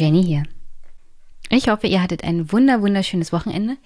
Jenny 0.00 0.24
hier. 0.24 0.44
Ich 1.50 1.68
hoffe, 1.68 1.86
ihr 1.86 2.02
hattet 2.02 2.24
ein 2.24 2.52
wunder 2.52 2.80
wunderschönes 2.80 3.34
Wochenende. 3.34 3.76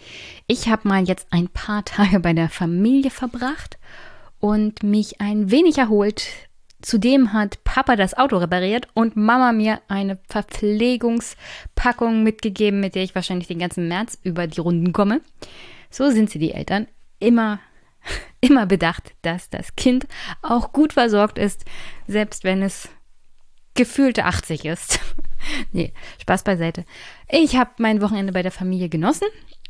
Ich 0.46 0.68
habe 0.68 0.86
mal 0.86 1.02
jetzt 1.02 1.26
ein 1.30 1.48
paar 1.48 1.84
Tage 1.86 2.20
bei 2.20 2.32
der 2.32 2.48
Familie 2.48 3.10
verbracht 3.10 3.78
und 4.38 4.84
mich 4.84 5.20
ein 5.20 5.50
wenig 5.50 5.78
erholt. 5.78 6.28
Zudem 6.82 7.32
hat 7.32 7.64
Papa 7.64 7.96
das 7.96 8.14
Auto 8.14 8.36
repariert 8.36 8.86
und 8.94 9.16
Mama 9.16 9.50
mir 9.52 9.80
eine 9.88 10.18
Verpflegungspackung 10.28 12.22
mitgegeben, 12.22 12.78
mit 12.78 12.94
der 12.94 13.02
ich 13.02 13.16
wahrscheinlich 13.16 13.48
den 13.48 13.58
ganzen 13.58 13.88
März 13.88 14.16
über 14.22 14.46
die 14.46 14.60
Runden 14.60 14.92
komme. 14.92 15.20
So 15.90 16.10
sind 16.10 16.30
sie, 16.30 16.38
die 16.38 16.52
Eltern. 16.52 16.86
Immer, 17.18 17.58
immer 18.40 18.66
bedacht, 18.66 19.14
dass 19.22 19.50
das 19.50 19.74
Kind 19.74 20.06
auch 20.42 20.72
gut 20.72 20.92
versorgt 20.92 21.38
ist, 21.38 21.64
selbst 22.06 22.44
wenn 22.44 22.62
es 22.62 22.88
gefühlte 23.74 24.24
80 24.24 24.64
ist. 24.64 25.00
nee, 25.72 25.92
Spaß 26.20 26.44
beiseite. 26.44 26.84
Ich 27.28 27.56
habe 27.56 27.70
mein 27.78 28.00
Wochenende 28.00 28.32
bei 28.32 28.42
der 28.42 28.52
Familie 28.52 28.88
genossen 28.88 29.28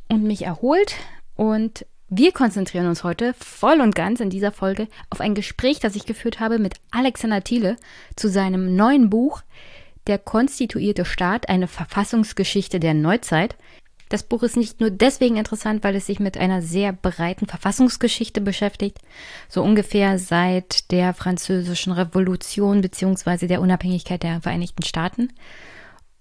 und 0.08 0.22
mich 0.22 0.42
erholt 0.42 0.94
und 1.36 1.86
wir 2.08 2.32
konzentrieren 2.32 2.86
uns 2.86 3.02
heute 3.02 3.34
voll 3.34 3.80
und 3.80 3.94
ganz 3.94 4.20
in 4.20 4.30
dieser 4.30 4.52
Folge 4.52 4.88
auf 5.10 5.20
ein 5.20 5.34
Gespräch, 5.34 5.80
das 5.80 5.96
ich 5.96 6.06
geführt 6.06 6.38
habe 6.38 6.58
mit 6.58 6.74
Alexander 6.90 7.42
Thiele 7.42 7.77
zu 8.14 8.28
seinem 8.28 8.77
neuen 8.77 9.10
Buch 9.10 9.42
Der 10.06 10.18
konstituierte 10.18 11.06
Staat, 11.06 11.48
eine 11.48 11.66
Verfassungsgeschichte 11.66 12.78
der 12.78 12.92
Neuzeit. 12.92 13.56
Das 14.14 14.22
Buch 14.22 14.44
ist 14.44 14.56
nicht 14.56 14.78
nur 14.78 14.90
deswegen 14.90 15.38
interessant, 15.38 15.82
weil 15.82 15.96
es 15.96 16.06
sich 16.06 16.20
mit 16.20 16.38
einer 16.38 16.62
sehr 16.62 16.92
breiten 16.92 17.48
Verfassungsgeschichte 17.48 18.40
beschäftigt, 18.40 19.00
so 19.48 19.60
ungefähr 19.60 20.20
seit 20.20 20.92
der 20.92 21.14
Französischen 21.14 21.92
Revolution 21.92 22.80
bzw. 22.80 23.48
der 23.48 23.60
Unabhängigkeit 23.60 24.22
der 24.22 24.40
Vereinigten 24.40 24.84
Staaten, 24.84 25.32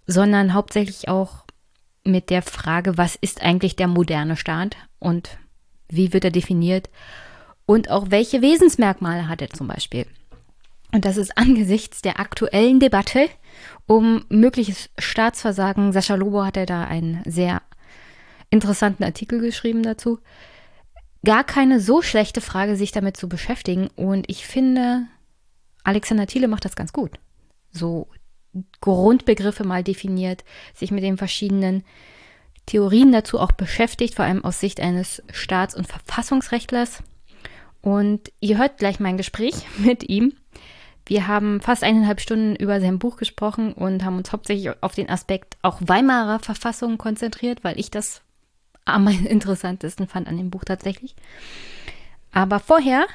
sondern 0.07 0.55
hauptsächlich 0.55 1.07
auch 1.07 1.45
mit 2.03 2.31
der 2.31 2.41
Frage, 2.41 2.97
was 2.97 3.15
ist 3.15 3.43
eigentlich 3.43 3.75
der 3.75 3.87
moderne 3.87 4.37
Staat 4.37 4.75
und 4.97 5.37
wie 5.87 6.13
wird 6.13 6.25
er 6.25 6.31
definiert 6.31 6.89
und 7.67 7.91
auch 7.91 8.09
welche 8.09 8.41
Wesensmerkmale 8.41 9.27
hat 9.27 9.43
er 9.43 9.51
zum 9.51 9.67
Beispiel. 9.67 10.07
Und 10.91 11.05
das 11.05 11.17
ist 11.17 11.37
angesichts 11.37 12.01
der 12.01 12.19
aktuellen 12.19 12.79
Debatte 12.79 13.29
um 13.85 14.25
mögliches 14.29 14.89
Staatsversagen. 14.97 15.91
Sascha 15.91 16.15
Lobo 16.15 16.43
hat 16.43 16.57
er 16.57 16.65
da 16.65 16.85
einen 16.85 17.21
sehr 17.25 17.61
interessanten 18.53 19.03
Artikel 19.03 19.41
geschrieben 19.41 19.83
dazu. 19.83 20.19
Gar 21.25 21.43
keine 21.43 21.79
so 21.79 22.01
schlechte 22.01 22.39
Frage, 22.39 22.75
sich 22.75 22.91
damit 22.91 23.17
zu 23.17 23.27
beschäftigen. 23.27 23.89
Und 23.95 24.29
ich 24.29 24.45
finde, 24.45 25.07
Alexander 25.83 26.27
Thiele 26.27 26.47
macht 26.47 26.65
das 26.65 26.75
ganz 26.75 26.93
gut. 26.93 27.19
So 27.71 28.07
Grundbegriffe 28.81 29.63
mal 29.63 29.83
definiert, 29.83 30.43
sich 30.75 30.91
mit 30.91 31.03
den 31.03 31.17
verschiedenen 31.17 31.83
Theorien 32.65 33.11
dazu 33.11 33.39
auch 33.39 33.51
beschäftigt, 33.51 34.15
vor 34.15 34.25
allem 34.25 34.45
aus 34.45 34.59
Sicht 34.59 34.79
eines 34.79 35.23
Staats- 35.31 35.75
und 35.75 35.87
Verfassungsrechtlers. 35.87 37.03
Und 37.81 38.31
ihr 38.39 38.57
hört 38.57 38.77
gleich 38.77 38.99
mein 38.99 39.17
Gespräch 39.17 39.55
mit 39.77 40.07
ihm. 40.07 40.33
Wir 41.05 41.27
haben 41.27 41.59
fast 41.59 41.83
eineinhalb 41.83 42.21
Stunden 42.21 42.55
über 42.55 42.79
sein 42.79 42.99
Buch 42.99 43.17
gesprochen 43.17 43.73
und 43.73 44.05
haben 44.05 44.17
uns 44.17 44.31
hauptsächlich 44.31 44.71
auf 44.81 44.95
den 44.95 45.09
Aspekt 45.09 45.57
auch 45.61 45.79
Weimarer 45.81 46.39
Verfassung 46.39 46.97
konzentriert, 46.97 47.63
weil 47.63 47.77
ich 47.77 47.91
das 47.91 48.22
am 48.85 49.07
interessantesten 49.07 50.07
fand 50.07 50.27
an 50.27 50.37
dem 50.37 50.49
Buch 50.49 50.63
tatsächlich. 50.63 51.15
Aber 52.31 52.59
vorher 52.59 53.05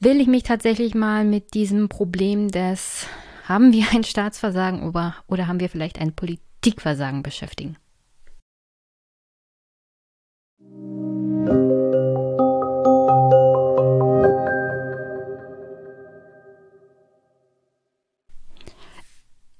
will 0.00 0.20
ich 0.20 0.26
mich 0.26 0.42
tatsächlich 0.42 0.94
mal 0.94 1.24
mit 1.24 1.54
diesem 1.54 1.88
Problem 1.88 2.50
des, 2.50 3.06
haben 3.44 3.72
wir 3.72 3.86
ein 3.92 4.04
Staatsversagen 4.04 4.82
oder, 4.88 5.16
oder 5.26 5.46
haben 5.46 5.60
wir 5.60 5.68
vielleicht 5.68 6.00
ein 6.00 6.14
Politikversagen 6.14 7.22
beschäftigen. 7.22 7.76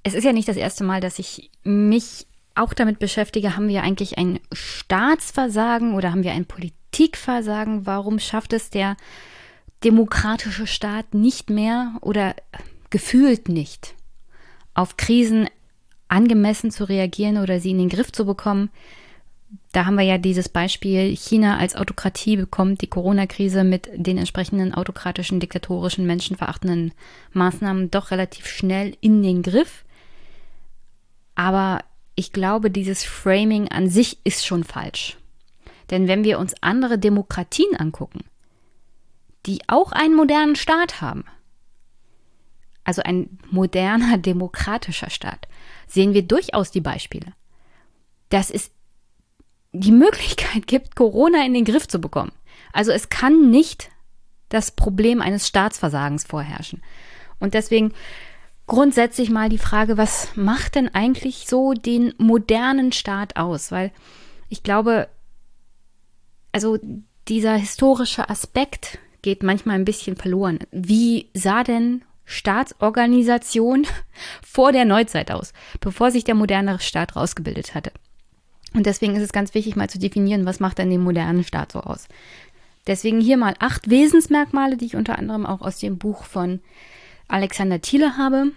Es 0.06 0.12
ist 0.12 0.25
ja 0.25 0.32
nicht 0.32 0.49
das 0.49 0.59
erste 0.59 0.84
Mal, 0.84 1.00
dass 1.00 1.19
ich 1.19 1.50
mich 1.65 2.26
auch 2.54 2.72
damit 2.72 2.98
beschäftige, 2.98 3.56
haben 3.56 3.69
wir 3.69 3.82
eigentlich 3.82 4.19
ein 4.19 4.41
Staatsversagen 4.53 5.94
oder 5.94 6.10
haben 6.10 6.22
wir 6.22 6.32
ein 6.32 6.47
Politikversagen? 6.47 7.87
Warum 7.87 8.19
schafft 8.19 8.53
es 8.53 8.70
der 8.70 8.97
demokratische 9.82 10.66
Staat 10.66 11.14
nicht 11.14 11.50
mehr 11.50 11.94
oder 12.00 12.34
gefühlt 12.91 13.48
nicht, 13.48 13.94
auf 14.72 14.97
Krisen 14.97 15.48
angemessen 16.09 16.70
zu 16.70 16.88
reagieren 16.88 17.38
oder 17.38 17.60
sie 17.60 17.70
in 17.70 17.78
den 17.78 17.88
Griff 17.88 18.12
zu 18.12 18.25
bekommen? 18.25 18.70
Da 19.72 19.87
haben 19.87 19.97
wir 19.97 20.04
ja 20.04 20.19
dieses 20.19 20.48
Beispiel, 20.48 21.16
China 21.16 21.59
als 21.59 21.75
Autokratie 21.75 22.37
bekommt 22.37 22.81
die 22.81 22.87
Corona-Krise 22.87 23.64
mit 23.64 23.88
den 23.94 24.19
entsprechenden 24.19 24.75
autokratischen, 24.75 25.41
diktatorischen, 25.41 26.06
menschenverachtenden 26.06 26.93
Maßnahmen 27.32 27.91
doch 27.91 28.10
relativ 28.10 28.47
schnell 28.47 28.97
in 29.00 29.22
den 29.22 29.43
Griff. 29.43 29.84
Aber 31.34 31.81
ich 32.14 32.32
glaube, 32.32 32.70
dieses 32.70 33.04
Framing 33.04 33.69
an 33.69 33.88
sich 33.88 34.19
ist 34.25 34.47
schon 34.47 34.64
falsch. 34.64 35.19
Denn 35.91 36.08
wenn 36.08 36.25
wir 36.25 36.38
uns 36.38 36.54
andere 36.60 36.98
Demokratien 36.98 37.76
angucken, 37.76 38.25
die 39.47 39.60
auch 39.66 39.92
einen 39.92 40.14
modernen 40.14 40.56
Staat 40.56 41.00
haben, 41.00 41.25
also 42.84 43.02
ein 43.02 43.38
moderner 43.50 44.19
demokratischer 44.19 45.10
Staat, 45.10 45.48
sehen 45.86 46.14
wir 46.14 46.22
durchaus 46.22 46.70
die 46.70 46.80
Beispiele, 46.80 47.32
dass 48.28 48.50
es 48.50 48.70
die 49.72 49.92
Möglichkeit 49.92 50.66
gibt, 50.66 50.94
Corona 50.94 51.44
in 51.44 51.52
den 51.52 51.64
Griff 51.64 51.88
zu 51.88 52.00
bekommen. 52.00 52.32
Also 52.72 52.92
es 52.92 53.08
kann 53.08 53.50
nicht 53.50 53.91
das 54.48 54.70
Problem 54.70 55.20
eines 55.20 55.48
Staatsversagens 55.48 56.25
vorherrschen. 56.25 56.82
Und 57.41 57.54
deswegen 57.54 57.92
grundsätzlich 58.66 59.30
mal 59.30 59.48
die 59.48 59.58
Frage, 59.58 59.97
was 59.97 60.36
macht 60.36 60.75
denn 60.75 60.94
eigentlich 60.94 61.47
so 61.47 61.72
den 61.75 62.14
modernen 62.19 62.92
Staat 62.92 63.36
aus? 63.36 63.70
Weil 63.70 63.92
ich 64.48 64.62
glaube, 64.62 65.08
also 66.52 66.78
dieser 67.28 67.54
historische 67.56 68.28
Aspekt 68.28 68.98
geht 69.22 69.42
manchmal 69.42 69.76
ein 69.76 69.84
bisschen 69.84 70.16
verloren. 70.16 70.60
Wie 70.70 71.30
sah 71.34 71.64
denn 71.64 72.02
Staatsorganisation 72.25 73.86
vor 74.42 74.72
der 74.72 74.84
Neuzeit 74.84 75.31
aus, 75.31 75.52
bevor 75.81 76.10
sich 76.10 76.25
der 76.25 76.34
moderne 76.34 76.78
Staat 76.81 77.16
rausgebildet 77.16 77.75
hatte? 77.75 77.92
Und 78.75 78.86
deswegen 78.86 79.14
ist 79.14 79.22
es 79.22 79.32
ganz 79.32 79.54
wichtig, 79.54 79.76
mal 79.76 79.88
zu 79.88 79.98
definieren, 79.98 80.46
was 80.46 80.60
macht 80.60 80.78
denn 80.78 80.91
den 80.91 81.00
modernen 81.00 81.44
Staat 81.44 81.72
so 81.72 81.81
aus. 81.81 82.08
Deswegen 82.86 83.20
hier 83.20 83.36
mal 83.36 83.54
acht 83.60 83.88
Wesensmerkmale, 83.88 84.76
die 84.76 84.86
ich 84.86 84.96
unter 84.96 85.19
anderem 85.19 85.46
auch 85.46 85.62
aus 85.62 85.78
dem 85.78 85.96
Buch 85.96 86.25
von 86.25 86.60
Alexander 87.29 87.81
Thiele 87.81 88.17
habe. 88.17 88.53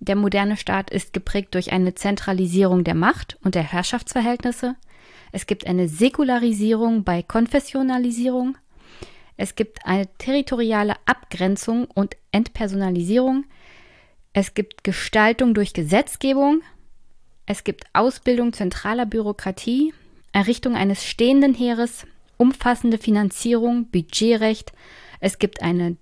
Der 0.00 0.16
moderne 0.16 0.56
Staat 0.56 0.90
ist 0.90 1.12
geprägt 1.12 1.54
durch 1.54 1.72
eine 1.72 1.94
Zentralisierung 1.94 2.84
der 2.84 2.94
Macht 2.94 3.38
und 3.44 3.54
der 3.54 3.62
Herrschaftsverhältnisse. 3.62 4.74
Es 5.30 5.46
gibt 5.46 5.66
eine 5.66 5.88
Säkularisierung 5.88 7.04
bei 7.04 7.22
Konfessionalisierung. 7.22 8.58
Es 9.36 9.54
gibt 9.54 9.86
eine 9.86 10.06
territoriale 10.18 10.94
Abgrenzung 11.06 11.86
und 11.86 12.16
Entpersonalisierung. 12.32 13.44
Es 14.32 14.54
gibt 14.54 14.84
Gestaltung 14.84 15.54
durch 15.54 15.72
Gesetzgebung. 15.72 16.62
Es 17.46 17.64
gibt 17.64 17.84
Ausbildung 17.92 18.52
zentraler 18.52 19.06
Bürokratie, 19.06 19.94
Errichtung 20.32 20.74
eines 20.74 21.04
stehenden 21.04 21.54
Heeres, 21.54 22.06
umfassende 22.36 22.98
Finanzierung, 22.98 23.86
Budgetrecht. 23.90 24.72
Es 25.20 25.38
gibt 25.38 25.62
eine 25.62 25.96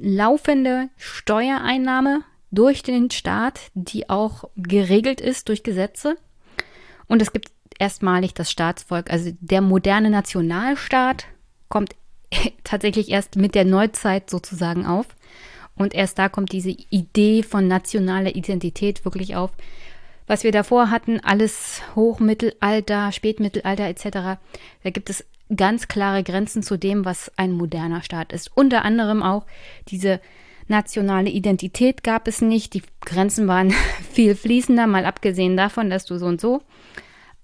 laufende 0.00 0.88
Steuereinnahme 0.96 2.22
durch 2.50 2.82
den 2.82 3.10
Staat, 3.10 3.60
die 3.74 4.10
auch 4.10 4.44
geregelt 4.56 5.20
ist 5.20 5.48
durch 5.48 5.62
Gesetze. 5.62 6.16
Und 7.08 7.22
es 7.22 7.32
gibt 7.32 7.50
erstmalig 7.78 8.34
das 8.34 8.50
Staatsvolk, 8.50 9.10
also 9.10 9.32
der 9.40 9.60
moderne 9.60 10.10
Nationalstaat 10.10 11.26
kommt 11.68 11.94
tatsächlich 12.64 13.10
erst 13.10 13.36
mit 13.36 13.54
der 13.54 13.64
Neuzeit 13.64 14.30
sozusagen 14.30 14.86
auf. 14.86 15.06
Und 15.74 15.94
erst 15.94 16.18
da 16.18 16.28
kommt 16.28 16.52
diese 16.52 16.70
Idee 16.70 17.42
von 17.42 17.66
nationaler 17.66 18.36
Identität 18.36 19.04
wirklich 19.04 19.36
auf. 19.36 19.50
Was 20.26 20.44
wir 20.44 20.52
davor 20.52 20.90
hatten, 20.90 21.20
alles 21.20 21.82
Hochmittelalter, 21.96 23.10
Spätmittelalter 23.10 23.84
etc., 23.84 24.38
da 24.84 24.90
gibt 24.90 25.10
es 25.10 25.24
ganz 25.56 25.88
klare 25.88 26.22
Grenzen 26.22 26.62
zu 26.62 26.78
dem, 26.78 27.04
was 27.04 27.30
ein 27.36 27.52
moderner 27.52 28.02
Staat 28.02 28.32
ist. 28.32 28.50
Unter 28.54 28.84
anderem 28.84 29.22
auch 29.22 29.46
diese 29.88 30.20
nationale 30.68 31.30
Identität 31.30 32.02
gab 32.02 32.28
es 32.28 32.40
nicht. 32.40 32.74
Die 32.74 32.82
Grenzen 33.00 33.48
waren 33.48 33.70
viel 34.12 34.34
fließender, 34.34 34.86
mal 34.86 35.04
abgesehen 35.04 35.56
davon, 35.56 35.90
dass 35.90 36.04
du 36.04 36.18
so 36.18 36.26
und 36.26 36.40
so 36.40 36.62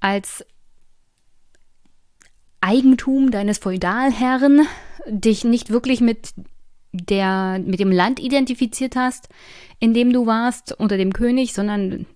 als 0.01 0.45
Eigentum 2.61 3.31
deines 3.31 3.59
Feudalherren 3.59 4.67
dich 5.07 5.45
nicht 5.45 5.71
wirklich 5.71 6.01
mit 6.01 6.35
der 6.93 7.61
mit 7.65 7.81
dem 7.81 7.93
Land 7.93 8.19
identifiziert 8.19 8.97
hast, 8.97 9.29
in 9.79 9.95
dem 9.95 10.13
du 10.13 10.27
warst, 10.27 10.73
unter 10.73 10.97
dem 10.97 11.13
König, 11.13 11.53
sondern 11.53 12.07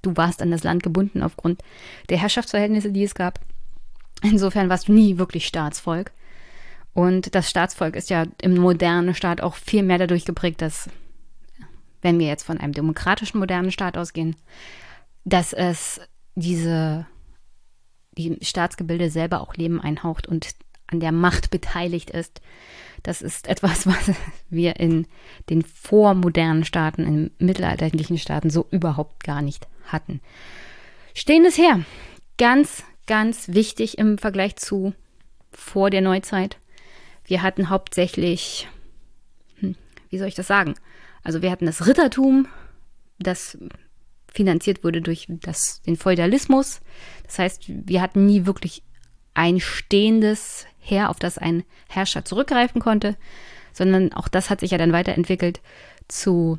du 0.00 0.16
warst 0.16 0.42
an 0.42 0.50
das 0.50 0.64
Land 0.64 0.82
gebunden 0.82 1.22
aufgrund 1.22 1.62
der 2.08 2.18
Herrschaftsverhältnisse, 2.18 2.90
die 2.90 3.04
es 3.04 3.14
gab. 3.14 3.40
Insofern 4.22 4.68
warst 4.68 4.88
du 4.88 4.92
nie 4.92 5.18
wirklich 5.18 5.46
Staatsvolk. 5.46 6.12
Und 6.94 7.34
das 7.34 7.48
Staatsvolk 7.48 7.96
ist 7.96 8.10
ja 8.10 8.24
im 8.40 8.56
modernen 8.56 9.14
Staat 9.14 9.40
auch 9.40 9.56
viel 9.56 9.82
mehr 9.82 9.98
dadurch 9.98 10.24
geprägt, 10.24 10.60
dass, 10.60 10.90
wenn 12.02 12.18
wir 12.18 12.26
jetzt 12.26 12.44
von 12.44 12.58
einem 12.58 12.72
demokratischen 12.72 13.38
modernen 13.38 13.70
Staat 13.70 13.96
ausgehen, 13.96 14.36
dass 15.24 15.52
es 15.52 16.00
diese 16.34 17.06
die 18.16 18.38
Staatsgebilde 18.42 19.10
selber 19.10 19.40
auch 19.40 19.54
Leben 19.54 19.80
einhaucht 19.80 20.26
und 20.28 20.48
an 20.86 21.00
der 21.00 21.12
Macht 21.12 21.50
beteiligt 21.50 22.10
ist. 22.10 22.40
Das 23.02 23.22
ist 23.22 23.48
etwas, 23.48 23.86
was 23.86 24.12
wir 24.50 24.78
in 24.78 25.06
den 25.50 25.62
vormodernen 25.62 26.64
Staaten, 26.64 27.02
in 27.04 27.30
mittelalterlichen 27.38 28.18
Staaten 28.18 28.50
so 28.50 28.66
überhaupt 28.70 29.24
gar 29.24 29.42
nicht 29.42 29.66
hatten. 29.86 30.20
Stehendes 31.14 31.58
her. 31.58 31.80
Ganz, 32.38 32.84
ganz 33.12 33.48
wichtig 33.48 33.98
im 33.98 34.16
Vergleich 34.16 34.56
zu 34.56 34.94
vor 35.52 35.90
der 35.90 36.00
Neuzeit. 36.00 36.56
Wir 37.26 37.42
hatten 37.42 37.68
hauptsächlich, 37.68 38.68
hm, 39.60 39.76
wie 40.08 40.16
soll 40.16 40.28
ich 40.28 40.34
das 40.34 40.46
sagen? 40.46 40.76
Also 41.22 41.42
wir 41.42 41.50
hatten 41.50 41.66
das 41.66 41.86
Rittertum, 41.86 42.48
das 43.18 43.58
finanziert 44.32 44.82
wurde 44.82 45.02
durch 45.02 45.26
das, 45.28 45.82
den 45.82 45.98
Feudalismus. 45.98 46.80
Das 47.24 47.38
heißt, 47.38 47.64
wir 47.68 48.00
hatten 48.00 48.24
nie 48.24 48.46
wirklich 48.46 48.82
ein 49.34 49.60
stehendes 49.60 50.64
Heer, 50.78 51.10
auf 51.10 51.18
das 51.18 51.36
ein 51.36 51.64
Herrscher 51.90 52.24
zurückgreifen 52.24 52.80
konnte, 52.80 53.18
sondern 53.74 54.14
auch 54.14 54.28
das 54.28 54.48
hat 54.48 54.60
sich 54.60 54.70
ja 54.70 54.78
dann 54.78 54.94
weiterentwickelt 54.94 55.60
zu 56.08 56.58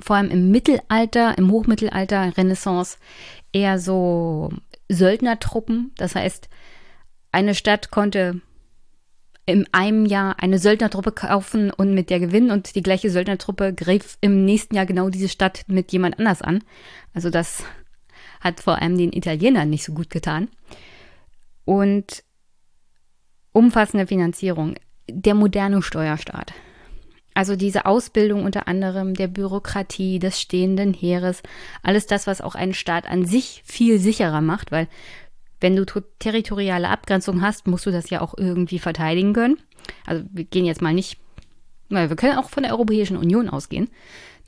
vor 0.00 0.16
allem 0.16 0.30
im 0.30 0.50
Mittelalter, 0.50 1.36
im 1.38 1.50
Hochmittelalter, 1.50 2.36
Renaissance 2.36 2.98
eher 3.52 3.78
so 3.78 4.50
Söldnertruppen. 4.88 5.92
Das 5.96 6.14
heißt, 6.14 6.48
eine 7.32 7.54
Stadt 7.54 7.90
konnte 7.90 8.40
in 9.46 9.66
einem 9.72 10.04
Jahr 10.04 10.40
eine 10.40 10.58
Söldnertruppe 10.58 11.12
kaufen 11.12 11.70
und 11.70 11.94
mit 11.94 12.10
der 12.10 12.20
gewinnen 12.20 12.50
und 12.50 12.74
die 12.74 12.82
gleiche 12.82 13.10
Söldnertruppe 13.10 13.72
griff 13.72 14.18
im 14.20 14.44
nächsten 14.44 14.74
Jahr 14.74 14.84
genau 14.84 15.08
diese 15.08 15.28
Stadt 15.28 15.64
mit 15.68 15.90
jemand 15.90 16.18
anders 16.18 16.42
an. 16.42 16.62
Also 17.14 17.30
das 17.30 17.64
hat 18.40 18.60
vor 18.60 18.80
allem 18.80 18.98
den 18.98 19.12
Italienern 19.12 19.70
nicht 19.70 19.84
so 19.84 19.94
gut 19.94 20.10
getan. 20.10 20.48
Und 21.64 22.24
umfassende 23.52 24.06
Finanzierung, 24.06 24.74
der 25.08 25.34
moderne 25.34 25.82
Steuerstaat. 25.82 26.52
Also 27.38 27.54
diese 27.54 27.86
Ausbildung 27.86 28.42
unter 28.42 28.66
anderem 28.66 29.14
der 29.14 29.28
Bürokratie, 29.28 30.18
des 30.18 30.40
stehenden 30.40 30.92
Heeres, 30.92 31.44
alles 31.84 32.08
das, 32.08 32.26
was 32.26 32.40
auch 32.40 32.56
einen 32.56 32.74
Staat 32.74 33.08
an 33.08 33.26
sich 33.26 33.62
viel 33.64 34.00
sicherer 34.00 34.40
macht, 34.40 34.72
weil 34.72 34.88
wenn 35.60 35.76
du 35.76 35.84
territoriale 36.18 36.88
Abgrenzung 36.88 37.40
hast, 37.40 37.68
musst 37.68 37.86
du 37.86 37.92
das 37.92 38.10
ja 38.10 38.22
auch 38.22 38.34
irgendwie 38.36 38.80
verteidigen 38.80 39.34
können. 39.34 39.58
Also 40.04 40.24
wir 40.32 40.46
gehen 40.46 40.64
jetzt 40.64 40.82
mal 40.82 40.92
nicht, 40.92 41.16
weil 41.90 42.08
wir 42.08 42.16
können 42.16 42.38
auch 42.38 42.50
von 42.50 42.64
der 42.64 42.72
Europäischen 42.72 43.16
Union 43.16 43.48
ausgehen. 43.48 43.88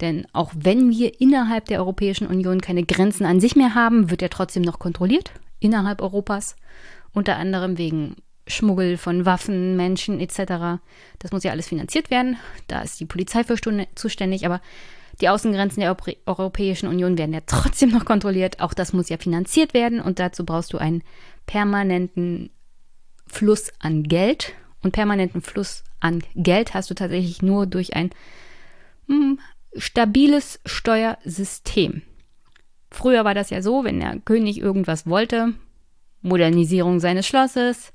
Denn 0.01 0.27
auch 0.33 0.51
wenn 0.57 0.91
wir 0.91 1.21
innerhalb 1.21 1.67
der 1.67 1.79
Europäischen 1.79 2.27
Union 2.27 2.61
keine 2.61 2.83
Grenzen 2.83 3.25
an 3.25 3.39
sich 3.39 3.55
mehr 3.55 3.77
haben, 3.77 4.11
wird 4.11 4.21
er 4.21 4.31
trotzdem 4.31 4.65
noch 4.65 4.81
kontrolliert 4.81 5.31
innerhalb 5.61 6.03
Europas. 6.03 6.57
Unter 7.13 7.37
anderem 7.37 7.79
wegen 7.79 8.17
Schmuggel 8.51 8.97
von 8.97 9.25
Waffen, 9.25 9.77
Menschen 9.77 10.21
etc. 10.21 10.81
Das 11.19 11.33
muss 11.33 11.45
ja 11.45 11.53
alles 11.53 11.69
finanziert 11.69 12.11
werden. 12.11 12.37
Da 12.67 12.83
ist 12.83 13.01
die 13.01 13.07
Polizei 13.07 13.45
für 13.45 13.57
zuständig. 13.95 14.47
Aber 14.47 14.61
die 15.21 15.29
Außengrenzen 15.29 15.81
der 15.81 15.97
Europäischen 16.27 16.89
Union 16.89 17.19
werden 17.19 17.35
ja 17.35 17.41
trotzdem 17.47 17.91
noch 17.91 18.05
kontrolliert. 18.05 18.61
Auch 18.61 18.75
das 18.75 18.93
muss 18.93 19.09
ja 19.09 19.17
finanziert 19.17 19.75
werden 19.75 20.01
und 20.01 20.19
dazu 20.19 20.45
brauchst 20.45 20.73
du 20.73 20.79
einen 20.79 21.03
permanenten 21.47 22.51
Fluss 23.27 23.73
an 23.79 24.05
Geld. 24.05 24.55
Und 24.83 24.93
permanenten 24.93 25.43
Fluss 25.43 25.85
an 26.01 26.23
Geld 26.35 26.73
hast 26.73 26.89
du 26.89 26.95
tatsächlich 26.95 27.43
nur 27.43 27.67
durch 27.67 27.95
ein 27.95 28.11
hm, 29.09 29.39
stabiles 29.77 30.61
Steuersystem. 30.65 32.03
Früher 32.91 33.25
war 33.25 33.35
das 33.35 33.51
ja 33.51 33.63
so, 33.63 33.85
wenn 33.85 34.01
der 34.01 34.19
König 34.21 34.59
irgendwas 34.59 35.07
wollte, 35.07 35.55
Modernisierung 36.23 36.99
seines 36.99 37.27
Schlosses, 37.27 37.93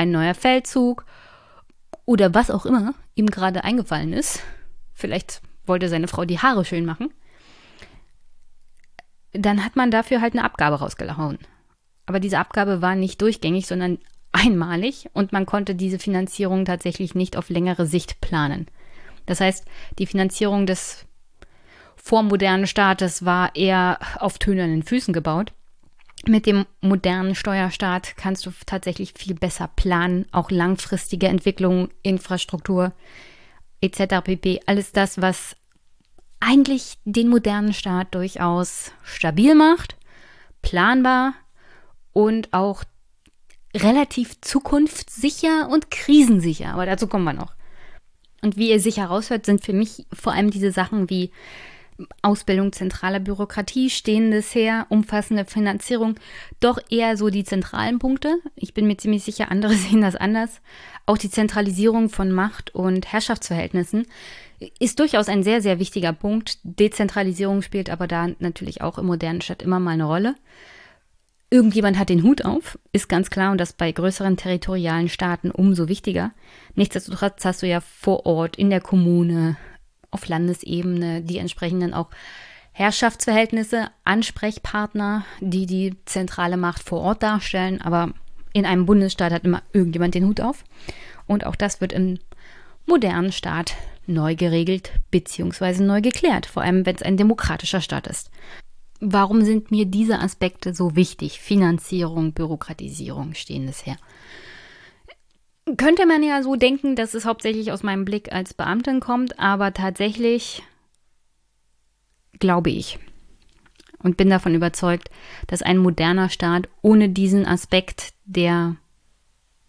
ein 0.00 0.10
neuer 0.10 0.32
Feldzug 0.34 1.04
oder 2.06 2.32
was 2.32 2.50
auch 2.50 2.64
immer 2.64 2.94
ihm 3.14 3.26
gerade 3.26 3.64
eingefallen 3.64 4.14
ist, 4.14 4.42
vielleicht 4.94 5.42
wollte 5.66 5.90
seine 5.90 6.08
Frau 6.08 6.24
die 6.24 6.38
Haare 6.38 6.64
schön 6.64 6.86
machen, 6.86 7.12
dann 9.32 9.62
hat 9.62 9.76
man 9.76 9.90
dafür 9.90 10.22
halt 10.22 10.32
eine 10.32 10.42
Abgabe 10.42 10.76
rausgehauen. 10.76 11.38
Aber 12.06 12.18
diese 12.18 12.38
Abgabe 12.38 12.80
war 12.80 12.94
nicht 12.94 13.20
durchgängig, 13.20 13.66
sondern 13.66 13.98
einmalig 14.32 15.10
und 15.12 15.32
man 15.32 15.44
konnte 15.44 15.74
diese 15.74 15.98
Finanzierung 15.98 16.64
tatsächlich 16.64 17.14
nicht 17.14 17.36
auf 17.36 17.50
längere 17.50 17.84
Sicht 17.84 18.22
planen. 18.22 18.68
Das 19.26 19.40
heißt, 19.40 19.66
die 19.98 20.06
Finanzierung 20.06 20.64
des 20.64 21.04
vormodernen 21.96 22.66
Staates 22.66 23.26
war 23.26 23.54
eher 23.54 23.98
auf 24.18 24.38
tönernen 24.38 24.82
Füßen 24.82 25.12
gebaut. 25.12 25.52
Mit 26.26 26.46
dem 26.46 26.66
modernen 26.80 27.34
Steuerstaat 27.34 28.16
kannst 28.16 28.44
du 28.44 28.50
tatsächlich 28.66 29.14
viel 29.16 29.34
besser 29.34 29.70
planen, 29.74 30.26
auch 30.32 30.50
langfristige 30.50 31.28
Entwicklung, 31.28 31.88
Infrastruktur 32.02 32.92
etc. 33.80 34.22
pp. 34.22 34.60
Alles 34.66 34.92
das, 34.92 35.20
was 35.20 35.56
eigentlich 36.38 36.98
den 37.04 37.28
modernen 37.28 37.72
Staat 37.72 38.14
durchaus 38.14 38.92
stabil 39.02 39.54
macht, 39.54 39.96
planbar 40.62 41.34
und 42.12 42.52
auch 42.52 42.84
relativ 43.74 44.40
zukunftssicher 44.40 45.68
und 45.70 45.90
krisensicher. 45.90 46.72
Aber 46.72 46.86
dazu 46.86 47.06
kommen 47.06 47.24
wir 47.24 47.32
noch. 47.32 47.54
Und 48.42 48.56
wie 48.56 48.70
ihr 48.70 48.80
sicher 48.80 49.06
raushört, 49.06 49.46
sind 49.46 49.64
für 49.64 49.72
mich 49.72 50.06
vor 50.12 50.32
allem 50.32 50.50
diese 50.50 50.72
Sachen 50.72 51.10
wie 51.10 51.30
Ausbildung 52.22 52.72
zentraler 52.72 53.20
Bürokratie, 53.20 53.90
stehendes 53.90 54.54
Heer, 54.54 54.86
umfassende 54.88 55.44
Finanzierung, 55.44 56.16
doch 56.60 56.78
eher 56.90 57.16
so 57.16 57.30
die 57.30 57.44
zentralen 57.44 57.98
Punkte. 57.98 58.36
Ich 58.56 58.74
bin 58.74 58.86
mir 58.86 58.96
ziemlich 58.96 59.24
sicher, 59.24 59.50
andere 59.50 59.74
sehen 59.74 60.00
das 60.00 60.16
anders. 60.16 60.60
Auch 61.06 61.18
die 61.18 61.30
Zentralisierung 61.30 62.08
von 62.08 62.30
Macht 62.30 62.74
und 62.74 63.12
Herrschaftsverhältnissen 63.12 64.06
ist 64.78 65.00
durchaus 65.00 65.28
ein 65.28 65.42
sehr, 65.42 65.62
sehr 65.62 65.78
wichtiger 65.78 66.12
Punkt. 66.12 66.58
Dezentralisierung 66.62 67.62
spielt 67.62 67.90
aber 67.90 68.06
da 68.06 68.28
natürlich 68.38 68.82
auch 68.82 68.98
im 68.98 69.06
modernen 69.06 69.40
Stadt 69.40 69.62
immer 69.62 69.80
mal 69.80 69.92
eine 69.92 70.04
Rolle. 70.04 70.34
Irgendjemand 71.52 71.98
hat 71.98 72.10
den 72.10 72.22
Hut 72.22 72.44
auf, 72.44 72.78
ist 72.92 73.08
ganz 73.08 73.28
klar, 73.28 73.50
und 73.50 73.58
das 73.58 73.72
bei 73.72 73.90
größeren 73.90 74.36
territorialen 74.36 75.08
Staaten 75.08 75.50
umso 75.50 75.88
wichtiger. 75.88 76.30
Nichtsdestotrotz 76.76 77.44
hast 77.44 77.62
du 77.62 77.66
ja 77.66 77.80
vor 77.80 78.24
Ort, 78.24 78.56
in 78.56 78.70
der 78.70 78.80
Kommune, 78.80 79.56
auf 80.10 80.28
Landesebene 80.28 81.22
die 81.22 81.38
entsprechenden 81.38 81.94
auch 81.94 82.08
Herrschaftsverhältnisse, 82.72 83.88
Ansprechpartner, 84.04 85.24
die 85.40 85.66
die 85.66 85.96
zentrale 86.04 86.56
Macht 86.56 86.82
vor 86.82 87.00
Ort 87.00 87.22
darstellen. 87.22 87.80
Aber 87.82 88.12
in 88.52 88.66
einem 88.66 88.86
Bundesstaat 88.86 89.32
hat 89.32 89.44
immer 89.44 89.62
irgendjemand 89.72 90.14
den 90.14 90.26
Hut 90.26 90.40
auf. 90.40 90.64
Und 91.26 91.46
auch 91.46 91.56
das 91.56 91.80
wird 91.80 91.92
im 91.92 92.18
modernen 92.86 93.32
Staat 93.32 93.74
neu 94.06 94.34
geregelt 94.34 94.92
bzw. 95.10 95.82
neu 95.82 96.00
geklärt, 96.00 96.46
vor 96.46 96.62
allem 96.62 96.86
wenn 96.86 96.96
es 96.96 97.02
ein 97.02 97.16
demokratischer 97.16 97.80
Staat 97.80 98.06
ist. 98.06 98.30
Warum 99.00 99.42
sind 99.42 99.70
mir 99.70 99.86
diese 99.86 100.18
Aspekte 100.18 100.74
so 100.74 100.96
wichtig? 100.96 101.40
Finanzierung, 101.40 102.32
Bürokratisierung, 102.32 103.34
stehendes 103.34 103.86
her. 103.86 103.96
Könnte 105.76 106.06
man 106.06 106.22
ja 106.22 106.42
so 106.42 106.56
denken, 106.56 106.96
dass 106.96 107.14
es 107.14 107.24
hauptsächlich 107.24 107.70
aus 107.70 107.82
meinem 107.82 108.04
Blick 108.04 108.32
als 108.32 108.54
Beamtin 108.54 109.00
kommt, 109.00 109.38
aber 109.38 109.72
tatsächlich 109.72 110.62
glaube 112.38 112.70
ich 112.70 112.98
und 114.02 114.16
bin 114.16 114.30
davon 114.30 114.54
überzeugt, 114.54 115.10
dass 115.46 115.62
ein 115.62 115.78
moderner 115.78 116.28
Staat 116.28 116.68
ohne 116.82 117.08
diesen 117.08 117.46
Aspekt 117.46 118.14
der 118.24 118.76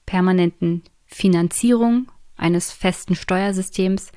permanenten 0.05 0.83
Finanzierung 1.05 2.11
eines 2.37 2.71
festen 2.71 3.15
Steuersystems, 3.15 4.11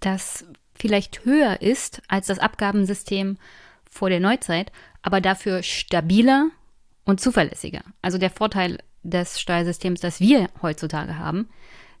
das 0.00 0.44
vielleicht 0.74 1.24
höher 1.24 1.62
ist 1.62 2.02
als 2.08 2.26
das 2.26 2.38
Abgabensystem 2.38 3.38
vor 3.88 4.10
der 4.10 4.20
Neuzeit, 4.20 4.72
aber 5.02 5.20
dafür 5.20 5.62
stabiler 5.62 6.50
und 7.04 7.20
zuverlässiger. 7.20 7.82
Also 8.00 8.18
der 8.18 8.30
Vorteil 8.30 8.78
des 9.02 9.40
Steuersystems, 9.40 10.00
das 10.00 10.20
wir 10.20 10.48
heutzutage 10.60 11.18
haben, 11.18 11.48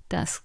das 0.08 0.44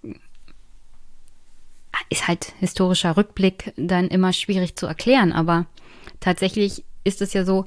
ist 2.09 2.27
halt 2.27 2.53
historischer 2.59 3.17
Rückblick 3.17 3.73
dann 3.75 4.07
immer 4.07 4.33
schwierig 4.33 4.75
zu 4.75 4.85
erklären, 4.85 5.33
aber 5.33 5.65
tatsächlich 6.19 6.83
ist 7.03 7.21
es 7.21 7.33
ja 7.33 7.43
so, 7.43 7.65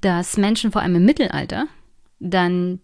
dass 0.00 0.36
Menschen 0.36 0.72
vor 0.72 0.82
allem 0.82 0.96
im 0.96 1.04
Mittelalter 1.04 1.66
dann 2.20 2.80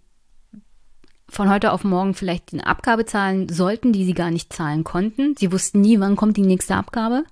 von 1.29 1.49
heute 1.49 1.73
auf 1.73 1.85
morgen 1.85 2.15
vielleicht 2.15 2.53
eine 2.53 2.67
Abgabe 2.67 3.07
zahlen 3.07 3.49
sollten, 3.49 3.93
die 3.93 4.05
sie 4.05 4.15
gar 4.15 4.31
nicht 4.31 4.53
zahlen 4.53 4.85
konnten. 4.85 5.37
Sie 5.37 5.53
wussten 5.53 5.81
nie, 5.81 6.01
wann 6.01 6.17
kommt 6.17 6.37
die 6.37 6.43
nächste 6.43 6.75
Abgabe. 6.75 7.25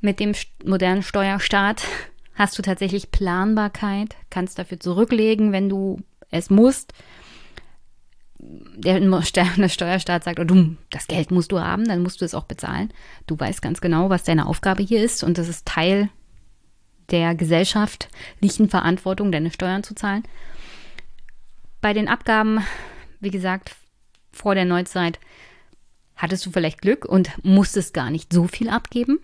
Mit 0.00 0.20
dem 0.20 0.34
modernen 0.64 1.02
Steuerstaat 1.02 1.82
hast 2.34 2.56
du 2.58 2.62
tatsächlich 2.62 3.10
Planbarkeit, 3.10 4.14
kannst 4.30 4.58
dafür 4.58 4.78
zurücklegen, 4.78 5.52
wenn 5.52 5.68
du 5.68 6.00
es 6.30 6.50
musst. 6.50 6.92
Der, 8.40 9.00
der 9.00 9.68
Steuerstaat 9.68 10.24
sagt, 10.24 10.38
oh, 10.38 10.44
du, 10.44 10.76
das 10.90 11.08
Geld 11.08 11.30
musst 11.30 11.50
du 11.50 11.60
haben, 11.60 11.84
dann 11.86 12.02
musst 12.02 12.20
du 12.20 12.24
es 12.24 12.34
auch 12.34 12.44
bezahlen. 12.44 12.92
Du 13.26 13.38
weißt 13.38 13.60
ganz 13.62 13.80
genau, 13.80 14.10
was 14.10 14.22
deine 14.22 14.46
Aufgabe 14.46 14.82
hier 14.82 15.02
ist 15.02 15.24
und 15.24 15.38
das 15.38 15.48
ist 15.48 15.66
Teil 15.66 16.08
der 17.10 17.34
gesellschaftlichen 17.34 18.68
Verantwortung, 18.68 19.32
deine 19.32 19.50
Steuern 19.50 19.82
zu 19.82 19.94
zahlen. 19.94 20.22
Bei 21.80 21.92
den 21.92 22.08
Abgaben, 22.08 22.64
wie 23.20 23.30
gesagt, 23.30 23.76
vor 24.32 24.54
der 24.54 24.64
Neuzeit 24.64 25.18
hattest 26.16 26.44
du 26.44 26.50
vielleicht 26.50 26.82
Glück 26.82 27.04
und 27.04 27.30
musstest 27.42 27.94
gar 27.94 28.10
nicht 28.10 28.32
so 28.32 28.46
viel 28.46 28.68
abgeben. 28.68 29.20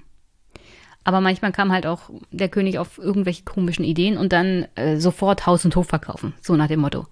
Aber 1.04 1.20
manchmal 1.20 1.52
kam 1.52 1.70
halt 1.70 1.86
auch 1.86 2.10
der 2.30 2.48
König 2.48 2.78
auf 2.78 2.96
irgendwelche 2.96 3.44
komischen 3.44 3.84
Ideen 3.84 4.16
und 4.16 4.32
dann 4.32 4.66
äh, 4.74 4.96
sofort 4.96 5.46
Haus 5.46 5.64
und 5.64 5.76
Hof 5.76 5.86
verkaufen, 5.86 6.32
so 6.40 6.56
nach 6.56 6.68
dem 6.68 6.80
Motto. 6.80 7.06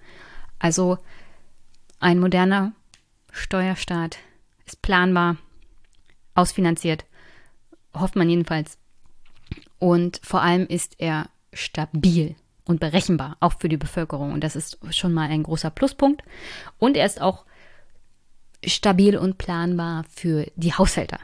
Also 0.59 0.99
ein 2.01 2.19
moderner 2.19 2.73
Steuerstaat 3.31 4.17
ist 4.67 4.81
planbar, 4.81 5.37
ausfinanziert, 6.35 7.05
hofft 7.95 8.17
man 8.17 8.31
jedenfalls. 8.31 8.79
Und 9.79 10.21
vor 10.23 10.41
allem 10.41 10.67
ist 10.67 10.95
er 10.99 11.29
stabil 11.53 12.35
und 12.65 12.81
berechenbar, 12.81 13.37
auch 13.41 13.55
für 13.59 13.69
die 13.69 13.77
Bevölkerung. 13.77 14.33
Und 14.33 14.43
das 14.43 14.57
ist 14.57 14.79
schon 14.91 15.13
mal 15.13 15.29
ein 15.29 15.43
großer 15.43 15.71
Pluspunkt. 15.71 16.23
Und 16.79 16.97
er 16.97 17.05
ist 17.05 17.21
auch 17.21 17.45
stabil 18.65 19.19
und 19.19 19.37
planbar 19.37 20.05
für 20.09 20.47
die 20.57 20.73
Haushälter. 20.73 21.19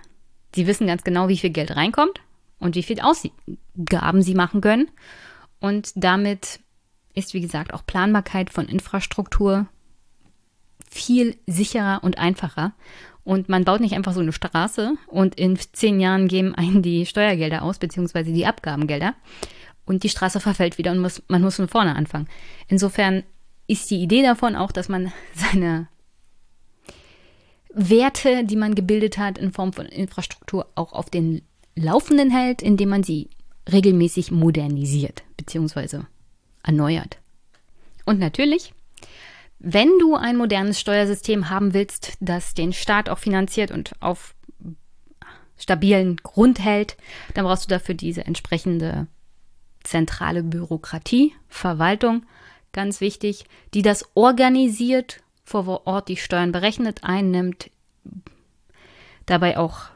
Sie 0.55 0.67
wissen 0.67 0.87
ganz 0.87 1.05
genau, 1.05 1.29
wie 1.29 1.39
viel 1.39 1.51
Geld 1.51 1.77
reinkommt 1.77 2.21
und 2.59 2.75
wie 2.75 2.83
viel 2.83 3.01
Ausgaben 3.01 4.23
sie 4.23 4.35
machen 4.35 4.61
können. 4.61 4.89
Und 5.61 5.93
damit 5.97 6.61
ist, 7.15 7.35
wie 7.35 7.41
gesagt, 7.41 7.75
auch 7.75 7.85
Planbarkeit 7.85 8.51
von 8.51 8.67
Infrastruktur 8.67 9.67
viel 10.91 11.37
sicherer 11.47 12.01
und 12.03 12.19
einfacher. 12.19 12.73
Und 13.25 13.49
man 13.49 13.65
baut 13.65 13.81
nicht 13.81 13.95
einfach 13.95 14.15
so 14.15 14.21
eine 14.21 14.33
Straße 14.33 14.95
und 15.07 15.35
in 15.35 15.59
zehn 15.59 16.01
Jahren 16.01 16.29
geben 16.29 16.55
einen 16.55 16.83
die 16.83 17.05
Steuergelder 17.05 17.63
aus, 17.63 17.79
beziehungsweise 17.79 18.33
die 18.33 18.47
Abgabengelder. 18.47 19.15
Und 19.85 20.03
die 20.03 20.09
Straße 20.09 20.41
verfällt 20.41 20.79
wieder 20.79 20.93
und 20.93 21.01
muss, 21.01 21.23
man 21.29 21.43
muss 21.43 21.57
von 21.57 21.69
vorne 21.69 21.97
anfangen. 21.97 22.29
Insofern 22.69 23.25
ist 23.67 23.91
die 23.91 24.03
Idee 24.03 24.23
davon 24.23 24.57
auch, 24.57 24.73
dass 24.73 24.89
man 24.89 25.13
seine 25.35 25.89
Werte, 27.75 28.45
die 28.45 28.57
man 28.57 28.75
gebildet 28.75 29.19
hat 29.19 29.39
in 29.39 29.53
Form 29.53 29.73
von 29.73 29.87
Infrastruktur, 29.87 30.67
auch 30.75 30.93
auf 30.93 31.11
den 31.11 31.43
Laufenden 31.79 32.31
hält, 32.31 32.63
indem 32.63 32.91
man 32.91 33.03
sie 33.03 33.29
regelmäßig 33.71 34.31
modernisiert 34.31 35.23
bzw. 35.37 36.01
erneuert. 36.63 37.19
Und 38.05 38.19
natürlich, 38.19 38.73
wenn 39.59 39.91
du 39.99 40.15
ein 40.15 40.37
modernes 40.37 40.81
Steuersystem 40.81 41.51
haben 41.51 41.75
willst, 41.75 42.17
das 42.21 42.55
den 42.55 42.73
Staat 42.73 43.09
auch 43.09 43.19
finanziert 43.19 43.71
und 43.71 43.93
auf 44.01 44.35
stabilen 45.59 46.17
Grund 46.17 46.61
hält, 46.61 46.97
dann 47.35 47.45
brauchst 47.45 47.65
du 47.65 47.69
dafür 47.69 47.95
diese 47.95 48.25
entsprechende 48.25 49.09
zentrale 49.83 50.43
Bürokratie, 50.43 51.35
Verwaltung, 51.49 52.25
ganz 52.73 53.01
wichtig, 53.01 53.45
die 53.75 53.83
das 53.83 54.05
organisiert, 54.15 55.21
vor 55.45 55.87
Ort 55.87 56.09
die 56.09 56.17
Steuern 56.17 56.53
berechnet, 56.53 57.03
einnimmt, 57.03 57.71
dabei 59.27 59.59
auch 59.59 59.87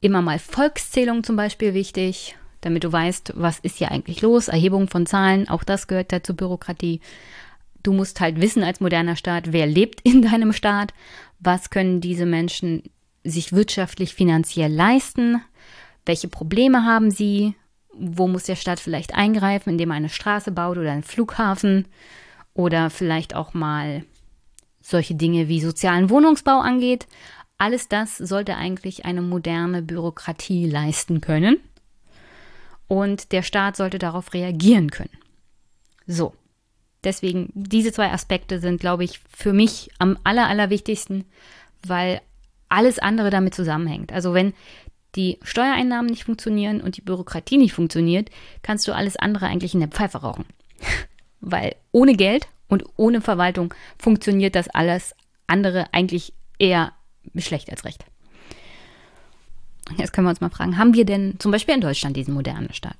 Immer 0.00 0.22
mal 0.22 0.38
Volkszählung 0.38 1.24
zum 1.24 1.36
Beispiel 1.36 1.74
wichtig, 1.74 2.36
damit 2.60 2.84
du 2.84 2.92
weißt, 2.92 3.32
was 3.36 3.58
ist 3.58 3.78
hier 3.78 3.90
eigentlich 3.90 4.22
los. 4.22 4.48
Erhebung 4.48 4.88
von 4.88 5.06
Zahlen, 5.06 5.48
auch 5.48 5.64
das 5.64 5.86
gehört 5.88 6.12
ja 6.12 6.22
zur 6.22 6.36
Bürokratie. 6.36 7.00
Du 7.82 7.92
musst 7.92 8.20
halt 8.20 8.40
wissen 8.40 8.62
als 8.62 8.80
moderner 8.80 9.16
Staat, 9.16 9.52
wer 9.52 9.66
lebt 9.66 10.00
in 10.02 10.22
deinem 10.22 10.52
Staat, 10.52 10.94
was 11.40 11.70
können 11.70 12.00
diese 12.00 12.26
Menschen 12.26 12.82
sich 13.24 13.52
wirtschaftlich, 13.52 14.14
finanziell 14.14 14.72
leisten, 14.72 15.42
welche 16.06 16.28
Probleme 16.28 16.84
haben 16.84 17.10
sie, 17.10 17.54
wo 17.92 18.28
muss 18.28 18.44
der 18.44 18.56
Staat 18.56 18.80
vielleicht 18.80 19.14
eingreifen, 19.14 19.70
indem 19.70 19.90
er 19.90 19.96
eine 19.96 20.08
Straße 20.08 20.52
baut 20.52 20.78
oder 20.78 20.92
einen 20.92 21.02
Flughafen 21.02 21.86
oder 22.54 22.90
vielleicht 22.90 23.34
auch 23.34 23.52
mal 23.52 24.04
solche 24.80 25.14
Dinge 25.14 25.48
wie 25.48 25.60
sozialen 25.60 26.08
Wohnungsbau 26.08 26.60
angeht. 26.60 27.06
Alles 27.58 27.88
das 27.88 28.16
sollte 28.16 28.56
eigentlich 28.56 29.04
eine 29.04 29.22
moderne 29.22 29.82
Bürokratie 29.82 30.66
leisten 30.66 31.20
können. 31.20 31.58
Und 32.86 33.32
der 33.32 33.42
Staat 33.42 33.76
sollte 33.76 33.98
darauf 33.98 34.32
reagieren 34.32 34.90
können. 34.90 35.16
So. 36.06 36.34
Deswegen, 37.04 37.50
diese 37.54 37.92
zwei 37.92 38.10
Aspekte 38.10 38.58
sind, 38.58 38.80
glaube 38.80 39.04
ich, 39.04 39.20
für 39.30 39.52
mich 39.52 39.90
am 39.98 40.18
aller, 40.24 40.48
allerwichtigsten, 40.48 41.24
weil 41.86 42.20
alles 42.68 42.98
andere 42.98 43.30
damit 43.30 43.54
zusammenhängt. 43.54 44.12
Also 44.12 44.34
wenn 44.34 44.52
die 45.14 45.38
Steuereinnahmen 45.42 46.10
nicht 46.10 46.24
funktionieren 46.24 46.80
und 46.80 46.96
die 46.96 47.02
Bürokratie 47.02 47.56
nicht 47.56 47.72
funktioniert, 47.72 48.30
kannst 48.62 48.88
du 48.88 48.92
alles 48.92 49.16
andere 49.16 49.46
eigentlich 49.46 49.74
in 49.74 49.80
der 49.80 49.88
Pfeife 49.88 50.18
rauchen. 50.18 50.46
weil 51.40 51.76
ohne 51.92 52.14
Geld 52.14 52.48
und 52.68 52.84
ohne 52.96 53.20
Verwaltung 53.20 53.72
funktioniert 53.98 54.54
das 54.54 54.68
alles 54.68 55.14
andere 55.46 55.86
eigentlich 55.92 56.32
eher 56.58 56.92
schlecht 57.36 57.70
als 57.70 57.84
recht. 57.84 58.04
Jetzt 59.96 60.12
können 60.12 60.26
wir 60.26 60.30
uns 60.30 60.40
mal 60.40 60.50
fragen, 60.50 60.76
haben 60.76 60.92
wir 60.92 61.06
denn 61.06 61.36
zum 61.38 61.50
Beispiel 61.50 61.74
in 61.74 61.80
Deutschland 61.80 62.16
diesen 62.16 62.34
modernen 62.34 62.72
Staat? 62.74 62.96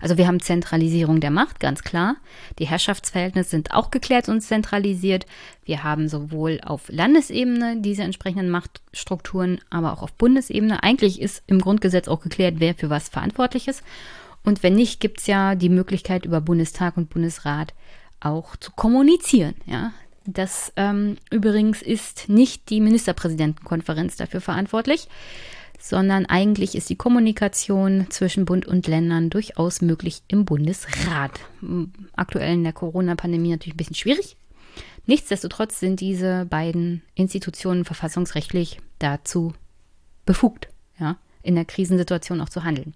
Also 0.00 0.18
wir 0.18 0.26
haben 0.26 0.40
Zentralisierung 0.40 1.20
der 1.20 1.30
Macht, 1.30 1.60
ganz 1.60 1.82
klar. 1.84 2.16
Die 2.58 2.66
Herrschaftsverhältnisse 2.66 3.50
sind 3.50 3.72
auch 3.72 3.90
geklärt 3.90 4.28
und 4.28 4.40
zentralisiert. 4.40 5.26
Wir 5.64 5.84
haben 5.84 6.08
sowohl 6.08 6.60
auf 6.64 6.88
Landesebene 6.88 7.76
diese 7.80 8.02
entsprechenden 8.02 8.50
Machtstrukturen, 8.50 9.60
aber 9.70 9.92
auch 9.92 10.02
auf 10.02 10.14
Bundesebene. 10.14 10.82
Eigentlich 10.82 11.20
ist 11.20 11.44
im 11.46 11.60
Grundgesetz 11.60 12.08
auch 12.08 12.20
geklärt, 12.20 12.56
wer 12.58 12.74
für 12.74 12.90
was 12.90 13.08
verantwortlich 13.08 13.68
ist. 13.68 13.84
Und 14.42 14.64
wenn 14.64 14.74
nicht, 14.74 14.98
gibt 14.98 15.20
es 15.20 15.28
ja 15.28 15.54
die 15.54 15.68
Möglichkeit, 15.68 16.24
über 16.24 16.40
Bundestag 16.40 16.96
und 16.96 17.10
Bundesrat 17.10 17.72
auch 18.18 18.56
zu 18.56 18.72
kommunizieren. 18.72 19.54
Ja? 19.66 19.92
Das 20.24 20.72
ähm, 20.76 21.16
übrigens 21.30 21.82
ist 21.82 22.28
nicht 22.28 22.70
die 22.70 22.80
Ministerpräsidentenkonferenz 22.80 24.16
dafür 24.16 24.40
verantwortlich, 24.40 25.08
sondern 25.78 26.26
eigentlich 26.26 26.76
ist 26.76 26.88
die 26.90 26.96
Kommunikation 26.96 28.06
zwischen 28.10 28.44
Bund 28.44 28.66
und 28.66 28.86
Ländern 28.86 29.30
durchaus 29.30 29.82
möglich 29.82 30.22
im 30.28 30.44
Bundesrat. 30.44 31.40
Aktuell 32.14 32.54
in 32.54 32.62
der 32.62 32.72
Corona-Pandemie 32.72 33.50
natürlich 33.50 33.74
ein 33.74 33.78
bisschen 33.78 33.96
schwierig. 33.96 34.36
Nichtsdestotrotz 35.06 35.80
sind 35.80 35.98
diese 35.98 36.46
beiden 36.46 37.02
Institutionen 37.16 37.84
verfassungsrechtlich 37.84 38.78
dazu 39.00 39.54
befugt, 40.24 40.68
ja, 41.00 41.16
in 41.42 41.56
der 41.56 41.64
Krisensituation 41.64 42.40
auch 42.40 42.48
zu 42.48 42.62
handeln. 42.62 42.94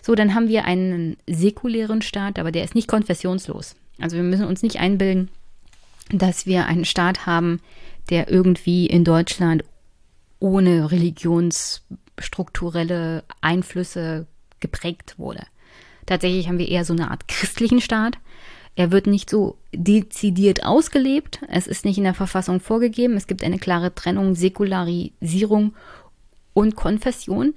So, 0.00 0.14
dann 0.14 0.36
haben 0.36 0.46
wir 0.46 0.64
einen 0.64 1.16
säkulären 1.28 2.02
Staat, 2.02 2.38
aber 2.38 2.52
der 2.52 2.62
ist 2.62 2.76
nicht 2.76 2.86
konfessionslos. 2.86 3.74
Also 4.00 4.16
wir 4.16 4.22
müssen 4.22 4.46
uns 4.46 4.62
nicht 4.62 4.78
einbilden, 4.78 5.28
dass 6.10 6.46
wir 6.46 6.66
einen 6.66 6.84
Staat 6.84 7.26
haben, 7.26 7.60
der 8.10 8.30
irgendwie 8.30 8.86
in 8.86 9.04
Deutschland 9.04 9.64
ohne 10.38 10.90
religionsstrukturelle 10.90 13.24
Einflüsse 13.40 14.26
geprägt 14.60 15.18
wurde. 15.18 15.46
Tatsächlich 16.06 16.48
haben 16.48 16.58
wir 16.58 16.68
eher 16.68 16.84
so 16.84 16.92
eine 16.92 17.10
Art 17.10 17.28
christlichen 17.28 17.80
Staat. 17.80 18.18
Er 18.74 18.90
wird 18.90 19.06
nicht 19.06 19.28
so 19.28 19.58
dezidiert 19.72 20.64
ausgelebt. 20.64 21.40
Es 21.48 21.66
ist 21.66 21.84
nicht 21.84 21.98
in 21.98 22.04
der 22.04 22.14
Verfassung 22.14 22.60
vorgegeben. 22.60 23.16
Es 23.16 23.26
gibt 23.26 23.44
eine 23.44 23.58
klare 23.58 23.94
Trennung 23.94 24.34
Säkularisierung 24.34 25.74
und 26.54 26.74
Konfession. 26.74 27.54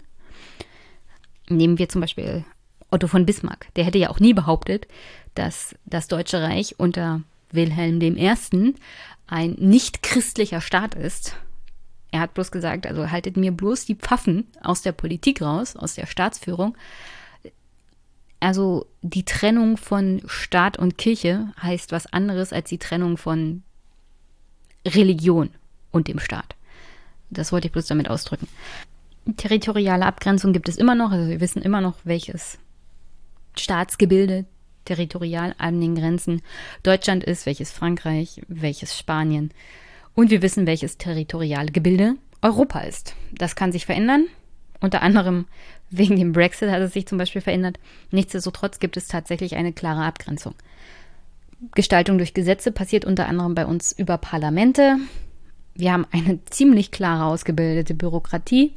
Nehmen 1.50 1.78
wir 1.78 1.90
zum 1.90 2.02
Beispiel 2.02 2.44
Otto 2.92 3.08
von 3.08 3.26
Bismarck. 3.26 3.68
Der 3.76 3.86
hätte 3.86 3.98
ja 3.98 4.10
auch 4.10 4.20
nie 4.20 4.34
behauptet, 4.34 4.88
dass 5.36 5.76
das 5.86 6.08
Deutsche 6.08 6.42
Reich 6.42 6.76
unter 6.78 7.22
Wilhelm 7.56 8.02
I. 8.02 8.74
ein 9.28 9.52
nicht 9.54 10.04
christlicher 10.04 10.62
Staat 10.62 10.96
ist. 10.96 11.36
Er 12.12 12.22
hat 12.22 12.34
bloß 12.34 12.52
gesagt, 12.52 12.88
also 12.88 13.12
haltet 13.12 13.36
mir 13.36 13.52
bloß 13.52 13.86
die 13.86 13.96
Pfaffen 13.96 14.48
aus 14.62 14.82
der 14.82 14.94
Politik 14.94 15.42
raus, 15.42 15.76
aus 15.76 15.96
der 15.96 16.06
Staatsführung. 16.06 16.78
Also 18.40 18.86
die 19.02 19.26
Trennung 19.26 19.78
von 19.78 20.22
Staat 20.28 20.78
und 20.78 20.98
Kirche 20.98 21.52
heißt 21.62 21.92
was 21.92 22.06
anderes 22.08 22.54
als 22.54 22.70
die 22.70 22.78
Trennung 22.78 23.18
von 23.18 23.64
Religion 24.86 25.50
und 25.92 26.08
dem 26.08 26.20
Staat. 26.20 26.56
Das 27.30 27.52
wollte 27.52 27.68
ich 27.68 27.72
bloß 27.74 27.88
damit 27.88 28.10
ausdrücken. 28.10 28.48
Territoriale 29.38 30.06
Abgrenzung 30.06 30.54
gibt 30.54 30.70
es 30.70 30.78
immer 30.78 30.94
noch, 30.94 31.12
also 31.12 31.28
wir 31.28 31.40
wissen 31.42 31.62
immer 31.62 31.82
noch, 31.82 31.96
welches 32.04 32.60
Staatsgebilde 33.58 34.46
territorial 34.86 35.56
an 35.58 35.82
den 35.82 35.96
Grenzen 35.96 36.42
Deutschland 36.84 37.24
ist, 37.24 37.46
welches 37.46 37.72
Frankreich, 37.72 38.42
welches 38.48 38.98
Spanien 38.98 39.52
Und 40.14 40.30
wir 40.30 40.42
wissen, 40.42 40.66
welches 40.68 40.98
territoriale 40.98 41.72
Gebilde 41.72 42.16
Europa 42.42 42.80
ist. 42.80 43.16
Das 43.34 43.56
kann 43.56 43.72
sich 43.72 43.86
verändern. 43.86 44.28
Unter 44.80 45.02
anderem 45.02 45.46
wegen 45.90 46.16
dem 46.16 46.32
Brexit 46.32 46.70
hat 46.70 46.82
es 46.82 46.94
sich 46.94 47.08
zum 47.08 47.18
Beispiel 47.18 47.42
verändert. 47.42 47.80
Nichtsdestotrotz 48.12 48.80
gibt 48.80 48.98
es 48.98 49.08
tatsächlich 49.08 49.56
eine 49.56 49.74
klare 49.74 50.04
Abgrenzung. 50.04 50.54
Gestaltung 51.74 52.18
durch 52.18 52.34
Gesetze 52.34 52.72
passiert 52.72 53.06
unter 53.06 53.28
anderem 53.28 53.56
bei 53.56 53.66
uns 53.66 53.92
über 53.92 54.18
Parlamente. 54.18 54.98
Wir 55.74 55.94
haben 55.94 56.06
eine 56.12 56.44
ziemlich 56.46 56.92
klare 56.92 57.26
ausgebildete 57.26 57.94
Bürokratie 57.94 58.74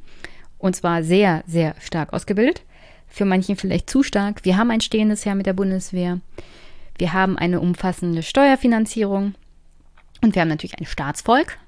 und 0.59 0.75
zwar 0.77 1.03
sehr, 1.03 1.45
sehr 1.47 1.75
stark 1.81 2.13
ausgebildet. 2.13 2.63
Für 3.09 3.25
manchen 3.25 3.57
vielleicht 3.57 3.91
zu 3.91 4.03
stark. 4.03 4.45
Wir 4.45 4.57
haben 4.57 4.71
ein 4.71 4.81
stehendes 4.81 5.25
Heer 5.25 5.35
mit 5.35 5.47
der 5.47 5.55
Bundeswehr. 5.55 6.21
Wir 6.99 7.13
haben 7.13 7.39
eine 7.39 7.61
umfassende 7.61 8.23
Steuerfinanzierung 8.23 9.35
und 10.21 10.35
wir 10.35 10.43
haben 10.43 10.49
natürlich 10.49 10.79
ein 10.79 10.87
Staatsvolk, 10.87 11.59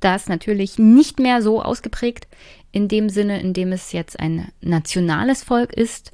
das 0.00 0.28
natürlich 0.28 0.78
nicht 0.78 1.18
mehr 1.18 1.42
so 1.42 1.62
ausgeprägt 1.62 2.26
in 2.72 2.88
dem 2.88 3.08
Sinne, 3.08 3.40
in 3.40 3.52
dem 3.52 3.72
es 3.72 3.92
jetzt 3.92 4.18
ein 4.18 4.50
nationales 4.60 5.44
Volk 5.44 5.72
ist, 5.72 6.12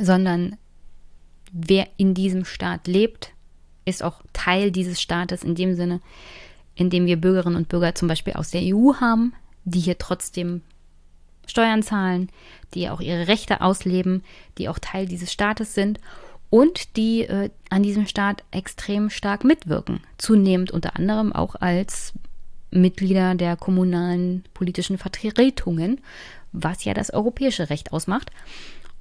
sondern 0.00 0.56
wer 1.52 1.88
in 1.96 2.14
diesem 2.14 2.44
Staat 2.44 2.86
lebt, 2.86 3.32
ist 3.84 4.02
auch 4.02 4.20
Teil 4.32 4.70
dieses 4.70 5.00
Staates 5.00 5.44
in 5.44 5.54
dem 5.54 5.74
Sinne, 5.74 6.00
in 6.74 6.90
dem 6.90 7.06
wir 7.06 7.20
Bürgerinnen 7.20 7.56
und 7.56 7.68
Bürger 7.68 7.94
zum 7.94 8.08
Beispiel 8.08 8.34
aus 8.34 8.50
der 8.50 8.62
EU 8.62 8.94
haben, 9.00 9.32
die 9.64 9.80
hier 9.80 9.96
trotzdem 9.96 10.62
Steuern 11.46 11.82
zahlen, 11.82 12.28
die 12.74 12.90
auch 12.90 13.00
ihre 13.00 13.28
Rechte 13.28 13.60
ausleben, 13.60 14.24
die 14.58 14.68
auch 14.68 14.78
Teil 14.78 15.06
dieses 15.06 15.32
Staates 15.32 15.74
sind 15.74 16.00
und 16.50 16.96
die 16.96 17.22
äh, 17.22 17.50
an 17.70 17.82
diesem 17.82 18.06
Staat 18.06 18.44
extrem 18.50 19.08
stark 19.10 19.44
mitwirken. 19.44 20.00
Zunehmend 20.18 20.70
unter 20.70 20.96
anderem 20.96 21.32
auch 21.32 21.54
als 21.56 22.12
Mitglieder 22.70 23.34
der 23.34 23.56
kommunalen 23.56 24.44
politischen 24.54 24.98
Vertretungen, 24.98 26.00
was 26.52 26.84
ja 26.84 26.94
das 26.94 27.10
europäische 27.10 27.68
Recht 27.70 27.92
ausmacht. 27.92 28.30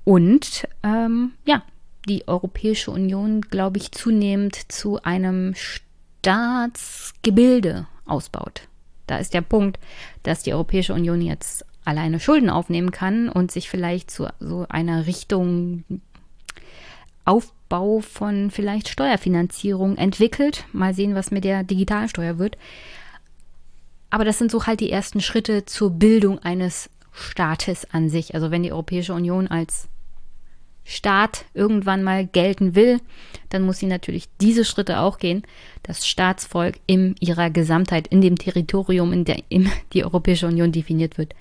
Und 0.04 0.68
ähm, 0.84 1.34
ja, 1.46 1.62
die 2.08 2.28
Europäische 2.28 2.92
Union, 2.92 3.42
glaube 3.42 3.78
ich, 3.78 3.92
zunehmend 3.92 4.72
zu 4.72 5.02
einem 5.02 5.56
Staatsgebilde 5.56 7.88
ausbaut. 8.06 8.68
Da 9.08 9.18
ist 9.18 9.34
der 9.34 9.42
Punkt, 9.42 9.80
dass 10.24 10.44
die 10.44 10.54
Europäische 10.54 10.94
Union 10.94 11.22
jetzt 11.22 11.66
alleine 11.86 12.20
Schulden 12.20 12.50
aufnehmen 12.50 12.92
kann 12.92 13.30
und 13.30 13.52
sich 13.52 13.70
vielleicht 13.70 14.12
zu 14.12 14.28
so 14.40 14.66
einer 14.70 15.08
Richtung 15.08 15.84
Aufbau 17.24 18.00
von 18.02 18.52
vielleicht 18.52 18.90
Steuerfinanzierung 18.90 19.98
entwickelt. 19.98 20.66
Mal 20.74 20.94
sehen, 20.94 21.16
was 21.16 21.32
mit 21.32 21.44
der 21.44 21.64
Digitalsteuer 21.64 22.38
wird. 22.38 22.58
Aber 24.10 24.26
das 24.26 24.38
sind 24.38 24.52
so 24.52 24.66
halt 24.66 24.80
die 24.80 24.92
ersten 24.92 25.22
Schritte 25.22 25.66
zur 25.66 25.92
Bildung 25.92 26.40
eines 26.40 26.90
Staates 27.12 27.92
an 27.92 28.10
sich. 28.10 28.36
Also 28.36 28.52
wenn 28.52 28.64
die 28.64 28.72
Europäische 28.72 29.14
Union 29.14 29.48
als 29.48 29.88
Staat 30.88 31.46
irgendwann 31.56 32.04
mal 32.04 32.28
gelten 32.28 32.76
will, 32.76 33.00
dann 33.50 33.64
muss 33.64 33.80
sie 33.80 33.88
natürlich 33.88 34.30
diese 34.40 34.64
Schritte 34.64 35.00
auch 35.00 35.18
gehen. 35.18 35.44
Das 35.82 36.08
Staatsvolk 36.08 36.76
in 36.86 37.16
ihrer 37.20 37.50
Gesamtheit, 37.50 38.08
in 38.08 38.22
dem 38.22 38.38
Territorium, 38.38 39.12
in 39.12 39.26
dem 39.26 39.72
die 39.94 40.06
Europäische 40.06 40.46
Union 40.46 40.72
definiert 40.72 41.18
wird, 41.18 41.34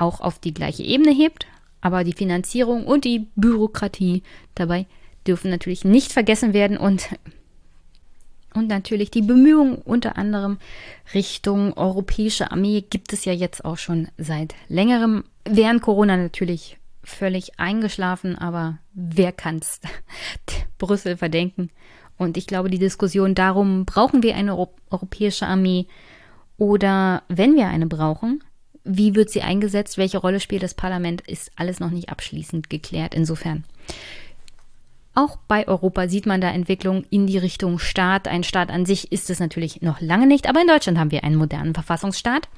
auch 0.00 0.20
auf 0.20 0.38
die 0.38 0.54
gleiche 0.54 0.82
Ebene 0.82 1.12
hebt. 1.12 1.46
Aber 1.80 2.04
die 2.04 2.12
Finanzierung 2.12 2.86
und 2.86 3.04
die 3.04 3.26
Bürokratie 3.36 4.22
dabei 4.54 4.86
dürfen 5.26 5.50
natürlich 5.50 5.84
nicht 5.84 6.12
vergessen 6.12 6.52
werden 6.52 6.76
und 6.76 7.08
und 8.52 8.66
natürlich 8.66 9.12
die 9.12 9.22
Bemühungen 9.22 9.76
unter 9.76 10.18
anderem 10.18 10.58
Richtung 11.14 11.72
europäische 11.74 12.50
Armee 12.50 12.84
gibt 12.88 13.12
es 13.12 13.24
ja 13.24 13.32
jetzt 13.32 13.64
auch 13.64 13.78
schon 13.78 14.08
seit 14.18 14.56
längerem. 14.68 15.22
Während 15.44 15.82
Corona 15.82 16.16
natürlich 16.16 16.78
völlig 17.04 17.60
eingeschlafen, 17.60 18.36
aber 18.36 18.78
wer 18.92 19.30
kann's 19.30 19.80
Brüssel 20.78 21.16
verdenken? 21.16 21.70
Und 22.18 22.36
ich 22.36 22.46
glaube, 22.46 22.70
die 22.70 22.78
Diskussion 22.78 23.34
darum, 23.34 23.84
brauchen 23.86 24.22
wir 24.22 24.34
eine 24.34 24.56
europäische 24.90 25.46
Armee 25.46 25.86
oder 26.58 27.22
wenn 27.28 27.54
wir 27.54 27.68
eine 27.68 27.86
brauchen, 27.86 28.42
wie 28.84 29.14
wird 29.14 29.30
sie 29.30 29.42
eingesetzt, 29.42 29.98
welche 29.98 30.18
Rolle 30.18 30.40
spielt 30.40 30.62
das 30.62 30.74
Parlament, 30.74 31.20
ist 31.22 31.50
alles 31.56 31.80
noch 31.80 31.90
nicht 31.90 32.08
abschließend 32.08 32.70
geklärt. 32.70 33.14
Insofern. 33.14 33.64
Auch 35.14 35.36
bei 35.48 35.66
Europa 35.66 36.08
sieht 36.08 36.26
man 36.26 36.40
da 36.40 36.50
Entwicklung 36.50 37.04
in 37.10 37.26
die 37.26 37.38
Richtung 37.38 37.78
Staat. 37.78 38.28
Ein 38.28 38.44
Staat 38.44 38.70
an 38.70 38.86
sich 38.86 39.10
ist 39.10 39.28
es 39.28 39.40
natürlich 39.40 39.82
noch 39.82 40.00
lange 40.00 40.26
nicht, 40.26 40.48
aber 40.48 40.60
in 40.60 40.68
Deutschland 40.68 40.98
haben 40.98 41.10
wir 41.10 41.24
einen 41.24 41.36
modernen 41.36 41.74
Verfassungsstaat. 41.74 42.48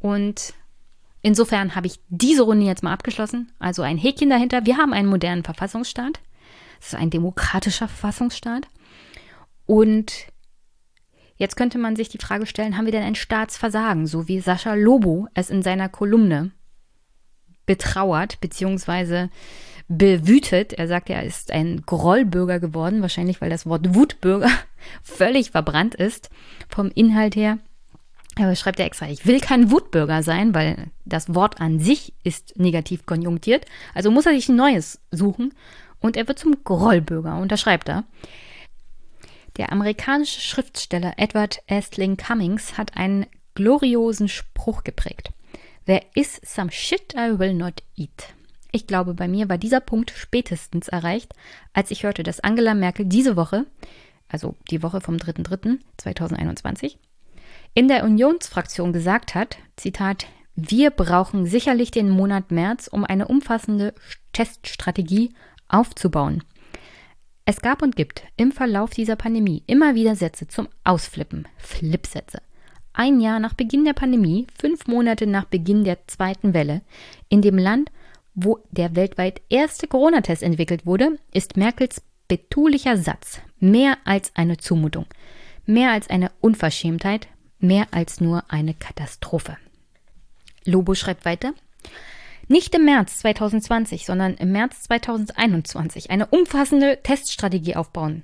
Und 0.00 0.54
Insofern 1.20 1.74
habe 1.74 1.86
ich 1.86 2.00
diese 2.08 2.42
Runde 2.42 2.66
jetzt 2.66 2.82
mal 2.82 2.92
abgeschlossen. 2.92 3.50
Also 3.58 3.82
ein 3.82 3.98
Häkchen 3.98 4.30
dahinter. 4.30 4.66
Wir 4.66 4.76
haben 4.76 4.92
einen 4.92 5.08
modernen 5.08 5.44
Verfassungsstaat. 5.44 6.20
Es 6.80 6.88
ist 6.88 6.94
ein 6.94 7.10
demokratischer 7.10 7.88
Verfassungsstaat. 7.88 8.68
Und 9.66 10.12
jetzt 11.38 11.56
könnte 11.56 11.78
man 11.78 11.96
sich 11.96 12.08
die 12.08 12.18
Frage 12.18 12.46
stellen, 12.46 12.76
haben 12.76 12.84
wir 12.84 12.92
denn 12.92 13.02
ein 13.02 13.14
Staatsversagen, 13.14 14.06
so 14.06 14.28
wie 14.28 14.40
Sascha 14.40 14.74
Lobo 14.74 15.28
es 15.34 15.50
in 15.50 15.62
seiner 15.62 15.88
Kolumne 15.88 16.50
betrauert, 17.66 18.40
beziehungsweise 18.40 19.30
bewütet. 19.88 20.74
Er 20.74 20.88
sagt, 20.88 21.10
er 21.10 21.22
ist 21.22 21.50
ein 21.50 21.82
Grollbürger 21.86 22.60
geworden, 22.60 23.02
wahrscheinlich 23.02 23.40
weil 23.40 23.50
das 23.50 23.66
Wort 23.66 23.94
Wutbürger 23.94 24.50
völlig 25.02 25.52
verbrannt 25.52 25.94
ist 25.94 26.30
vom 26.68 26.90
Inhalt 26.94 27.36
her. 27.36 27.58
Aber 28.36 28.54
schreibt 28.54 28.78
er 28.78 28.86
extra, 28.86 29.08
ich 29.08 29.26
will 29.26 29.40
kein 29.40 29.70
Wutbürger 29.70 30.22
sein, 30.22 30.54
weil 30.54 30.90
das 31.04 31.34
Wort 31.34 31.60
an 31.60 31.80
sich 31.80 32.12
ist 32.22 32.58
negativ 32.58 33.04
konjunktiert. 33.04 33.64
Also 33.94 34.10
muss 34.10 34.26
er 34.26 34.32
sich 34.32 34.48
ein 34.48 34.56
neues 34.56 35.00
suchen 35.10 35.54
und 36.00 36.16
er 36.16 36.28
wird 36.28 36.38
zum 36.38 36.62
Grollbürger. 36.62 37.36
Und 37.38 37.50
da 37.50 37.56
schreibt 37.56 37.88
er, 37.88 38.04
der 39.58 39.72
amerikanische 39.72 40.40
Schriftsteller 40.40 41.14
Edward 41.16 41.60
Estling 41.66 42.16
Cummings 42.16 42.78
hat 42.78 42.96
einen 42.96 43.26
gloriosen 43.54 44.28
Spruch 44.28 44.84
geprägt. 44.84 45.32
There 45.86 46.02
is 46.14 46.40
some 46.44 46.70
shit 46.70 47.14
I 47.14 47.38
will 47.38 47.54
not 47.54 47.82
eat. 47.96 48.34
Ich 48.70 48.86
glaube, 48.86 49.14
bei 49.14 49.26
mir 49.26 49.48
war 49.48 49.58
dieser 49.58 49.80
Punkt 49.80 50.12
spätestens 50.14 50.88
erreicht, 50.88 51.34
als 51.72 51.90
ich 51.90 52.04
hörte, 52.04 52.22
dass 52.22 52.40
Angela 52.40 52.74
Merkel 52.74 53.06
diese 53.06 53.36
Woche, 53.36 53.66
also 54.28 54.54
die 54.70 54.82
Woche 54.82 55.00
vom 55.00 55.16
3.3.2021, 55.16 56.96
in 57.74 57.88
der 57.88 58.04
Unionsfraktion 58.04 58.92
gesagt 58.92 59.34
hat, 59.34 59.58
Zitat, 59.76 60.26
wir 60.54 60.90
brauchen 60.90 61.46
sicherlich 61.46 61.90
den 61.90 62.10
Monat 62.10 62.50
März, 62.50 62.88
um 62.88 63.04
eine 63.04 63.28
umfassende 63.28 63.94
Teststrategie 64.32 65.34
aufzubauen. 65.68 66.42
Es 67.50 67.62
gab 67.62 67.80
und 67.80 67.96
gibt 67.96 68.24
im 68.36 68.52
Verlauf 68.52 68.90
dieser 68.90 69.16
Pandemie 69.16 69.62
immer 69.66 69.94
wieder 69.94 70.14
Sätze 70.14 70.48
zum 70.48 70.68
Ausflippen, 70.84 71.48
Flipsätze. 71.56 72.42
Ein 72.92 73.20
Jahr 73.20 73.40
nach 73.40 73.54
Beginn 73.54 73.86
der 73.86 73.94
Pandemie, 73.94 74.46
fünf 74.60 74.86
Monate 74.86 75.26
nach 75.26 75.46
Beginn 75.46 75.82
der 75.82 76.06
zweiten 76.08 76.52
Welle, 76.52 76.82
in 77.30 77.40
dem 77.40 77.56
Land, 77.56 77.90
wo 78.34 78.58
der 78.70 78.96
weltweit 78.96 79.40
erste 79.48 79.86
Corona-Test 79.86 80.42
entwickelt 80.42 80.84
wurde, 80.84 81.18
ist 81.32 81.56
Merkels 81.56 82.02
betulicher 82.28 82.98
Satz 82.98 83.40
mehr 83.58 83.96
als 84.04 84.30
eine 84.34 84.58
Zumutung, 84.58 85.06
mehr 85.64 85.92
als 85.92 86.10
eine 86.10 86.30
Unverschämtheit, 86.42 87.28
mehr 87.60 87.86
als 87.92 88.20
nur 88.20 88.44
eine 88.48 88.74
Katastrophe. 88.74 89.56
Lobo 90.66 90.94
schreibt 90.94 91.24
weiter. 91.24 91.54
Nicht 92.50 92.74
im 92.74 92.86
März 92.86 93.18
2020, 93.18 94.06
sondern 94.06 94.34
im 94.34 94.52
März 94.52 94.84
2021 94.84 96.10
eine 96.10 96.26
umfassende 96.26 96.98
Teststrategie 97.02 97.76
aufbauen. 97.76 98.22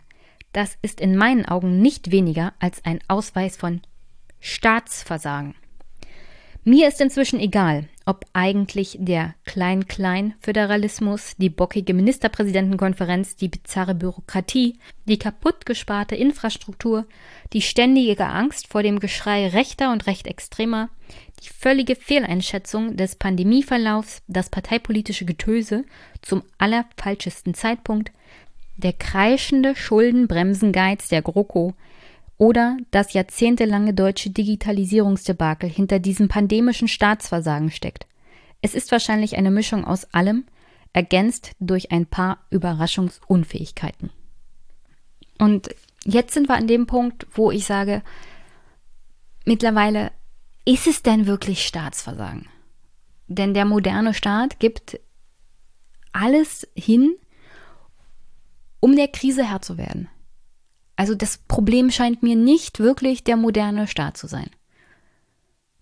Das 0.53 0.79
ist 0.81 0.99
in 1.03 1.15
meinen 1.15 1.45
Augen 1.45 1.83
nicht 1.83 2.11
weniger 2.11 2.55
als 2.59 2.83
ein 2.87 3.01
Ausweis 3.07 3.59
von 3.59 3.83
Staatsversagen. 4.41 5.55
Mir 6.67 6.89
ist 6.89 7.03
inzwischen 7.03 7.39
egal, 7.39 7.87
ob 8.07 8.25
eigentlich 8.33 8.97
der 8.99 9.35
Klein-Klein-Föderalismus, 9.45 11.35
die 11.37 11.51
bockige 11.51 11.93
Ministerpräsidentenkonferenz, 11.93 13.37
die 13.37 13.49
bizarre 13.49 13.95
Bürokratie, 13.95 14.79
die 15.05 15.19
kaputtgesparte 15.19 16.15
Infrastruktur, 16.15 17.07
die 17.53 17.61
ständige 17.61 18.25
Angst 18.27 18.69
vor 18.69 18.83
dem 18.83 18.99
Geschrei 18.99 19.49
Rechter 19.49 19.93
und 19.93 20.07
Rechtextremer, 20.07 20.89
die 21.42 21.49
völlige 21.49 21.97
Fehleinschätzung 21.97 22.97
des 22.97 23.16
Pandemieverlaufs, 23.16 24.23
das 24.29 24.51
parteipolitische 24.51 25.25
Getöse 25.25 25.85
zum 26.23 26.42
allerfalschesten 26.59 27.55
Zeitpunkt, 27.55 28.12
der 28.77 28.92
kreischende 28.92 29.77
Schuldenbremsengeiz 29.77 31.09
der 31.09 31.23
GroKo, 31.23 31.75
oder 32.37 32.77
das 32.90 33.12
jahrzehntelange 33.12 33.94
deutsche 33.94 34.31
Digitalisierungsdebakel 34.31 35.70
hinter 35.70 36.01
diesem 36.01 36.29
pandemischen 36.29 36.88
Staatsversagen 36.88 37.70
steckt. 37.70 38.07
Es 38.61 38.75
ist 38.75 38.90
wahrscheinlich 38.90 39.37
eine 39.37 39.51
Mischung 39.51 39.85
aus 39.85 40.12
allem, 40.12 40.44
ergänzt 40.92 41.53
durch 41.61 41.92
ein 41.92 42.07
paar 42.07 42.38
Überraschungsunfähigkeiten. 42.51 44.11
Und 45.38 45.75
jetzt 46.05 46.35
sind 46.35 46.49
wir 46.49 46.55
an 46.55 46.66
dem 46.66 46.87
Punkt, 46.87 47.27
wo 47.33 47.51
ich 47.51 47.66
sage, 47.66 48.03
mittlerweile, 49.44 50.12
ist 50.64 50.87
es 50.87 51.03
denn 51.03 51.27
wirklich 51.27 51.66
Staatsversagen? 51.66 52.48
Denn 53.27 53.55
der 53.55 53.64
moderne 53.64 54.14
Staat 54.14 54.59
gibt 54.61 55.00
alles 56.12 56.66
hin, 56.74 57.16
um 58.81 58.96
der 58.96 59.09
Krise 59.09 59.48
Herr 59.48 59.62
zu 59.62 59.79
werden. 59.79 60.09
Also 60.96 61.14
das 61.14 61.38
Problem 61.38 61.90
scheint 61.90 62.22
mir 62.22 62.37
nicht 62.37 62.79
wirklich 62.79 63.24
der 63.24 63.37
moderne 63.37 63.87
Staat 63.87 64.16
zu 64.16 64.27
sein. 64.27 64.50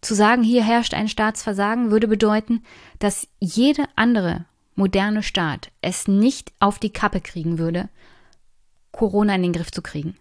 Zu 0.01 0.15
sagen, 0.15 0.43
hier 0.43 0.65
herrscht 0.65 0.95
ein 0.95 1.09
Staatsversagen, 1.09 1.91
würde 1.91 2.09
bedeuten, 2.09 2.65
dass 2.99 3.29
jede 3.39 3.85
andere 3.95 4.47
moderne 4.75 5.23
Staat 5.23 5.71
es 5.81 6.09
nicht 6.09 6.53
auf 6.59 6.79
die 6.79 6.93
Kappe 6.93 7.21
kriegen 7.21 7.59
würde, 7.59 7.89
Corona 8.91 9.35
in 9.35 9.43
den 9.43 9.53
Griff 9.53 9.71
zu 9.71 9.83
kriegen. 9.83 10.17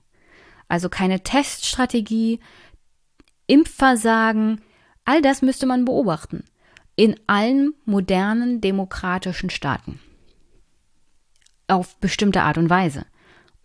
Also 0.67 0.87
keine 0.89 1.21
Teststrategie, 1.21 2.39
Impfversagen, 3.51 4.61
all 5.03 5.21
das 5.21 5.41
müsste 5.41 5.65
man 5.65 5.83
beobachten. 5.83 6.45
In 6.95 7.19
allen 7.27 7.73
modernen 7.83 8.61
demokratischen 8.61 9.49
Staaten. 9.49 9.99
Auf 11.67 11.97
bestimmte 11.97 12.43
Art 12.43 12.57
und 12.57 12.69
Weise. 12.69 13.05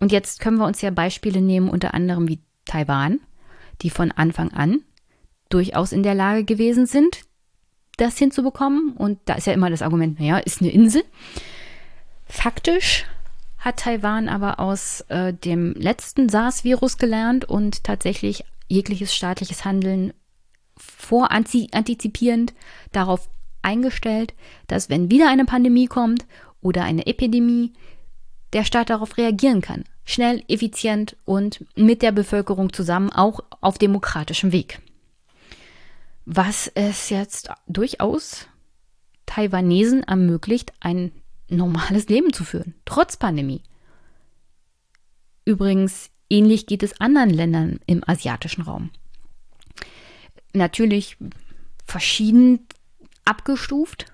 Und 0.00 0.10
jetzt 0.10 0.40
können 0.40 0.58
wir 0.58 0.66
uns 0.66 0.82
ja 0.82 0.90
Beispiele 0.90 1.40
nehmen, 1.40 1.68
unter 1.68 1.94
anderem 1.94 2.26
wie 2.26 2.40
Taiwan, 2.64 3.20
die 3.82 3.90
von 3.90 4.10
Anfang 4.10 4.52
an 4.52 4.82
durchaus 5.50 5.92
in 5.92 6.02
der 6.02 6.16
Lage 6.16 6.42
gewesen 6.42 6.86
sind, 6.86 7.20
das 7.96 8.18
hinzubekommen. 8.18 8.92
Und 8.96 9.20
da 9.26 9.34
ist 9.34 9.46
ja 9.46 9.52
immer 9.52 9.70
das 9.70 9.82
Argument, 9.82 10.18
naja, 10.18 10.38
ist 10.38 10.60
eine 10.60 10.72
Insel. 10.72 11.04
Faktisch 12.26 13.04
hat 13.58 13.78
Taiwan 13.78 14.28
aber 14.28 14.58
aus 14.58 15.02
äh, 15.02 15.32
dem 15.32 15.74
letzten 15.74 16.28
SARS-Virus 16.28 16.98
gelernt 16.98 17.44
und 17.44 17.84
tatsächlich 17.84 18.44
jegliches 18.68 19.14
staatliches 19.14 19.64
Handeln 19.64 20.12
vorantizipierend 20.76 22.54
darauf 22.92 23.28
eingestellt, 23.62 24.34
dass 24.66 24.90
wenn 24.90 25.10
wieder 25.10 25.28
eine 25.28 25.44
Pandemie 25.44 25.86
kommt 25.86 26.26
oder 26.60 26.84
eine 26.84 27.06
Epidemie, 27.06 27.72
der 28.52 28.64
Staat 28.64 28.90
darauf 28.90 29.16
reagieren 29.16 29.60
kann. 29.60 29.84
Schnell, 30.04 30.44
effizient 30.48 31.16
und 31.24 31.64
mit 31.74 32.00
der 32.00 32.12
Bevölkerung 32.12 32.72
zusammen, 32.72 33.10
auch 33.10 33.40
auf 33.60 33.76
demokratischem 33.76 34.52
Weg. 34.52 34.80
Was 36.24 36.68
es 36.74 37.10
jetzt 37.10 37.50
durchaus 37.66 38.46
Taiwanesen 39.26 40.04
ermöglicht, 40.04 40.72
ein 40.80 41.12
normales 41.48 42.08
Leben 42.08 42.32
zu 42.32 42.44
führen, 42.44 42.74
trotz 42.84 43.16
Pandemie. 43.16 43.62
Übrigens, 45.44 46.10
ähnlich 46.30 46.66
geht 46.66 46.82
es 46.82 47.00
anderen 47.00 47.30
Ländern 47.30 47.80
im 47.86 48.02
asiatischen 48.06 48.62
Raum. 48.62 48.90
Natürlich 50.52 51.16
verschieden 51.84 52.66
abgestuft. 53.24 54.06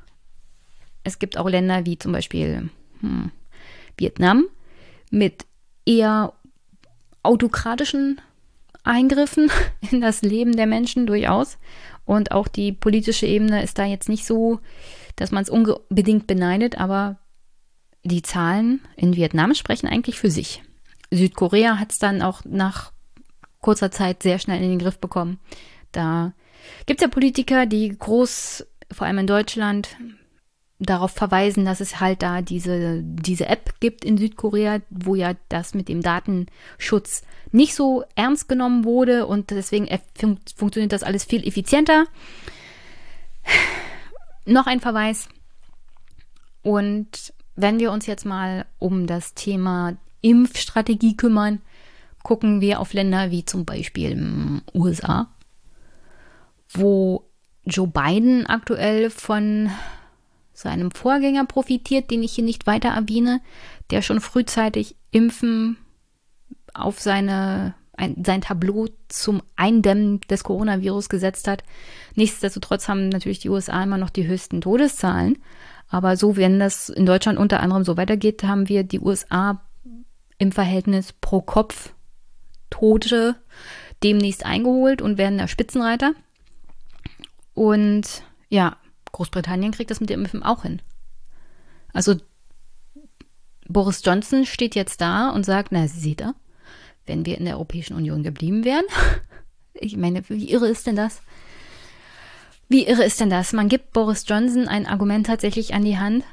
Es 1.05 1.19
gibt 1.19 1.37
auch 1.39 1.49
Länder 1.49 1.85
wie 1.87 1.99
zum 1.99 2.13
Beispiel 2.13 2.71
hm, 3.01 3.31
Vietnam 3.97 4.47
mit 5.11 5.47
eher 5.87 6.33
autokratischen 7.23 8.21
Eingriffen 8.85 9.51
in 9.91 10.01
das 10.01 10.23
Leben 10.23 10.57
der 10.57 10.67
Menschen 10.67 11.07
durchaus. 11.07 11.59
Und 12.05 12.33
auch 12.33 12.49
die 12.49 12.73
politische 12.73 13.27
Ebene 13.27 13.63
ist 13.63 13.79
da 13.79 13.85
jetzt 13.85 14.09
nicht 14.09 14.27
so, 14.27 14.61
dass 15.17 15.31
man 15.31 15.43
es 15.43 15.51
unbedingt 15.51 16.27
beneidet, 16.27 16.79
aber 16.79 17.19
die 18.03 18.23
Zahlen 18.23 18.81
in 18.97 19.15
Vietnam 19.15 19.55
sprechen 19.55 19.87
eigentlich 19.87 20.19
für 20.19 20.31
sich. 20.31 20.63
Südkorea 21.13 21.79
hat 21.79 21.93
es 21.93 21.99
dann 21.99 22.23
auch 22.23 22.43
nach 22.45 22.93
kurzer 23.61 23.91
Zeit 23.91 24.23
sehr 24.23 24.39
schnell 24.39 24.63
in 24.63 24.71
den 24.71 24.79
Griff 24.79 24.99
bekommen. 24.99 25.39
Da 25.93 26.33
gibt 26.87 27.01
es 27.01 27.05
ja 27.05 27.09
Politiker, 27.09 27.67
die 27.67 27.97
groß, 27.97 28.67
vor 28.91 29.07
allem 29.07 29.19
in 29.19 29.27
Deutschland, 29.27 29.97
darauf 30.79 31.13
verweisen, 31.13 31.65
dass 31.65 31.81
es 31.81 32.01
halt 32.01 32.23
da 32.23 32.43
diese, 32.43 33.03
diese 33.05 33.47
App 33.47 33.79
gibt 33.79 34.05
in 34.05 34.19
Südkorea, 34.19 34.81
wo 34.91 35.15
ja 35.15 35.35
das 35.49 35.75
mit 35.75 35.89
dem 35.89 36.03
Datenschutz 36.03 37.23
nicht 37.53 37.75
so 37.75 38.05
ernst 38.17 38.49
genommen 38.49 38.85
wurde 38.85 39.27
und 39.27 39.51
deswegen 39.51 39.89
fun 40.15 40.39
funktioniert 40.57 40.93
das 40.93 41.05
alles 41.05 41.25
viel 41.25 41.47
effizienter. 41.47 42.07
Noch 44.45 44.67
ein 44.67 44.81
Verweis. 44.81 45.29
Und 46.63 47.33
wenn 47.55 47.79
wir 47.79 47.93
uns 47.93 48.07
jetzt 48.07 48.25
mal 48.25 48.67
um 48.79 49.07
das 49.07 49.35
Thema 49.35 49.97
Impfstrategie 50.23 51.17
kümmern, 51.17 51.61
gucken 52.23 52.61
wir 52.61 52.81
auf 52.81 52.93
Länder 52.93 53.31
wie 53.31 53.45
zum 53.45 53.65
Beispiel 53.65 54.63
USA, 54.75 55.29
wo 56.71 57.29
Joe 57.65 57.87
Biden 57.87 58.47
aktuell 58.47 59.11
von 59.11 59.71
seinem 60.53 60.91
Vorgänger 60.91 61.45
profitiert, 61.45 62.11
den 62.11 62.23
ich 62.23 62.33
hier 62.33 62.45
nicht 62.45 62.67
weiter 62.67 62.91
erwähne, 62.91 63.41
der 63.91 64.03
schon 64.03 64.21
frühzeitig 64.21 64.97
Impfen 65.11 65.77
auf 66.75 67.01
seine, 67.01 67.75
ein, 67.97 68.23
sein 68.25 68.41
Tableau 68.41 68.89
zum 69.09 69.43
Eindämmen 69.57 70.21
des 70.31 70.45
Coronavirus 70.45 71.09
gesetzt 71.09 71.49
hat. 71.49 71.65
Nichtsdestotrotz 72.15 72.89
haben 72.89 73.09
natürlich 73.09 73.41
die 73.41 73.51
USA 73.51 73.83
immer 73.83 73.99
noch 73.99 74.11
die 74.11 74.27
höchsten 74.27 74.61
Todeszahlen. 74.61 75.39
Aber 75.89 76.17
so, 76.17 76.37
wenn 76.37 76.59
das 76.59 76.89
in 76.89 77.05
Deutschland 77.07 77.39
unter 77.39 77.61
anderem 77.61 77.85
so 77.85 77.97
weitergeht, 77.97 78.45
haben 78.45 78.69
wir 78.69 78.85
die 78.85 79.01
USA 79.01 79.61
im 80.43 80.51
Verhältnis 80.51 81.13
pro 81.13 81.41
Kopf 81.41 81.93
Tote 82.69 83.37
demnächst 84.03 84.45
eingeholt 84.45 85.01
und 85.01 85.17
werden 85.17 85.39
der 85.39 85.47
Spitzenreiter. 85.47 86.15
Und 87.55 88.25
ja, 88.49 88.77
Großbritannien 89.13 89.71
kriegt 89.71 89.93
das 89.93 90.01
mit 90.01 90.11
dem 90.11 90.23
Impfen 90.23 90.43
auch 90.43 90.63
hin. 90.63 90.83
Also 91.93 92.17
Boris 93.69 94.03
Johnson 94.05 94.45
steht 94.45 94.75
jetzt 94.75 95.01
da 95.01 95.31
und 95.31 95.47
sagt, 95.47 95.71
na, 95.71 95.87
seht 95.87 96.21
ihr, 96.21 96.35
wenn 97.07 97.25
wir 97.25 97.39
in 97.39 97.45
der 97.45 97.55
Europäischen 97.55 97.95
Union 97.95 98.25
geblieben 98.25 98.65
wären, 98.65 98.85
ich 99.75 99.97
meine, 99.97 100.29
wie 100.29 100.51
irre 100.51 100.69
ist 100.69 100.89
denn 100.89 100.97
das? 100.97 101.23
Wie 102.69 102.89
irre 102.89 103.05
ist 103.05 103.21
denn 103.21 103.31
das? 103.31 103.53
Man 103.53 103.69
gibt 103.69 103.93
Boris 103.93 104.25
Johnson 104.27 104.67
ein 104.67 104.87
Argument 104.87 105.27
tatsächlich 105.27 105.73
an 105.73 105.85
die 105.85 105.99
Hand, 105.99 106.25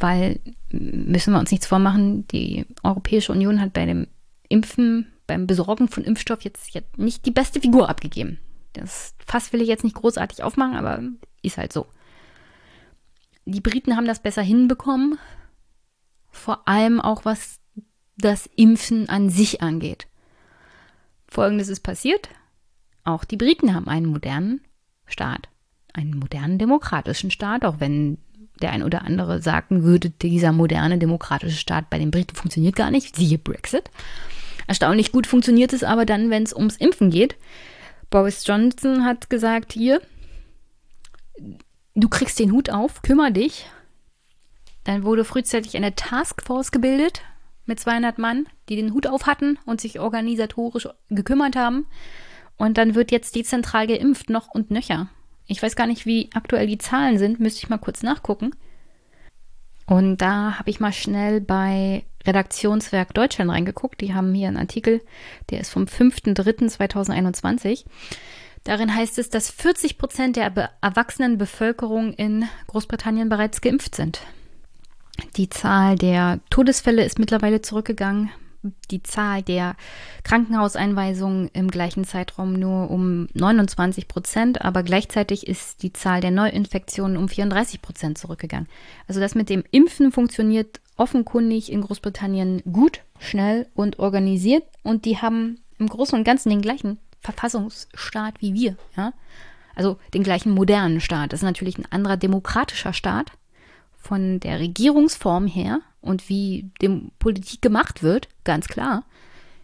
weil 0.00 0.40
müssen 0.70 1.32
wir 1.32 1.40
uns 1.40 1.50
nichts 1.50 1.66
vormachen, 1.66 2.26
die 2.28 2.66
Europäische 2.82 3.32
Union 3.32 3.60
hat 3.60 3.72
bei 3.72 3.86
dem 3.86 4.06
Impfen, 4.48 5.12
beim 5.26 5.46
Besorgen 5.46 5.88
von 5.88 6.04
Impfstoff 6.04 6.42
jetzt, 6.42 6.74
jetzt 6.74 6.98
nicht 6.98 7.26
die 7.26 7.30
beste 7.30 7.60
Figur 7.60 7.88
abgegeben. 7.88 8.38
Das 8.72 9.14
Fass 9.24 9.52
will 9.52 9.60
ich 9.60 9.68
jetzt 9.68 9.84
nicht 9.84 9.96
großartig 9.96 10.42
aufmachen, 10.42 10.76
aber 10.76 11.02
ist 11.42 11.58
halt 11.58 11.72
so. 11.72 11.86
Die 13.44 13.60
Briten 13.60 13.96
haben 13.96 14.06
das 14.06 14.22
besser 14.22 14.42
hinbekommen, 14.42 15.18
vor 16.30 16.66
allem 16.68 17.00
auch 17.00 17.24
was 17.24 17.60
das 18.16 18.48
Impfen 18.56 19.08
an 19.08 19.30
sich 19.30 19.62
angeht. 19.62 20.06
Folgendes 21.26 21.68
ist 21.68 21.80
passiert. 21.80 22.28
Auch 23.04 23.24
die 23.24 23.36
Briten 23.36 23.74
haben 23.74 23.88
einen 23.88 24.06
modernen 24.06 24.60
Staat, 25.06 25.48
einen 25.92 26.18
modernen 26.18 26.58
demokratischen 26.58 27.30
Staat, 27.30 27.64
auch 27.64 27.80
wenn 27.80 28.18
der 28.62 28.72
ein 28.72 28.82
oder 28.82 29.02
andere 29.04 29.42
sagen 29.42 29.82
würde, 29.82 30.10
dieser 30.10 30.52
moderne 30.52 30.98
demokratische 30.98 31.56
Staat 31.56 31.90
bei 31.90 31.98
den 31.98 32.10
Briten 32.10 32.34
funktioniert 32.34 32.76
gar 32.76 32.90
nicht, 32.90 33.16
siehe 33.16 33.38
Brexit. 33.38 33.90
Erstaunlich 34.66 35.12
gut 35.12 35.26
funktioniert 35.26 35.72
es 35.72 35.84
aber 35.84 36.06
dann, 36.06 36.30
wenn 36.30 36.44
es 36.44 36.54
ums 36.54 36.76
Impfen 36.76 37.10
geht. 37.10 37.36
Boris 38.10 38.46
Johnson 38.46 39.04
hat 39.04 39.30
gesagt, 39.30 39.72
hier, 39.72 40.00
du 41.94 42.08
kriegst 42.08 42.38
den 42.38 42.52
Hut 42.52 42.70
auf, 42.70 43.02
kümmere 43.02 43.32
dich. 43.32 43.66
Dann 44.84 45.04
wurde 45.04 45.24
frühzeitig 45.24 45.76
eine 45.76 45.94
Taskforce 45.94 46.70
gebildet 46.72 47.22
mit 47.66 47.80
200 47.80 48.18
Mann, 48.18 48.46
die 48.68 48.76
den 48.76 48.92
Hut 48.92 49.06
auf 49.06 49.26
hatten 49.26 49.58
und 49.64 49.80
sich 49.80 50.00
organisatorisch 50.00 50.88
gekümmert 51.08 51.56
haben. 51.56 51.86
Und 52.56 52.78
dann 52.78 52.94
wird 52.94 53.10
jetzt 53.10 53.34
dezentral 53.34 53.86
geimpft, 53.86 54.30
noch 54.30 54.48
und 54.48 54.70
nöcher. 54.70 55.08
Ich 55.46 55.62
weiß 55.62 55.76
gar 55.76 55.86
nicht, 55.86 56.06
wie 56.06 56.30
aktuell 56.34 56.66
die 56.66 56.78
Zahlen 56.78 57.18
sind, 57.18 57.40
müsste 57.40 57.64
ich 57.64 57.68
mal 57.68 57.76
kurz 57.78 58.02
nachgucken. 58.02 58.52
Und 59.86 60.18
da 60.18 60.58
habe 60.58 60.70
ich 60.70 60.80
mal 60.80 60.92
schnell 60.92 61.40
bei 61.40 62.04
Redaktionswerk 62.24 63.14
Deutschland 63.14 63.50
reingeguckt. 63.50 64.00
Die 64.00 64.14
haben 64.14 64.32
hier 64.32 64.46
einen 64.48 64.56
Artikel, 64.56 65.02
der 65.50 65.60
ist 65.60 65.70
vom 65.70 65.84
5.3.2021. 65.84 67.84
Darin 68.64 68.94
heißt 68.94 69.18
es, 69.18 69.28
dass 69.28 69.50
40 69.50 69.98
Prozent 69.98 70.36
der 70.36 70.70
erwachsenen 70.80 71.36
Bevölkerung 71.36 72.14
in 72.14 72.46
Großbritannien 72.68 73.28
bereits 73.28 73.60
geimpft 73.60 73.96
sind. 73.96 74.20
Die 75.36 75.50
Zahl 75.50 75.96
der 75.96 76.40
Todesfälle 76.48 77.04
ist 77.04 77.18
mittlerweile 77.18 77.60
zurückgegangen. 77.60 78.30
Die 78.90 79.02
Zahl 79.02 79.42
der 79.42 79.74
Krankenhauseinweisungen 80.22 81.50
im 81.52 81.68
gleichen 81.68 82.04
Zeitraum 82.04 82.52
nur 82.52 82.90
um 82.90 83.26
29 83.34 84.06
Prozent, 84.06 84.62
aber 84.62 84.84
gleichzeitig 84.84 85.48
ist 85.48 85.82
die 85.82 85.92
Zahl 85.92 86.20
der 86.20 86.30
Neuinfektionen 86.30 87.16
um 87.16 87.28
34 87.28 87.82
Prozent 87.82 88.18
zurückgegangen. 88.18 88.68
Also 89.08 89.20
das 89.20 89.34
mit 89.34 89.48
dem 89.48 89.64
Impfen 89.72 90.12
funktioniert 90.12 90.80
offenkundig 90.96 91.72
in 91.72 91.80
Großbritannien 91.80 92.62
gut, 92.70 93.00
schnell 93.18 93.66
und 93.74 93.98
organisiert 93.98 94.64
und 94.84 95.04
die 95.06 95.18
haben 95.18 95.58
im 95.78 95.88
Großen 95.88 96.16
und 96.16 96.24
Ganzen 96.24 96.50
den 96.50 96.62
gleichen 96.62 96.98
Verfassungsstaat 97.20 98.34
wie 98.40 98.54
wir, 98.54 98.76
ja. 98.96 99.12
Also 99.74 99.98
den 100.12 100.22
gleichen 100.22 100.52
modernen 100.52 101.00
Staat. 101.00 101.32
Das 101.32 101.40
ist 101.40 101.44
natürlich 101.44 101.78
ein 101.78 101.90
anderer 101.90 102.18
demokratischer 102.18 102.92
Staat 102.92 103.32
von 103.96 104.38
der 104.38 104.60
Regierungsform 104.60 105.46
her 105.46 105.80
und 106.02 106.28
wie 106.28 106.70
dem 106.82 107.10
Politik 107.18 107.62
gemacht 107.62 108.02
wird, 108.02 108.28
ganz 108.44 108.68
klar. 108.68 109.04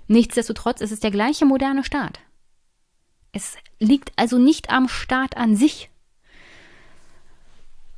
Nichtsdestotrotz 0.06 0.80
ist 0.80 0.92
es 0.92 1.00
der 1.00 1.10
gleiche 1.10 1.44
moderne 1.44 1.84
Staat. 1.84 2.20
Es 3.32 3.56
liegt 3.78 4.12
also 4.16 4.38
nicht 4.38 4.70
am 4.70 4.88
Staat 4.88 5.36
an 5.36 5.54
sich. 5.54 5.90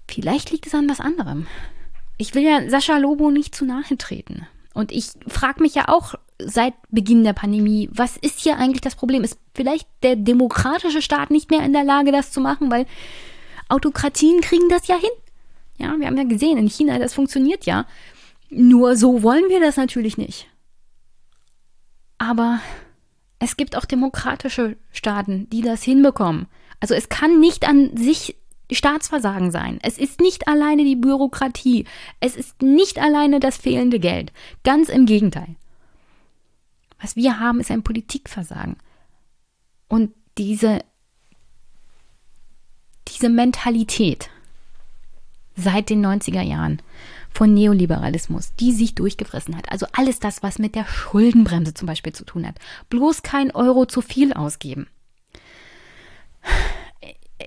Vielleicht 0.09 0.51
liegt 0.51 0.67
es 0.67 0.75
an 0.75 0.89
was 0.89 1.01
anderem. 1.01 1.47
Ich 2.19 2.35
will 2.35 2.43
ja 2.43 2.69
Sascha 2.69 2.99
Lobo 2.99 3.31
nicht 3.31 3.55
zu 3.55 3.65
nahe 3.65 3.97
treten. 3.97 4.47
Und 4.75 4.93
ich 4.93 5.11
frage 5.27 5.63
mich 5.63 5.75
ja 5.75 5.89
auch 5.89 6.15
seit 6.39 6.75
Beginn 6.91 7.25
der 7.25 7.33
Pandemie, 7.33 7.89
was 7.93 8.17
ist 8.17 8.41
hier 8.41 8.57
eigentlich 8.57 8.81
das 8.81 8.97
Problem? 8.97 9.23
Ist 9.23 9.39
vielleicht 9.55 9.89
der 10.03 10.17
demokratische 10.17 11.03
Staat 11.03 11.31
nicht 11.31 11.51
mehr 11.51 11.65
in 11.65 11.73
der 11.73 11.85
Lage, 11.85 12.13
das 12.13 12.33
zu 12.33 12.41
machen, 12.41 12.71
weil 12.71 12.87
Autokratien 13.69 14.41
kriegen 14.41 14.69
das 14.69 14.89
ja 14.89 14.97
hin. 14.97 15.11
Ja, 15.79 15.95
wir 15.99 16.07
haben 16.07 16.17
ja 16.17 16.25
gesehen, 16.25 16.59
in 16.59 16.69
China, 16.69 16.99
das 16.99 17.15
funktioniert 17.15 17.67
ja. 17.67 17.87
Nur 18.51 18.97
so 18.97 19.23
wollen 19.23 19.49
wir 19.49 19.61
das 19.61 19.77
natürlich 19.77 20.19
nicht. 20.19 20.49
Aber 22.19 22.61
es 23.39 23.57
gibt 23.57 23.77
auch 23.77 23.85
demokratische 23.85 24.77
Staaten, 24.93 25.49
die 25.51 25.63
das 25.63 25.83
hinbekommen. 25.83 26.47
Also 26.81 26.95
es 26.95 27.09
kann 27.09 27.41
nicht 27.41 27.67
an 27.67 27.97
sich 27.97 28.37
Staatsversagen 28.71 29.51
sein. 29.51 29.79
Es 29.83 29.99
ist 29.99 30.21
nicht 30.21 30.49
alleine 30.49 30.85
die 30.85 30.97
Bürokratie. 30.97 31.87
Es 32.21 32.37
ist 32.37 32.63
nicht 32.63 32.99
alleine 32.99 33.41
das 33.41 33.57
fehlende 33.57 33.99
Geld. 33.99 34.33
Ganz 34.63 34.89
im 34.89 35.07
Gegenteil. 35.07 35.57
Was 37.01 37.17
wir 37.17 37.41
haben, 37.41 37.61
ist 37.61 37.71
ein 37.71 37.83
Politikversagen. 37.83 38.77
Und 39.89 40.13
diese, 40.39 40.81
diese 43.09 43.29
Mentalität 43.29 44.31
seit 45.57 45.91
den 45.91 46.05
90er 46.05 46.43
Jahren 46.43 46.81
von 47.33 47.55
Neoliberalismus, 47.55 48.55
die 48.59 48.73
sich 48.73 48.95
durchgefressen 48.95 49.57
hat. 49.57 49.71
Also 49.71 49.87
alles 49.93 50.19
das, 50.21 50.43
was 50.43 50.59
mit 50.59 50.75
der 50.75 50.87
Schuldenbremse 50.87 51.75
zum 51.75 51.87
Beispiel 51.87 52.13
zu 52.13 52.25
tun 52.25 52.47
hat. 52.47 52.57
Bloß 52.89 53.23
kein 53.23 53.51
Euro 53.53 53.87
zu 53.87 54.01
viel 54.03 54.33
ausgeben. 54.33 54.89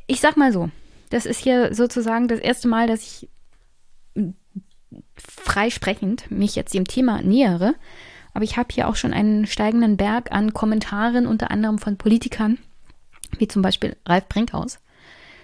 Ich 0.08 0.22
sag 0.22 0.38
mal 0.38 0.52
so, 0.52 0.70
das 1.10 1.26
ist 1.26 1.40
hier 1.40 1.74
sozusagen 1.74 2.28
das 2.28 2.40
erste 2.40 2.68
Mal, 2.68 2.88
dass 2.88 3.02
ich 3.04 3.30
freisprechend 5.16 6.32
mich 6.32 6.56
jetzt 6.56 6.74
dem 6.74 6.86
Thema 6.86 7.22
nähere. 7.22 7.76
Aber 8.34 8.44
ich 8.44 8.58
habe 8.58 8.70
hier 8.74 8.88
auch 8.88 8.96
schon 8.96 9.14
einen 9.14 9.46
steigenden 9.46 9.98
Berg 9.98 10.32
an 10.32 10.54
Kommentaren, 10.54 11.28
unter 11.28 11.52
anderem 11.52 11.78
von 11.78 11.98
Politikern, 11.98 12.58
wie 13.38 13.48
zum 13.48 13.62
Beispiel 13.62 13.96
Ralf 14.08 14.28
Brinkhaus, 14.28 14.80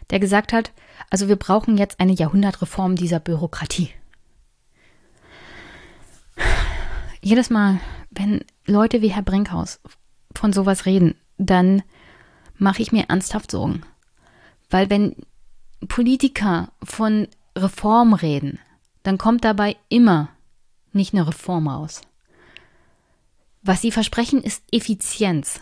der 0.09 0.19
gesagt 0.19 0.53
hat, 0.53 0.71
also 1.09 1.27
wir 1.27 1.35
brauchen 1.35 1.77
jetzt 1.77 1.99
eine 1.99 2.13
Jahrhundertreform 2.13 2.95
dieser 2.95 3.19
Bürokratie. 3.19 3.89
Jedes 7.21 7.49
Mal, 7.49 7.79
wenn 8.11 8.45
Leute 8.65 9.01
wie 9.01 9.09
Herr 9.09 9.23
Brinkhaus 9.23 9.79
von 10.35 10.53
sowas 10.53 10.85
reden, 10.85 11.15
dann 11.37 11.83
mache 12.57 12.81
ich 12.81 12.91
mir 12.91 13.05
ernsthaft 13.09 13.51
Sorgen. 13.51 13.83
Weil 14.69 14.89
wenn 14.89 15.15
Politiker 15.87 16.71
von 16.83 17.27
Reform 17.57 18.13
reden, 18.13 18.59
dann 19.03 19.17
kommt 19.17 19.43
dabei 19.43 19.75
immer 19.89 20.29
nicht 20.91 21.13
eine 21.13 21.27
Reform 21.27 21.67
raus. 21.67 22.01
Was 23.61 23.81
sie 23.81 23.91
versprechen, 23.91 24.41
ist 24.41 24.63
Effizienz 24.71 25.61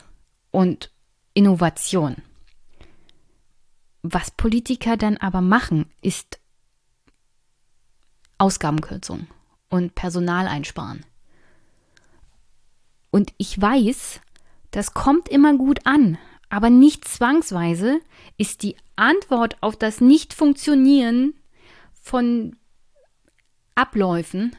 und 0.51 0.91
Innovation. 1.33 2.17
Was 4.03 4.31
Politiker 4.31 4.97
dann 4.97 5.17
aber 5.17 5.41
machen, 5.41 5.91
ist 6.01 6.39
Ausgabenkürzung 8.37 9.27
und 9.69 9.95
Personal 9.95 10.47
einsparen. 10.47 11.03
Und 13.11 13.33
ich 13.37 13.59
weiß, 13.59 14.21
das 14.71 14.93
kommt 14.93 15.29
immer 15.29 15.55
gut 15.57 15.85
an, 15.85 16.17
aber 16.49 16.69
nicht 16.69 17.07
zwangsweise 17.07 17.99
ist 18.37 18.63
die 18.63 18.75
Antwort 18.95 19.57
auf 19.61 19.75
das 19.75 20.01
Nicht-Funktionieren 20.01 21.33
von 21.93 22.55
Abläufen 23.75 24.55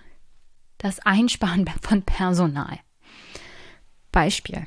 das 0.78 1.00
Einsparen 1.00 1.66
von 1.82 2.02
Personal. 2.02 2.78
Beispiel. 4.12 4.66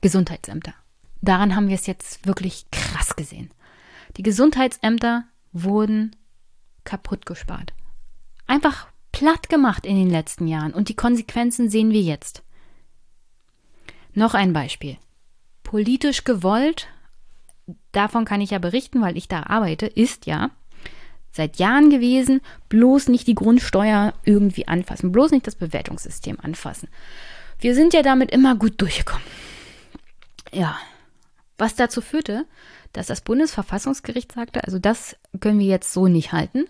Gesundheitsämter. 0.00 0.74
Daran 1.20 1.56
haben 1.56 1.68
wir 1.68 1.74
es 1.74 1.86
jetzt 1.86 2.24
wirklich 2.24 2.70
krass 2.70 3.16
gesehen. 3.16 3.50
Die 4.16 4.22
Gesundheitsämter 4.22 5.24
wurden 5.52 6.14
kaputt 6.84 7.26
gespart. 7.26 7.72
Einfach 8.46 8.88
platt 9.10 9.48
gemacht 9.48 9.84
in 9.84 9.96
den 9.96 10.08
letzten 10.08 10.46
Jahren 10.46 10.72
und 10.72 10.88
die 10.88 10.96
Konsequenzen 10.96 11.68
sehen 11.68 11.90
wir 11.90 12.00
jetzt. 12.00 12.42
Noch 14.18 14.34
ein 14.34 14.52
Beispiel 14.52 14.96
politisch 15.62 16.24
gewollt, 16.24 16.88
davon 17.92 18.24
kann 18.24 18.40
ich 18.40 18.50
ja 18.50 18.58
berichten, 18.58 19.00
weil 19.00 19.16
ich 19.16 19.28
da 19.28 19.44
arbeite, 19.44 19.86
ist 19.86 20.26
ja 20.26 20.50
seit 21.30 21.58
Jahren 21.58 21.88
gewesen, 21.88 22.40
bloß 22.68 23.06
nicht 23.08 23.28
die 23.28 23.36
Grundsteuer 23.36 24.12
irgendwie 24.24 24.66
anfassen, 24.66 25.12
bloß 25.12 25.30
nicht 25.30 25.46
das 25.46 25.54
Bewertungssystem 25.54 26.38
anfassen. 26.40 26.88
Wir 27.60 27.76
sind 27.76 27.94
ja 27.94 28.02
damit 28.02 28.32
immer 28.32 28.56
gut 28.56 28.80
durchgekommen. 28.80 29.24
Ja, 30.52 30.76
was 31.56 31.76
dazu 31.76 32.00
führte, 32.00 32.44
dass 32.92 33.06
das 33.06 33.20
Bundesverfassungsgericht 33.20 34.32
sagte, 34.32 34.64
also 34.64 34.80
das 34.80 35.16
können 35.38 35.60
wir 35.60 35.66
jetzt 35.66 35.92
so 35.92 36.08
nicht 36.08 36.32
halten, 36.32 36.64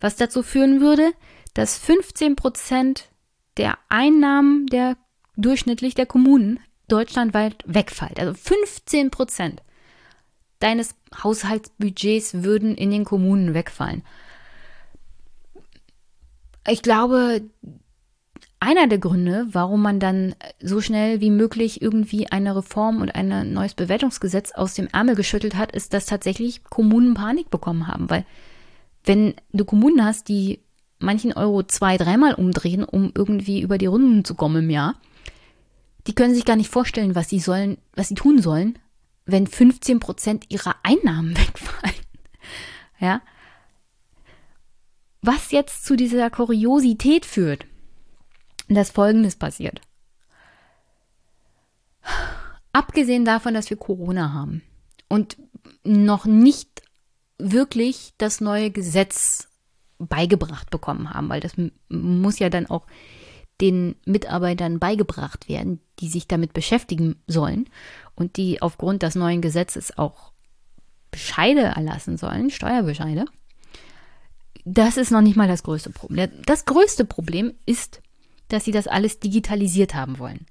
was 0.00 0.16
dazu 0.16 0.42
führen 0.42 0.80
würde, 0.80 1.12
dass 1.52 1.76
15 1.76 2.36
Prozent 2.36 3.10
der 3.58 3.76
Einnahmen 3.90 4.66
der 4.68 4.96
durchschnittlich 5.36 5.94
der 5.94 6.06
Kommunen 6.06 6.58
deutschlandweit 6.90 7.62
wegfällt. 7.66 8.18
Also 8.18 8.34
15 8.34 9.10
Prozent 9.10 9.62
deines 10.58 10.94
Haushaltsbudgets 11.22 12.42
würden 12.42 12.74
in 12.74 12.90
den 12.90 13.04
Kommunen 13.04 13.54
wegfallen. 13.54 14.02
Ich 16.68 16.82
glaube, 16.82 17.42
einer 18.60 18.86
der 18.86 18.98
Gründe, 18.98 19.46
warum 19.50 19.80
man 19.80 19.98
dann 20.00 20.34
so 20.60 20.82
schnell 20.82 21.22
wie 21.22 21.30
möglich 21.30 21.80
irgendwie 21.80 22.30
eine 22.30 22.54
Reform 22.54 23.00
und 23.00 23.14
ein 23.14 23.52
neues 23.52 23.74
Bewertungsgesetz 23.74 24.52
aus 24.52 24.74
dem 24.74 24.86
Ärmel 24.92 25.14
geschüttelt 25.14 25.56
hat, 25.56 25.72
ist, 25.72 25.94
dass 25.94 26.04
tatsächlich 26.04 26.62
Kommunen 26.64 27.14
Panik 27.14 27.50
bekommen 27.50 27.86
haben. 27.86 28.10
Weil 28.10 28.26
wenn 29.04 29.34
du 29.52 29.64
Kommunen 29.64 30.04
hast, 30.04 30.28
die 30.28 30.60
manchen 30.98 31.32
Euro 31.32 31.62
zwei, 31.62 31.96
dreimal 31.96 32.34
umdrehen, 32.34 32.84
um 32.84 33.10
irgendwie 33.14 33.62
über 33.62 33.78
die 33.78 33.86
Runden 33.86 34.26
zu 34.26 34.34
kommen 34.34 34.64
im 34.64 34.70
Jahr, 34.70 34.96
die 36.06 36.14
können 36.14 36.34
sich 36.34 36.44
gar 36.44 36.56
nicht 36.56 36.70
vorstellen, 36.70 37.14
was 37.14 37.28
sie 37.28 37.40
sollen, 37.40 37.78
was 37.94 38.08
sie 38.08 38.14
tun 38.14 38.40
sollen, 38.40 38.78
wenn 39.26 39.46
15 39.46 40.00
Prozent 40.00 40.44
ihrer 40.48 40.76
Einnahmen 40.82 41.36
wegfallen. 41.36 41.94
Ja. 42.98 43.22
Was 45.22 45.50
jetzt 45.50 45.84
zu 45.84 45.96
dieser 45.96 46.30
Kuriosität 46.30 47.26
führt, 47.26 47.66
dass 48.68 48.90
Folgendes 48.90 49.36
passiert. 49.36 49.80
Abgesehen 52.72 53.24
davon, 53.24 53.52
dass 53.52 53.68
wir 53.68 53.76
Corona 53.76 54.32
haben 54.32 54.62
und 55.08 55.36
noch 55.84 56.24
nicht 56.24 56.82
wirklich 57.38 58.12
das 58.18 58.40
neue 58.40 58.70
Gesetz 58.70 59.48
beigebracht 59.98 60.70
bekommen 60.70 61.12
haben, 61.12 61.28
weil 61.28 61.40
das 61.40 61.52
muss 61.88 62.38
ja 62.38 62.48
dann 62.48 62.66
auch 62.66 62.86
den 63.60 63.96
Mitarbeitern 64.04 64.78
beigebracht 64.78 65.48
werden, 65.48 65.80
die 65.98 66.08
sich 66.08 66.26
damit 66.26 66.52
beschäftigen 66.52 67.16
sollen 67.26 67.68
und 68.14 68.36
die 68.36 68.62
aufgrund 68.62 69.02
des 69.02 69.14
neuen 69.14 69.40
Gesetzes 69.40 69.96
auch 69.98 70.32
Bescheide 71.10 71.62
erlassen 71.62 72.16
sollen, 72.16 72.50
Steuerbescheide. 72.50 73.24
Das 74.64 74.96
ist 74.96 75.10
noch 75.10 75.22
nicht 75.22 75.36
mal 75.36 75.48
das 75.48 75.62
größte 75.62 75.90
Problem. 75.90 76.30
Das 76.46 76.64
größte 76.64 77.04
Problem 77.04 77.52
ist, 77.66 78.00
dass 78.48 78.64
sie 78.64 78.72
das 78.72 78.86
alles 78.86 79.20
digitalisiert 79.20 79.94
haben 79.94 80.18
wollen. 80.18 80.46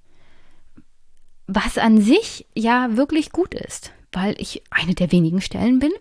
Was 1.48 1.78
an 1.78 2.02
sich 2.02 2.46
ja 2.56 2.96
wirklich 2.96 3.32
gut 3.32 3.54
ist, 3.54 3.92
weil 4.12 4.36
ich 4.40 4.64
eine 4.70 4.96
der 4.96 5.12
wenigen 5.12 5.42
Stellen 5.42 5.80
bin, 5.80 5.92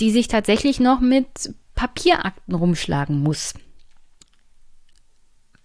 die 0.00 0.10
sich 0.10 0.28
tatsächlich 0.28 0.80
noch 0.80 1.00
mit 1.00 1.54
Papierakten 1.74 2.54
rumschlagen 2.54 3.20
muss 3.22 3.54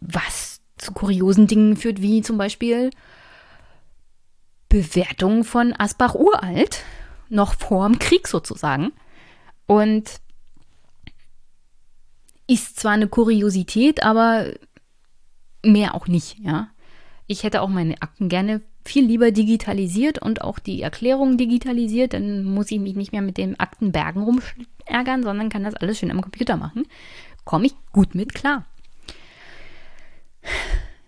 was 0.07 0.61
zu 0.77 0.91
kuriosen 0.91 1.47
Dingen 1.47 1.77
führt, 1.77 2.01
wie 2.01 2.21
zum 2.21 2.37
Beispiel 2.37 2.89
Bewertung 4.69 5.43
von 5.43 5.73
Asbach 5.77 6.15
uralt, 6.15 6.83
noch 7.29 7.55
vor 7.55 7.87
dem 7.87 7.99
Krieg 7.99 8.27
sozusagen. 8.27 8.91
Und 9.65 10.19
ist 12.47 12.79
zwar 12.79 12.93
eine 12.93 13.07
Kuriosität, 13.07 14.03
aber 14.03 14.47
mehr 15.63 15.95
auch 15.95 16.07
nicht, 16.07 16.39
ja. 16.39 16.67
Ich 17.27 17.43
hätte 17.43 17.61
auch 17.61 17.69
meine 17.69 18.01
Akten 18.01 18.27
gerne 18.27 18.61
viel 18.85 19.05
lieber 19.05 19.31
digitalisiert 19.31 20.19
und 20.19 20.41
auch 20.41 20.59
die 20.59 20.81
Erklärung 20.81 21.37
digitalisiert. 21.37 22.13
Dann 22.13 22.43
muss 22.43 22.69
ich 22.69 22.79
mich 22.79 22.95
nicht 22.95 23.13
mehr 23.13 23.21
mit 23.21 23.37
den 23.37 23.59
Aktenbergen 23.59 24.23
rumärgern, 24.23 25.23
sondern 25.23 25.49
kann 25.49 25.63
das 25.63 25.75
alles 25.75 25.99
schön 25.99 26.11
am 26.11 26.21
Computer 26.21 26.57
machen. 26.57 26.85
Komme 27.45 27.67
ich 27.67 27.75
gut 27.93 28.13
mit 28.13 28.33
klar. 28.33 28.65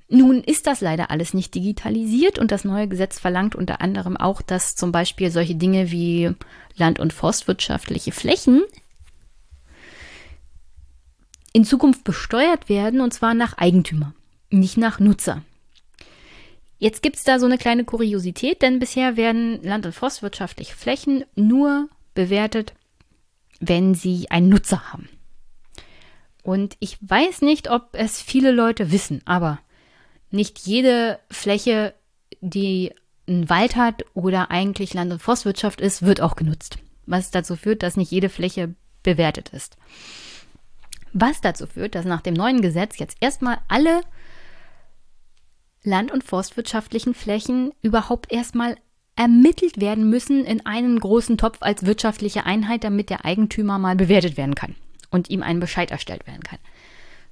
Nun 0.08 0.43
ist 0.43 0.67
das 0.67 0.82
leider 0.82 1.10
alles 1.10 1.34
nicht 1.34 1.56
digitalisiert 1.56 2.38
und 2.38 2.52
das 2.52 2.63
neue 2.63 2.88
Gesetz 2.88 3.19
verlangt 3.19 3.56
unter 3.56 3.82
anderem 3.82 4.17
auch, 4.17 4.41
dass 4.41 4.76
zum 4.76 4.91
Beispiel 4.91 5.32
solche 5.32 5.56
Dinge 5.56 5.91
wie 5.91 6.32
land- 6.76 7.00
und 7.00 7.12
forstwirtschaftliche 7.12 8.12
Flächen 8.12 8.63
in 11.54 11.65
Zukunft 11.65 12.04
besteuert 12.04 12.69
werden 12.69 13.02
und 13.02 13.13
zwar 13.13 13.34
nach 13.34 13.58
Eigentümer, 13.58 14.13
nicht 14.52 14.78
nach 14.78 15.00
Nutzer. 15.00 15.41
Jetzt 16.78 17.02
gibt 17.02 17.15
es 17.15 17.24
da 17.24 17.39
so 17.39 17.45
eine 17.45 17.58
kleine 17.58 17.86
Kuriosität, 17.86 18.62
denn 18.62 18.80
bisher 18.80 19.15
werden 19.17 19.63
land- 19.63 19.86
und 19.86 19.93
forstwirtschaftliche 19.95 20.76
Flächen 20.76 21.24
nur 21.36 21.88
bewertet, 22.13 22.74
wenn 23.60 23.95
sie 23.95 24.30
einen 24.30 24.50
Nutzer 24.50 24.91
haben. 24.91 25.10
Und 26.45 26.77
ich 26.79 26.99
weiß 27.01 27.41
nicht, 27.41 27.71
ob 27.71 27.89
es 27.93 28.21
viele 28.21 28.51
Leute 28.51 28.91
wissen, 28.91 29.23
aber 29.25 29.58
nicht 30.29 30.60
jede 30.60 31.17
Fläche, 31.31 31.95
die 32.39 32.93
einen 33.27 33.49
Wald 33.49 33.75
hat 33.75 34.05
oder 34.13 34.51
eigentlich 34.51 34.93
Land- 34.93 35.12
und 35.12 35.23
Forstwirtschaft 35.23 35.81
ist, 35.81 36.03
wird 36.03 36.21
auch 36.21 36.36
genutzt. 36.36 36.77
Was 37.08 37.31
dazu 37.31 37.55
führt, 37.55 37.81
dass 37.81 37.97
nicht 37.97 38.12
jede 38.12 38.29
Fläche 38.29 38.75
bewertet 39.01 39.49
ist. 39.53 39.77
Was 41.13 41.41
dazu 41.41 41.65
führt, 41.65 41.95
dass 41.95 42.05
nach 42.05 42.21
dem 42.21 42.36
neuen 42.36 42.62
Gesetz 42.62 42.99
jetzt 42.99 43.17
erstmal 43.21 43.58
alle 43.67 44.01
land- 45.81 46.12
und 46.12 46.23
forstwirtschaftlichen 46.23 47.15
Flächen 47.15 47.73
überhaupt 47.81 48.31
erstmal 48.31 48.77
ermittelt 49.15 49.81
werden 49.81 50.12
müssen 50.12 50.45
in 50.45 50.63
einen 50.63 50.99
großen 50.99 51.39
Topf 51.39 51.58
als 51.62 51.88
wirtschaftliche 51.88 52.45
Einheit, 52.45 52.84
damit 52.84 53.10
der 53.10 53.25
Eigentümer 53.25 53.79
mal 53.79 53.95
bewertet 53.95 54.38
werden 54.38 54.53
kann 54.53 54.75
und 55.15 55.30
ihm 55.30 55.41
ein 55.41 55.60
Bescheid 55.60 55.89
erstellt 55.89 56.28
werden 56.28 56.43
kann. 56.43 56.60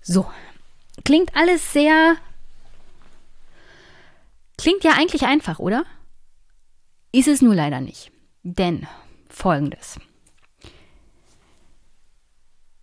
So, 0.02 0.26
klingt 1.06 1.36
alles 1.36 1.72
sehr... 1.72 2.16
Klingt 4.58 4.84
ja 4.84 4.94
eigentlich 4.94 5.24
einfach, 5.24 5.60
oder? 5.60 5.84
Ist 7.12 7.28
es 7.28 7.42
nur 7.42 7.54
leider 7.54 7.82
nicht. 7.82 8.12
Denn 8.44 8.88
folgendes. 9.30 10.00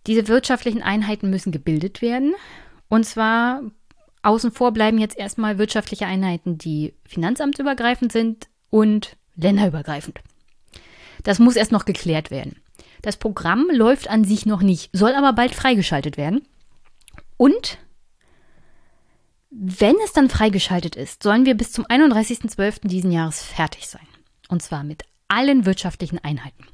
Diese 0.07 0.27
wirtschaftlichen 0.27 0.81
Einheiten 0.81 1.29
müssen 1.29 1.51
gebildet 1.51 2.01
werden. 2.01 2.33
Und 2.89 3.05
zwar 3.05 3.61
außen 4.21 4.51
vor 4.51 4.71
bleiben 4.71 4.97
jetzt 4.99 5.17
erstmal 5.17 5.57
wirtschaftliche 5.57 6.05
Einheiten, 6.05 6.57
die 6.57 6.93
finanzamtsübergreifend 7.05 8.11
sind 8.11 8.47
und 8.69 9.17
länderübergreifend. 9.35 10.21
Das 11.23 11.39
muss 11.39 11.55
erst 11.55 11.71
noch 11.71 11.85
geklärt 11.85 12.31
werden. 12.31 12.60
Das 13.01 13.17
Programm 13.17 13.67
läuft 13.71 14.09
an 14.09 14.23
sich 14.23 14.45
noch 14.45 14.61
nicht, 14.61 14.89
soll 14.93 15.13
aber 15.13 15.33
bald 15.33 15.55
freigeschaltet 15.55 16.17
werden. 16.17 16.41
Und 17.37 17.79
wenn 19.49 19.95
es 20.05 20.13
dann 20.13 20.29
freigeschaltet 20.29 20.95
ist, 20.95 21.23
sollen 21.23 21.45
wir 21.45 21.55
bis 21.55 21.71
zum 21.71 21.85
31.12. 21.85 22.87
diesen 22.87 23.11
Jahres 23.11 23.41
fertig 23.41 23.87
sein. 23.87 24.07
Und 24.47 24.61
zwar 24.61 24.83
mit 24.83 25.03
allen 25.27 25.65
wirtschaftlichen 25.65 26.19
Einheiten. 26.19 26.67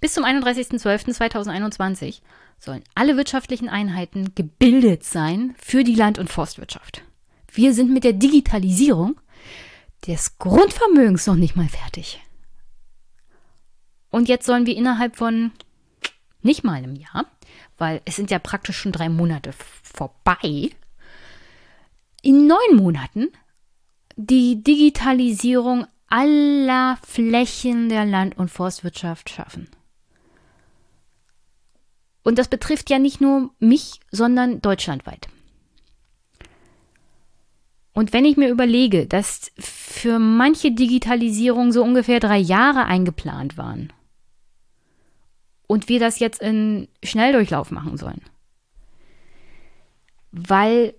Bis 0.00 0.14
zum 0.14 0.24
31.12.2021 0.24 2.20
sollen 2.58 2.84
alle 2.94 3.16
wirtschaftlichen 3.16 3.68
Einheiten 3.68 4.34
gebildet 4.34 5.04
sein 5.04 5.54
für 5.58 5.84
die 5.84 5.94
Land- 5.94 6.18
und 6.18 6.30
Forstwirtschaft. 6.30 7.02
Wir 7.52 7.74
sind 7.74 7.90
mit 7.90 8.04
der 8.04 8.12
Digitalisierung 8.12 9.20
des 10.06 10.38
Grundvermögens 10.38 11.26
noch 11.26 11.36
nicht 11.36 11.56
mal 11.56 11.68
fertig. 11.68 12.20
Und 14.10 14.28
jetzt 14.28 14.46
sollen 14.46 14.66
wir 14.66 14.76
innerhalb 14.76 15.16
von 15.16 15.52
nicht 16.42 16.64
mal 16.64 16.74
einem 16.74 16.96
Jahr, 16.96 17.26
weil 17.78 18.02
es 18.04 18.16
sind 18.16 18.30
ja 18.30 18.38
praktisch 18.38 18.76
schon 18.76 18.92
drei 18.92 19.08
Monate 19.08 19.52
vorbei, 19.82 20.70
in 22.22 22.46
neun 22.46 22.76
Monaten 22.76 23.28
die 24.16 24.62
Digitalisierung 24.62 25.86
aller 26.08 26.98
Flächen 27.06 27.88
der 27.88 28.04
Land- 28.04 28.36
und 28.36 28.50
Forstwirtschaft 28.50 29.30
schaffen. 29.30 29.68
Und 32.22 32.38
das 32.38 32.48
betrifft 32.48 32.90
ja 32.90 32.98
nicht 32.98 33.20
nur 33.20 33.50
mich, 33.58 34.00
sondern 34.10 34.60
deutschlandweit. 34.60 35.28
Und 37.92 38.12
wenn 38.12 38.24
ich 38.24 38.36
mir 38.36 38.50
überlege, 38.50 39.06
dass 39.06 39.50
für 39.58 40.18
manche 40.18 40.72
Digitalisierung 40.72 41.72
so 41.72 41.82
ungefähr 41.82 42.20
drei 42.20 42.38
Jahre 42.38 42.84
eingeplant 42.84 43.56
waren 43.56 43.92
und 45.70 45.88
wir 45.88 46.00
das 46.00 46.18
jetzt 46.18 46.42
in 46.42 46.88
Schnelldurchlauf 47.00 47.70
machen 47.70 47.96
sollen, 47.96 48.22
weil, 50.32 50.94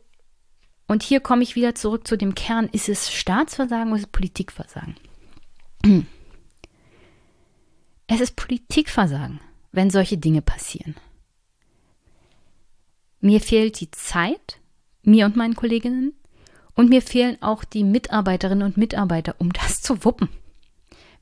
und 0.87 1.03
hier 1.03 1.19
komme 1.19 1.43
ich 1.43 1.57
wieder 1.57 1.75
zurück 1.75 2.07
zu 2.07 2.17
dem 2.17 2.35
Kern, 2.35 2.69
ist 2.71 2.87
es 2.87 3.11
Staatsversagen 3.11 3.89
oder 3.89 3.97
ist 3.97 4.05
es 4.05 4.11
Politikversagen? 4.13 4.95
Es 8.07 8.21
ist 8.21 8.37
Politikversagen, 8.37 9.41
wenn 9.73 9.89
solche 9.89 10.17
Dinge 10.17 10.41
passieren. 10.41 10.95
Mir 13.19 13.41
fehlt 13.41 13.81
die 13.81 13.91
Zeit, 13.91 14.61
mir 15.03 15.25
und 15.25 15.35
meinen 15.35 15.55
Kolleginnen, 15.55 16.13
und 16.75 16.89
mir 16.89 17.01
fehlen 17.01 17.37
auch 17.41 17.65
die 17.65 17.83
Mitarbeiterinnen 17.83 18.65
und 18.65 18.77
Mitarbeiter, 18.77 19.35
um 19.37 19.51
das 19.51 19.81
zu 19.81 20.05
wuppen. 20.05 20.29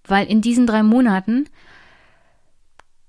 Weil 0.03 0.27
in 0.27 0.41
diesen 0.41 0.67
drei 0.67 0.83
Monaten 0.83 1.49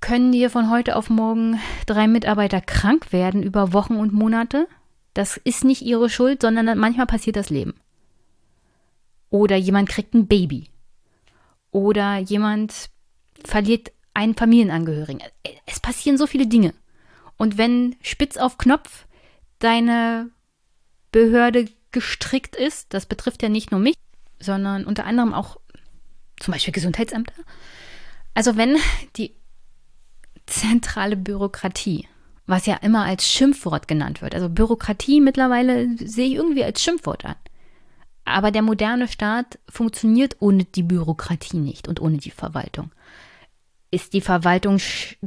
können 0.01 0.33
dir 0.33 0.51
von 0.51 0.71
heute 0.71 0.97
auf 0.97 1.11
morgen 1.11 1.61
drei 1.87 2.07
Mitarbeiter 2.09 2.61
krank 2.61 3.13
werden 3.13 3.43
über 3.43 3.73
Wochen 3.73 3.97
und 3.97 4.13
Monate. 4.13 4.67
Das 5.15 5.37
ist 5.37 5.65
nicht 5.65 5.83
ihre 5.83 6.09
Schuld, 6.09 6.43
sondern 6.43 6.79
manchmal 6.79 7.07
passiert 7.07 7.37
das 7.37 7.51
Leben. 7.51 7.75
Oder 9.29 9.57
jemand 9.57 9.89
kriegt 9.89 10.15
ein 10.15 10.27
Baby. 10.27 10.71
Oder 11.71 12.19
jemand 12.19 12.91
verliert 13.45 13.93
einen 14.15 14.35
Familienangehörigen. 14.35 15.23
Es 15.67 15.81
passieren 15.81 16.19
so 16.19 16.27
viele 16.27 16.47
Dinge. 16.47 16.75
Und 17.37 17.59
wenn 17.59 17.97
spitz 18.03 18.37
auf 18.37 18.59
Knopf 18.59 19.07
deine 19.61 20.31
Behörde 21.13 21.69
gestrickt 21.91 22.57
ist, 22.57 22.93
das 22.93 23.07
betrifft 23.07 23.43
ja 23.43 23.49
nicht 23.49 23.71
nur 23.71 23.81
mich, 23.81 23.97
sondern 24.39 24.85
unter 24.85 25.05
anderem 25.05 25.33
auch 25.33 25.59
zum 26.39 26.53
Beispiel 26.53 26.73
Gesundheitsämter. 26.73 27.35
Also 28.35 28.57
wenn 28.57 28.77
die 29.17 29.35
zentrale 30.51 31.17
Bürokratie, 31.17 32.07
was 32.47 32.67
ja 32.67 32.77
immer 32.77 33.05
als 33.05 33.27
Schimpfwort 33.27 33.89
genannt 33.89 34.23
wird, 34.23 34.35
also 34.35 34.49
Bürokratie 34.49 35.21
mittlerweile 35.21 35.97
sehe 35.97 36.27
ich 36.27 36.35
irgendwie 36.35 36.65
als 36.65 36.83
Schimpfwort 36.83 37.25
an. 37.25 37.37
Aber 38.25 38.51
der 38.51 38.63
moderne 38.63 39.09
Staat 39.09 39.59
funktioniert 39.69 40.37
ohne 40.41 40.65
die 40.65 40.83
Bürokratie 40.83 41.57
nicht 41.57 41.89
und 41.89 42.01
ohne 42.01 42.19
die 42.19 42.31
Verwaltung. 42.31 42.93
Ist 43.91 44.13
die 44.13 44.21
Verwaltung 44.21 44.79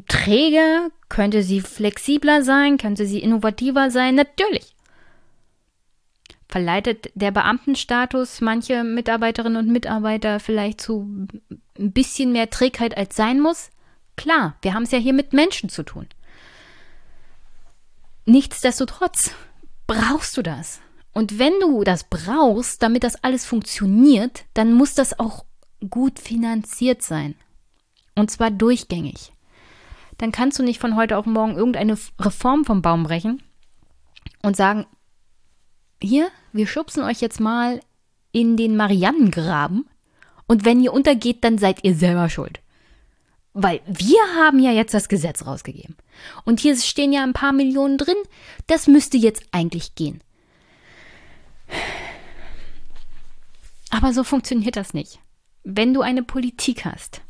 träge? 0.07 0.89
Könnte 1.09 1.43
sie 1.43 1.59
flexibler 1.59 2.43
sein? 2.43 2.77
Könnte 2.77 3.05
sie 3.05 3.19
innovativer 3.19 3.91
sein? 3.91 4.15
Natürlich. 4.15 4.73
Verleitet 6.47 7.11
der 7.15 7.31
Beamtenstatus 7.31 8.39
manche 8.39 8.83
Mitarbeiterinnen 8.83 9.57
und 9.57 9.71
Mitarbeiter 9.71 10.39
vielleicht 10.39 10.79
zu 10.79 11.27
ein 11.77 11.91
bisschen 11.91 12.31
mehr 12.31 12.49
Trägheit 12.49 12.95
als 12.95 13.15
sein 13.15 13.41
muss? 13.41 13.69
Klar, 14.15 14.55
wir 14.61 14.73
haben 14.73 14.83
es 14.83 14.91
ja 14.91 14.99
hier 14.99 15.13
mit 15.13 15.33
Menschen 15.33 15.69
zu 15.69 15.83
tun. 15.83 16.07
Nichtsdestotrotz 18.25 19.31
brauchst 19.87 20.37
du 20.37 20.41
das. 20.41 20.79
Und 21.13 21.39
wenn 21.39 21.53
du 21.59 21.83
das 21.83 22.05
brauchst, 22.05 22.81
damit 22.81 23.03
das 23.03 23.23
alles 23.23 23.45
funktioniert, 23.45 24.45
dann 24.53 24.73
muss 24.73 24.95
das 24.95 25.19
auch 25.19 25.45
gut 25.89 26.19
finanziert 26.19 27.01
sein. 27.01 27.35
Und 28.15 28.31
zwar 28.31 28.49
durchgängig. 28.49 29.31
Dann 30.17 30.31
kannst 30.31 30.57
du 30.57 30.63
nicht 30.63 30.79
von 30.79 30.95
heute 30.95 31.17
auf 31.17 31.25
morgen 31.25 31.55
irgendeine 31.55 31.97
Reform 32.19 32.65
vom 32.65 32.81
Baum 32.81 33.03
brechen 33.03 33.43
und 34.41 34.55
sagen, 34.55 34.85
hier, 36.01 36.29
wir 36.51 36.67
schubsen 36.67 37.03
euch 37.03 37.21
jetzt 37.21 37.39
mal 37.39 37.79
in 38.31 38.57
den 38.57 38.75
Marianengraben 38.75 39.85
und 40.47 40.65
wenn 40.65 40.81
ihr 40.81 40.93
untergeht, 40.93 41.43
dann 41.43 41.57
seid 41.57 41.83
ihr 41.83 41.95
selber 41.95 42.29
schuld. 42.29 42.62
Weil 43.53 43.81
wir 43.85 44.19
haben 44.35 44.59
ja 44.59 44.71
jetzt 44.71 44.93
das 44.93 45.09
Gesetz 45.09 45.45
rausgegeben. 45.45 45.95
Und 46.43 46.59
hier 46.59 46.75
stehen 46.77 47.13
ja 47.13 47.23
ein 47.23 47.33
paar 47.33 47.53
Millionen 47.53 47.97
drin. 47.97 48.17
Das 48.67 48.87
müsste 48.87 49.17
jetzt 49.17 49.43
eigentlich 49.51 49.95
gehen. 49.95 50.21
Aber 53.91 54.11
so 54.11 54.23
funktioniert 54.23 54.75
das 54.75 54.93
nicht. 54.93 55.19
Wenn 55.63 55.93
du 55.93 56.01
eine 56.01 56.23
Politik 56.23 56.83
hast, 56.85 57.21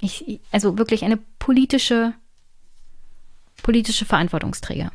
ich, 0.00 0.40
also 0.52 0.76
wirklich 0.76 1.04
eine 1.04 1.16
politische, 1.38 2.12
politische 3.62 4.04
Verantwortungsträger. 4.04 4.92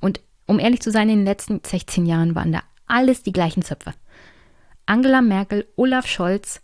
Und 0.00 0.20
um 0.46 0.58
ehrlich 0.58 0.80
zu 0.80 0.90
sein, 0.90 1.10
in 1.10 1.18
den 1.18 1.26
letzten 1.26 1.60
16 1.62 2.06
Jahren 2.06 2.34
waren 2.34 2.52
da 2.52 2.62
alles 2.86 3.22
die 3.22 3.32
gleichen 3.32 3.62
Zöpfe. 3.62 3.92
Angela 4.86 5.20
Merkel, 5.20 5.68
Olaf 5.76 6.06
Scholz, 6.06 6.62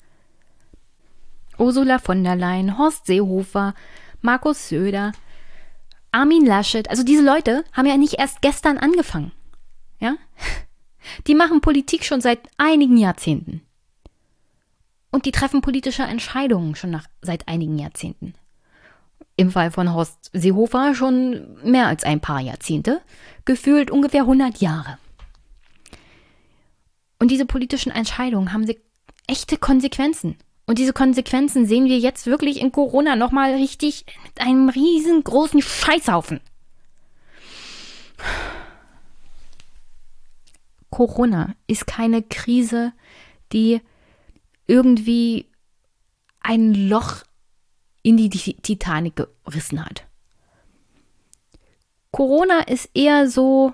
Ursula 1.59 1.99
von 1.99 2.25
der 2.25 2.37
Leyen, 2.37 2.79
Horst 2.79 3.07
Seehofer, 3.07 3.75
Markus 4.21 4.69
Söder, 4.69 5.13
Armin 6.13 6.47
Laschet. 6.47 6.89
Also 6.89 7.03
diese 7.03 7.25
Leute 7.25 7.65
haben 7.73 7.87
ja 7.87 7.97
nicht 7.97 8.15
erst 8.15 8.41
gestern 8.41 8.79
angefangen. 8.79 9.33
Ja? 10.01 10.17
Die 11.27 11.35
machen 11.35 11.61
Politik 11.61 12.05
schon 12.05 12.21
seit 12.21 12.41
einigen 12.57 12.97
Jahrzehnten. 12.97 13.63
Und 15.11 15.27
die 15.27 15.33
treffen 15.33 15.61
politische 15.61 16.03
Entscheidungen 16.03 16.75
schon 16.75 16.91
nach, 16.91 17.07
seit 17.21 17.47
einigen 17.47 17.79
Jahrzehnten. 17.79 18.35
Im 19.37 19.51
Fall 19.51 19.71
von 19.71 19.93
Horst 19.93 20.31
Seehofer 20.33 20.95
schon 20.95 21.63
mehr 21.63 21.87
als 21.87 22.05
ein 22.05 22.21
paar 22.21 22.41
Jahrzehnte, 22.41 23.01
gefühlt 23.45 23.91
ungefähr 23.91 24.23
100 24.23 24.61
Jahre. 24.61 24.99
Und 27.19 27.31
diese 27.31 27.47
politischen 27.47 27.93
Entscheidungen 27.93 28.53
haben 28.53 28.67
echte 29.27 29.57
Konsequenzen. 29.57 30.37
Und 30.67 30.79
diese 30.79 30.93
Konsequenzen 30.93 31.67
sehen 31.67 31.87
wir 31.87 31.99
jetzt 31.99 32.27
wirklich 32.27 32.61
in 32.61 32.73
Corona 32.73 33.17
nochmal 33.17 33.55
richtig 33.55 34.07
mit 34.25 34.41
einem 34.41 34.69
riesengroßen 34.71 35.61
Scheißhaufen. 35.61 36.41
Corona 40.91 41.55
ist 41.67 41.87
keine 41.87 42.23
Krise, 42.23 42.93
die 43.53 43.81
irgendwie 44.67 45.51
ein 46.41 46.73
Loch 46.73 47.25
in 48.03 48.17
die 48.17 48.31
Titanic 48.31 49.17
gerissen 49.45 49.85
hat. 49.85 50.07
Corona 52.13 52.61
ist 52.61 52.91
eher 52.95 53.29
so 53.29 53.73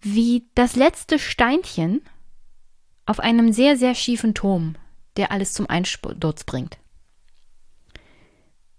wie 0.00 0.46
das 0.54 0.76
letzte 0.76 1.18
Steinchen 1.18 2.02
auf 3.10 3.18
einem 3.18 3.52
sehr, 3.52 3.76
sehr 3.76 3.96
schiefen 3.96 4.34
Turm, 4.34 4.76
der 5.16 5.32
alles 5.32 5.52
zum 5.52 5.68
Einsturz 5.68 6.44
bringt. 6.44 6.78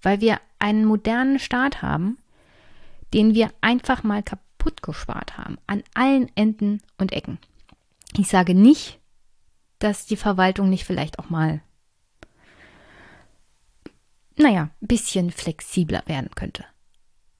Weil 0.01 0.21
wir 0.21 0.39
einen 0.57 0.85
modernen 0.85 1.37
Staat 1.37 1.81
haben, 1.81 2.17
den 3.13 3.33
wir 3.33 3.51
einfach 3.59 4.03
mal 4.03 4.23
kaputt 4.23 4.81
gespart 4.83 5.37
haben, 5.37 5.57
an 5.67 5.83
allen 5.95 6.31
Enden 6.37 6.81
und 6.97 7.11
Ecken. 7.11 7.39
Ich 8.15 8.29
sage 8.29 8.55
nicht, 8.55 8.99
dass 9.79 10.05
die 10.05 10.15
Verwaltung 10.15 10.69
nicht 10.69 10.85
vielleicht 10.85 11.19
auch 11.19 11.29
mal, 11.29 11.61
naja, 14.37 14.69
ein 14.81 14.87
bisschen 14.87 15.31
flexibler 15.31 16.03
werden 16.05 16.29
könnte. 16.35 16.63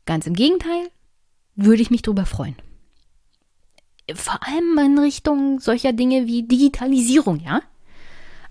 Ganz 0.06 0.28
im 0.28 0.34
Gegenteil, 0.34 0.90
würde 1.56 1.82
ich 1.82 1.90
mich 1.90 2.02
darüber 2.02 2.26
freuen 2.26 2.58
vor 4.14 4.40
allem 4.46 4.78
in 4.78 5.00
Richtung 5.00 5.60
solcher 5.60 5.94
Dinge 5.94 6.28
wie 6.28 6.44
Digitalisierung, 6.44 7.40
ja? 7.40 7.62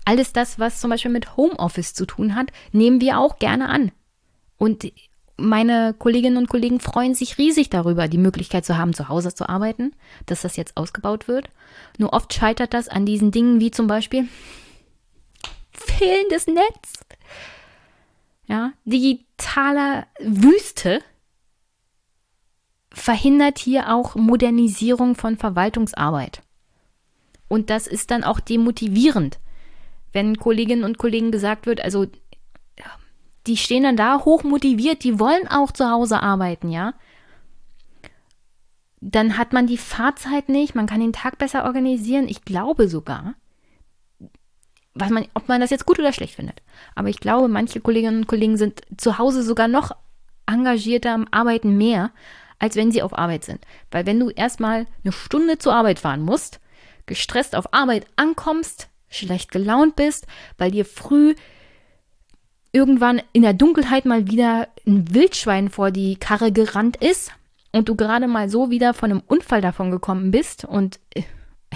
Alles 0.05 0.33
das, 0.33 0.57
was 0.57 0.81
zum 0.81 0.89
Beispiel 0.89 1.11
mit 1.11 1.37
Homeoffice 1.37 1.93
zu 1.93 2.05
tun 2.05 2.35
hat, 2.35 2.51
nehmen 2.71 3.01
wir 3.01 3.19
auch 3.19 3.37
gerne 3.37 3.69
an. 3.69 3.91
Und 4.57 4.91
meine 5.37 5.93
Kolleginnen 5.97 6.37
und 6.37 6.49
Kollegen 6.49 6.79
freuen 6.79 7.15
sich 7.15 7.37
riesig 7.37 7.69
darüber, 7.69 8.07
die 8.07 8.17
Möglichkeit 8.17 8.65
zu 8.65 8.77
haben, 8.77 8.93
zu 8.93 9.09
Hause 9.09 9.33
zu 9.33 9.47
arbeiten, 9.49 9.93
dass 10.25 10.41
das 10.41 10.55
jetzt 10.55 10.77
ausgebaut 10.77 11.27
wird. 11.27 11.49
Nur 11.97 12.13
oft 12.13 12.33
scheitert 12.33 12.73
das 12.73 12.89
an 12.89 13.05
diesen 13.05 13.31
Dingen 13.31 13.59
wie 13.59 13.71
zum 13.71 13.87
Beispiel 13.87 14.27
fehlendes 15.71 16.47
Netz. 16.47 17.05
Ja, 18.47 18.73
digitaler 18.85 20.07
Wüste, 20.19 21.01
verhindert 22.93 23.57
hier 23.57 23.93
auch 23.93 24.15
Modernisierung 24.15 25.15
von 25.15 25.37
Verwaltungsarbeit. 25.37 26.41
Und 27.47 27.69
das 27.69 27.87
ist 27.87 28.11
dann 28.11 28.23
auch 28.23 28.39
demotivierend, 28.39 29.39
wenn 30.13 30.37
Kolleginnen 30.37 30.83
und 30.83 30.97
Kollegen 30.97 31.31
gesagt 31.31 31.65
wird, 31.65 31.81
also 31.81 32.07
die 33.47 33.57
stehen 33.57 33.83
dann 33.83 33.97
da 33.97 34.19
hochmotiviert, 34.23 35.03
die 35.03 35.19
wollen 35.19 35.47
auch 35.47 35.71
zu 35.71 35.89
Hause 35.89 36.21
arbeiten, 36.21 36.69
ja. 36.69 36.93
Dann 38.99 39.37
hat 39.37 39.51
man 39.51 39.65
die 39.65 39.77
Fahrzeit 39.77 40.47
nicht, 40.47 40.75
man 40.75 40.85
kann 40.85 40.99
den 40.99 41.13
Tag 41.13 41.39
besser 41.39 41.65
organisieren. 41.65 42.27
Ich 42.27 42.45
glaube 42.45 42.87
sogar, 42.87 43.33
was 44.93 45.09
man, 45.09 45.25
ob 45.33 45.47
man 45.47 45.59
das 45.59 45.71
jetzt 45.71 45.87
gut 45.87 45.97
oder 45.97 46.13
schlecht 46.13 46.35
findet. 46.35 46.61
Aber 46.93 47.09
ich 47.09 47.19
glaube, 47.19 47.47
manche 47.47 47.81
Kolleginnen 47.81 48.19
und 48.19 48.27
Kollegen 48.27 48.57
sind 48.57 48.81
zu 48.97 49.17
Hause 49.17 49.41
sogar 49.41 49.67
noch 49.67 49.91
engagierter 50.45 51.25
Arbeiten 51.31 51.77
mehr, 51.77 52.11
als 52.61 52.75
wenn 52.75 52.91
sie 52.91 53.01
auf 53.01 53.17
Arbeit 53.17 53.43
sind. 53.43 53.59
Weil 53.89 54.05
wenn 54.05 54.19
du 54.19 54.29
erstmal 54.29 54.85
eine 55.03 55.11
Stunde 55.11 55.57
zur 55.57 55.73
Arbeit 55.73 55.99
fahren 55.99 56.21
musst, 56.21 56.59
gestresst 57.07 57.55
auf 57.55 57.73
Arbeit 57.73 58.05
ankommst, 58.15 58.87
schlecht 59.09 59.51
gelaunt 59.51 59.95
bist, 59.95 60.27
weil 60.59 60.69
dir 60.69 60.85
früh 60.85 61.33
irgendwann 62.71 63.21
in 63.33 63.41
der 63.41 63.53
Dunkelheit 63.53 64.05
mal 64.05 64.27
wieder 64.27 64.67
ein 64.85 65.11
Wildschwein 65.13 65.69
vor 65.69 65.89
die 65.89 66.15
Karre 66.17 66.51
gerannt 66.51 66.97
ist 66.97 67.31
und 67.71 67.89
du 67.89 67.95
gerade 67.95 68.27
mal 68.27 68.47
so 68.47 68.69
wieder 68.69 68.93
von 68.93 69.09
einem 69.09 69.23
Unfall 69.25 69.61
davon 69.61 69.89
gekommen 69.89 70.29
bist 70.29 70.63
und 70.63 70.99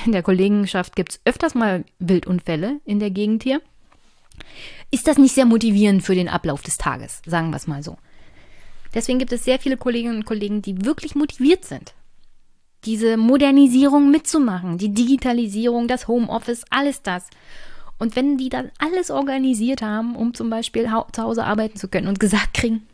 in 0.05 0.11
der 0.11 0.21
Kollegenschaft 0.21 0.95
gibt 0.95 1.13
es 1.13 1.21
öfters 1.25 1.55
mal 1.55 1.83
Wildunfälle 1.97 2.79
in 2.85 2.99
der 2.99 3.09
Gegend 3.09 3.41
hier, 3.41 3.59
ist 4.91 5.07
das 5.07 5.17
nicht 5.17 5.33
sehr 5.33 5.45
motivierend 5.45 6.03
für 6.03 6.15
den 6.15 6.29
Ablauf 6.29 6.61
des 6.61 6.77
Tages, 6.77 7.23
sagen 7.25 7.49
wir 7.49 7.57
es 7.57 7.67
mal 7.67 7.81
so. 7.81 7.97
Deswegen 8.95 9.19
gibt 9.19 9.33
es 9.33 9.43
sehr 9.43 9.59
viele 9.59 9.75
Kolleginnen 9.75 10.15
und 10.15 10.25
Kollegen, 10.25 10.61
die 10.61 10.85
wirklich 10.85 11.15
motiviert 11.15 11.65
sind, 11.65 11.93
diese 12.85 13.17
Modernisierung 13.17 14.09
mitzumachen, 14.09 14.77
die 14.77 14.93
Digitalisierung, 14.93 15.89
das 15.89 16.07
Homeoffice, 16.07 16.63
alles 16.69 17.01
das. 17.03 17.27
Und 17.99 18.15
wenn 18.15 18.37
die 18.37 18.49
dann 18.49 18.71
alles 18.79 19.11
organisiert 19.11 19.81
haben, 19.81 20.15
um 20.15 20.33
zum 20.33 20.49
Beispiel 20.49 20.89
zu 21.11 21.21
Hause 21.21 21.43
arbeiten 21.43 21.77
zu 21.77 21.89
können 21.89 22.07
und 22.07 22.19
gesagt 22.19 22.53
kriegen, 22.53 22.87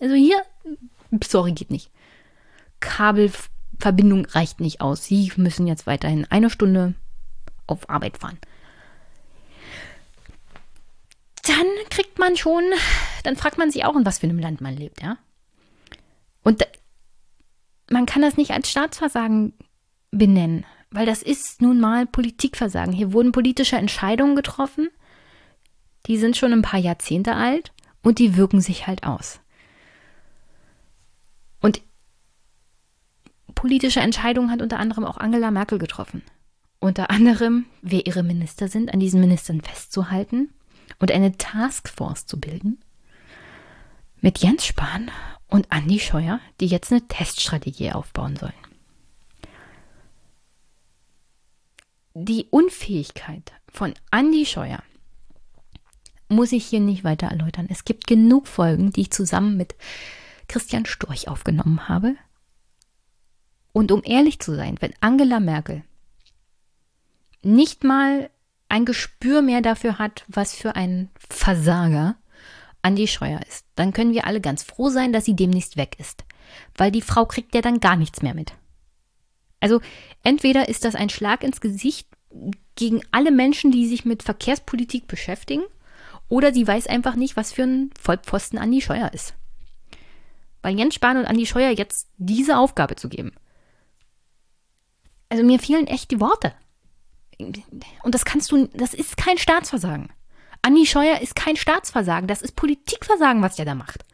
also 0.00 0.14
hier, 0.14 0.42
sorry, 1.22 1.52
geht 1.52 1.70
nicht. 1.70 1.90
Kabelverbindung 2.80 4.26
reicht 4.26 4.60
nicht 4.60 4.80
aus. 4.80 5.04
Sie 5.04 5.30
müssen 5.36 5.66
jetzt 5.66 5.86
weiterhin 5.86 6.26
eine 6.30 6.50
Stunde 6.50 6.94
auf 7.66 7.88
Arbeit 7.90 8.18
fahren. 8.18 8.38
Dann 11.46 11.66
kriegt 11.90 12.18
man 12.18 12.36
schon, 12.36 12.64
dann 13.22 13.36
fragt 13.36 13.58
man 13.58 13.70
sich 13.70 13.84
auch, 13.84 13.96
in 13.96 14.06
was 14.06 14.18
für 14.18 14.26
einem 14.26 14.38
Land 14.38 14.62
man 14.62 14.76
lebt, 14.76 15.02
ja. 15.02 15.18
Und 16.44 16.66
man 17.90 18.06
kann 18.06 18.22
das 18.22 18.36
nicht 18.36 18.52
als 18.52 18.70
Staatsversagen 18.70 19.54
benennen, 20.12 20.64
weil 20.90 21.06
das 21.06 21.22
ist 21.22 21.60
nun 21.60 21.80
mal 21.80 22.06
Politikversagen. 22.06 22.92
Hier 22.92 23.12
wurden 23.12 23.32
politische 23.32 23.76
Entscheidungen 23.76 24.36
getroffen, 24.36 24.88
die 26.06 26.18
sind 26.18 26.36
schon 26.36 26.52
ein 26.52 26.62
paar 26.62 26.78
Jahrzehnte 26.78 27.34
alt 27.34 27.72
und 28.02 28.18
die 28.18 28.36
wirken 28.36 28.60
sich 28.60 28.86
halt 28.86 29.04
aus. 29.04 29.40
Und 31.60 31.80
politische 33.54 34.00
Entscheidungen 34.00 34.50
hat 34.50 34.60
unter 34.60 34.78
anderem 34.78 35.04
auch 35.04 35.16
Angela 35.16 35.50
Merkel 35.50 35.78
getroffen. 35.78 36.22
Unter 36.78 37.10
anderem, 37.10 37.64
wer 37.80 38.06
ihre 38.06 38.22
Minister 38.22 38.68
sind, 38.68 38.92
an 38.92 39.00
diesen 39.00 39.20
Ministern 39.20 39.62
festzuhalten 39.62 40.52
und 40.98 41.10
eine 41.10 41.38
Taskforce 41.38 42.26
zu 42.26 42.38
bilden. 42.38 42.78
Mit 44.20 44.38
Jens 44.38 44.66
Spahn 44.66 45.10
und 45.54 45.70
Andi 45.70 46.00
Scheuer, 46.00 46.40
die 46.60 46.66
jetzt 46.66 46.90
eine 46.90 47.06
Teststrategie 47.06 47.92
aufbauen 47.92 48.34
sollen. 48.34 48.52
Die 52.14 52.48
Unfähigkeit 52.50 53.52
von 53.68 53.94
Andi 54.10 54.46
Scheuer 54.46 54.82
muss 56.28 56.50
ich 56.50 56.66
hier 56.66 56.80
nicht 56.80 57.04
weiter 57.04 57.28
erläutern. 57.28 57.68
Es 57.70 57.84
gibt 57.84 58.08
genug 58.08 58.48
Folgen, 58.48 58.90
die 58.90 59.02
ich 59.02 59.12
zusammen 59.12 59.56
mit 59.56 59.76
Christian 60.48 60.86
Storch 60.86 61.28
aufgenommen 61.28 61.88
habe. 61.88 62.16
Und 63.72 63.92
um 63.92 64.02
ehrlich 64.04 64.40
zu 64.40 64.56
sein, 64.56 64.74
wenn 64.80 64.92
Angela 65.00 65.38
Merkel 65.38 65.84
nicht 67.42 67.84
mal 67.84 68.28
ein 68.68 68.84
Gespür 68.84 69.40
mehr 69.40 69.60
dafür 69.60 70.00
hat, 70.00 70.24
was 70.26 70.52
für 70.52 70.74
ein 70.74 71.10
Versager 71.30 72.16
Andi 72.84 73.08
Scheuer 73.08 73.40
ist, 73.48 73.64
dann 73.76 73.92
können 73.92 74.12
wir 74.12 74.26
alle 74.26 74.40
ganz 74.40 74.62
froh 74.62 74.90
sein, 74.90 75.12
dass 75.12 75.24
sie 75.24 75.34
demnächst 75.34 75.76
weg 75.76 75.96
ist. 75.98 76.24
Weil 76.76 76.92
die 76.92 77.02
Frau 77.02 77.24
kriegt 77.24 77.54
ja 77.54 77.62
dann 77.62 77.80
gar 77.80 77.96
nichts 77.96 78.22
mehr 78.22 78.34
mit. 78.34 78.52
Also 79.60 79.80
entweder 80.22 80.68
ist 80.68 80.84
das 80.84 80.94
ein 80.94 81.08
Schlag 81.08 81.42
ins 81.42 81.60
Gesicht 81.60 82.08
gegen 82.74 83.00
alle 83.10 83.30
Menschen, 83.30 83.70
die 83.70 83.86
sich 83.86 84.04
mit 84.04 84.22
Verkehrspolitik 84.22 85.06
beschäftigen, 85.06 85.62
oder 86.28 86.52
sie 86.52 86.66
weiß 86.66 86.86
einfach 86.86 87.16
nicht, 87.16 87.36
was 87.36 87.52
für 87.52 87.62
ein 87.62 87.90
Vollpfosten 87.98 88.58
Andi 88.58 88.80
Scheuer 88.80 89.12
ist. 89.12 89.34
Weil 90.62 90.78
Jens 90.78 90.94
Spahn 90.94 91.16
und 91.16 91.26
Andi 91.26 91.46
Scheuer 91.46 91.70
jetzt 91.70 92.08
diese 92.16 92.58
Aufgabe 92.58 92.96
zu 92.96 93.08
geben. 93.08 93.32
Also 95.28 95.44
mir 95.44 95.58
fehlen 95.58 95.86
echt 95.86 96.10
die 96.10 96.20
Worte. 96.20 96.54
Und 97.38 98.14
das 98.14 98.24
kannst 98.24 98.50
du, 98.52 98.66
das 98.68 98.94
ist 98.94 99.16
kein 99.16 99.38
Staatsversagen. 99.38 100.10
Andi 100.64 100.86
Scheuer 100.86 101.20
ist 101.20 101.36
kein 101.36 101.56
Staatsversagen, 101.56 102.26
das 102.26 102.40
ist 102.40 102.56
Politikversagen, 102.56 103.42
was 103.42 103.56
der 103.56 103.66
da 103.66 103.74
macht. 103.74 104.06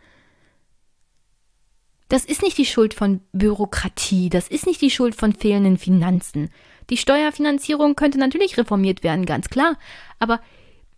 Das 2.09 2.25
ist 2.25 2.43
nicht 2.43 2.59
die 2.59 2.67
Schuld 2.67 2.93
von 2.93 3.21
Bürokratie, 3.31 4.31
das 4.31 4.49
ist 4.49 4.67
nicht 4.67 4.81
die 4.81 4.91
Schuld 4.91 5.15
von 5.15 5.33
fehlenden 5.33 5.79
Finanzen. 5.79 6.51
Die 6.91 6.97
Steuerfinanzierung 6.97 7.95
könnte 7.95 8.19
natürlich 8.19 8.59
reformiert 8.59 9.05
werden, 9.05 9.27
ganz 9.27 9.49
klar. 9.49 9.79
Aber 10.19 10.41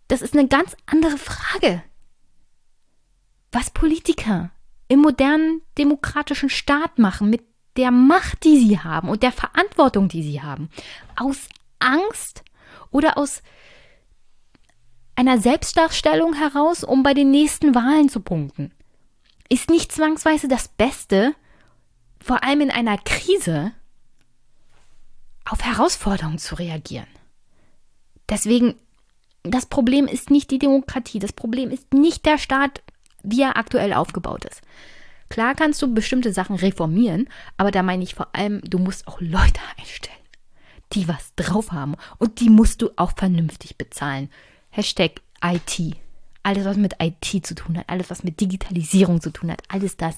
das 0.07 0.23
ist 0.23 0.35
eine 0.35 0.47
ganz 0.47 0.75
andere 0.87 1.19
Frage. 1.19 1.83
Was 3.51 3.69
Politiker 3.69 4.49
im 4.87 5.01
modernen 5.01 5.61
demokratischen 5.77 6.49
Staat 6.49 6.97
machen 6.97 7.29
mit 7.29 7.43
der 7.77 7.91
Macht, 7.91 8.43
die 8.43 8.57
sie 8.57 8.79
haben 8.79 9.07
und 9.07 9.21
der 9.21 9.31
Verantwortung, 9.31 10.07
die 10.07 10.23
sie 10.23 10.41
haben, 10.41 10.69
aus 11.15 11.47
Angst 11.77 12.43
oder 12.89 13.19
aus 13.19 13.43
einer 15.15 15.37
Selbstdarstellung 15.39 16.33
heraus, 16.33 16.83
um 16.83 17.03
bei 17.03 17.13
den 17.13 17.31
nächsten 17.31 17.75
Wahlen 17.75 18.09
zu 18.09 18.19
punkten, 18.19 18.71
ist 19.49 19.69
nicht 19.69 19.91
zwangsweise 19.91 20.47
das 20.47 20.67
Beste, 20.67 21.35
vor 22.19 22.43
allem 22.43 22.61
in 22.61 22.71
einer 22.71 22.97
Krise, 22.97 23.73
auf 25.45 25.63
Herausforderungen 25.63 26.37
zu 26.37 26.55
reagieren. 26.55 27.07
Deswegen, 28.29 28.75
das 29.43 29.65
Problem 29.65 30.07
ist 30.07 30.29
nicht 30.29 30.51
die 30.51 30.59
Demokratie, 30.59 31.19
das 31.19 31.33
Problem 31.33 31.69
ist 31.69 31.93
nicht 31.93 32.25
der 32.25 32.37
Staat, 32.37 32.81
wie 33.23 33.41
er 33.41 33.57
aktuell 33.57 33.93
aufgebaut 33.93 34.45
ist. 34.45 34.61
Klar 35.29 35.55
kannst 35.55 35.81
du 35.81 35.93
bestimmte 35.93 36.31
Sachen 36.31 36.55
reformieren, 36.55 37.27
aber 37.57 37.71
da 37.71 37.83
meine 37.83 38.03
ich 38.03 38.15
vor 38.15 38.27
allem, 38.33 38.61
du 38.61 38.77
musst 38.77 39.07
auch 39.07 39.19
Leute 39.19 39.59
einstellen, 39.77 40.15
die 40.93 41.07
was 41.07 41.33
drauf 41.35 41.71
haben 41.71 41.95
und 42.19 42.39
die 42.39 42.49
musst 42.49 42.81
du 42.81 42.91
auch 42.95 43.13
vernünftig 43.15 43.77
bezahlen. 43.77 44.29
Hashtag 44.73 45.21
IT. 45.43 45.95
Alles, 46.41 46.65
was 46.65 46.77
mit 46.77 46.95
IT 46.99 47.45
zu 47.45 47.55
tun 47.55 47.77
hat, 47.77 47.85
alles, 47.87 48.09
was 48.09 48.23
mit 48.23 48.41
Digitalisierung 48.41 49.21
zu 49.21 49.29
tun 49.29 49.51
hat, 49.51 49.61
alles 49.69 49.95
das. 49.95 50.17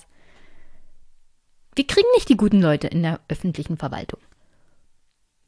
Wir 1.75 1.85
kriegen 1.85 2.07
nicht 2.15 2.29
die 2.29 2.37
guten 2.37 2.61
Leute 2.61 2.87
in 2.87 3.03
der 3.03 3.19
öffentlichen 3.27 3.77
Verwaltung. 3.77 4.19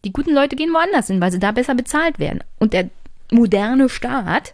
Die 0.06 0.12
guten 0.14 0.34
Leute 0.34 0.56
gehen 0.56 0.74
woanders 0.74 1.08
hin, 1.08 1.22
weil 1.22 1.32
sie 1.32 1.40
da 1.40 1.52
besser 1.52 1.74
bezahlt 1.74 2.20
werden. 2.20 2.44
Und 2.60 2.74
der 2.74 2.90
moderne 3.32 3.90
Staat 3.90 4.54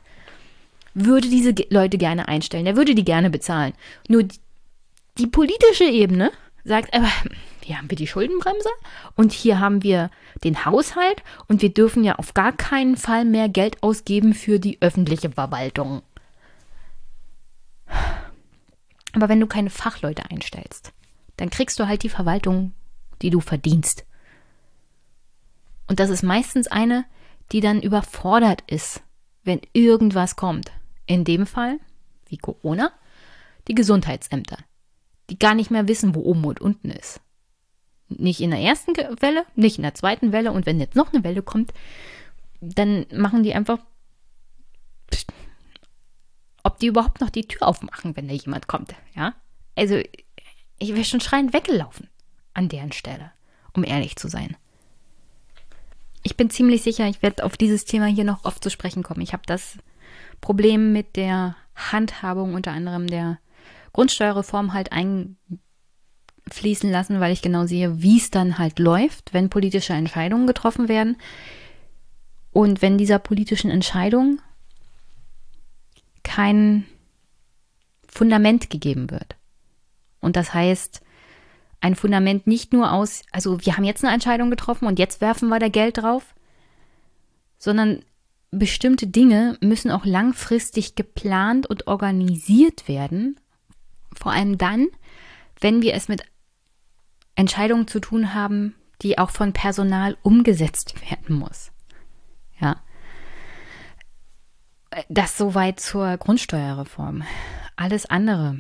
würde 0.94 1.28
diese 1.28 1.54
Leute 1.70 1.98
gerne 1.98 2.28
einstellen. 2.28 2.68
Er 2.68 2.78
würde 2.78 2.96
die 2.96 3.04
gerne 3.04 3.30
bezahlen. 3.30 3.74
Nur 4.08 4.24
die, 4.24 4.40
die 5.18 5.28
politische 5.28 5.86
Ebene 5.86 6.32
sagt 6.64 6.94
aber, 6.94 7.12
hier 7.64 7.78
haben 7.78 7.90
wir 7.90 7.98
die 7.98 8.08
Schuldenbremse 8.08 8.70
und 9.16 9.32
hier 9.32 9.60
haben 9.60 9.84
wir 9.84 10.10
den 10.44 10.66
Haushalt 10.66 11.24
und 11.48 11.62
wir 11.62 11.74
dürfen 11.74 12.04
ja 12.04 12.16
auf 12.16 12.34
gar 12.34 12.52
keinen 12.52 12.98
Fall 12.98 13.26
mehr 13.26 13.50
Geld 13.50 13.82
ausgeben 13.84 14.34
für 14.34 14.60
die 14.60 14.82
öffentliche 14.82 15.30
Verwaltung. 15.30 16.02
Aber 19.14 19.30
wenn 19.30 19.40
du 19.40 19.48
keine 19.48 19.70
Fachleute 19.70 20.30
einstellst, 20.30 20.92
dann 21.38 21.50
kriegst 21.50 21.80
du 21.80 21.88
halt 21.88 22.04
die 22.04 22.10
Verwaltung, 22.10 22.74
die 23.22 23.30
du 23.30 23.40
verdienst. 23.40 24.06
Und 25.88 26.00
das 26.00 26.10
ist 26.10 26.24
meistens 26.24 26.68
eine, 26.68 27.06
die 27.52 27.60
dann 27.60 27.82
überfordert 27.82 28.64
ist, 28.68 29.02
wenn 29.44 29.62
irgendwas 29.74 30.36
kommt. 30.36 30.72
In 31.06 31.24
dem 31.26 31.46
Fall, 31.46 31.80
wie 32.28 32.38
Corona, 32.38 32.92
die 33.68 33.76
Gesundheitsämter, 33.76 34.58
die 35.30 35.38
gar 35.38 35.54
nicht 35.54 35.70
mehr 35.70 35.88
wissen, 35.88 36.16
wo 36.16 36.22
oben 36.22 36.46
und 36.46 36.62
unten 36.62 36.90
ist. 36.90 37.20
Nicht 38.18 38.42
in 38.42 38.52
der 38.52 38.60
ersten 38.60 38.96
Welle, 38.96 39.46
nicht 39.56 39.78
in 39.78 39.84
der 39.84 39.94
zweiten 39.94 40.32
Welle 40.32 40.52
und 40.52 40.66
wenn 40.66 40.80
jetzt 40.80 40.96
noch 40.96 41.14
eine 41.14 41.24
Welle 41.24 41.42
kommt, 41.42 41.74
dann 42.62 43.06
machen 43.12 43.44
die 43.44 43.54
einfach, 43.54 43.80
ob 46.64 46.80
die 46.80 46.88
überhaupt 46.88 47.22
noch 47.22 47.30
die 47.30 47.48
Tür 47.48 47.68
aufmachen, 47.68 48.16
wenn 48.16 48.28
da 48.28 48.34
jemand 48.34 48.68
kommt, 48.68 48.96
ja? 49.16 49.34
Also, 49.76 50.02
ich 50.80 50.94
wäre 50.94 51.04
schon 51.04 51.22
schreiend 51.22 51.54
weggelaufen 51.54 52.10
an 52.54 52.70
deren 52.70 52.92
Stelle, 52.92 53.32
um 53.74 53.84
ehrlich 53.84 54.16
zu 54.16 54.28
sein. 54.28 54.56
Ich 56.24 56.38
bin 56.38 56.50
ziemlich 56.50 56.84
sicher, 56.84 57.08
ich 57.08 57.22
werde 57.22 57.44
auf 57.44 57.58
dieses 57.58 57.86
Thema 57.86 58.06
hier 58.06 58.24
noch 58.24 58.46
oft 58.46 58.64
zu 58.64 58.70
sprechen 58.70 59.04
kommen. 59.04 59.22
Ich 59.22 59.34
habe 59.34 59.44
das 59.46 59.78
Problem 60.40 60.94
mit 60.94 61.16
der 61.16 61.56
Handhabung 61.76 62.54
unter 62.54 62.72
anderem 62.72 63.08
der 63.08 63.40
Grundsteuerreform 63.92 64.74
halt 64.74 64.92
einfließen 66.46 66.90
lassen, 66.92 67.20
weil 67.20 67.34
ich 67.34 67.42
genau 67.42 67.66
sehe, 67.66 68.02
wie 68.02 68.18
es 68.18 68.32
dann 68.32 68.58
halt 68.58 68.80
läuft, 68.80 69.34
wenn 69.34 69.50
politische 69.50 69.94
Entscheidungen 69.94 70.48
getroffen 70.48 70.88
werden. 70.88 71.18
Und 72.52 72.82
wenn 72.82 72.98
dieser 72.98 73.20
politischen 73.20 73.72
Entscheidung 73.72 74.40
kein 76.24 76.86
Fundament 78.08 78.70
gegeben 78.70 79.10
wird. 79.10 79.36
Und 80.20 80.36
das 80.36 80.54
heißt, 80.54 81.02
ein 81.82 81.96
Fundament 81.96 82.48
nicht 82.48 82.72
nur 82.72 82.92
aus, 82.92 83.24
also 83.32 83.66
wir 83.66 83.76
haben 83.76 83.84
jetzt 83.84 84.04
eine 84.04 84.14
Entscheidung 84.14 84.50
getroffen 84.50 84.88
und 84.88 85.00
jetzt 85.00 85.20
werfen 85.20 85.50
wir 85.50 85.60
da 85.60 85.68
Geld 85.68 85.98
drauf, 85.98 86.36
sondern 87.58 88.04
bestimmte 88.52 89.08
Dinge 89.08 89.58
müssen 89.62 89.92
auch 89.92 90.06
langfristig 90.06 90.96
geplant 90.96 91.68
und 91.68 91.88
organisiert 91.88 92.88
werden, 92.88 93.40
vor 94.14 94.32
allem 94.32 94.58
dann, 94.58 94.88
wenn 95.60 95.82
wir 95.82 95.96
es 95.96 96.08
mit 96.08 96.24
Entscheidungen 97.36 97.88
zu 97.88 98.00
tun 98.00 98.34
haben, 98.34 98.76
die 99.02 99.18
auch 99.18 99.30
von 99.30 99.54
Personal 99.54 100.18
umgesetzt 100.22 100.96
werden 101.10 101.36
muss. 101.36 101.72
Ja. 102.60 102.82
Das 105.10 105.38
soweit 105.38 105.80
zur 105.80 106.18
Grundsteuerreform. 106.18 107.24
Alles 107.76 108.06
andere, 108.06 108.60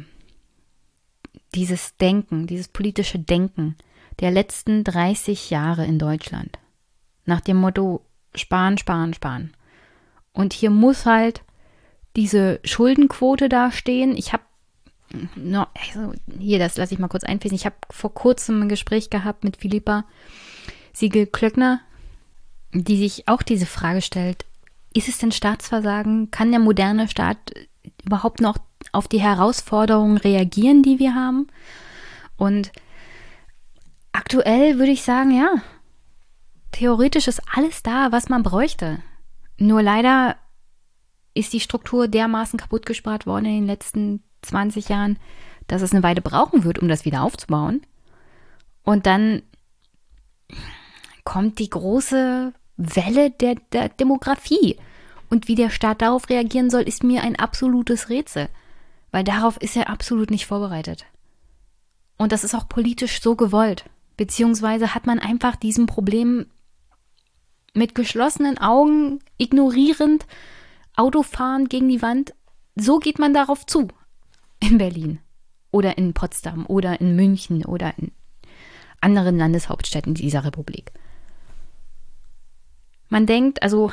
dieses 1.53 1.97
Denken, 1.97 2.47
dieses 2.47 2.67
politische 2.67 3.19
Denken 3.19 3.76
der 4.19 4.32
letzten 4.32 4.84
30 4.84 5.49
Jahre 5.49 5.86
in 5.86 5.99
Deutschland, 5.99 6.59
nach 7.26 7.41
dem 7.41 7.57
Motto 7.57 8.05
sparen, 8.36 8.78
sparen, 8.78 9.13
sparen. 9.13 9.53
Und 10.34 10.53
hier 10.53 10.71
muss 10.71 11.05
halt 11.05 11.43
diese 12.15 12.59
Schuldenquote 12.63 13.49
dastehen. 13.49 14.17
Ich 14.17 14.34
habe 14.34 14.43
no, 15.36 15.68
also 15.76 16.14
hier, 16.39 16.59
das 16.59 16.78
lasse 16.78 16.93
ich 16.93 16.99
mal 16.99 17.07
kurz 17.07 17.24
einfließen. 17.24 17.55
Ich 17.55 17.66
habe 17.66 17.76
vor 17.89 18.14
kurzem 18.14 18.64
ein 18.64 18.70
Gespräch 18.70 19.09
gehabt 19.09 19.43
mit 19.43 19.57
Philippa 19.57 20.05
Siegel-Klöckner, 20.93 21.82
die 22.74 22.97
sich 22.97 23.28
auch 23.28 23.41
diese 23.41 23.66
Frage 23.66 24.01
stellt, 24.01 24.45
ist 24.93 25.07
es 25.07 25.18
denn 25.18 25.32
Staatsversagen? 25.32 26.32
Kann 26.32 26.51
der 26.51 26.59
moderne 26.59 27.07
Staat 27.07 27.38
überhaupt 28.05 28.41
noch 28.41 28.57
auf 28.91 29.07
die 29.07 29.22
Herausforderungen 29.22 30.18
reagieren, 30.18 30.84
die 30.84 30.99
wir 30.99 31.16
haben? 31.16 31.47
Und 32.38 32.72
aktuell 34.11 34.78
würde 34.78 34.91
ich 34.91 35.03
sagen, 35.03 35.32
ja, 35.32 35.55
theoretisch 36.72 37.28
ist 37.28 37.41
alles 37.51 37.82
da, 37.82 38.11
was 38.11 38.30
man 38.30 38.43
bräuchte. 38.43 38.99
Nur 39.57 39.82
leider 39.82 40.36
ist 41.34 41.53
die 41.53 41.59
Struktur 41.59 42.07
dermaßen 42.07 42.59
kaputt 42.59 42.86
gespart 42.86 43.26
worden 43.26 43.45
in 43.45 43.55
den 43.61 43.68
letzten 43.68 44.24
20 44.44 44.89
Jahren, 44.89 45.18
dass 45.68 45.82
es 45.82 45.91
eine 45.91 46.04
Weile 46.04 46.22
brauchen 46.22 46.64
wird, 46.64 46.80
um 46.80 46.88
das 46.88 47.06
wieder 47.06 47.24
aufzubauen. 47.24 47.82
Und 48.84 49.06
dann 49.06 49.41
kommt 51.24 51.60
die 51.60 51.70
große 51.70 52.54
Welle 52.78 53.32
der, 53.32 53.56
der 53.72 53.89
Demografie. 53.89 54.78
Und 55.30 55.48
wie 55.48 55.56
der 55.56 55.70
Staat 55.70 56.02
darauf 56.02 56.30
reagieren 56.30 56.70
soll, 56.70 56.82
ist 56.82 57.04
mir 57.04 57.24
ein 57.24 57.38
absolutes 57.38 58.10
Rätsel. 58.10 58.50
Weil 59.12 59.24
darauf 59.24 59.58
ist 59.58 59.76
er 59.76 59.89
absolut 59.89 60.32
nicht 60.32 60.46
vorbereitet. 60.46 61.06
Und 62.18 62.32
das 62.32 62.44
ist 62.44 62.56
auch 62.56 62.68
politisch 62.68 63.22
so 63.22 63.36
gewollt. 63.36 63.86
Beziehungsweise 64.18 64.94
hat 64.94 65.08
man 65.08 65.20
einfach 65.20 65.56
diesem 65.56 65.88
Problem 65.88 66.46
mit 67.74 67.96
geschlossenen 67.96 68.58
Augen, 68.60 69.20
ignorierend, 69.38 70.28
Autofahren 70.96 71.68
gegen 71.68 71.89
die 71.89 72.04
Wand, 72.04 72.36
so 72.76 73.00
geht 73.00 73.18
man 73.18 73.34
darauf 73.34 73.66
zu 73.66 73.88
in 74.64 74.78
Berlin 74.78 75.20
oder 75.72 75.97
in 75.97 76.14
Potsdam 76.14 76.66
oder 76.68 77.01
in 77.01 77.16
München 77.16 77.66
oder 77.66 77.93
in 77.97 78.11
anderen 79.01 79.38
Landeshauptstädten 79.38 80.14
dieser 80.14 80.45
Republik. 80.45 80.91
Man 83.09 83.26
denkt, 83.26 83.61
also 83.61 83.91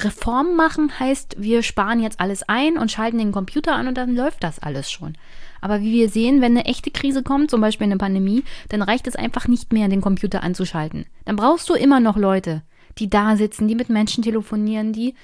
Reform 0.00 0.56
machen 0.56 0.98
heißt, 0.98 1.36
wir 1.38 1.62
sparen 1.62 2.00
jetzt 2.02 2.18
alles 2.18 2.42
ein 2.48 2.78
und 2.78 2.90
schalten 2.90 3.18
den 3.18 3.32
Computer 3.32 3.74
an 3.74 3.88
und 3.88 3.96
dann 3.96 4.16
läuft 4.16 4.42
das 4.42 4.58
alles 4.58 4.90
schon. 4.90 5.16
Aber 5.60 5.80
wie 5.80 5.92
wir 5.92 6.08
sehen, 6.08 6.40
wenn 6.40 6.56
eine 6.56 6.64
echte 6.64 6.90
Krise 6.90 7.22
kommt, 7.22 7.50
zum 7.50 7.60
Beispiel 7.60 7.84
eine 7.84 7.98
Pandemie, 7.98 8.42
dann 8.70 8.82
reicht 8.82 9.06
es 9.06 9.14
einfach 9.14 9.46
nicht 9.46 9.72
mehr, 9.72 9.88
den 9.88 10.00
Computer 10.00 10.42
anzuschalten. 10.42 11.06
Dann 11.24 11.36
brauchst 11.36 11.68
du 11.68 11.74
immer 11.74 12.00
noch 12.00 12.16
Leute, 12.16 12.62
die 12.98 13.08
da 13.08 13.36
sitzen, 13.36 13.68
die 13.68 13.76
mit 13.76 13.88
Menschen 13.88 14.24
telefonieren, 14.24 14.92
die 14.92 15.14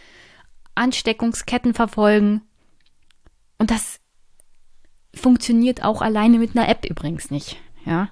Ansteckungsketten 0.74 1.74
verfolgen. 1.74 2.43
Und 3.59 3.72
das 3.72 3.98
funktioniert 5.19 5.85
auch 5.85 6.03
alleine 6.03 6.39
mit 6.39 6.57
einer 6.57 6.69
App 6.69 6.85
übrigens 6.85 7.31
nicht, 7.31 7.57
ja. 7.85 8.09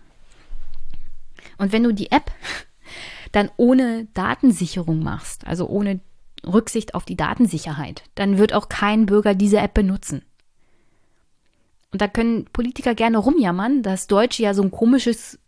Und 1.58 1.72
wenn 1.72 1.84
du 1.84 1.92
die 1.92 2.12
App 2.12 2.30
dann 3.32 3.50
ohne 3.56 4.06
Datensicherung 4.14 5.02
machst, 5.02 5.46
also 5.46 5.66
ohne 5.68 6.00
Rücksicht 6.44 6.94
auf 6.94 7.04
die 7.04 7.16
Datensicherheit, 7.16 8.04
dann 8.14 8.38
wird 8.38 8.52
auch 8.52 8.68
kein 8.68 9.06
Bürger 9.06 9.34
diese 9.34 9.58
App 9.58 9.74
benutzen. 9.74 10.22
Und 11.92 12.02
da 12.02 12.08
können 12.08 12.44
Politiker 12.46 12.94
gerne 12.94 13.18
rumjammern, 13.18 13.82
dass 13.82 14.06
Deutsche 14.06 14.42
ja 14.42 14.54
so 14.54 14.62
ein 14.62 14.70
komisches 14.70 15.38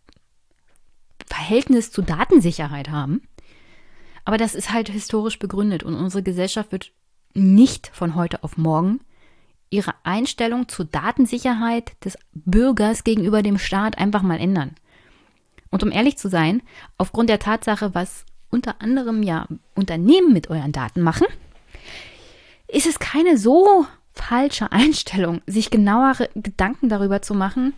Verhältnis 1.27 1.91
zu 1.91 2.01
Datensicherheit 2.01 2.89
haben. 2.89 3.21
Aber 4.25 4.37
das 4.37 4.55
ist 4.55 4.71
halt 4.71 4.89
historisch 4.89 5.39
begründet 5.39 5.83
und 5.83 5.95
unsere 5.95 6.23
Gesellschaft 6.23 6.71
wird 6.71 6.91
nicht 7.33 7.91
von 7.93 8.15
heute 8.15 8.43
auf 8.43 8.57
morgen 8.57 8.99
ihre 9.69 9.93
Einstellung 10.03 10.67
zur 10.67 10.85
Datensicherheit 10.85 11.93
des 12.03 12.17
Bürgers 12.33 13.03
gegenüber 13.03 13.41
dem 13.41 13.57
Staat 13.57 13.97
einfach 13.97 14.21
mal 14.21 14.39
ändern. 14.39 14.75
Und 15.69 15.83
um 15.83 15.91
ehrlich 15.91 16.17
zu 16.17 16.29
sein, 16.29 16.61
aufgrund 16.97 17.29
der 17.29 17.39
Tatsache, 17.39 17.93
was 17.93 18.25
unter 18.49 18.81
anderem 18.81 19.21
ja 19.21 19.47
Unternehmen 19.75 20.33
mit 20.33 20.49
euren 20.49 20.71
Daten 20.71 21.01
machen, 21.01 21.27
ist 22.67 22.87
es 22.87 22.99
keine 22.99 23.37
so 23.37 23.85
falsche 24.13 24.71
Einstellung, 24.71 25.41
sich 25.45 25.69
genauere 25.69 26.29
Gedanken 26.35 26.89
darüber 26.89 27.21
zu 27.21 27.33
machen, 27.33 27.73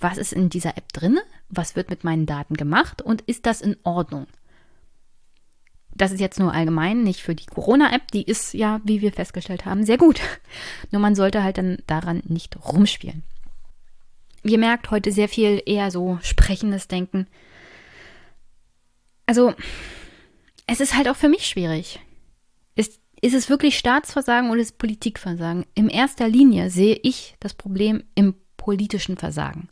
was 0.00 0.18
ist 0.18 0.32
in 0.32 0.48
dieser 0.48 0.76
App 0.76 0.92
drin, 0.92 1.18
was 1.48 1.74
wird 1.74 1.90
mit 1.90 2.04
meinen 2.04 2.26
Daten 2.26 2.54
gemacht 2.54 3.02
und 3.02 3.22
ist 3.22 3.46
das 3.46 3.60
in 3.60 3.76
Ordnung. 3.82 4.26
Das 5.98 6.12
ist 6.12 6.20
jetzt 6.20 6.38
nur 6.38 6.54
allgemein, 6.54 7.02
nicht 7.02 7.20
für 7.20 7.34
die 7.34 7.46
Corona-App, 7.46 8.12
die 8.12 8.22
ist 8.22 8.54
ja, 8.54 8.80
wie 8.84 9.00
wir 9.00 9.12
festgestellt 9.12 9.66
haben, 9.66 9.84
sehr 9.84 9.98
gut. 9.98 10.20
Nur 10.92 11.02
man 11.02 11.16
sollte 11.16 11.42
halt 11.42 11.58
dann 11.58 11.78
daran 11.88 12.22
nicht 12.24 12.56
rumspielen. 12.64 13.24
Ihr 14.44 14.58
merkt 14.58 14.92
heute 14.92 15.10
sehr 15.10 15.28
viel 15.28 15.60
eher 15.66 15.90
so 15.90 16.20
sprechendes 16.22 16.86
Denken. 16.86 17.26
Also, 19.26 19.54
es 20.68 20.80
ist 20.80 20.94
halt 20.96 21.08
auch 21.08 21.16
für 21.16 21.28
mich 21.28 21.46
schwierig. 21.46 21.98
Ist, 22.76 23.00
ist 23.20 23.34
es 23.34 23.50
wirklich 23.50 23.76
Staatsversagen 23.76 24.50
oder 24.50 24.60
ist 24.60 24.70
es 24.70 24.78
Politikversagen? 24.78 25.66
In 25.74 25.88
erster 25.88 26.28
Linie 26.28 26.70
sehe 26.70 26.98
ich 27.02 27.34
das 27.40 27.54
Problem 27.54 28.04
im 28.14 28.36
politischen 28.56 29.16
Versagen. 29.16 29.68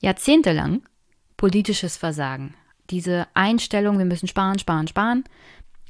Jahrzehntelang 0.00 0.82
politisches 1.36 1.96
Versagen 1.96 2.54
diese 2.92 3.26
Einstellung, 3.34 3.98
wir 3.98 4.04
müssen 4.04 4.28
sparen, 4.28 4.58
sparen, 4.58 4.86
sparen. 4.86 5.24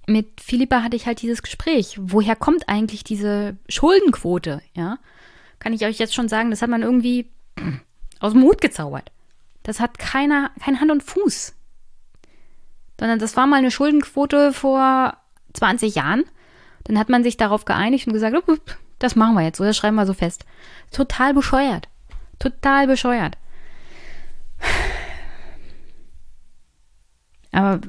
Mit 0.07 0.41
Philippa 0.41 0.83
hatte 0.83 0.97
ich 0.97 1.07
halt 1.07 1.21
dieses 1.21 1.43
Gespräch. 1.43 1.97
Woher 2.01 2.37
kommt 2.37 2.69
eigentlich 2.69 3.05
diese 3.05 3.57
Schuldenquote? 3.69 4.63
Ja, 4.75 4.99
kann 5.59 5.73
ich 5.73 5.85
euch 5.85 5.99
jetzt 5.99 6.15
schon 6.15 6.29
sagen, 6.29 6.51
das 6.51 6.63
hat 6.63 6.71
man 6.71 6.83
irgendwie 6.83 7.29
aus 8.21 8.33
dem 8.33 8.43
Hut 8.43 8.61
gezaubert. 8.61 9.13
Das 9.63 9.81
hat 9.81 9.99
keiner, 9.99 10.51
kein 10.63 10.81
Hand 10.81 10.91
und 10.91 11.03
Fuß. 11.03 11.55
Sondern 12.99 13.19
das 13.19 13.37
war 13.37 13.47
mal 13.47 13.57
eine 13.57 13.71
Schuldenquote 13.71 14.53
vor 14.53 15.17
20 15.55 15.95
Jahren. 15.95 16.25
Dann 16.85 16.99
hat 16.99 17.09
man 17.09 17.23
sich 17.23 17.37
darauf 17.37 17.65
geeinigt 17.65 18.07
und 18.07 18.13
gesagt, 18.13 18.37
das 18.99 19.17
machen 19.17 19.35
wir 19.35 19.43
jetzt 19.43 19.59
so, 19.59 19.65
das 19.65 19.77
schreiben 19.77 19.97
wir 19.97 20.07
so 20.07 20.15
fest. 20.15 20.45
Total 20.91 21.35
bescheuert. 21.35 21.89
Total 22.39 22.87
bescheuert. 22.87 23.37
Aber 27.53 27.81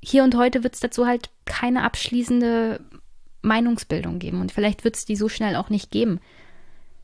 hier 0.00 0.22
und 0.22 0.36
heute 0.36 0.62
wird 0.62 0.74
es 0.74 0.80
dazu 0.80 1.06
halt 1.06 1.30
keine 1.46 1.82
abschließende 1.82 2.80
Meinungsbildung 3.42 4.18
geben. 4.18 4.40
Und 4.40 4.52
vielleicht 4.52 4.84
wird 4.84 4.96
es 4.96 5.04
die 5.04 5.16
so 5.16 5.28
schnell 5.28 5.56
auch 5.56 5.70
nicht 5.70 5.90
geben. 5.90 6.20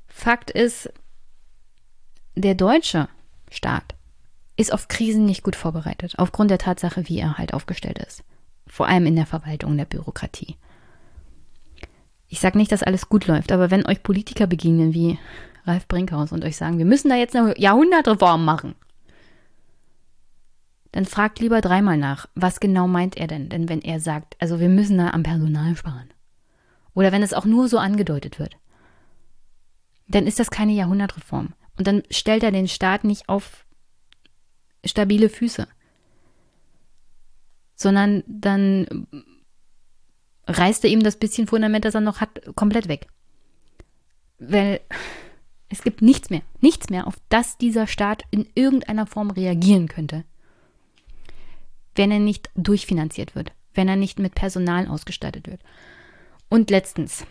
Fakt 0.06 0.50
ist, 0.50 0.92
der 2.34 2.54
deutsche 2.54 3.08
Staat 3.50 3.94
ist 4.56 4.72
auf 4.72 4.88
Krisen 4.88 5.24
nicht 5.24 5.42
gut 5.42 5.56
vorbereitet, 5.56 6.14
aufgrund 6.18 6.50
der 6.50 6.58
Tatsache, 6.58 7.08
wie 7.08 7.18
er 7.18 7.38
halt 7.38 7.54
aufgestellt 7.54 7.98
ist. 7.98 8.22
Vor 8.66 8.86
allem 8.86 9.06
in 9.06 9.16
der 9.16 9.26
Verwaltung, 9.26 9.76
der 9.76 9.84
Bürokratie. 9.84 10.56
Ich 12.28 12.40
sage 12.40 12.56
nicht, 12.56 12.72
dass 12.72 12.82
alles 12.82 13.08
gut 13.08 13.26
läuft, 13.26 13.52
aber 13.52 13.70
wenn 13.70 13.86
euch 13.86 14.02
Politiker 14.02 14.46
begegnen 14.46 14.94
wie 14.94 15.18
Ralf 15.64 15.86
Brinkhaus 15.86 16.32
und 16.32 16.44
euch 16.44 16.56
sagen, 16.56 16.78
wir 16.78 16.84
müssen 16.84 17.08
da 17.08 17.16
jetzt 17.16 17.36
eine 17.36 17.58
Jahrhundertreform 17.58 18.44
machen, 18.44 18.74
dann 20.92 21.06
fragt 21.06 21.40
lieber 21.40 21.62
dreimal 21.62 21.96
nach, 21.96 22.28
was 22.34 22.60
genau 22.60 22.86
meint 22.86 23.16
er 23.16 23.26
denn? 23.26 23.48
Denn 23.48 23.68
wenn 23.68 23.80
er 23.80 23.98
sagt, 23.98 24.36
also 24.40 24.60
wir 24.60 24.68
müssen 24.68 24.98
da 24.98 25.10
am 25.10 25.22
Personal 25.22 25.74
sparen. 25.74 26.12
Oder 26.94 27.10
wenn 27.12 27.22
es 27.22 27.32
auch 27.32 27.46
nur 27.46 27.68
so 27.68 27.78
angedeutet 27.78 28.38
wird, 28.38 28.58
dann 30.06 30.26
ist 30.26 30.38
das 30.38 30.50
keine 30.50 30.72
Jahrhundertreform. 30.72 31.54
Und 31.78 31.86
dann 31.86 32.02
stellt 32.10 32.42
er 32.42 32.52
den 32.52 32.68
Staat 32.68 33.04
nicht 33.04 33.30
auf 33.30 33.64
stabile 34.84 35.30
Füße, 35.30 35.66
sondern 37.74 38.22
dann 38.26 39.06
reißt 40.46 40.84
er 40.84 40.90
ihm 40.90 41.02
das 41.02 41.16
bisschen 41.16 41.46
Fundament, 41.46 41.86
das 41.86 41.94
er 41.94 42.02
noch 42.02 42.20
hat, 42.20 42.54
komplett 42.54 42.88
weg. 42.88 43.06
Weil 44.38 44.80
es 45.70 45.82
gibt 45.82 46.02
nichts 46.02 46.28
mehr, 46.28 46.42
nichts 46.60 46.90
mehr, 46.90 47.06
auf 47.06 47.14
das 47.30 47.56
dieser 47.56 47.86
Staat 47.86 48.24
in 48.30 48.46
irgendeiner 48.54 49.06
Form 49.06 49.30
reagieren 49.30 49.88
könnte 49.88 50.24
wenn 51.94 52.10
er 52.10 52.18
nicht 52.18 52.50
durchfinanziert 52.54 53.34
wird, 53.34 53.52
wenn 53.74 53.88
er 53.88 53.96
nicht 53.96 54.18
mit 54.18 54.34
Personal 54.34 54.88
ausgestattet 54.88 55.46
wird. 55.46 55.60
Und 56.48 56.70
letztens 56.70 57.26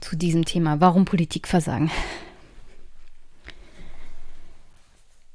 zu 0.00 0.16
diesem 0.16 0.44
Thema, 0.44 0.80
warum 0.80 1.04
Politik 1.04 1.48
versagen. 1.48 1.90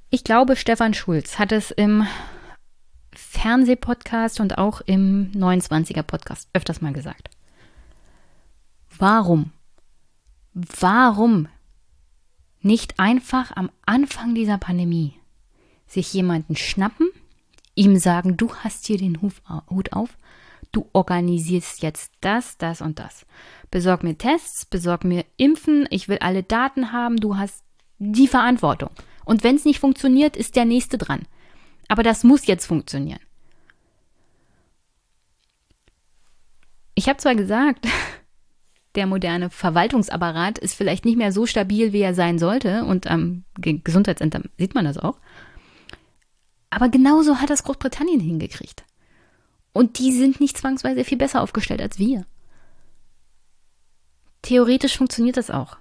Ich 0.10 0.24
glaube, 0.24 0.56
Stefan 0.56 0.94
Schulz 0.94 1.40
hat 1.40 1.52
es 1.52 1.72
im 1.72 2.08
Fernsehpodcast 3.14 4.40
und 4.40 4.58
auch 4.58 4.82
im 4.82 5.32
29er 5.34 6.04
Podcast 6.04 6.50
öfters 6.54 6.82
mal 6.82 6.94
gesagt. 6.94 7.30
Warum? 8.98 9.52
Warum 10.54 11.48
nicht 12.62 13.00
einfach 13.00 13.56
am 13.56 13.70
Anfang 13.86 14.36
dieser 14.36 14.58
Pandemie 14.58 15.14
sich 15.88 16.14
jemanden 16.14 16.56
schnappen, 16.56 17.10
ihm 17.76 17.98
sagen, 17.98 18.38
du 18.38 18.54
hast 18.56 18.88
hier 18.88 18.98
den 18.98 19.22
Hut 19.22 19.94
auf, 19.94 20.18
du 20.72 20.90
organisierst 20.94 21.84
jetzt 21.84 22.12
das, 22.22 22.58
das 22.58 22.82
und 22.82 23.00
das. 23.00 23.26
Besorg 23.72 24.04
mir 24.04 24.18
Tests, 24.18 24.66
besorg 24.66 25.04
mir 25.04 25.26
Impfen, 25.38 25.88
ich 25.90 26.08
will 26.08 26.18
alle 26.20 26.44
Daten 26.44 26.92
haben, 26.92 27.18
du 27.18 27.38
hast 27.38 27.64
die 28.00 28.28
Verantwortung. 28.28 28.90
Und 29.26 29.44
wenn 29.44 29.56
es 29.56 29.66
nicht 29.66 29.80
funktioniert, 29.80 30.36
ist 30.38 30.56
der 30.56 30.66
nächste 30.66 30.98
dran. 30.98 31.24
Aber 31.88 32.04
das 32.04 32.24
muss 32.24 32.48
jetzt 32.48 32.66
funktionieren. 32.66 33.20
Ich 36.94 37.10
habe 37.10 37.18
zwar 37.18 37.36
gesagt, 37.36 37.88
der 38.96 39.08
moderne 39.08 39.50
Verwaltungsapparat 39.50 40.58
ist 40.58 40.76
vielleicht 40.76 41.06
nicht 41.06 41.18
mehr 41.18 41.32
so 41.32 41.46
stabil, 41.46 41.92
wie 41.92 42.02
er 42.02 42.14
sein 42.14 42.40
sollte, 42.40 42.86
und 42.86 43.08
am 43.08 43.44
Gesundheitsamt 43.58 44.50
sieht 44.58 44.74
man 44.74 44.86
das 44.86 44.98
auch. 44.98 45.20
Aber 46.76 46.90
genauso 46.90 47.40
hat 47.40 47.50
das 47.50 47.64
Großbritannien 47.64 48.20
hingekriegt. 48.20 48.84
Und 49.72 49.98
die 49.98 50.12
sind 50.12 50.42
nicht 50.42 50.58
zwangsweise 50.58 51.06
viel 51.06 51.18
besser 51.18 51.42
aufgestellt 51.42 51.82
als 51.82 52.00
wir. 52.00 52.26
Theoretisch 54.42 54.98
funktioniert 54.98 55.38
das 55.38 55.50
auch. 55.50 55.78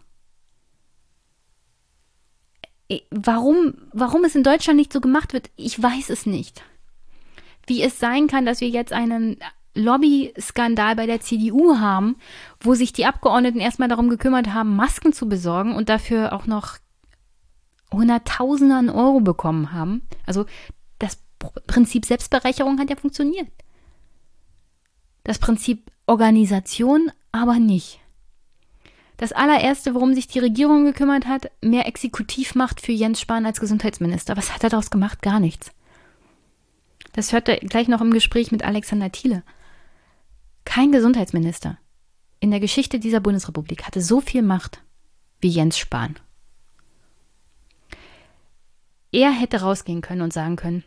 Äh, 2.88 3.00
warum, 3.10 3.74
warum 3.92 4.22
es 4.22 4.36
in 4.36 4.44
Deutschland 4.44 4.76
nicht 4.76 4.92
so 4.92 5.00
gemacht 5.00 5.32
wird, 5.32 5.50
ich 5.56 5.82
weiß 5.82 6.10
es 6.10 6.26
nicht. 6.26 6.62
Wie 7.66 7.82
es 7.82 7.98
sein 7.98 8.28
kann, 8.28 8.46
dass 8.46 8.60
wir 8.60 8.68
jetzt 8.68 8.92
einen 8.92 9.38
Lobby-Skandal 9.74 10.94
bei 10.94 11.06
der 11.06 11.20
CDU 11.20 11.78
haben, 11.80 12.14
wo 12.60 12.74
sich 12.74 12.92
die 12.92 13.06
Abgeordneten 13.06 13.58
erstmal 13.58 13.88
darum 13.88 14.10
gekümmert 14.10 14.54
haben, 14.54 14.76
Masken 14.76 15.12
zu 15.12 15.28
besorgen 15.28 15.74
und 15.74 15.88
dafür 15.88 16.32
auch 16.32 16.46
noch 16.46 16.78
Hunderttausende 17.94 18.74
an 18.74 18.90
Euro 18.90 19.20
bekommen 19.20 19.72
haben. 19.72 20.02
Also 20.26 20.46
Prinzip 21.66 22.06
Selbstbereicherung 22.06 22.78
hat 22.78 22.90
ja 22.90 22.96
funktioniert. 22.96 23.48
Das 25.24 25.38
Prinzip 25.38 25.90
Organisation 26.06 27.10
aber 27.32 27.58
nicht. 27.58 28.00
Das 29.16 29.32
allererste, 29.32 29.94
worum 29.94 30.14
sich 30.14 30.26
die 30.26 30.38
Regierung 30.38 30.84
gekümmert 30.84 31.26
hat, 31.26 31.50
mehr 31.62 31.86
Exekutivmacht 31.86 32.80
für 32.80 32.92
Jens 32.92 33.20
Spahn 33.20 33.46
als 33.46 33.60
Gesundheitsminister. 33.60 34.36
Was 34.36 34.54
hat 34.54 34.64
er 34.64 34.70
daraus 34.70 34.90
gemacht? 34.90 35.22
Gar 35.22 35.40
nichts. 35.40 35.70
Das 37.12 37.32
hörte 37.32 37.56
gleich 37.56 37.88
noch 37.88 38.00
im 38.00 38.10
Gespräch 38.10 38.50
mit 38.50 38.64
Alexander 38.64 39.12
Thiele. 39.12 39.44
Kein 40.64 40.90
Gesundheitsminister 40.90 41.78
in 42.40 42.50
der 42.50 42.60
Geschichte 42.60 42.98
dieser 42.98 43.20
Bundesrepublik 43.20 43.84
hatte 43.84 44.02
so 44.02 44.20
viel 44.20 44.42
Macht 44.42 44.82
wie 45.40 45.48
Jens 45.48 45.78
Spahn. 45.78 46.16
Er 49.14 49.30
hätte 49.30 49.60
rausgehen 49.60 50.00
können 50.00 50.22
und 50.22 50.32
sagen 50.32 50.56
können, 50.56 50.82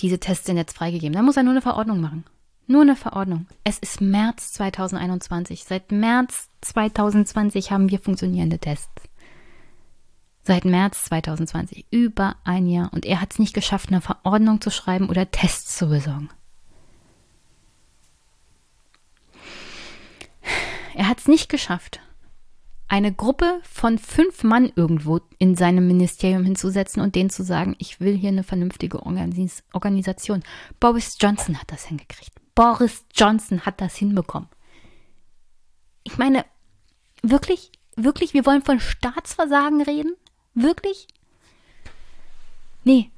diese 0.00 0.20
Tests 0.20 0.44
sind 0.44 0.58
jetzt 0.58 0.76
freigegeben. 0.76 1.14
Da 1.14 1.22
muss 1.22 1.38
er 1.38 1.42
nur 1.42 1.52
eine 1.52 1.62
Verordnung 1.62 1.98
machen. 1.98 2.26
Nur 2.66 2.82
eine 2.82 2.96
Verordnung. 2.96 3.46
Es 3.64 3.78
ist 3.78 4.02
März 4.02 4.52
2021. 4.52 5.64
Seit 5.64 5.90
März 5.90 6.50
2020 6.60 7.72
haben 7.72 7.90
wir 7.90 7.98
funktionierende 7.98 8.58
Tests. 8.58 9.08
Seit 10.42 10.66
März 10.66 11.06
2020. 11.06 11.86
Über 11.90 12.36
ein 12.44 12.66
Jahr. 12.66 12.92
Und 12.92 13.06
er 13.06 13.22
hat 13.22 13.32
es 13.32 13.38
nicht 13.38 13.54
geschafft, 13.54 13.88
eine 13.88 14.02
Verordnung 14.02 14.60
zu 14.60 14.70
schreiben 14.70 15.08
oder 15.08 15.30
Tests 15.30 15.78
zu 15.78 15.88
besorgen. 15.88 16.28
Er 20.94 21.08
hat 21.08 21.20
es 21.20 21.26
nicht 21.26 21.48
geschafft, 21.48 22.00
eine 22.90 23.12
Gruppe 23.12 23.60
von 23.62 23.98
fünf 23.98 24.42
Mann 24.42 24.72
irgendwo 24.74 25.20
in 25.38 25.54
seinem 25.54 25.86
Ministerium 25.86 26.44
hinzusetzen 26.44 27.00
und 27.00 27.14
denen 27.14 27.30
zu 27.30 27.44
sagen, 27.44 27.76
ich 27.78 28.00
will 28.00 28.16
hier 28.16 28.30
eine 28.30 28.42
vernünftige 28.42 29.06
Organis 29.06 29.62
Organisation. 29.72 30.42
Boris 30.80 31.16
Johnson 31.20 31.58
hat 31.60 31.70
das 31.70 31.86
hingekriegt. 31.86 32.32
Boris 32.56 33.04
Johnson 33.14 33.60
hat 33.64 33.80
das 33.80 33.94
hinbekommen. 33.94 34.48
Ich 36.02 36.18
meine, 36.18 36.44
wirklich, 37.22 37.70
wirklich, 37.94 38.34
wir 38.34 38.44
wollen 38.44 38.62
von 38.62 38.80
Staatsversagen 38.80 39.82
reden? 39.82 40.16
Wirklich? 40.54 41.06
Nee. 42.82 43.12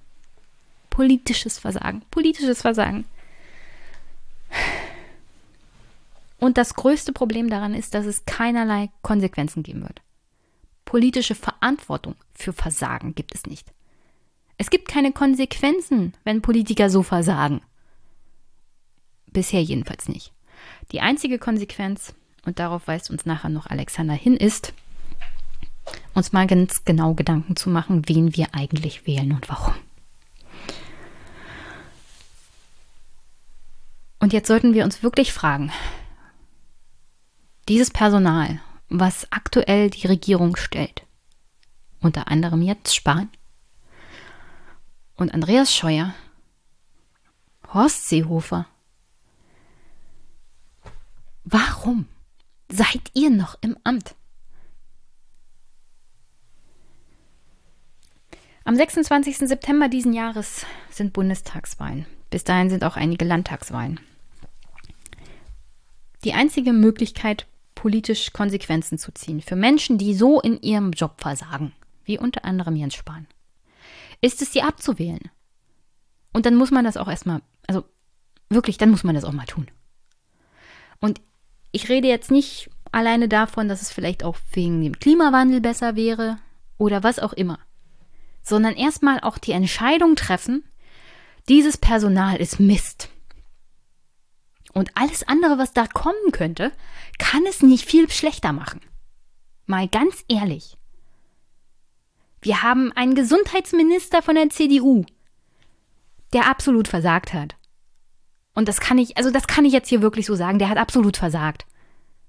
Politisches 0.90 1.58
Versagen. 1.58 2.02
Politisches 2.10 2.60
Versagen. 2.60 3.06
Und 6.42 6.58
das 6.58 6.74
größte 6.74 7.12
Problem 7.12 7.48
daran 7.48 7.72
ist, 7.72 7.94
dass 7.94 8.04
es 8.04 8.24
keinerlei 8.24 8.90
Konsequenzen 9.02 9.62
geben 9.62 9.82
wird. 9.82 10.02
Politische 10.84 11.36
Verantwortung 11.36 12.16
für 12.34 12.52
Versagen 12.52 13.14
gibt 13.14 13.32
es 13.36 13.46
nicht. 13.46 13.72
Es 14.58 14.68
gibt 14.68 14.88
keine 14.88 15.12
Konsequenzen, 15.12 16.14
wenn 16.24 16.42
Politiker 16.42 16.90
so 16.90 17.04
versagen. 17.04 17.60
Bisher 19.26 19.62
jedenfalls 19.62 20.08
nicht. 20.08 20.32
Die 20.90 21.00
einzige 21.00 21.38
Konsequenz, 21.38 22.12
und 22.44 22.58
darauf 22.58 22.88
weist 22.88 23.12
uns 23.12 23.24
nachher 23.24 23.48
noch 23.48 23.68
Alexander 23.68 24.14
hin, 24.14 24.36
ist, 24.36 24.74
uns 26.12 26.32
mal 26.32 26.48
ganz 26.48 26.84
genau 26.84 27.14
Gedanken 27.14 27.54
zu 27.54 27.70
machen, 27.70 28.08
wen 28.08 28.34
wir 28.34 28.48
eigentlich 28.52 29.06
wählen 29.06 29.30
und 29.30 29.48
warum. 29.48 29.74
Und 34.18 34.32
jetzt 34.32 34.48
sollten 34.48 34.74
wir 34.74 34.82
uns 34.82 35.04
wirklich 35.04 35.32
fragen, 35.32 35.70
dieses 37.72 37.90
Personal, 37.90 38.60
was 38.90 39.26
aktuell 39.30 39.88
die 39.88 40.06
Regierung 40.06 40.56
stellt, 40.56 41.06
unter 42.00 42.28
anderem 42.28 42.60
jetzt 42.60 42.94
Spahn 42.94 43.30
und 45.16 45.32
Andreas 45.32 45.74
Scheuer, 45.74 46.12
Horst 47.72 48.10
Seehofer, 48.10 48.66
warum 51.44 52.08
seid 52.70 53.10
ihr 53.14 53.30
noch 53.30 53.56
im 53.62 53.78
Amt? 53.84 54.16
Am 58.64 58.76
26. 58.76 59.38
September 59.38 59.88
diesen 59.88 60.12
Jahres 60.12 60.66
sind 60.90 61.14
Bundestagswahlen. 61.14 62.04
Bis 62.28 62.44
dahin 62.44 62.68
sind 62.68 62.84
auch 62.84 62.96
einige 62.96 63.24
Landtagswahlen. 63.24 63.98
Die 66.24 66.34
einzige 66.34 66.74
Möglichkeit, 66.74 67.46
politisch 67.82 68.32
Konsequenzen 68.32 68.96
zu 68.96 69.12
ziehen 69.12 69.40
für 69.40 69.56
Menschen, 69.56 69.98
die 69.98 70.14
so 70.14 70.40
in 70.40 70.62
ihrem 70.62 70.92
Job 70.92 71.20
versagen, 71.20 71.72
wie 72.04 72.16
unter 72.16 72.44
anderem 72.44 72.76
Jens 72.76 72.94
Spahn, 72.94 73.26
ist 74.20 74.40
es, 74.40 74.52
sie 74.52 74.62
abzuwählen. 74.62 75.32
Und 76.32 76.46
dann 76.46 76.54
muss 76.54 76.70
man 76.70 76.84
das 76.84 76.96
auch 76.96 77.08
erstmal, 77.08 77.42
also 77.66 77.82
wirklich, 78.48 78.78
dann 78.78 78.92
muss 78.92 79.02
man 79.02 79.16
das 79.16 79.24
auch 79.24 79.32
mal 79.32 79.46
tun. 79.46 79.66
Und 81.00 81.20
ich 81.72 81.88
rede 81.88 82.06
jetzt 82.06 82.30
nicht 82.30 82.70
alleine 82.92 83.26
davon, 83.26 83.66
dass 83.66 83.82
es 83.82 83.90
vielleicht 83.90 84.22
auch 84.22 84.36
wegen 84.52 84.80
dem 84.80 85.00
Klimawandel 85.00 85.60
besser 85.60 85.96
wäre 85.96 86.38
oder 86.78 87.02
was 87.02 87.18
auch 87.18 87.32
immer, 87.32 87.58
sondern 88.44 88.74
erstmal 88.74 89.18
auch 89.18 89.38
die 89.38 89.52
Entscheidung 89.52 90.14
treffen, 90.14 90.62
dieses 91.48 91.78
Personal 91.78 92.36
ist 92.36 92.60
Mist. 92.60 93.08
Und 94.72 94.96
alles 94.96 95.22
andere, 95.26 95.58
was 95.58 95.72
da 95.72 95.86
kommen 95.86 96.32
könnte, 96.32 96.72
kann 97.18 97.44
es 97.46 97.62
nicht 97.62 97.84
viel 97.84 98.10
schlechter 98.10 98.52
machen. 98.52 98.80
Mal 99.66 99.88
ganz 99.88 100.24
ehrlich. 100.28 100.76
Wir 102.40 102.62
haben 102.62 102.90
einen 102.92 103.14
Gesundheitsminister 103.14 104.22
von 104.22 104.34
der 104.34 104.50
CDU, 104.50 105.04
der 106.32 106.48
absolut 106.48 106.88
versagt 106.88 107.32
hat. 107.32 107.54
Und 108.54 108.68
das 108.68 108.80
kann 108.80 108.98
ich, 108.98 109.16
also 109.16 109.30
das 109.30 109.46
kann 109.46 109.64
ich 109.64 109.72
jetzt 109.72 109.88
hier 109.88 110.02
wirklich 110.02 110.26
so 110.26 110.34
sagen, 110.34 110.58
der 110.58 110.68
hat 110.68 110.78
absolut 110.78 111.16
versagt. 111.16 111.66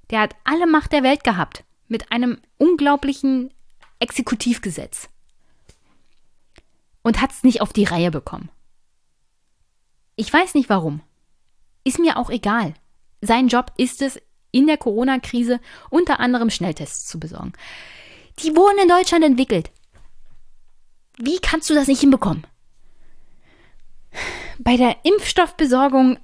Der 0.10 0.20
hat 0.20 0.36
alle 0.44 0.68
Macht 0.68 0.92
der 0.92 1.04
Welt 1.04 1.24
gehabt 1.24 1.64
mit 1.88 2.12
einem 2.12 2.40
unglaublichen 2.58 3.54
Exekutivgesetz 4.00 5.10
und 7.02 7.22
hat 7.22 7.32
es 7.32 7.44
nicht 7.44 7.62
auf 7.62 7.74
die 7.74 7.86
Reihe 7.86 8.12
bekommen. 8.12 8.50
Ich 10.16 10.32
weiß 10.32 10.54
nicht 10.54 10.70
warum. 10.70 11.02
Ist 11.84 12.00
mir 12.00 12.18
auch 12.18 12.30
egal. 12.30 12.74
Sein 13.22 13.48
Job 13.48 13.72
ist 13.78 14.02
es, 14.02 14.20
in 14.52 14.68
der 14.68 14.78
Corona-Krise 14.78 15.60
unter 15.90 16.20
anderem 16.20 16.50
Schnelltests 16.50 17.08
zu 17.08 17.20
besorgen. 17.20 17.54
Die 18.40 18.56
wurden 18.56 18.80
in 18.82 18.88
Deutschland 18.88 19.26
entwickelt. 19.26 19.72
Wie 21.18 21.40
kannst 21.40 21.70
du 21.70 21.74
das 21.74 21.88
nicht 21.88 22.02
hinbekommen? 22.02 22.46
Bei 24.60 24.78
der 24.78 24.98
Impfstoffbesorgung, 25.04 26.20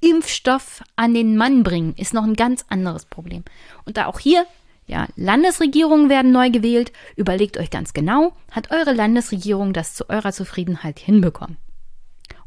Impfstoff 0.00 0.82
an 0.96 1.14
den 1.14 1.36
Mann 1.36 1.62
bringen, 1.62 1.94
ist 1.96 2.14
noch 2.14 2.24
ein 2.24 2.34
ganz 2.34 2.64
anderes 2.68 3.04
Problem. 3.04 3.44
Und 3.84 3.96
da 3.96 4.06
auch 4.06 4.18
hier, 4.18 4.46
ja, 4.86 5.06
Landesregierungen 5.16 6.08
werden 6.08 6.32
neu 6.32 6.50
gewählt, 6.50 6.92
überlegt 7.16 7.58
euch 7.58 7.70
ganz 7.70 7.92
genau, 7.92 8.34
hat 8.50 8.70
eure 8.70 8.92
Landesregierung 8.92 9.72
das 9.72 9.94
zu 9.94 10.08
eurer 10.08 10.32
Zufriedenheit 10.32 10.98
hinbekommen? 10.98 11.58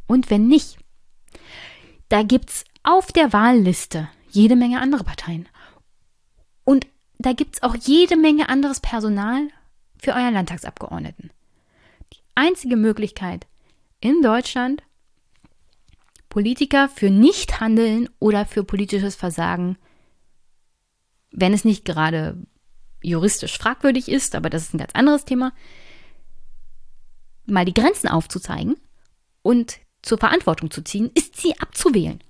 Und 0.08 0.30
wenn 0.30 0.48
nicht, 0.48 0.78
da 2.10 2.24
gibt 2.24 2.50
es 2.50 2.66
auf 2.84 3.12
der 3.12 3.34
Wahlliste 3.34 4.10
jede 4.30 4.56
Menge 4.56 4.82
andere 4.82 5.04
Parteien. 5.04 5.48
Und 6.64 6.88
da 7.18 7.34
gibt 7.34 7.56
es 7.56 7.64
auch 7.64 7.76
jede 7.76 8.18
Menge 8.18 8.50
anderes 8.50 8.80
Personal 8.80 9.48
für 9.98 10.12
euren 10.12 10.34
Landtagsabgeordneten. 10.34 11.32
Die 12.14 12.20
einzige 12.36 12.76
Möglichkeit 12.76 13.48
in 14.02 14.22
Deutschland, 14.22 14.84
Politiker 16.30 16.90
für 16.90 17.10
Nichthandeln 17.10 18.10
oder 18.20 18.46
für 18.46 18.64
politisches 18.64 19.16
Versagen, 19.16 19.78
wenn 21.32 21.54
es 21.54 21.64
nicht 21.64 21.86
gerade 21.86 22.38
juristisch 23.02 23.58
fragwürdig 23.58 24.10
ist, 24.10 24.36
aber 24.36 24.50
das 24.50 24.64
ist 24.64 24.74
ein 24.74 24.80
ganz 24.80 24.94
anderes 24.94 25.26
Thema, 25.26 25.54
mal 27.46 27.66
die 27.66 27.74
Grenzen 27.74 28.08
aufzuzeigen 28.08 28.76
und 29.42 29.80
zur 30.04 30.20
Verantwortung 30.20 30.70
zu 30.70 30.84
ziehen, 30.84 31.10
ist 31.16 31.38
sie 31.38 31.60
abzuwählen. 31.60 32.22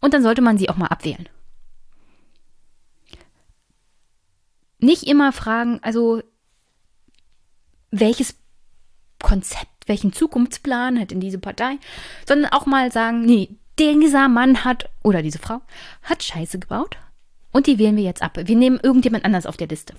Und 0.00 0.12
dann 0.12 0.22
sollte 0.22 0.42
man 0.42 0.58
sie 0.58 0.68
auch 0.68 0.76
mal 0.76 0.88
abwählen. 0.88 1.28
Nicht 4.78 5.04
immer 5.04 5.32
fragen, 5.32 5.78
also 5.82 6.22
welches 7.90 8.36
Konzept, 9.22 9.88
welchen 9.88 10.12
Zukunftsplan 10.12 11.00
hat 11.00 11.12
in 11.12 11.20
diese 11.20 11.38
Partei, 11.38 11.78
sondern 12.28 12.52
auch 12.52 12.66
mal 12.66 12.92
sagen, 12.92 13.24
nee, 13.24 13.56
dieser 13.78 14.28
Mann 14.28 14.64
hat 14.64 14.90
oder 15.02 15.22
diese 15.22 15.38
Frau 15.38 15.62
hat 16.02 16.22
Scheiße 16.22 16.58
gebaut 16.58 16.98
und 17.52 17.66
die 17.66 17.78
wählen 17.78 17.96
wir 17.96 18.04
jetzt 18.04 18.22
ab. 18.22 18.36
Wir 18.36 18.56
nehmen 18.56 18.78
irgendjemand 18.82 19.24
anders 19.24 19.46
auf 19.46 19.56
der 19.56 19.68
Liste. 19.68 19.94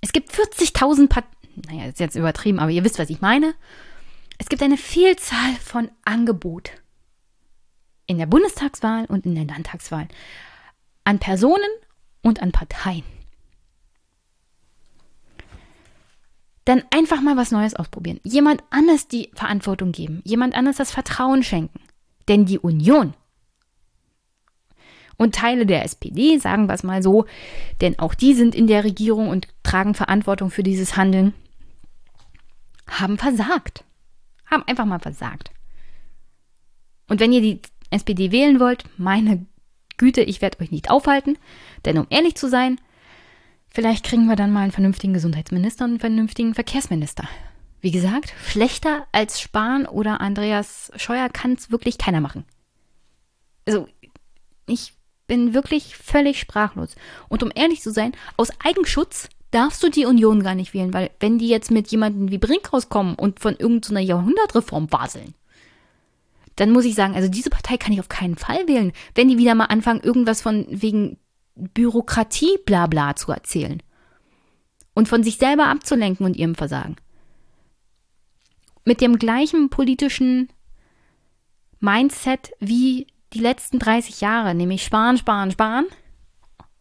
Es 0.00 0.12
gibt 0.12 0.32
40.000 0.32 1.08
Parteien, 1.08 1.32
naja, 1.68 1.86
ist 1.86 2.00
jetzt 2.00 2.16
übertrieben, 2.16 2.58
aber 2.58 2.70
ihr 2.70 2.84
wisst, 2.84 2.98
was 2.98 3.10
ich 3.10 3.20
meine. 3.20 3.54
Es 4.38 4.48
gibt 4.48 4.62
eine 4.62 4.76
Vielzahl 4.76 5.54
von 5.60 5.90
Angebot 6.04 6.72
in 8.06 8.18
der 8.18 8.26
Bundestagswahl 8.26 9.06
und 9.06 9.26
in 9.26 9.34
der 9.34 9.44
Landtagswahl 9.44 10.08
an 11.04 11.18
Personen 11.18 11.70
und 12.22 12.42
an 12.42 12.52
Parteien. 12.52 13.04
Dann 16.64 16.82
einfach 16.90 17.20
mal 17.20 17.36
was 17.36 17.52
Neues 17.52 17.74
ausprobieren. 17.74 18.20
Jemand 18.24 18.62
anders 18.70 19.06
die 19.06 19.30
Verantwortung 19.34 19.92
geben. 19.92 20.20
Jemand 20.24 20.56
anders 20.56 20.76
das 20.76 20.90
Vertrauen 20.90 21.44
schenken. 21.44 21.80
Denn 22.26 22.44
die 22.44 22.58
Union 22.58 23.14
und 25.16 25.34
Teile 25.34 25.64
der 25.64 25.84
SPD, 25.84 26.38
sagen 26.38 26.66
wir 26.66 26.74
es 26.74 26.82
mal 26.82 27.02
so, 27.02 27.24
denn 27.80 27.98
auch 28.00 28.14
die 28.14 28.34
sind 28.34 28.54
in 28.54 28.66
der 28.66 28.82
Regierung 28.82 29.28
und 29.28 29.48
tragen 29.62 29.94
Verantwortung 29.94 30.50
für 30.50 30.64
dieses 30.64 30.96
Handeln, 30.96 31.34
haben 32.88 33.16
versagt 33.16 33.85
haben 34.50 34.62
einfach 34.66 34.84
mal 34.84 34.98
versagt. 34.98 35.50
Und 37.08 37.20
wenn 37.20 37.32
ihr 37.32 37.40
die 37.40 37.60
SPD 37.90 38.32
wählen 38.32 38.60
wollt, 38.60 38.84
meine 38.98 39.46
Güte, 39.96 40.22
ich 40.22 40.42
werde 40.42 40.60
euch 40.60 40.70
nicht 40.70 40.90
aufhalten, 40.90 41.38
denn 41.84 41.98
um 41.98 42.06
ehrlich 42.10 42.34
zu 42.34 42.48
sein, 42.48 42.80
vielleicht 43.68 44.04
kriegen 44.04 44.26
wir 44.26 44.36
dann 44.36 44.52
mal 44.52 44.62
einen 44.62 44.72
vernünftigen 44.72 45.14
Gesundheitsminister 45.14 45.84
und 45.84 45.90
einen 45.92 46.00
vernünftigen 46.00 46.54
Verkehrsminister. 46.54 47.28
Wie 47.80 47.90
gesagt, 47.90 48.34
schlechter 48.44 49.06
als 49.12 49.40
Spahn 49.40 49.86
oder 49.86 50.20
Andreas 50.20 50.90
Scheuer 50.96 51.28
kann 51.28 51.52
es 51.52 51.70
wirklich 51.70 51.98
keiner 51.98 52.20
machen. 52.20 52.44
Also, 53.66 53.88
ich 54.66 54.94
bin 55.26 55.54
wirklich 55.54 55.96
völlig 55.96 56.40
sprachlos. 56.40 56.94
Und 57.28 57.42
um 57.42 57.50
ehrlich 57.54 57.82
zu 57.82 57.92
sein, 57.92 58.12
aus 58.36 58.50
Eigenschutz 58.64 59.28
darfst 59.50 59.82
du 59.82 59.90
die 59.90 60.06
Union 60.06 60.42
gar 60.42 60.54
nicht 60.54 60.74
wählen, 60.74 60.92
weil 60.92 61.10
wenn 61.20 61.38
die 61.38 61.48
jetzt 61.48 61.70
mit 61.70 61.88
jemandem 61.88 62.30
wie 62.30 62.38
Brinkhaus 62.38 62.88
kommen 62.88 63.14
und 63.14 63.40
von 63.40 63.56
irgendeiner 63.56 64.00
Jahrhundertreform 64.00 64.86
baseln, 64.86 65.34
dann 66.56 66.72
muss 66.72 66.84
ich 66.84 66.94
sagen, 66.94 67.14
also 67.14 67.28
diese 67.28 67.50
Partei 67.50 67.76
kann 67.76 67.92
ich 67.92 68.00
auf 68.00 68.08
keinen 68.08 68.36
Fall 68.36 68.66
wählen. 68.66 68.92
Wenn 69.14 69.28
die 69.28 69.38
wieder 69.38 69.54
mal 69.54 69.66
anfangen, 69.66 70.00
irgendwas 70.00 70.40
von 70.40 70.66
wegen 70.68 71.18
Bürokratie 71.54 72.58
blabla 72.64 73.14
zu 73.16 73.32
erzählen 73.32 73.82
und 74.94 75.08
von 75.08 75.22
sich 75.22 75.36
selber 75.36 75.66
abzulenken 75.66 76.24
und 76.24 76.36
ihrem 76.36 76.54
Versagen. 76.54 76.96
Mit 78.84 79.00
dem 79.00 79.18
gleichen 79.18 79.68
politischen 79.68 80.48
Mindset 81.80 82.52
wie 82.60 83.06
die 83.32 83.40
letzten 83.40 83.78
30 83.78 84.20
Jahre, 84.20 84.54
nämlich 84.54 84.82
sparen, 84.84 85.18
sparen, 85.18 85.50
sparen 85.50 85.86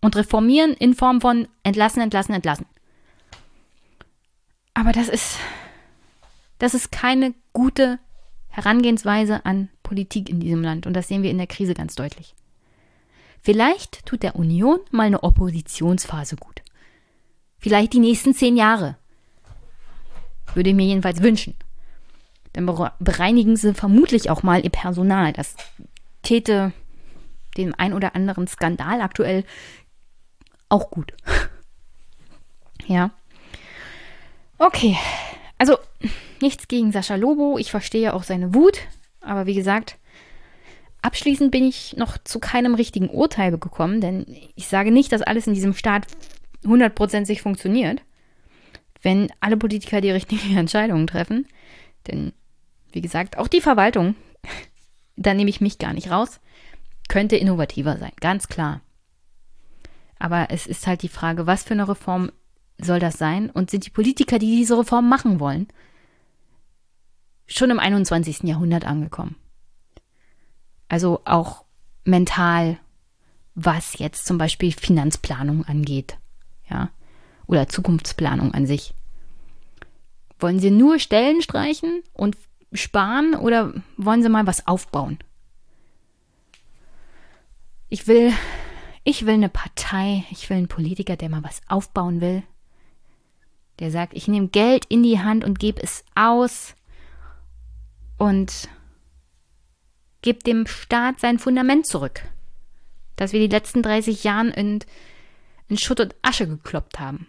und 0.06 0.16
reformieren 0.16 0.76
in 0.76 0.94
Form 0.94 1.20
von 1.20 1.48
entlassen, 1.64 2.00
entlassen, 2.00 2.36
entlassen. 2.36 2.68
Aber 4.76 4.92
das 4.92 5.10
ist, 5.10 5.40
das 6.60 6.76
ist 6.76 6.92
keine 6.92 7.34
gute 7.54 7.98
Herangehensweise 8.50 9.44
an 9.48 9.70
Politik 9.82 10.30
in 10.30 10.40
diesem 10.40 10.62
Land 10.62 10.86
und 10.86 10.94
das 10.94 11.08
sehen 11.08 11.24
wir 11.24 11.32
in 11.32 11.40
der 11.40 11.48
Krise 11.48 11.74
ganz 11.74 11.96
deutlich. 11.96 12.36
Vielleicht 13.42 14.06
tut 14.06 14.22
der 14.22 14.36
Union 14.36 14.80
mal 14.92 15.08
eine 15.08 15.24
Oppositionsphase 15.24 16.36
gut. 16.36 16.62
Vielleicht 17.58 17.94
die 17.94 18.00
nächsten 18.00 18.36
zehn 18.36 18.56
Jahre. 18.58 18.98
Würde 20.54 20.70
ich 20.70 20.76
mir 20.76 20.86
jedenfalls 20.86 21.24
wünschen. 21.24 21.56
Dann 22.54 22.68
bereinigen 23.00 23.58
sie 23.58 23.74
vermutlich 23.74 24.30
auch 24.30 24.44
mal 24.44 24.64
ihr 24.64 24.70
Personal. 24.70 25.34
Das 25.34 25.56
täte 26.22 26.74
dem 27.58 27.74
ein 27.76 27.94
oder 27.94 28.16
anderen 28.16 28.48
Skandal 28.48 29.02
aktuell 29.02 29.46
auch 30.76 30.92
gut. 30.92 31.14
ja. 32.86 33.12
Okay. 34.58 34.98
Also, 35.58 35.78
nichts 36.42 36.68
gegen 36.68 36.92
Sascha 36.92 37.16
Lobo. 37.16 37.58
Ich 37.58 37.72
verstehe 37.72 38.14
auch 38.14 38.24
seine 38.24 38.54
Wut. 38.54 38.80
Aber 39.22 39.46
wie 39.46 39.56
gesagt, 39.56 39.98
abschließend 41.02 41.52
bin 41.52 41.64
ich 41.64 41.96
noch 41.98 42.18
zu 42.18 42.40
keinem 42.40 42.76
richtigen 42.76 43.10
Urteil 43.10 43.58
gekommen, 43.58 44.02
denn 44.02 44.26
ich 44.56 44.68
sage 44.68 44.92
nicht, 44.92 45.12
dass 45.12 45.22
alles 45.22 45.48
in 45.48 45.54
diesem 45.54 45.74
Staat 45.74 46.08
hundertprozentig 46.66 47.42
funktioniert, 47.42 48.02
wenn 49.02 49.32
alle 49.40 49.58
Politiker 49.58 50.02
die 50.02 50.12
richtigen 50.12 50.58
Entscheidungen 50.58 51.08
treffen. 51.08 51.48
Denn, 52.08 52.34
wie 52.92 53.02
gesagt, 53.02 53.38
auch 53.38 53.48
die 53.48 53.62
Verwaltung, 53.62 54.16
da 55.16 55.34
nehme 55.34 55.50
ich 55.50 55.62
mich 55.62 55.80
gar 55.80 55.94
nicht 55.94 56.12
raus, 56.12 56.40
könnte 57.08 57.38
innovativer 57.38 57.98
sein, 57.98 58.12
ganz 58.20 58.48
klar. 58.48 58.82
Aber 60.20 60.48
es 60.50 60.68
ist 60.68 60.88
halt 60.88 61.02
die 61.02 61.10
Frage, 61.10 61.48
was 61.48 61.64
für 61.64 61.74
eine 61.74 61.88
Reform 61.88 62.32
soll 62.78 63.00
das 63.00 63.18
sein? 63.18 63.50
Und 63.50 63.70
sind 63.70 63.86
die 63.86 63.92
Politiker, 63.92 64.40
die 64.40 64.56
diese 64.58 64.78
Reform 64.78 65.10
machen 65.10 65.40
wollen, 65.40 65.68
schon 67.48 67.70
im 67.70 67.80
21. 67.80 68.44
Jahrhundert 68.44 68.86
angekommen? 68.86 69.36
Also 70.88 71.22
auch 71.26 71.66
mental, 72.04 72.80
was 73.56 73.98
jetzt 73.98 74.26
zum 74.26 74.38
Beispiel 74.38 74.72
Finanzplanung 74.72 75.66
angeht, 75.66 76.18
ja, 76.70 76.90
oder 77.48 77.68
Zukunftsplanung 77.68 78.54
an 78.54 78.66
sich. 78.66 78.94
Wollen 80.40 80.60
Sie 80.60 80.72
nur 80.72 81.00
Stellen 81.00 81.42
streichen 81.42 82.02
und 82.14 82.38
sparen 82.74 83.36
oder 83.36 83.74
wollen 83.98 84.22
Sie 84.22 84.30
mal 84.30 84.48
was 84.48 84.68
aufbauen? 84.68 85.18
Ich 87.90 88.08
will 88.08 88.34
ich 89.06 89.26
will 89.26 89.36
eine 89.36 89.50
Partei, 89.50 90.26
ich 90.32 90.50
will 90.50 90.58
einen 90.58 90.68
Politiker, 90.68 91.16
der 91.16 91.30
mal 91.30 91.44
was 91.44 91.62
aufbauen 91.70 92.22
will. 92.22 92.44
Der 93.80 93.92
sagt, 93.92 94.14
ich 94.14 94.28
nehme 94.28 94.48
Geld 94.48 94.86
in 94.86 95.04
die 95.04 95.20
Hand 95.20 95.46
und 95.46 95.60
gebe 95.60 95.82
es 95.82 96.04
aus 96.16 96.76
und 98.18 98.68
gebe 100.22 100.40
dem 100.40 100.66
Staat 100.66 101.20
sein 101.20 101.38
Fundament 101.38 101.86
zurück. 101.86 102.24
Das 103.16 103.32
wir 103.32 103.40
die 103.40 103.54
letzten 103.54 103.84
30 103.84 104.24
Jahre 104.24 104.50
in, 104.50 104.80
in 105.68 105.78
Schutt 105.78 106.00
und 106.00 106.16
Asche 106.24 106.48
gekloppt 106.48 107.00
haben. 107.00 107.28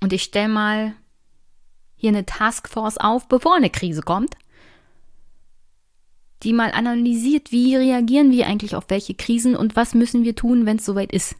Und 0.00 0.12
ich 0.12 0.22
stelle 0.22 0.48
mal 0.48 0.94
hier 1.96 2.10
eine 2.10 2.26
Taskforce 2.26 2.98
auf, 2.98 3.28
bevor 3.28 3.56
eine 3.56 3.70
Krise 3.70 4.02
kommt 4.02 4.36
die 6.42 6.52
mal 6.52 6.72
analysiert, 6.72 7.52
wie 7.52 7.76
reagieren 7.76 8.30
wir 8.30 8.46
eigentlich 8.46 8.74
auf 8.74 8.84
welche 8.88 9.14
Krisen 9.14 9.56
und 9.56 9.76
was 9.76 9.94
müssen 9.94 10.24
wir 10.24 10.34
tun, 10.34 10.66
wenn 10.66 10.78
es 10.78 10.84
soweit 10.84 11.12
ist. 11.12 11.36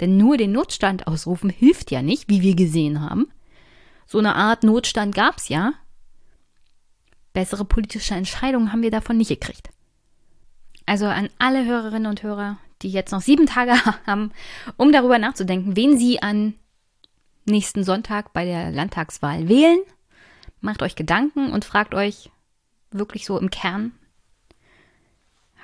Denn 0.00 0.16
nur 0.16 0.36
den 0.36 0.52
Notstand 0.52 1.06
ausrufen 1.06 1.50
hilft 1.50 1.90
ja 1.90 2.00
nicht, 2.00 2.28
wie 2.28 2.40
wir 2.40 2.56
gesehen 2.56 3.00
haben. 3.02 3.30
So 4.06 4.18
eine 4.18 4.34
Art 4.34 4.64
Notstand 4.64 5.14
gab 5.14 5.36
es 5.36 5.48
ja. 5.48 5.74
Bessere 7.32 7.64
politische 7.64 8.14
Entscheidungen 8.14 8.72
haben 8.72 8.82
wir 8.82 8.90
davon 8.90 9.18
nicht 9.18 9.28
gekriegt. 9.28 9.70
Also 10.86 11.06
an 11.06 11.28
alle 11.38 11.64
Hörerinnen 11.66 12.10
und 12.10 12.22
Hörer, 12.22 12.58
die 12.82 12.90
jetzt 12.90 13.12
noch 13.12 13.20
sieben 13.20 13.46
Tage 13.46 13.74
haben, 14.06 14.32
um 14.76 14.90
darüber 14.90 15.18
nachzudenken, 15.18 15.76
wen 15.76 15.98
sie 15.98 16.22
an 16.22 16.54
nächsten 17.44 17.84
Sonntag 17.84 18.32
bei 18.32 18.44
der 18.44 18.70
Landtagswahl 18.70 19.48
wählen, 19.48 19.80
macht 20.60 20.82
euch 20.82 20.96
Gedanken 20.96 21.52
und 21.52 21.64
fragt 21.64 21.94
euch 21.94 22.30
wirklich 22.90 23.26
so 23.26 23.38
im 23.38 23.50
Kern, 23.50 23.92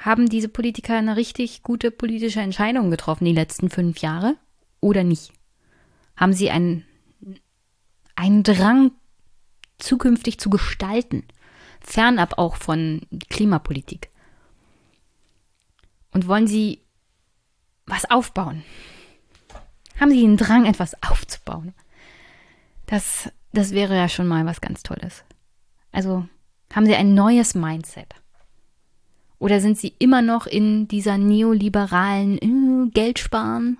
haben 0.06 0.28
diese 0.28 0.48
Politiker 0.48 0.96
eine 0.96 1.16
richtig 1.16 1.64
gute 1.64 1.90
politische 1.90 2.40
Entscheidung 2.40 2.92
getroffen 2.92 3.24
die 3.24 3.32
letzten 3.32 3.70
fünf 3.70 3.98
Jahre 3.98 4.36
oder 4.80 5.02
nicht? 5.02 5.32
Haben 6.16 6.32
sie 6.32 6.48
einen, 6.48 6.84
einen 8.14 8.44
Drang, 8.44 8.92
zukünftig 9.78 10.38
zu 10.38 10.48
gestalten, 10.48 11.24
fernab 11.80 12.38
auch 12.38 12.54
von 12.54 13.00
Klimapolitik? 13.30 14.10
Und 16.12 16.28
wollen 16.28 16.46
sie 16.46 16.82
was 17.84 18.08
aufbauen? 18.08 18.62
Haben 19.98 20.12
sie 20.12 20.20
den 20.20 20.36
Drang, 20.36 20.66
etwas 20.66 20.94
aufzubauen? 21.02 21.74
Das, 22.86 23.28
das 23.52 23.72
wäre 23.72 23.96
ja 23.96 24.08
schon 24.08 24.28
mal 24.28 24.46
was 24.46 24.60
ganz 24.60 24.84
Tolles. 24.84 25.24
Also 25.90 26.28
haben 26.72 26.86
sie 26.86 26.94
ein 26.94 27.14
neues 27.14 27.56
Mindset. 27.56 28.14
Oder 29.38 29.60
sind 29.60 29.78
sie 29.78 29.94
immer 29.98 30.22
noch 30.22 30.46
in 30.46 30.88
dieser 30.88 31.18
neoliberalen 31.18 32.38
äh, 32.38 32.90
Geld 32.90 33.18
sparen, 33.18 33.78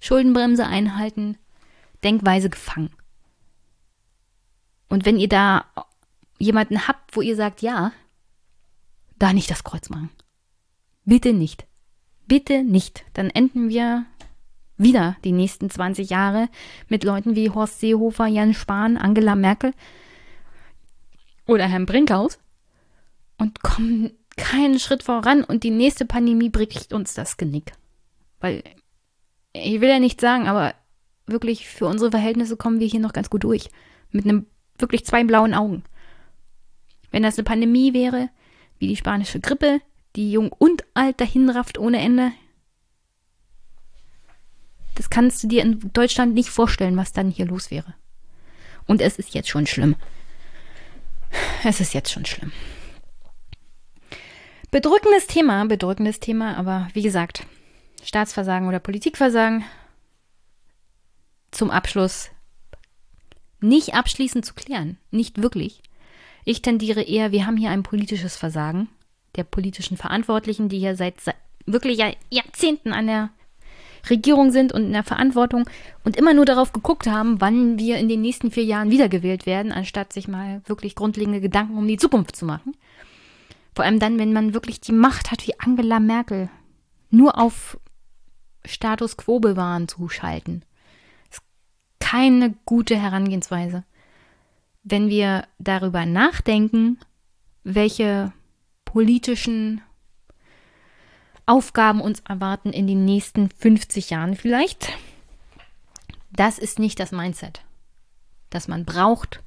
Schuldenbremse 0.00 0.66
einhalten, 0.66 1.36
Denkweise 2.04 2.48
gefangen? 2.50 2.90
Und 4.88 5.04
wenn 5.04 5.18
ihr 5.18 5.28
da 5.28 5.64
jemanden 6.38 6.86
habt, 6.86 7.16
wo 7.16 7.22
ihr 7.22 7.36
sagt, 7.36 7.62
ja, 7.62 7.92
da 9.18 9.32
nicht 9.32 9.50
das 9.50 9.64
Kreuz 9.64 9.88
machen. 9.88 10.10
Bitte 11.04 11.32
nicht. 11.32 11.66
Bitte 12.26 12.62
nicht. 12.62 13.04
Dann 13.14 13.30
enden 13.30 13.68
wir 13.68 14.04
wieder 14.76 15.16
die 15.24 15.32
nächsten 15.32 15.70
20 15.70 16.10
Jahre 16.10 16.48
mit 16.88 17.04
Leuten 17.04 17.36
wie 17.36 17.50
Horst 17.50 17.80
Seehofer, 17.80 18.26
Jan 18.26 18.54
Spahn, 18.54 18.96
Angela 18.96 19.36
Merkel 19.36 19.72
oder 21.46 21.66
Herrn 21.66 21.86
Brinkhaus 21.86 22.38
und 23.38 23.62
kommen 23.62 24.10
keinen 24.42 24.80
Schritt 24.80 25.04
voran 25.04 25.44
und 25.44 25.62
die 25.62 25.70
nächste 25.70 26.04
Pandemie 26.04 26.48
bricht 26.48 26.92
uns 26.92 27.14
das 27.14 27.36
Genick. 27.36 27.72
Weil, 28.40 28.64
ich 29.52 29.80
will 29.80 29.88
ja 29.88 30.00
nicht 30.00 30.20
sagen, 30.20 30.48
aber 30.48 30.74
wirklich 31.26 31.68
für 31.68 31.86
unsere 31.86 32.10
Verhältnisse 32.10 32.56
kommen 32.56 32.80
wir 32.80 32.88
hier 32.88 32.98
noch 32.98 33.12
ganz 33.12 33.30
gut 33.30 33.44
durch. 33.44 33.70
Mit 34.10 34.24
einem 34.24 34.46
wirklich 34.78 35.06
zwei 35.06 35.22
blauen 35.22 35.54
Augen. 35.54 35.84
Wenn 37.12 37.22
das 37.22 37.38
eine 37.38 37.44
Pandemie 37.44 37.94
wäre, 37.94 38.30
wie 38.78 38.88
die 38.88 38.96
spanische 38.96 39.38
Grippe, 39.38 39.80
die 40.16 40.32
jung 40.32 40.50
und 40.50 40.84
alt 40.94 41.20
dahinrafft 41.20 41.78
ohne 41.78 42.00
Ende, 42.00 42.32
das 44.96 45.08
kannst 45.08 45.44
du 45.44 45.46
dir 45.46 45.62
in 45.62 45.92
Deutschland 45.92 46.34
nicht 46.34 46.48
vorstellen, 46.48 46.96
was 46.96 47.12
dann 47.12 47.30
hier 47.30 47.46
los 47.46 47.70
wäre. 47.70 47.94
Und 48.86 49.00
es 49.00 49.18
ist 49.18 49.34
jetzt 49.34 49.48
schon 49.48 49.68
schlimm. 49.68 49.94
Es 51.62 51.80
ist 51.80 51.94
jetzt 51.94 52.10
schon 52.10 52.26
schlimm. 52.26 52.50
Bedrückendes 54.72 55.26
Thema, 55.26 55.66
bedrückendes 55.66 56.18
Thema, 56.18 56.56
aber 56.56 56.88
wie 56.94 57.02
gesagt, 57.02 57.46
Staatsversagen 58.02 58.68
oder 58.68 58.78
Politikversagen 58.78 59.64
zum 61.50 61.70
Abschluss 61.70 62.30
nicht 63.60 63.92
abschließend 63.92 64.46
zu 64.46 64.54
klären. 64.54 64.96
Nicht 65.10 65.42
wirklich. 65.42 65.82
Ich 66.46 66.62
tendiere 66.62 67.02
eher, 67.02 67.32
wir 67.32 67.46
haben 67.46 67.58
hier 67.58 67.68
ein 67.68 67.82
politisches 67.82 68.36
Versagen 68.38 68.88
der 69.36 69.44
politischen 69.44 69.98
Verantwortlichen, 69.98 70.70
die 70.70 70.78
hier 70.78 70.96
seit, 70.96 71.20
seit 71.20 71.36
wirklich 71.66 72.02
Jahrzehnten 72.30 72.94
an 72.94 73.06
der 73.08 73.28
Regierung 74.08 74.52
sind 74.52 74.72
und 74.72 74.84
in 74.84 74.92
der 74.92 75.04
Verantwortung 75.04 75.68
und 76.02 76.16
immer 76.16 76.32
nur 76.32 76.46
darauf 76.46 76.72
geguckt 76.72 77.06
haben, 77.06 77.42
wann 77.42 77.78
wir 77.78 77.98
in 77.98 78.08
den 78.08 78.22
nächsten 78.22 78.50
vier 78.50 78.64
Jahren 78.64 78.90
wiedergewählt 78.90 79.44
werden, 79.44 79.70
anstatt 79.70 80.14
sich 80.14 80.28
mal 80.28 80.62
wirklich 80.64 80.94
grundlegende 80.94 81.42
Gedanken 81.42 81.76
um 81.76 81.86
die 81.86 81.98
Zukunft 81.98 82.36
zu 82.36 82.46
machen. 82.46 82.74
Vor 83.74 83.84
allem 83.84 83.98
dann, 83.98 84.18
wenn 84.18 84.32
man 84.32 84.54
wirklich 84.54 84.80
die 84.80 84.92
Macht 84.92 85.30
hat 85.30 85.46
wie 85.46 85.58
Angela 85.58 85.98
Merkel, 85.98 86.50
nur 87.10 87.38
auf 87.38 87.78
Status 88.64 89.16
quo 89.16 89.40
bewahren 89.40 89.88
zu 89.88 90.08
schalten. 90.08 90.62
Ist 91.30 91.42
keine 91.98 92.54
gute 92.64 92.96
Herangehensweise. 92.96 93.84
Wenn 94.82 95.08
wir 95.08 95.46
darüber 95.58 96.04
nachdenken, 96.06 96.98
welche 97.64 98.32
politischen 98.84 99.80
Aufgaben 101.46 102.00
uns 102.00 102.20
erwarten 102.20 102.72
in 102.72 102.86
den 102.86 103.04
nächsten 103.04 103.48
50 103.50 104.10
Jahren 104.10 104.36
vielleicht. 104.36 104.92
Das 106.30 106.58
ist 106.58 106.78
nicht 106.78 107.00
das 107.00 107.12
Mindset, 107.12 107.64
das 108.48 108.68
man 108.68 108.84
braucht, 108.84 109.42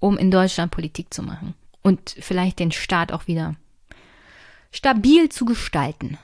um 0.00 0.18
in 0.18 0.30
Deutschland 0.30 0.70
Politik 0.70 1.14
zu 1.14 1.22
machen 1.22 1.54
und 1.82 2.16
vielleicht 2.18 2.58
den 2.58 2.72
Staat 2.72 3.12
auch 3.12 3.26
wieder 3.26 3.56
stabil 4.70 5.28
zu 5.28 5.44
gestalten. 5.44 6.18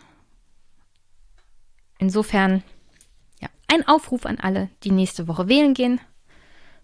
Insofern, 1.99 2.63
ja, 3.41 3.49
ein 3.69 3.87
Aufruf 3.87 4.27
an 4.27 4.39
alle, 4.39 4.71
die 4.83 4.91
nächste 4.91 5.29
Woche 5.29 5.49
wählen 5.49 5.75
gehen. 5.75 6.01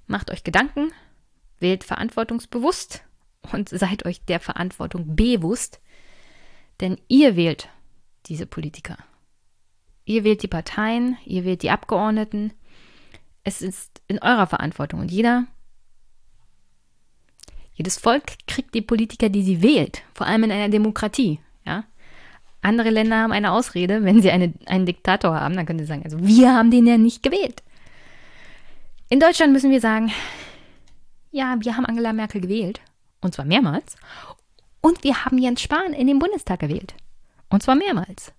Macht 0.06 0.30
euch 0.30 0.42
Gedanken, 0.42 0.92
wählt 1.60 1.84
verantwortungsbewusst 1.84 3.04
und 3.52 3.68
seid 3.68 4.04
euch 4.06 4.24
der 4.24 4.40
Verantwortung 4.40 5.14
bewusst, 5.14 5.80
denn 6.80 7.00
ihr 7.08 7.36
wählt 7.36 7.68
diese 8.26 8.46
Politiker. 8.46 8.96
Ihr 10.04 10.24
wählt 10.24 10.42
die 10.42 10.48
Parteien, 10.48 11.16
ihr 11.24 11.44
wählt 11.44 11.62
die 11.62 11.70
Abgeordneten. 11.70 12.52
Es 13.44 13.62
ist 13.62 14.02
in 14.08 14.18
eurer 14.20 14.46
Verantwortung 14.46 15.00
und 15.00 15.10
jeder, 15.10 15.46
jedes 17.74 17.98
Volk 17.98 18.24
kriegt 18.46 18.74
die 18.74 18.82
Politiker, 18.82 19.28
die 19.28 19.42
sie 19.42 19.62
wählt, 19.62 20.02
vor 20.14 20.26
allem 20.26 20.44
in 20.44 20.52
einer 20.52 20.68
Demokratie. 20.68 21.40
Ja? 21.64 21.84
Andere 22.60 22.90
Länder 22.90 23.16
haben 23.16 23.32
eine 23.32 23.52
Ausrede, 23.52 24.04
wenn 24.04 24.22
sie 24.22 24.30
eine, 24.30 24.52
einen 24.66 24.86
Diktator 24.86 25.38
haben, 25.38 25.56
dann 25.56 25.66
können 25.66 25.78
sie 25.78 25.86
sagen, 25.86 26.04
also 26.04 26.18
wir 26.20 26.54
haben 26.54 26.70
den 26.70 26.86
ja 26.86 26.98
nicht 26.98 27.22
gewählt. 27.22 27.62
In 29.08 29.20
Deutschland 29.20 29.52
müssen 29.52 29.70
wir 29.70 29.80
sagen, 29.80 30.12
ja, 31.30 31.56
wir 31.58 31.76
haben 31.76 31.86
Angela 31.86 32.12
Merkel 32.12 32.40
gewählt, 32.40 32.80
und 33.20 33.34
zwar 33.34 33.44
mehrmals, 33.44 33.96
und 34.80 35.02
wir 35.04 35.24
haben 35.24 35.38
Jens 35.38 35.62
Spahn 35.62 35.92
in 35.92 36.06
den 36.06 36.18
Bundestag 36.18 36.60
gewählt, 36.60 36.94
und 37.48 37.62
zwar 37.62 37.74
mehrmals. 37.74 38.32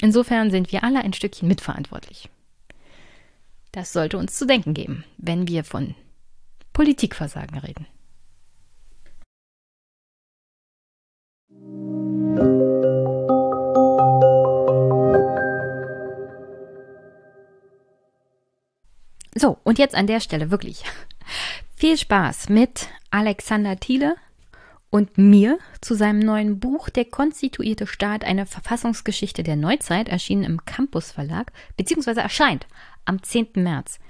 Insofern 0.00 0.50
sind 0.50 0.70
wir 0.70 0.84
alle 0.84 1.00
ein 1.00 1.12
Stückchen 1.12 1.48
mitverantwortlich. 1.48 2.28
Das 3.72 3.92
sollte 3.92 4.16
uns 4.16 4.36
zu 4.36 4.46
denken 4.46 4.74
geben, 4.74 5.04
wenn 5.16 5.48
wir 5.48 5.64
von 5.64 5.94
Politikversagen 6.72 7.58
reden. 7.58 7.86
So, 19.38 19.58
und 19.62 19.78
jetzt 19.78 19.94
an 19.94 20.08
der 20.08 20.18
Stelle 20.18 20.50
wirklich 20.50 20.82
viel 21.76 21.96
Spaß 21.96 22.48
mit 22.48 22.88
Alexander 23.10 23.78
Thiele 23.78 24.16
und 24.90 25.16
mir 25.16 25.58
zu 25.80 25.94
seinem 25.94 26.18
neuen 26.18 26.58
Buch 26.58 26.88
Der 26.88 27.04
konstituierte 27.04 27.86
Staat, 27.86 28.24
eine 28.24 28.46
Verfassungsgeschichte 28.46 29.44
der 29.44 29.54
Neuzeit, 29.54 30.08
erschienen 30.08 30.42
im 30.42 30.64
Campus 30.64 31.12
Verlag, 31.12 31.52
beziehungsweise 31.76 32.20
erscheint 32.20 32.66
am 33.04 33.22
10. 33.22 33.50
März. 33.54 34.00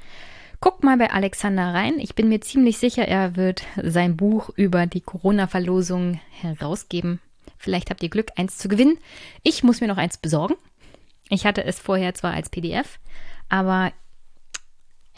Guckt 0.60 0.82
mal 0.82 0.96
bei 0.96 1.10
Alexander 1.10 1.74
rein. 1.74 1.98
Ich 1.98 2.14
bin 2.14 2.30
mir 2.30 2.40
ziemlich 2.40 2.78
sicher, 2.78 3.06
er 3.06 3.36
wird 3.36 3.64
sein 3.76 4.16
Buch 4.16 4.48
über 4.56 4.86
die 4.86 5.02
Corona-Verlosung 5.02 6.20
herausgeben. 6.40 7.20
Vielleicht 7.58 7.90
habt 7.90 8.02
ihr 8.02 8.08
Glück, 8.08 8.30
eins 8.36 8.56
zu 8.56 8.68
gewinnen. 8.68 8.98
Ich 9.42 9.62
muss 9.62 9.82
mir 9.82 9.88
noch 9.88 9.98
eins 9.98 10.16
besorgen. 10.16 10.54
Ich 11.28 11.44
hatte 11.44 11.64
es 11.64 11.78
vorher 11.78 12.14
zwar 12.14 12.32
als 12.32 12.48
PDF, 12.48 12.98
aber 13.50 13.92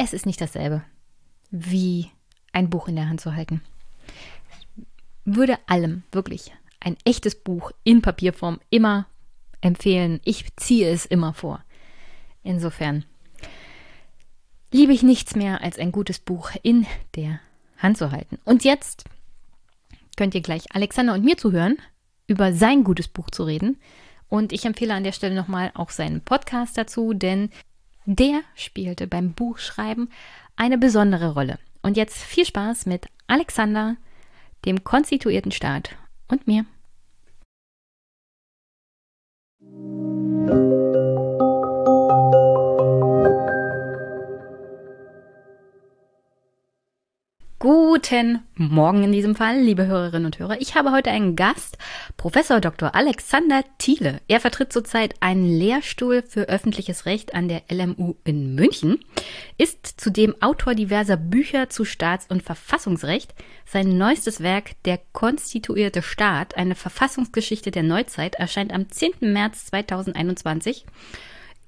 es 0.02 0.14
ist 0.14 0.24
nicht 0.24 0.40
dasselbe, 0.40 0.82
wie 1.50 2.10
ein 2.52 2.70
Buch 2.70 2.88
in 2.88 2.96
der 2.96 3.08
Hand 3.08 3.20
zu 3.20 3.34
halten. 3.34 3.60
Würde 5.26 5.58
allem 5.66 6.04
wirklich 6.10 6.52
ein 6.80 6.96
echtes 7.04 7.34
Buch 7.34 7.72
in 7.84 8.00
Papierform 8.00 8.60
immer 8.70 9.06
empfehlen. 9.60 10.20
Ich 10.24 10.56
ziehe 10.56 10.88
es 10.90 11.04
immer 11.04 11.34
vor. 11.34 11.62
Insofern 12.42 13.04
liebe 14.72 14.94
ich 14.94 15.02
nichts 15.02 15.36
mehr, 15.36 15.60
als 15.60 15.78
ein 15.78 15.92
gutes 15.92 16.18
Buch 16.18 16.52
in 16.62 16.86
der 17.14 17.40
Hand 17.76 17.98
zu 17.98 18.10
halten. 18.10 18.38
Und 18.44 18.64
jetzt 18.64 19.04
könnt 20.16 20.34
ihr 20.34 20.40
gleich 20.40 20.74
Alexander 20.74 21.12
und 21.12 21.24
mir 21.24 21.36
zuhören, 21.36 21.76
über 22.26 22.54
sein 22.54 22.84
gutes 22.84 23.08
Buch 23.08 23.28
zu 23.30 23.44
reden. 23.44 23.76
Und 24.28 24.52
ich 24.52 24.64
empfehle 24.64 24.94
an 24.94 25.04
der 25.04 25.12
Stelle 25.12 25.34
nochmal 25.34 25.72
auch 25.74 25.90
seinen 25.90 26.22
Podcast 26.22 26.78
dazu, 26.78 27.12
denn 27.12 27.50
der 28.06 28.40
spielte 28.54 29.06
beim 29.06 29.32
Buchschreiben 29.34 30.10
eine 30.56 30.78
besondere 30.78 31.34
Rolle. 31.34 31.58
Und 31.82 31.96
jetzt 31.96 32.18
viel 32.18 32.44
Spaß 32.44 32.86
mit 32.86 33.06
Alexander, 33.26 33.96
dem 34.64 34.84
konstituierten 34.84 35.52
Staat 35.52 35.96
und 36.28 36.46
mir. 36.46 36.66
Guten 47.62 48.40
Morgen 48.54 49.04
in 49.04 49.12
diesem 49.12 49.36
Fall, 49.36 49.60
liebe 49.60 49.86
Hörerinnen 49.86 50.24
und 50.24 50.38
Hörer. 50.38 50.62
Ich 50.62 50.76
habe 50.76 50.92
heute 50.92 51.10
einen 51.10 51.36
Gast, 51.36 51.76
Professor 52.16 52.58
Dr. 52.58 52.94
Alexander 52.94 53.62
Thiele. 53.76 54.22
Er 54.28 54.40
vertritt 54.40 54.72
zurzeit 54.72 55.14
einen 55.20 55.44
Lehrstuhl 55.46 56.22
für 56.22 56.48
öffentliches 56.48 57.04
Recht 57.04 57.34
an 57.34 57.48
der 57.48 57.64
LMU 57.70 58.14
in 58.24 58.54
München, 58.54 59.04
ist 59.58 60.00
zudem 60.00 60.40
Autor 60.40 60.74
diverser 60.74 61.18
Bücher 61.18 61.68
zu 61.68 61.84
Staats- 61.84 62.28
und 62.30 62.42
Verfassungsrecht. 62.42 63.34
Sein 63.66 63.98
neuestes 63.98 64.42
Werk, 64.42 64.82
Der 64.86 64.98
konstituierte 65.12 66.00
Staat, 66.00 66.56
eine 66.56 66.74
Verfassungsgeschichte 66.74 67.70
der 67.70 67.82
Neuzeit, 67.82 68.36
erscheint 68.36 68.72
am 68.72 68.88
10. 68.88 69.32
März 69.34 69.66
2021 69.66 70.86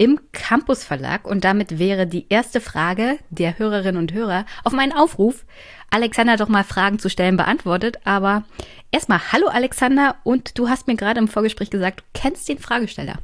im 0.03 0.19
Campus 0.33 0.83
Verlag 0.83 1.25
und 1.25 1.45
damit 1.45 1.79
wäre 1.79 2.09
die 2.09 2.27
erste 2.29 2.61
Frage 2.61 3.19
der 3.31 3.61
Hörerinnen 3.61 4.03
und 4.03 4.13
Hörer 4.13 4.47
auf 4.65 4.73
meinen 4.73 4.93
Aufruf, 4.93 5.45
Alexander 5.91 6.37
doch 6.37 6.49
mal 6.49 6.65
Fragen 6.65 6.99
zu 6.99 7.09
stellen, 7.09 7.37
beantwortet. 7.37 7.99
Aber 8.03 8.43
erstmal, 8.91 9.21
hallo 9.31 9.47
Alexander 9.47 10.17
und 10.25 10.59
du 10.59 10.69
hast 10.69 10.89
mir 10.89 10.97
gerade 10.97 11.21
im 11.21 11.29
Vorgespräch 11.29 11.71
gesagt, 11.71 12.01
du 12.01 12.21
kennst 12.21 12.49
den 12.49 12.59
Fragesteller. 12.59 13.19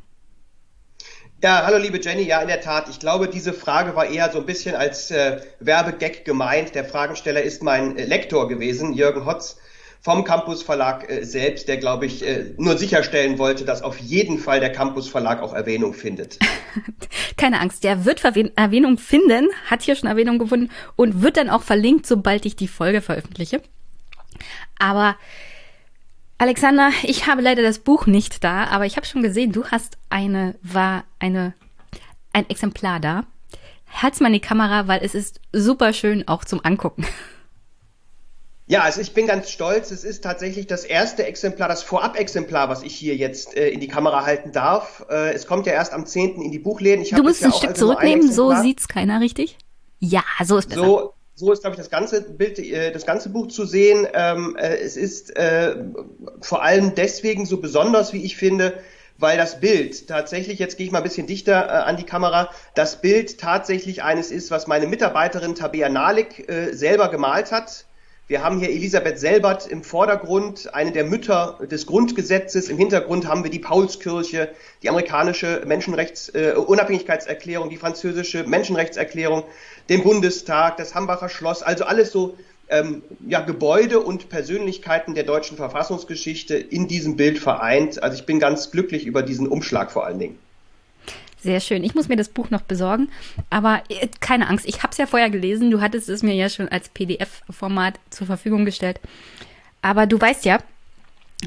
Ja, 1.42 1.64
hallo 1.66 1.78
liebe 1.78 2.00
Jenny, 2.00 2.22
ja 2.22 2.40
in 2.42 2.48
der 2.48 2.60
Tat. 2.60 2.88
Ich 2.88 3.00
glaube, 3.00 3.26
diese 3.26 3.52
Frage 3.52 3.96
war 3.96 4.06
eher 4.06 4.30
so 4.30 4.38
ein 4.38 4.46
bisschen 4.46 4.76
als 4.76 5.10
äh, 5.10 5.40
Werbegag 5.58 6.24
gemeint. 6.24 6.76
Der 6.76 6.84
Fragesteller 6.84 7.42
ist 7.42 7.60
mein 7.60 7.98
äh, 7.98 8.04
Lektor 8.04 8.46
gewesen, 8.46 8.92
Jürgen 8.92 9.26
Hotz 9.26 9.56
vom 10.08 10.24
Campus 10.24 10.62
Verlag 10.62 11.10
äh, 11.10 11.22
selbst, 11.22 11.68
der, 11.68 11.76
glaube 11.76 12.06
ich, 12.06 12.26
äh, 12.26 12.54
nur 12.56 12.78
sicherstellen 12.78 13.38
wollte, 13.38 13.66
dass 13.66 13.82
auf 13.82 13.98
jeden 13.98 14.38
Fall 14.38 14.58
der 14.58 14.72
Campus 14.72 15.06
Verlag 15.06 15.42
auch 15.42 15.52
Erwähnung 15.52 15.92
findet. 15.92 16.38
Keine 17.36 17.60
Angst, 17.60 17.84
der 17.84 18.06
wird 18.06 18.24
Erwähnung 18.24 18.96
finden, 18.96 19.50
hat 19.66 19.82
hier 19.82 19.96
schon 19.96 20.08
Erwähnung 20.08 20.38
gefunden 20.38 20.70
und 20.96 21.20
wird 21.20 21.36
dann 21.36 21.50
auch 21.50 21.60
verlinkt, 21.60 22.06
sobald 22.06 22.46
ich 22.46 22.56
die 22.56 22.68
Folge 22.68 23.02
veröffentliche. 23.02 23.60
Aber 24.78 25.16
Alexander, 26.38 26.90
ich 27.02 27.26
habe 27.26 27.42
leider 27.42 27.62
das 27.62 27.78
Buch 27.78 28.06
nicht 28.06 28.42
da, 28.42 28.64
aber 28.64 28.86
ich 28.86 28.96
habe 28.96 29.04
schon 29.04 29.22
gesehen, 29.22 29.52
du 29.52 29.66
hast 29.66 29.98
eine, 30.08 30.54
war 30.62 31.04
eine, 31.18 31.52
ein 32.32 32.48
Exemplar 32.48 32.98
da. 32.98 33.24
Halt's 33.92 34.20
mal 34.20 34.28
in 34.28 34.32
die 34.32 34.40
Kamera, 34.40 34.88
weil 34.88 35.00
es 35.02 35.14
ist 35.14 35.42
super 35.52 35.92
schön 35.92 36.26
auch 36.28 36.46
zum 36.46 36.64
Angucken. 36.64 37.04
Ja, 38.68 38.82
also 38.82 39.00
ich 39.00 39.14
bin 39.14 39.26
ganz 39.26 39.50
stolz. 39.50 39.90
Es 39.90 40.04
ist 40.04 40.22
tatsächlich 40.22 40.66
das 40.66 40.84
erste 40.84 41.24
Exemplar, 41.24 41.68
das 41.68 41.82
Vorab-Exemplar, 41.82 42.68
was 42.68 42.82
ich 42.82 42.94
hier 42.94 43.16
jetzt 43.16 43.56
äh, 43.56 43.70
in 43.70 43.80
die 43.80 43.88
Kamera 43.88 44.26
halten 44.26 44.52
darf. 44.52 45.06
Äh, 45.10 45.32
es 45.32 45.46
kommt 45.46 45.66
ja 45.66 45.72
erst 45.72 45.94
am 45.94 46.04
10. 46.04 46.42
in 46.42 46.52
die 46.52 46.58
Buchläden. 46.58 47.02
Ich 47.02 47.10
du 47.10 47.22
musst 47.22 47.42
ein 47.42 47.52
Stück 47.52 47.70
also 47.70 47.86
zurücknehmen, 47.86 48.30
so 48.30 48.54
sieht's 48.56 48.86
keiner 48.86 49.20
richtig. 49.20 49.56
Ja, 50.00 50.22
so 50.44 50.58
ist 50.58 50.68
besser. 50.68 50.84
So, 50.84 51.14
so 51.34 51.50
ist, 51.50 51.62
glaube 51.62 51.74
ich, 51.74 51.78
das 51.78 51.88
ganze 51.88 52.20
Bild, 52.20 52.58
äh, 52.58 52.92
das 52.92 53.06
ganze 53.06 53.30
Buch 53.30 53.48
zu 53.48 53.64
sehen. 53.64 54.06
Ähm, 54.12 54.54
äh, 54.56 54.76
es 54.76 54.98
ist 54.98 55.34
äh, 55.36 55.76
vor 56.42 56.62
allem 56.62 56.94
deswegen 56.94 57.46
so 57.46 57.56
besonders, 57.62 58.12
wie 58.12 58.22
ich 58.22 58.36
finde, 58.36 58.78
weil 59.16 59.38
das 59.38 59.60
Bild 59.60 60.08
tatsächlich, 60.08 60.58
jetzt 60.58 60.76
gehe 60.76 60.86
ich 60.86 60.92
mal 60.92 60.98
ein 60.98 61.04
bisschen 61.04 61.26
dichter 61.26 61.68
äh, 61.68 61.70
an 61.70 61.96
die 61.96 62.04
Kamera, 62.04 62.50
das 62.74 63.00
Bild 63.00 63.40
tatsächlich 63.40 64.02
eines 64.02 64.30
ist, 64.30 64.50
was 64.50 64.66
meine 64.66 64.86
Mitarbeiterin 64.86 65.54
Tabea 65.54 65.88
Nalik 65.88 66.50
äh, 66.50 66.74
selber 66.74 67.08
gemalt 67.08 67.50
hat 67.50 67.86
wir 68.28 68.44
haben 68.44 68.58
hier 68.58 68.68
Elisabeth 68.68 69.18
Selbert 69.18 69.66
im 69.66 69.82
Vordergrund, 69.82 70.74
eine 70.74 70.92
der 70.92 71.04
Mütter 71.04 71.58
des 71.70 71.86
Grundgesetzes. 71.86 72.68
Im 72.68 72.76
Hintergrund 72.76 73.26
haben 73.26 73.42
wir 73.42 73.50
die 73.50 73.58
Paulskirche, 73.58 74.50
die 74.82 74.90
amerikanische 74.90 75.62
Menschenrechts 75.66 76.28
äh, 76.34 76.52
Unabhängigkeitserklärung, 76.54 77.70
die 77.70 77.78
französische 77.78 78.44
Menschenrechtserklärung, 78.44 79.44
den 79.88 80.02
Bundestag, 80.02 80.76
das 80.76 80.94
Hambacher 80.94 81.30
Schloss, 81.30 81.62
also 81.62 81.84
alles 81.84 82.12
so 82.12 82.36
ähm, 82.68 83.02
ja, 83.26 83.40
Gebäude 83.40 84.00
und 84.00 84.28
Persönlichkeiten 84.28 85.14
der 85.14 85.24
deutschen 85.24 85.56
Verfassungsgeschichte 85.56 86.54
in 86.54 86.86
diesem 86.86 87.16
Bild 87.16 87.38
vereint. 87.38 88.02
Also 88.02 88.18
ich 88.18 88.26
bin 88.26 88.40
ganz 88.40 88.70
glücklich 88.70 89.06
über 89.06 89.22
diesen 89.22 89.48
Umschlag 89.48 89.90
vor 89.90 90.04
allen 90.04 90.18
Dingen. 90.18 90.38
Sehr 91.40 91.60
schön. 91.60 91.84
Ich 91.84 91.94
muss 91.94 92.08
mir 92.08 92.16
das 92.16 92.28
Buch 92.28 92.50
noch 92.50 92.62
besorgen. 92.62 93.08
Aber 93.50 93.82
äh, 93.88 94.08
keine 94.20 94.48
Angst, 94.48 94.66
ich 94.66 94.82
habe 94.82 94.90
es 94.90 94.98
ja 94.98 95.06
vorher 95.06 95.30
gelesen. 95.30 95.70
Du 95.70 95.80
hattest 95.80 96.08
es 96.08 96.22
mir 96.22 96.34
ja 96.34 96.48
schon 96.48 96.68
als 96.68 96.88
PDF-Format 96.88 97.94
zur 98.10 98.26
Verfügung 98.26 98.64
gestellt. 98.64 99.00
Aber 99.80 100.06
du 100.06 100.20
weißt 100.20 100.44
ja, 100.44 100.58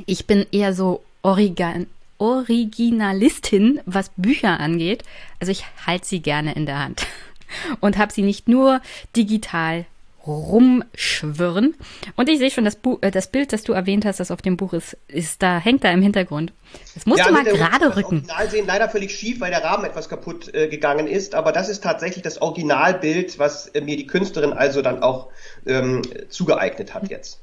ich 0.05 0.25
bin 0.25 0.45
eher 0.51 0.73
so 0.73 1.03
Origan 1.21 1.87
Originalistin, 2.17 3.81
was 3.85 4.11
Bücher 4.15 4.59
angeht. 4.59 5.03
Also 5.39 5.51
ich 5.51 5.65
halte 5.87 6.05
sie 6.05 6.21
gerne 6.21 6.53
in 6.53 6.67
der 6.67 6.77
Hand 6.77 7.07
und 7.79 7.97
habe 7.97 8.13
sie 8.13 8.21
nicht 8.21 8.47
nur 8.47 8.79
digital 9.15 9.85
rumschwirren. 10.25 11.75
Und 12.15 12.29
ich 12.29 12.37
sehe 12.37 12.51
schon 12.51 12.65
das, 12.65 12.75
Buch, 12.75 12.99
äh, 13.01 13.11
das 13.11 13.27
Bild, 13.27 13.53
das 13.53 13.63
du 13.63 13.73
erwähnt 13.73 14.05
hast, 14.05 14.19
das 14.19 14.31
auf 14.31 14.41
dem 14.41 14.57
Buch 14.57 14.73
ist, 14.73 14.97
ist 15.07 15.41
da, 15.41 15.59
hängt 15.59 15.83
da 15.83 15.91
im 15.91 16.01
Hintergrund. 16.01 16.53
Das 16.93 17.05
musst 17.05 17.19
ja, 17.19 17.27
du 17.27 17.33
mal 17.33 17.43
gerade 17.43 17.95
rücken. 17.95 18.23
Das 18.27 18.37
Original 18.37 18.49
sehen 18.49 18.67
leider 18.67 18.89
völlig 18.89 19.15
schief, 19.15 19.39
weil 19.39 19.51
der 19.51 19.63
Rahmen 19.63 19.85
etwas 19.85 20.09
kaputt 20.09 20.53
äh, 20.53 20.67
gegangen 20.67 21.07
ist. 21.07 21.35
Aber 21.35 21.51
das 21.51 21.69
ist 21.69 21.83
tatsächlich 21.83 22.23
das 22.23 22.41
Originalbild, 22.41 23.39
was 23.39 23.67
äh, 23.67 23.81
mir 23.81 23.97
die 23.97 24.07
Künstlerin 24.07 24.53
also 24.53 24.81
dann 24.81 25.01
auch 25.01 25.29
ähm, 25.65 26.01
zugeeignet 26.29 26.93
hat 26.93 27.09
jetzt. 27.09 27.41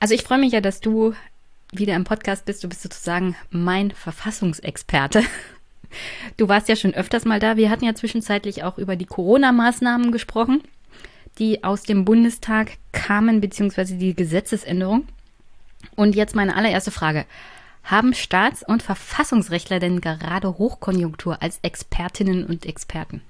Also 0.00 0.14
ich 0.14 0.22
freue 0.22 0.38
mich 0.38 0.52
ja, 0.52 0.60
dass 0.60 0.80
du 0.80 1.14
wieder 1.72 1.94
im 1.94 2.04
Podcast 2.04 2.44
bist. 2.44 2.62
Du 2.62 2.68
bist 2.68 2.82
sozusagen 2.82 3.36
mein 3.50 3.90
Verfassungsexperte. 3.90 5.22
Du 6.36 6.48
warst 6.48 6.68
ja 6.68 6.74
schon 6.74 6.94
öfters 6.94 7.24
mal 7.24 7.38
da. 7.38 7.56
Wir 7.56 7.70
hatten 7.70 7.84
ja 7.84 7.94
zwischenzeitlich 7.94 8.64
auch 8.64 8.76
über 8.76 8.96
die 8.96 9.06
Corona-Maßnahmen 9.06 10.10
gesprochen 10.10 10.60
die 11.38 11.64
aus 11.64 11.82
dem 11.82 12.04
Bundestag 12.04 12.72
kamen, 12.92 13.40
beziehungsweise 13.40 13.94
die 13.94 14.14
Gesetzesänderung. 14.14 15.06
Und 15.94 16.16
jetzt 16.16 16.34
meine 16.34 16.56
allererste 16.56 16.90
Frage. 16.90 17.26
Haben 17.84 18.14
Staats- 18.14 18.64
und 18.66 18.82
Verfassungsrechtler 18.82 19.78
denn 19.78 20.00
gerade 20.00 20.58
Hochkonjunktur 20.58 21.40
als 21.40 21.58
Expertinnen 21.62 22.44
und 22.44 22.66
Experten? 22.66 23.22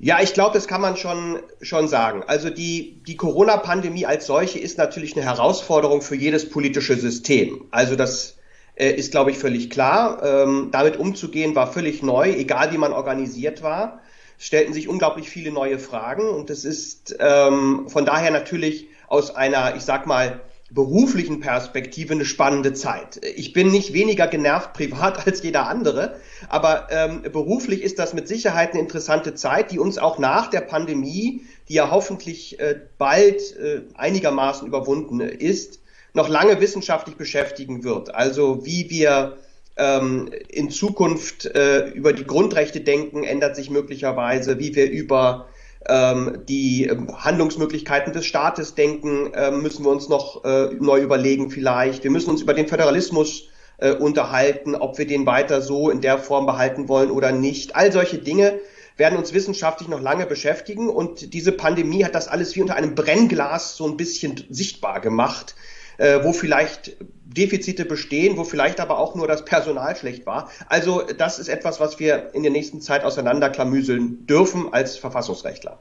Ja, 0.00 0.20
ich 0.20 0.34
glaube, 0.34 0.54
das 0.54 0.66
kann 0.66 0.80
man 0.80 0.96
schon, 0.96 1.38
schon 1.62 1.86
sagen. 1.86 2.24
Also 2.26 2.50
die, 2.50 3.00
die 3.06 3.16
Corona-Pandemie 3.16 4.06
als 4.06 4.26
solche 4.26 4.58
ist 4.58 4.76
natürlich 4.76 5.16
eine 5.16 5.24
Herausforderung 5.24 6.02
für 6.02 6.16
jedes 6.16 6.50
politische 6.50 6.96
System. 6.96 7.64
Also 7.70 7.94
das 7.94 8.36
äh, 8.74 8.90
ist, 8.90 9.12
glaube 9.12 9.30
ich, 9.30 9.38
völlig 9.38 9.70
klar. 9.70 10.20
Ähm, 10.22 10.70
damit 10.72 10.96
umzugehen 10.96 11.54
war 11.54 11.72
völlig 11.72 12.02
neu, 12.02 12.30
egal 12.30 12.72
wie 12.72 12.78
man 12.78 12.92
organisiert 12.92 13.62
war 13.62 14.00
stellten 14.38 14.72
sich 14.74 14.88
unglaublich 14.88 15.30
viele 15.30 15.50
neue 15.50 15.78
Fragen 15.78 16.28
und 16.28 16.50
es 16.50 16.64
ist 16.64 17.16
ähm, 17.18 17.88
von 17.88 18.04
daher 18.04 18.30
natürlich 18.30 18.88
aus 19.08 19.34
einer, 19.34 19.76
ich 19.76 19.82
sag 19.82 20.06
mal, 20.06 20.40
beruflichen 20.70 21.40
Perspektive 21.40 22.14
eine 22.14 22.24
spannende 22.24 22.72
Zeit. 22.72 23.20
Ich 23.36 23.52
bin 23.52 23.70
nicht 23.70 23.92
weniger 23.92 24.26
genervt 24.26 24.72
privat 24.72 25.26
als 25.26 25.42
jeder 25.42 25.68
andere, 25.68 26.16
aber 26.48 26.88
ähm, 26.90 27.22
beruflich 27.22 27.82
ist 27.82 27.98
das 27.98 28.12
mit 28.12 28.26
Sicherheit 28.26 28.72
eine 28.72 28.80
interessante 28.80 29.34
Zeit, 29.34 29.70
die 29.70 29.78
uns 29.78 29.98
auch 29.98 30.18
nach 30.18 30.48
der 30.48 30.62
Pandemie, 30.62 31.42
die 31.68 31.74
ja 31.74 31.90
hoffentlich 31.90 32.58
äh, 32.58 32.80
bald 32.98 33.56
äh, 33.56 33.82
einigermaßen 33.94 34.66
überwunden 34.66 35.20
ist, 35.20 35.80
noch 36.12 36.28
lange 36.28 36.60
wissenschaftlich 36.60 37.16
beschäftigen 37.16 37.84
wird. 37.84 38.14
Also 38.14 38.64
wie 38.64 38.90
wir 38.90 39.36
ähm, 39.76 40.30
in 40.48 40.70
Zukunft 40.70 41.46
äh, 41.46 41.88
über 41.88 42.12
die 42.12 42.26
Grundrechte 42.26 42.80
denken, 42.80 43.24
ändert 43.24 43.56
sich 43.56 43.70
möglicherweise, 43.70 44.58
wie 44.58 44.74
wir 44.74 44.90
über 44.90 45.48
ähm, 45.86 46.42
die 46.48 46.86
ähm, 46.86 47.08
Handlungsmöglichkeiten 47.24 48.12
des 48.12 48.26
Staates 48.26 48.74
denken, 48.74 49.32
äh, 49.34 49.50
müssen 49.50 49.84
wir 49.84 49.90
uns 49.90 50.08
noch 50.08 50.44
äh, 50.44 50.68
neu 50.78 51.00
überlegen 51.00 51.50
vielleicht. 51.50 52.04
Wir 52.04 52.10
müssen 52.10 52.30
uns 52.30 52.42
über 52.42 52.54
den 52.54 52.68
Föderalismus 52.68 53.48
äh, 53.78 53.92
unterhalten, 53.92 54.74
ob 54.76 54.98
wir 54.98 55.06
den 55.06 55.26
weiter 55.26 55.60
so 55.60 55.90
in 55.90 56.00
der 56.00 56.18
Form 56.18 56.46
behalten 56.46 56.88
wollen 56.88 57.10
oder 57.10 57.32
nicht. 57.32 57.76
All 57.76 57.92
solche 57.92 58.18
Dinge 58.18 58.60
werden 58.96 59.18
uns 59.18 59.34
wissenschaftlich 59.34 59.88
noch 59.88 60.00
lange 60.00 60.24
beschäftigen 60.24 60.88
und 60.88 61.34
diese 61.34 61.50
Pandemie 61.50 62.04
hat 62.04 62.14
das 62.14 62.28
alles 62.28 62.54
wie 62.54 62.62
unter 62.62 62.76
einem 62.76 62.94
Brennglas 62.94 63.76
so 63.76 63.88
ein 63.88 63.96
bisschen 63.96 64.44
sichtbar 64.50 65.00
gemacht 65.00 65.56
äh, 65.98 66.24
wo 66.24 66.32
vielleicht 66.32 66.96
Defizite 67.34 67.84
bestehen, 67.84 68.36
wo 68.36 68.44
vielleicht 68.44 68.80
aber 68.80 68.98
auch 68.98 69.14
nur 69.14 69.28
das 69.28 69.44
Personal 69.44 69.96
schlecht 69.96 70.26
war. 70.26 70.50
Also 70.68 71.02
das 71.02 71.38
ist 71.38 71.48
etwas, 71.48 71.80
was 71.80 71.98
wir 71.98 72.30
in 72.34 72.42
der 72.42 72.52
nächsten 72.52 72.80
Zeit 72.80 73.04
auseinanderklamüseln 73.04 74.26
dürfen 74.26 74.72
als 74.72 74.96
Verfassungsrechtler. 74.96 75.78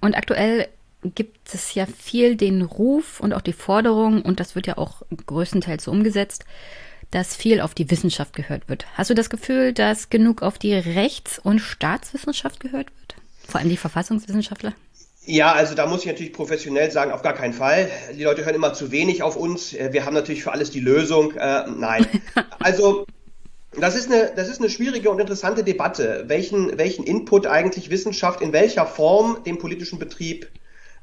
Und 0.00 0.16
aktuell 0.16 0.68
gibt 1.02 1.52
es 1.52 1.74
ja 1.74 1.86
viel 1.86 2.36
den 2.36 2.62
Ruf 2.62 3.20
und 3.20 3.32
auch 3.32 3.40
die 3.40 3.52
Forderung, 3.52 4.22
und 4.22 4.40
das 4.40 4.54
wird 4.54 4.66
ja 4.66 4.78
auch 4.78 5.02
größtenteils 5.26 5.84
so 5.84 5.90
umgesetzt, 5.90 6.44
dass 7.10 7.36
viel 7.36 7.60
auf 7.60 7.74
die 7.74 7.90
Wissenschaft 7.90 8.34
gehört 8.34 8.68
wird. 8.68 8.86
Hast 8.94 9.10
du 9.10 9.14
das 9.14 9.30
Gefühl, 9.30 9.72
dass 9.72 10.10
genug 10.10 10.42
auf 10.42 10.58
die 10.58 10.74
Rechts- 10.74 11.38
und 11.38 11.60
Staatswissenschaft 11.60 12.60
gehört 12.60 12.88
wird? 12.98 13.14
Vor 13.46 13.60
allem 13.60 13.70
die 13.70 13.76
Verfassungswissenschaftler? 13.76 14.74
Ja, 15.30 15.52
also 15.52 15.74
da 15.74 15.84
muss 15.84 16.00
ich 16.00 16.06
natürlich 16.06 16.32
professionell 16.32 16.90
sagen, 16.90 17.12
auf 17.12 17.20
gar 17.20 17.34
keinen 17.34 17.52
Fall. 17.52 17.90
Die 18.16 18.24
Leute 18.24 18.46
hören 18.46 18.54
immer 18.54 18.72
zu 18.72 18.90
wenig 18.90 19.22
auf 19.22 19.36
uns. 19.36 19.74
Äh, 19.74 19.92
wir 19.92 20.06
haben 20.06 20.14
natürlich 20.14 20.42
für 20.42 20.52
alles 20.52 20.70
die 20.70 20.80
Lösung. 20.80 21.32
Äh, 21.32 21.64
nein. 21.68 22.06
Also 22.60 23.04
das 23.78 23.94
ist, 23.94 24.10
eine, 24.10 24.32
das 24.34 24.48
ist 24.48 24.60
eine 24.60 24.70
schwierige 24.70 25.10
und 25.10 25.20
interessante 25.20 25.62
Debatte, 25.62 26.24
welchen, 26.28 26.78
welchen 26.78 27.04
Input 27.04 27.46
eigentlich 27.46 27.90
Wissenschaft 27.90 28.40
in 28.40 28.54
welcher 28.54 28.86
Form 28.86 29.42
dem 29.44 29.58
politischen 29.58 29.98
Betrieb 29.98 30.48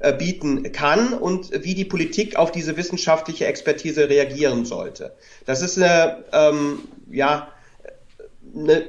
äh, 0.00 0.12
bieten 0.12 0.72
kann 0.72 1.12
und 1.12 1.50
wie 1.64 1.74
die 1.74 1.84
Politik 1.84 2.34
auf 2.36 2.50
diese 2.50 2.76
wissenschaftliche 2.76 3.46
Expertise 3.46 4.08
reagieren 4.08 4.64
sollte. 4.64 5.14
Das 5.46 5.62
ist 5.62 5.78
eine, 5.78 6.24
ähm, 6.32 6.80
ja, 7.10 7.48
eine 8.56 8.86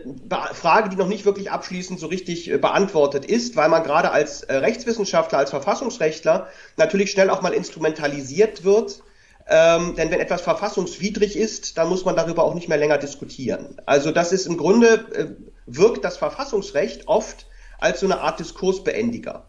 Frage, 0.53 0.89
die 0.89 0.95
noch 0.95 1.07
nicht 1.07 1.25
wirklich 1.25 1.51
abschließend 1.51 1.99
so 1.99 2.07
richtig 2.07 2.49
äh, 2.49 2.57
beantwortet 2.57 3.25
ist, 3.25 3.55
weil 3.55 3.69
man 3.69 3.83
gerade 3.83 4.11
als 4.11 4.43
äh, 4.43 4.55
Rechtswissenschaftler, 4.55 5.39
als 5.39 5.49
Verfassungsrechtler 5.49 6.47
natürlich 6.77 7.11
schnell 7.11 7.29
auch 7.29 7.41
mal 7.41 7.53
instrumentalisiert 7.53 8.63
wird. 8.63 9.03
Ähm, 9.49 9.95
denn 9.95 10.11
wenn 10.11 10.19
etwas 10.19 10.41
verfassungswidrig 10.41 11.37
ist, 11.37 11.77
dann 11.77 11.87
muss 11.87 12.03
man 12.03 12.15
darüber 12.15 12.43
auch 12.43 12.53
nicht 12.53 12.67
mehr 12.67 12.77
länger 12.77 12.97
diskutieren. 12.97 13.77
Also 13.85 14.11
das 14.11 14.33
ist 14.33 14.45
im 14.45 14.57
Grunde, 14.57 15.05
äh, 15.13 15.27
wirkt 15.65 16.03
das 16.03 16.17
Verfassungsrecht 16.17 17.07
oft 17.07 17.45
als 17.79 17.99
so 17.99 18.07
eine 18.07 18.19
Art 18.19 18.39
Diskursbeendiger, 18.39 19.45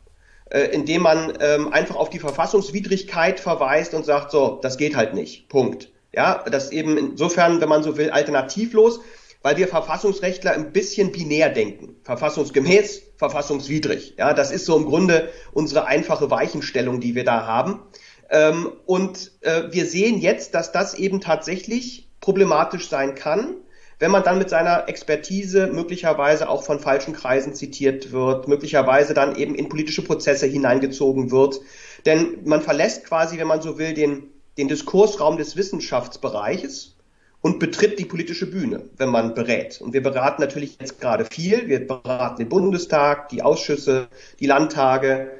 äh, 0.50 0.66
indem 0.66 1.02
man 1.02 1.32
ähm, 1.40 1.72
einfach 1.72 1.96
auf 1.96 2.10
die 2.10 2.18
Verfassungswidrigkeit 2.20 3.40
verweist 3.40 3.94
und 3.94 4.04
sagt, 4.04 4.30
so, 4.30 4.58
das 4.62 4.76
geht 4.76 4.96
halt 4.96 5.14
nicht. 5.14 5.48
Punkt. 5.48 5.88
Ja, 6.12 6.44
das 6.50 6.70
eben 6.70 6.96
insofern, 6.96 7.60
wenn 7.60 7.68
man 7.68 7.82
so 7.82 7.96
will, 7.96 8.10
alternativlos 8.10 9.00
weil 9.48 9.56
wir 9.56 9.66
Verfassungsrechtler 9.66 10.52
ein 10.52 10.72
bisschen 10.74 11.10
binär 11.10 11.48
denken. 11.48 11.96
Verfassungsgemäß, 12.02 13.00
verfassungswidrig. 13.16 14.12
Ja, 14.18 14.34
das 14.34 14.50
ist 14.50 14.66
so 14.66 14.76
im 14.76 14.84
Grunde 14.84 15.30
unsere 15.54 15.86
einfache 15.86 16.30
Weichenstellung, 16.30 17.00
die 17.00 17.14
wir 17.14 17.24
da 17.24 17.46
haben. 17.46 17.80
Ähm, 18.28 18.70
und 18.84 19.32
äh, 19.40 19.62
wir 19.70 19.86
sehen 19.86 20.20
jetzt, 20.20 20.54
dass 20.54 20.70
das 20.70 20.92
eben 20.92 21.22
tatsächlich 21.22 22.10
problematisch 22.20 22.90
sein 22.90 23.14
kann, 23.14 23.54
wenn 23.98 24.10
man 24.10 24.22
dann 24.22 24.36
mit 24.36 24.50
seiner 24.50 24.86
Expertise 24.86 25.68
möglicherweise 25.68 26.50
auch 26.50 26.62
von 26.62 26.78
falschen 26.78 27.14
Kreisen 27.14 27.54
zitiert 27.54 28.12
wird, 28.12 28.48
möglicherweise 28.48 29.14
dann 29.14 29.34
eben 29.34 29.54
in 29.54 29.70
politische 29.70 30.02
Prozesse 30.02 30.44
hineingezogen 30.44 31.30
wird. 31.30 31.58
Denn 32.04 32.40
man 32.44 32.60
verlässt 32.60 33.06
quasi, 33.06 33.38
wenn 33.38 33.46
man 33.46 33.62
so 33.62 33.78
will, 33.78 33.94
den, 33.94 34.24
den 34.58 34.68
Diskursraum 34.68 35.38
des 35.38 35.56
Wissenschaftsbereiches 35.56 36.97
und 37.40 37.58
betritt 37.58 37.98
die 37.98 38.04
politische 38.04 38.50
Bühne, 38.50 38.82
wenn 38.96 39.10
man 39.10 39.34
berät. 39.34 39.80
Und 39.80 39.92
wir 39.92 40.02
beraten 40.02 40.42
natürlich 40.42 40.76
jetzt 40.80 41.00
gerade 41.00 41.24
viel. 41.24 41.68
Wir 41.68 41.86
beraten 41.86 42.38
den 42.38 42.48
Bundestag, 42.48 43.28
die 43.28 43.42
Ausschüsse, 43.42 44.08
die 44.40 44.46
Landtage. 44.46 45.30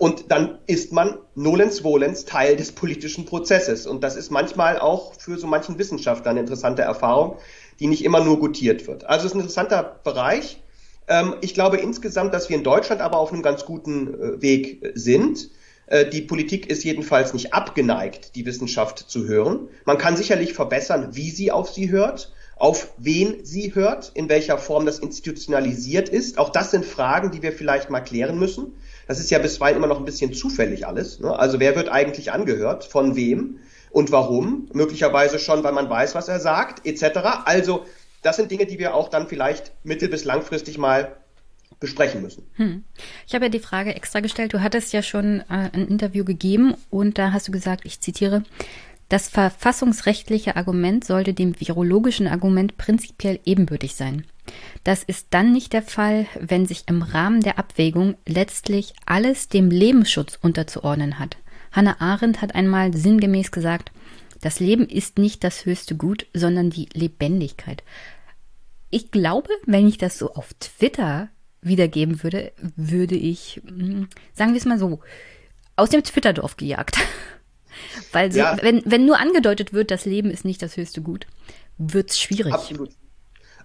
Und 0.00 0.32
dann 0.32 0.58
ist 0.66 0.92
man 0.92 1.18
nolens 1.34 1.80
volens 1.84 2.24
Teil 2.24 2.56
des 2.56 2.72
politischen 2.72 3.26
Prozesses. 3.26 3.86
Und 3.86 4.02
das 4.02 4.16
ist 4.16 4.30
manchmal 4.30 4.80
auch 4.80 5.14
für 5.14 5.38
so 5.38 5.46
manchen 5.46 5.78
Wissenschaftler 5.78 6.32
eine 6.32 6.40
interessante 6.40 6.82
Erfahrung, 6.82 7.36
die 7.78 7.86
nicht 7.86 8.04
immer 8.04 8.24
nur 8.24 8.40
gutiert 8.40 8.88
wird. 8.88 9.04
Also 9.04 9.26
es 9.26 9.32
ist 9.32 9.36
ein 9.36 9.40
interessanter 9.40 10.00
Bereich. 10.02 10.60
Ähm, 11.06 11.36
ich 11.42 11.54
glaube 11.54 11.76
insgesamt, 11.76 12.34
dass 12.34 12.48
wir 12.48 12.56
in 12.56 12.64
Deutschland 12.64 13.00
aber 13.00 13.18
auf 13.18 13.32
einem 13.32 13.42
ganz 13.42 13.64
guten 13.64 14.14
äh, 14.14 14.42
Weg 14.42 14.92
sind. 14.94 15.50
Äh, 15.86 16.06
die 16.06 16.22
Politik 16.22 16.68
ist 16.68 16.84
jedenfalls 16.84 17.32
nicht 17.32 17.54
abgeneigt, 17.54 18.34
die 18.34 18.46
Wissenschaft 18.46 18.98
zu 18.98 19.26
hören. 19.26 19.68
Man 19.84 19.98
kann 19.98 20.16
sicherlich 20.16 20.52
verbessern, 20.52 21.10
wie 21.12 21.30
sie 21.30 21.52
auf 21.52 21.70
sie 21.70 21.90
hört, 21.90 22.32
auf 22.56 22.94
wen 22.96 23.44
sie 23.44 23.74
hört, 23.74 24.12
in 24.14 24.28
welcher 24.28 24.58
Form 24.58 24.86
das 24.86 24.98
institutionalisiert 24.98 26.08
ist. 26.08 26.38
Auch 26.38 26.48
das 26.48 26.70
sind 26.70 26.84
Fragen, 26.84 27.30
die 27.30 27.42
wir 27.42 27.52
vielleicht 27.52 27.90
mal 27.90 28.00
klären 28.00 28.38
müssen. 28.38 28.72
Das 29.06 29.20
ist 29.20 29.30
ja 29.30 29.38
bisweilen 29.38 29.76
immer 29.76 29.86
noch 29.86 29.98
ein 29.98 30.04
bisschen 30.06 30.32
zufällig 30.32 30.86
alles. 30.86 31.20
Ne? 31.20 31.38
Also 31.38 31.60
wer 31.60 31.76
wird 31.76 31.88
eigentlich 31.90 32.32
angehört, 32.32 32.84
von 32.84 33.14
wem 33.14 33.58
und 33.90 34.10
warum? 34.10 34.68
Möglicherweise 34.72 35.38
schon, 35.38 35.62
weil 35.64 35.72
man 35.72 35.88
weiß, 35.88 36.14
was 36.14 36.28
er 36.28 36.40
sagt, 36.40 36.86
etc. 36.86 37.18
Also 37.44 37.84
das 38.22 38.36
sind 38.36 38.50
Dinge, 38.50 38.66
die 38.66 38.78
wir 38.78 38.94
auch 38.94 39.08
dann 39.08 39.28
vielleicht 39.28 39.72
mittel- 39.84 40.08
bis 40.08 40.24
langfristig 40.24 40.78
mal 40.78 41.16
besprechen 41.80 42.22
müssen. 42.22 42.44
Hm. 42.54 42.84
Ich 43.26 43.34
habe 43.34 43.46
ja 43.46 43.50
die 43.50 43.58
Frage 43.60 43.94
extra 43.94 44.20
gestellt. 44.20 44.54
Du 44.54 44.62
hattest 44.62 44.92
ja 44.92 45.02
schon 45.02 45.40
äh, 45.40 45.70
ein 45.72 45.88
Interview 45.88 46.24
gegeben 46.24 46.74
und 46.90 47.18
da 47.18 47.32
hast 47.32 47.48
du 47.48 47.52
gesagt, 47.52 47.84
ich 47.84 48.00
zitiere, 48.00 48.42
das 49.08 49.28
verfassungsrechtliche 49.28 50.56
Argument 50.56 51.04
sollte 51.04 51.32
dem 51.32 51.58
virologischen 51.60 52.26
Argument 52.26 52.76
prinzipiell 52.76 53.38
ebenbürtig 53.44 53.94
sein. 53.94 54.24
Das 54.84 55.02
ist 55.02 55.28
dann 55.30 55.52
nicht 55.52 55.72
der 55.72 55.82
Fall, 55.82 56.26
wenn 56.40 56.66
sich 56.66 56.84
im 56.86 57.02
Rahmen 57.02 57.40
der 57.40 57.58
Abwägung 57.58 58.16
letztlich 58.26 58.94
alles 59.04 59.48
dem 59.48 59.70
Lebensschutz 59.70 60.38
unterzuordnen 60.40 61.18
hat. 61.18 61.36
Hannah 61.72 62.00
Arendt 62.00 62.42
hat 62.42 62.54
einmal 62.54 62.94
sinngemäß 62.94 63.50
gesagt, 63.50 63.92
Das 64.42 64.60
Leben 64.60 64.86
ist 64.86 65.18
nicht 65.18 65.42
das 65.44 65.64
höchste 65.64 65.96
Gut, 65.96 66.26
sondern 66.34 66.70
die 66.70 66.88
Lebendigkeit. 66.92 67.82
Ich 68.90 69.10
glaube, 69.10 69.48
wenn 69.64 69.88
ich 69.88 69.98
das 69.98 70.18
so 70.18 70.34
auf 70.34 70.52
Twitter 70.60 71.30
wiedergeben 71.66 72.22
würde, 72.22 72.52
würde 72.76 73.14
ich, 73.14 73.60
hm, 73.66 74.08
sagen 74.34 74.52
wir 74.52 74.58
es 74.58 74.64
mal 74.64 74.78
so, 74.78 75.00
aus 75.76 75.90
dem 75.90 76.02
Twitterdorf 76.02 76.56
gejagt. 76.56 76.98
Weil 78.12 78.32
so, 78.32 78.38
ja. 78.38 78.56
wenn, 78.62 78.82
wenn 78.86 79.04
nur 79.04 79.18
angedeutet 79.18 79.72
wird, 79.72 79.90
das 79.90 80.06
Leben 80.06 80.30
ist 80.30 80.44
nicht 80.44 80.62
das 80.62 80.76
höchste 80.76 81.02
Gut, 81.02 81.26
wird 81.78 82.10
es 82.10 82.18
schwierig. 82.18 82.54
Absolut. 82.54 82.90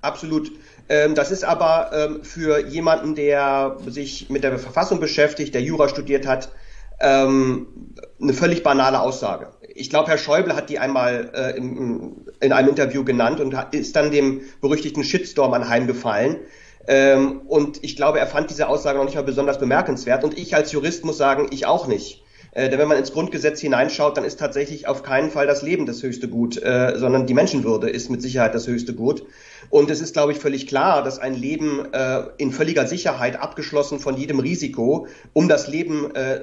Absolut. 0.02 0.52
Ähm, 0.90 1.16
das 1.16 1.32
ist 1.32 1.44
aber 1.44 1.92
ähm, 1.94 2.24
für 2.24 2.68
jemanden, 2.68 3.16
der 3.16 3.78
sich 3.88 4.30
mit 4.30 4.44
der 4.44 4.58
Verfassung 4.58 5.00
beschäftigt, 5.00 5.54
der 5.54 5.62
Jura 5.62 5.88
studiert 5.90 6.26
hat, 6.26 6.52
ähm, 7.00 7.68
eine 8.22 8.34
völlig 8.34 8.64
banale 8.64 9.00
Aussage. 9.00 9.52
Ich 9.74 9.90
glaube, 9.90 10.10
Herr 10.10 10.18
Schäuble 10.18 10.56
hat 10.56 10.70
die 10.70 10.80
einmal 10.80 11.32
äh, 11.34 11.58
in, 11.58 12.26
in, 12.40 12.52
einem 12.52 12.70
Interview 12.70 13.04
genannt 13.04 13.40
und 13.40 13.56
ist 13.72 13.96
dann 13.96 14.12
dem 14.12 14.42
berüchtigten 14.60 15.04
Shitstorm 15.04 15.54
anheimgefallen. 15.54 16.38
Ähm, 16.88 17.42
und 17.48 17.84
ich 17.84 17.96
glaube, 17.96 18.20
er 18.20 18.28
fand 18.28 18.50
diese 18.50 18.68
Aussage 18.68 18.98
noch 18.98 19.06
nicht 19.06 19.16
mal 19.16 19.24
besonders 19.24 19.60
bemerkenswert. 19.60 20.24
Und 20.24 20.38
ich 20.38 20.56
als 20.56 20.72
Jurist 20.72 21.06
muss 21.06 21.18
sagen, 21.18 21.48
ich 21.52 21.66
auch 21.66 21.88
nicht. 21.88 22.24
Äh, 22.54 22.70
denn 22.70 22.80
wenn 22.80 22.88
man 22.88 22.98
ins 22.98 23.14
Grundgesetz 23.14 23.62
hineinschaut, 23.62 24.18
dann 24.18 24.26
ist 24.26 24.40
tatsächlich 24.40 24.88
auf 24.88 25.04
keinen 25.04 25.32
Fall 25.32 25.48
das 25.48 25.62
Leben 25.62 25.86
das 25.86 26.04
höchste 26.04 26.28
Gut, 26.28 26.62
äh, 26.62 26.94
sondern 26.98 27.26
die 27.26 27.34
Menschenwürde 27.34 27.90
ist 27.90 28.10
mit 28.10 28.22
Sicherheit 28.22 28.54
das 28.54 28.68
höchste 28.68 28.94
Gut. 28.94 29.24
Und 29.70 29.90
es 29.90 30.02
ist, 30.02 30.14
glaube 30.14 30.34
ich, 30.34 30.40
völlig 30.40 30.68
klar, 30.68 31.04
dass 31.04 31.18
ein 31.18 31.34
Leben 31.34 31.94
äh, 31.94 32.24
in 32.38 32.52
völliger 32.52 32.88
Sicherheit, 32.88 33.40
abgeschlossen 33.40 34.00
von 34.00 34.18
jedem 34.18 34.40
Risiko, 34.40 35.08
um 35.34 35.48
das 35.48 35.68
Leben 35.68 36.14
äh, 36.14 36.42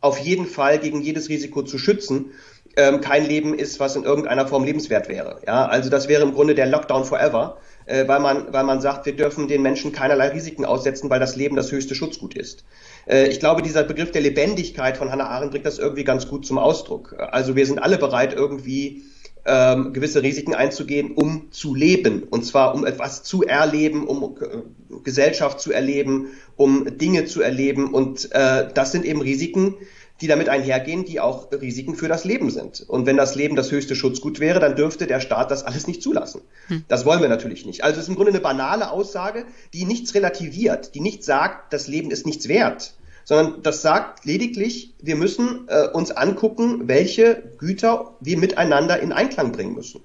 auf 0.00 0.18
jeden 0.18 0.46
Fall 0.46 0.78
gegen 0.78 1.00
jedes 1.00 1.28
Risiko 1.28 1.62
zu 1.62 1.78
schützen, 1.78 2.32
ähm, 2.76 3.00
kein 3.00 3.26
Leben 3.26 3.54
ist, 3.54 3.80
was 3.80 3.96
in 3.96 4.04
irgendeiner 4.04 4.46
Form 4.46 4.62
lebenswert 4.62 5.08
wäre. 5.08 5.40
Ja, 5.46 5.66
also 5.66 5.90
das 5.90 6.08
wäre 6.08 6.22
im 6.22 6.34
Grunde 6.34 6.54
der 6.54 6.66
Lockdown 6.66 7.04
forever, 7.04 7.56
äh, 7.86 8.06
weil 8.06 8.20
man, 8.20 8.52
weil 8.52 8.64
man 8.64 8.80
sagt, 8.80 9.06
wir 9.06 9.16
dürfen 9.16 9.48
den 9.48 9.62
Menschen 9.62 9.92
keinerlei 9.92 10.28
Risiken 10.28 10.64
aussetzen, 10.64 11.08
weil 11.10 11.20
das 11.20 11.36
Leben 11.36 11.56
das 11.56 11.72
höchste 11.72 11.94
Schutzgut 11.94 12.34
ist. 12.34 12.64
Äh, 13.08 13.28
ich 13.28 13.40
glaube, 13.40 13.62
dieser 13.62 13.84
Begriff 13.84 14.10
der 14.10 14.22
Lebendigkeit 14.22 14.96
von 14.96 15.10
Hannah 15.10 15.28
Arendt 15.28 15.52
bringt 15.52 15.66
das 15.66 15.78
irgendwie 15.78 16.04
ganz 16.04 16.28
gut 16.28 16.44
zum 16.46 16.58
Ausdruck. 16.58 17.14
Also 17.18 17.56
wir 17.56 17.66
sind 17.66 17.78
alle 17.78 17.98
bereit, 17.98 18.34
irgendwie 18.34 19.04
ähm, 19.46 19.92
gewisse 19.92 20.22
Risiken 20.22 20.54
einzugehen, 20.54 21.12
um 21.12 21.52
zu 21.52 21.74
leben. 21.74 22.24
Und 22.24 22.44
zwar 22.44 22.74
um 22.74 22.84
etwas 22.84 23.22
zu 23.22 23.44
erleben, 23.44 24.06
um 24.06 24.36
äh, 24.40 24.98
Gesellschaft 25.04 25.60
zu 25.60 25.72
erleben, 25.72 26.28
um 26.56 26.98
Dinge 26.98 27.26
zu 27.26 27.40
erleben. 27.40 27.94
Und 27.94 28.30
äh, 28.32 28.68
das 28.74 28.92
sind 28.92 29.04
eben 29.04 29.20
Risiken, 29.20 29.76
die 30.20 30.26
damit 30.26 30.48
einhergehen, 30.48 31.04
die 31.04 31.20
auch 31.20 31.50
Risiken 31.52 31.94
für 31.94 32.08
das 32.08 32.24
Leben 32.24 32.50
sind. 32.50 32.84
Und 32.88 33.06
wenn 33.06 33.16
das 33.16 33.34
Leben 33.34 33.56
das 33.56 33.70
höchste 33.70 33.94
Schutzgut 33.94 34.40
wäre, 34.40 34.60
dann 34.60 34.76
dürfte 34.76 35.06
der 35.06 35.20
Staat 35.20 35.50
das 35.50 35.62
alles 35.62 35.86
nicht 35.86 36.02
zulassen. 36.02 36.40
Hm. 36.68 36.84
Das 36.88 37.04
wollen 37.04 37.20
wir 37.20 37.28
natürlich 37.28 37.66
nicht. 37.66 37.84
Also 37.84 37.98
es 37.98 38.04
ist 38.04 38.08
im 38.08 38.16
Grunde 38.16 38.32
eine 38.32 38.40
banale 38.40 38.90
Aussage, 38.90 39.44
die 39.74 39.84
nichts 39.84 40.14
relativiert, 40.14 40.94
die 40.94 41.00
nicht 41.00 41.22
sagt, 41.22 41.72
das 41.72 41.86
Leben 41.86 42.10
ist 42.10 42.24
nichts 42.24 42.48
wert, 42.48 42.94
sondern 43.24 43.62
das 43.62 43.82
sagt 43.82 44.24
lediglich, 44.24 44.94
wir 45.02 45.16
müssen 45.16 45.66
äh, 45.68 45.88
uns 45.88 46.12
angucken, 46.12 46.88
welche 46.88 47.42
Güter 47.58 48.14
wir 48.20 48.38
miteinander 48.38 49.00
in 49.00 49.12
Einklang 49.12 49.52
bringen 49.52 49.74
müssen. 49.74 50.00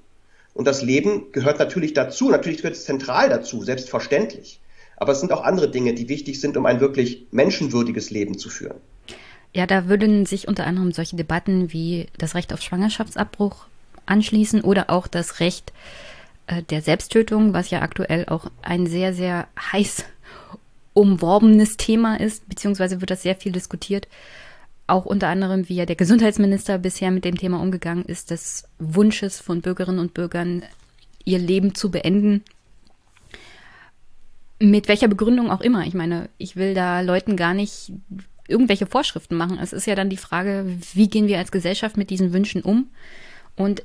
Und 0.53 0.67
das 0.67 0.81
Leben 0.81 1.31
gehört 1.31 1.59
natürlich 1.59 1.93
dazu, 1.93 2.29
natürlich 2.29 2.57
gehört 2.57 2.75
es 2.75 2.83
zentral 2.83 3.29
dazu, 3.29 3.63
selbstverständlich. 3.63 4.59
Aber 4.97 5.13
es 5.13 5.19
sind 5.19 5.31
auch 5.31 5.43
andere 5.43 5.69
Dinge, 5.69 5.93
die 5.93 6.09
wichtig 6.09 6.41
sind, 6.41 6.57
um 6.57 6.65
ein 6.65 6.81
wirklich 6.81 7.27
menschenwürdiges 7.31 8.09
Leben 8.09 8.38
zu 8.38 8.49
führen. 8.49 8.81
Ja, 9.53 9.68
da 9.68 9.88
würden 9.88 10.26
sich 10.26 10.48
unter 10.48 10.65
anderem 10.65 10.91
solche 10.91 11.15
Debatten 11.15 11.73
wie 11.73 12.07
das 12.18 12.36
Recht 12.36 12.53
auf 12.53 12.61
Schwangerschaftsabbruch 12.61 13.65
anschließen 14.06 14.61
oder 14.61 14.90
auch 14.90 15.07
das 15.07 15.40
Recht 15.40 15.73
äh, 16.48 16.64
der 16.64 16.82
Selbsttötung, 16.82 17.53
was 17.53 17.69
ja 17.69 17.82
aktuell 17.82 18.26
auch 18.28 18.49
ein 18.61 18.88
sehr, 18.88 19.14
sehr 19.14 19.48
heiß 19.72 20.06
umworbenes 20.94 21.78
Thema 21.78 22.19
ist, 22.19 22.48
beziehungsweise 22.48 23.02
wird 23.02 23.11
das 23.11 23.23
sehr 23.23 23.36
viel 23.36 23.52
diskutiert. 23.52 24.07
Auch 24.88 25.06
unter 25.06 25.28
anderem, 25.28 25.69
wie 25.69 25.76
ja 25.76 25.86
der 25.86 25.95
Gesundheitsminister 25.95 26.78
bisher 26.78 27.11
mit 27.11 27.23
dem 27.23 27.38
Thema 27.38 27.61
umgegangen 27.61 28.03
ist, 28.06 28.32
des 28.32 28.65
Wunsches 28.80 29.40
von 29.40 29.61
Bürgerinnen 29.61 29.99
und 29.99 30.14
Bürgern, 30.14 30.64
ihr 31.23 31.40
Leben 31.40 31.76
zu 31.76 31.91
beenden. 31.91 32.44
Mit 34.60 34.88
welcher 34.88 35.07
Begründung 35.07 35.49
auch 35.49 35.61
immer. 35.61 35.86
Ich 35.86 35.94
meine, 35.94 36.30
ich 36.38 36.56
will 36.56 36.73
da 36.73 37.02
Leuten 37.02 37.36
gar 37.36 37.53
nicht 37.53 37.94
irgendwelche 38.52 38.86
Vorschriften 38.86 39.36
machen. 39.36 39.57
Es 39.61 39.73
ist 39.73 39.88
ja 39.88 39.95
dann 39.95 40.10
die 40.10 40.18
Frage, 40.18 40.65
wie 40.94 41.07
gehen 41.07 41.28
wir 41.28 41.38
als 41.38 41.52
Gesellschaft 41.52 41.98
mit 41.98 42.10
diesen 42.10 42.34
Wünschen 42.34 42.61
um? 42.61 42.90
Und 43.56 43.84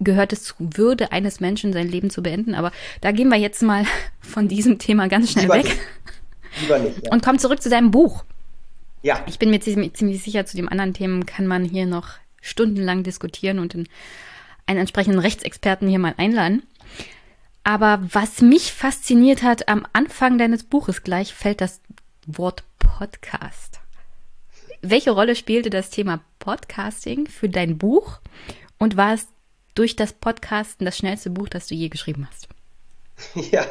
gehört 0.00 0.32
es 0.32 0.44
zu 0.44 0.54
Würde 0.58 1.12
eines 1.12 1.40
Menschen, 1.40 1.72
sein 1.72 1.88
Leben 1.88 2.10
zu 2.10 2.22
beenden? 2.22 2.54
Aber 2.54 2.72
da 3.00 3.12
gehen 3.12 3.28
wir 3.28 3.36
jetzt 3.36 3.62
mal 3.62 3.84
von 4.20 4.48
diesem 4.48 4.78
Thema 4.78 5.08
ganz 5.08 5.32
schnell 5.32 5.44
Lieber 5.44 5.56
weg. 5.56 5.64
Nicht. 5.64 5.80
Lieber 6.62 6.78
nicht. 6.78 7.04
Ja. 7.04 7.12
Und 7.12 7.22
komm 7.22 7.38
zurück 7.38 7.62
zu 7.62 7.68
deinem 7.68 7.90
Buch. 7.90 8.24
Ja. 9.02 9.22
Ich 9.26 9.38
bin 9.38 9.50
mir 9.50 9.60
ziemlich, 9.60 9.94
ziemlich 9.94 10.22
sicher, 10.22 10.46
zu 10.46 10.56
den 10.56 10.68
anderen 10.68 10.94
Themen 10.94 11.26
kann 11.26 11.46
man 11.46 11.64
hier 11.64 11.86
noch 11.86 12.10
stundenlang 12.40 13.02
diskutieren 13.02 13.58
und 13.58 13.74
einen 13.74 14.78
entsprechenden 14.80 15.20
Rechtsexperten 15.20 15.88
hier 15.88 15.98
mal 15.98 16.14
einladen. 16.16 16.62
Aber 17.62 18.00
was 18.12 18.42
mich 18.42 18.72
fasziniert 18.72 19.42
hat, 19.42 19.68
am 19.68 19.86
Anfang 19.92 20.38
deines 20.38 20.62
Buches 20.62 21.02
gleich 21.02 21.34
fällt 21.34 21.60
das 21.60 21.80
Wort 22.26 22.62
Podcast. 22.78 23.80
Welche 24.82 25.10
Rolle 25.10 25.34
spielte 25.34 25.70
das 25.70 25.90
Thema 25.90 26.20
Podcasting 26.38 27.26
für 27.26 27.48
dein 27.48 27.78
Buch 27.78 28.20
und 28.78 28.96
war 28.96 29.14
es 29.14 29.26
durch 29.74 29.96
das 29.96 30.12
Podcasten 30.12 30.84
das 30.84 30.96
schnellste 30.96 31.30
Buch, 31.30 31.48
das 31.48 31.66
du 31.66 31.74
je 31.74 31.88
geschrieben 31.88 32.28
hast? 32.28 32.48
Ja, 33.50 33.64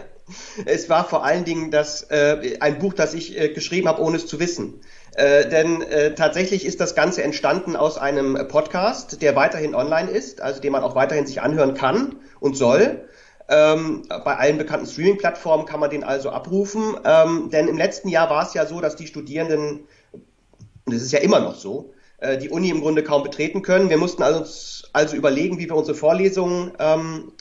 es 0.66 0.90
war 0.90 1.08
vor 1.08 1.24
allen 1.24 1.46
Dingen 1.46 1.70
das, 1.70 2.04
äh, 2.10 2.58
ein 2.60 2.80
Buch, 2.80 2.94
das 2.94 3.14
ich 3.14 3.40
äh, 3.40 3.50
geschrieben 3.50 3.88
habe, 3.88 4.02
ohne 4.02 4.18
es 4.18 4.26
zu 4.26 4.40
wissen. 4.40 4.82
Äh, 5.16 5.48
denn 5.50 5.84
äh, 5.84 6.16
tatsächlich 6.16 6.66
ist 6.66 6.82
das 6.82 6.96
Ganze 6.96 7.22
entstanden 7.22 7.76
aus 7.76 8.00
einem 8.00 8.48
Podcast, 8.48 9.22
der 9.22 9.36
weiterhin 9.36 9.76
online 9.76 10.10
ist, 10.10 10.42
also 10.42 10.60
den 10.60 10.72
man 10.72 10.84
auch 10.84 10.96
weiterhin 10.96 11.28
sich 11.28 11.42
anhören 11.42 11.76
kann 11.76 12.16
und 12.40 12.58
soll. 12.58 13.08
Ähm, 13.48 14.02
bei 14.08 14.36
allen 14.38 14.58
bekannten 14.58 14.88
Streaming-Plattformen 14.88 15.68
kann 15.68 15.80
man 15.80 15.92
den 15.92 16.04
also 16.04 16.32
abrufen. 16.32 16.98
Ähm, 17.06 17.50
denn 17.52 17.68
im 17.68 17.78
letzten 17.78 18.10
Jahr 18.10 18.30
war 18.30 18.48
es 18.48 18.56
ja 18.56 18.66
so, 18.66 18.82
dass 18.82 18.96
die 18.96 19.06
Studierenden, 19.06 19.88
und 20.86 20.94
das 20.94 21.02
ist 21.02 21.12
ja 21.12 21.20
immer 21.20 21.40
noch 21.40 21.56
so, 21.56 21.94
äh, 22.18 22.38
die 22.38 22.50
Uni 22.50 22.70
im 22.70 22.82
Grunde 22.82 23.04
kaum 23.04 23.24
betreten 23.24 23.62
können. 23.62 23.90
Wir 23.90 23.98
mussten 23.98 24.24
also, 24.24 24.46
also 24.94 25.16
überlegen, 25.16 25.58
wie 25.58 25.68
wir 25.68 25.76
unsere 25.76 25.98
Vorlesungen 25.98 26.72
ähm, 26.80 27.32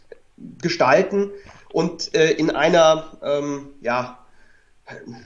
gestalten. 0.62 1.30
Und 1.72 2.14
äh, 2.14 2.30
in 2.30 2.50
einer 2.50 3.18
ähm, 3.22 3.70
ja, 3.80 4.18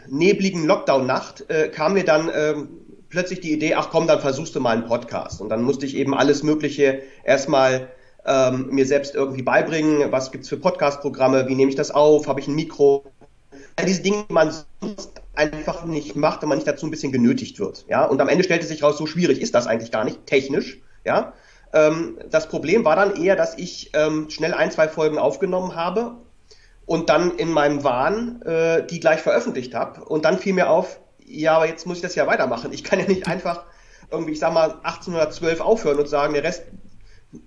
nebligen 0.08 0.66
Lockdown-Nacht 0.66 1.48
äh, 1.48 1.68
kam 1.68 1.94
mir 1.94 2.04
dann 2.04 2.30
ähm, 2.34 2.68
plötzlich 3.08 3.40
die 3.40 3.52
Idee, 3.52 3.74
ach 3.74 3.90
komm, 3.90 4.06
dann 4.06 4.20
versuchst 4.20 4.54
du 4.54 4.60
mal 4.60 4.76
einen 4.76 4.86
Podcast. 4.86 5.40
Und 5.40 5.48
dann 5.48 5.62
musste 5.62 5.86
ich 5.86 5.96
eben 5.96 6.14
alles 6.14 6.42
Mögliche 6.42 7.02
erstmal 7.24 7.88
ähm, 8.26 8.68
mir 8.70 8.86
selbst 8.86 9.14
irgendwie 9.14 9.42
beibringen. 9.42 10.10
Was 10.10 10.32
gibt's 10.32 10.48
für 10.48 10.56
Podcast-Programme? 10.56 11.48
Wie 11.48 11.54
nehme 11.54 11.70
ich 11.70 11.76
das 11.76 11.90
auf? 11.90 12.26
Habe 12.26 12.40
ich 12.40 12.48
ein 12.48 12.54
Mikro? 12.54 13.04
All 13.76 13.86
diese 13.86 14.02
Dinge, 14.02 14.24
die 14.28 14.32
man 14.32 14.52
sonst 14.80 15.12
einfach 15.38 15.84
nicht 15.84 16.16
macht, 16.16 16.42
wenn 16.42 16.48
man 16.48 16.58
nicht 16.58 16.68
dazu 16.68 16.86
ein 16.86 16.90
bisschen 16.90 17.12
genötigt 17.12 17.58
wird. 17.58 17.86
Ja, 17.88 18.04
und 18.04 18.20
am 18.20 18.28
Ende 18.28 18.44
stellte 18.44 18.66
sich 18.66 18.82
raus, 18.82 18.98
so 18.98 19.06
schwierig 19.06 19.40
ist 19.40 19.54
das 19.54 19.66
eigentlich 19.66 19.90
gar 19.90 20.04
nicht, 20.04 20.26
technisch. 20.26 20.80
Ja, 21.04 21.32
ähm, 21.72 22.18
das 22.30 22.48
Problem 22.48 22.84
war 22.84 22.96
dann 22.96 23.16
eher, 23.16 23.36
dass 23.36 23.56
ich 23.56 23.90
ähm, 23.94 24.28
schnell 24.30 24.52
ein, 24.52 24.70
zwei 24.70 24.88
Folgen 24.88 25.18
aufgenommen 25.18 25.76
habe 25.76 26.16
und 26.86 27.08
dann 27.08 27.36
in 27.36 27.50
meinem 27.50 27.84
Wahn 27.84 28.42
äh, 28.42 28.84
die 28.86 29.00
gleich 29.00 29.20
veröffentlicht 29.20 29.74
habe. 29.74 30.04
Und 30.04 30.24
dann 30.24 30.38
fiel 30.38 30.54
mir 30.54 30.70
auf, 30.70 31.00
ja, 31.24 31.54
aber 31.56 31.68
jetzt 31.68 31.86
muss 31.86 31.98
ich 31.98 32.02
das 32.02 32.14
ja 32.14 32.26
weitermachen. 32.26 32.72
Ich 32.72 32.82
kann 32.82 32.98
ja 32.98 33.06
nicht 33.06 33.28
einfach 33.28 33.64
irgendwie, 34.10 34.32
ich 34.32 34.38
sag 34.38 34.52
mal, 34.52 34.72
1812 34.82 35.60
aufhören 35.60 35.98
und 35.98 36.08
sagen, 36.08 36.34
der 36.34 36.42
Rest 36.42 36.64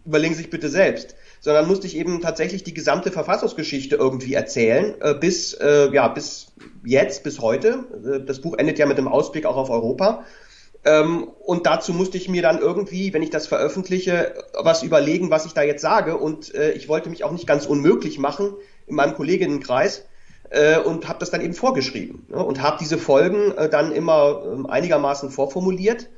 überlegen 0.06 0.36
Sie 0.36 0.42
sich 0.42 0.50
bitte 0.50 0.70
selbst. 0.70 1.16
Sondern 1.42 1.68
musste 1.68 1.88
ich 1.88 1.98
eben 1.98 2.22
tatsächlich 2.22 2.64
die 2.64 2.74
gesamte 2.74 3.12
Verfassungsgeschichte 3.12 3.98
irgendwie 3.98 4.34
erzählen, 4.34 4.96
äh, 5.02 5.16
bis, 5.16 5.54
äh, 5.56 5.92
ja, 5.92 6.08
bis 6.08 6.54
jetzt, 6.86 7.24
bis 7.24 7.42
heute. 7.42 7.84
Äh, 8.06 8.26
das 8.26 8.40
Buch 8.40 8.58
endet 8.58 8.80
ja 8.80 8.86
mit 8.86 8.98
dem 8.98 9.10
Ausblick 9.10 9.46
auch 9.46 9.58
auf 9.58 9.70
Europa. 9.70 10.24
Ähm, 10.84 11.28
und 11.46 11.66
dazu 11.66 11.94
musste 11.94 12.18
ich 12.18 12.30
mir 12.30 12.42
dann 12.42 12.60
irgendwie, 12.60 13.14
wenn 13.14 13.22
ich 13.22 13.30
das 13.30 13.48
veröffentliche, 13.48 14.34
was 14.54 14.84
überlegen, 14.84 15.30
was 15.30 15.46
ich 15.46 15.54
da 15.54 15.62
jetzt 15.62 15.82
sage. 15.82 16.18
Und 16.18 16.56
äh, 16.56 16.72
ich 16.72 16.88
wollte 16.88 17.10
mich 17.10 17.24
auch 17.24 17.32
nicht 17.32 17.48
ganz 17.48 17.66
unmöglich 17.66 18.18
machen, 18.18 18.54
in 18.88 18.96
meinem 18.96 19.16
Kolleginnenkreis 19.16 20.06
äh, 20.52 20.80
und 20.80 21.08
habe 21.08 21.20
das 21.20 21.32
dann 21.32 21.42
eben 21.42 21.54
vorgeschrieben 21.54 22.26
ne, 22.30 22.44
und 22.44 22.62
habe 22.62 22.78
diese 22.80 22.98
Folgen 22.98 23.52
äh, 23.58 23.70
dann 23.70 23.92
immer 23.92 24.44
äh, 24.44 24.72
einigermaßen 24.72 25.30
vorformuliert. 25.30 26.10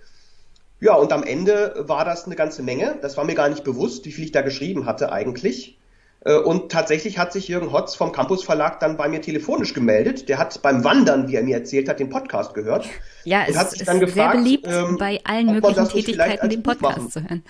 Ja, 0.84 0.96
und 0.96 1.14
am 1.14 1.24
Ende 1.24 1.76
war 1.78 2.04
das 2.04 2.26
eine 2.26 2.36
ganze 2.36 2.62
Menge. 2.62 2.98
Das 3.02 3.16
war 3.16 3.24
mir 3.24 3.36
gar 3.36 3.48
nicht 3.48 3.64
bewusst, 3.64 4.04
wie 4.04 4.12
viel 4.12 4.26
ich 4.26 4.34
da 4.34 4.42
geschrieben 4.42 4.86
hatte 4.86 5.14
eigentlich. 5.14 5.80
Äh, 6.26 6.36
und 6.36 6.74
tatsächlich 6.74 7.18
hat 7.18 7.32
sich 7.32 7.48
Jürgen 7.48 7.72
Hotz 7.72 7.96
vom 7.96 8.12
Campus 8.12 8.44
Verlag 8.44 8.82
dann 8.82 8.98
bei 8.98 9.08
mir 9.08 9.22
telefonisch 9.22 9.74
gemeldet. 9.74 10.28
Der 10.28 10.40
hat 10.40 10.62
beim 10.62 10.84
Wandern, 10.84 11.30
wie 11.30 11.38
er 11.38 11.44
mir 11.44 11.56
erzählt 11.56 11.88
hat, 11.88 12.02
den 12.02 12.10
Podcast 12.10 12.54
gehört. 12.54 12.86
Ja, 13.24 13.46
es 13.48 13.56
ist 13.56 13.80
gefragt, 13.80 14.12
sehr 14.12 14.32
beliebt, 14.32 14.68
ähm, 14.68 14.98
bei 14.98 15.22
allen 15.24 15.54
möglichen 15.54 15.88
Tätigkeiten 15.88 16.50
den 16.50 16.64
Podcast 16.64 17.14
zu 17.14 17.22
hören. 17.22 17.46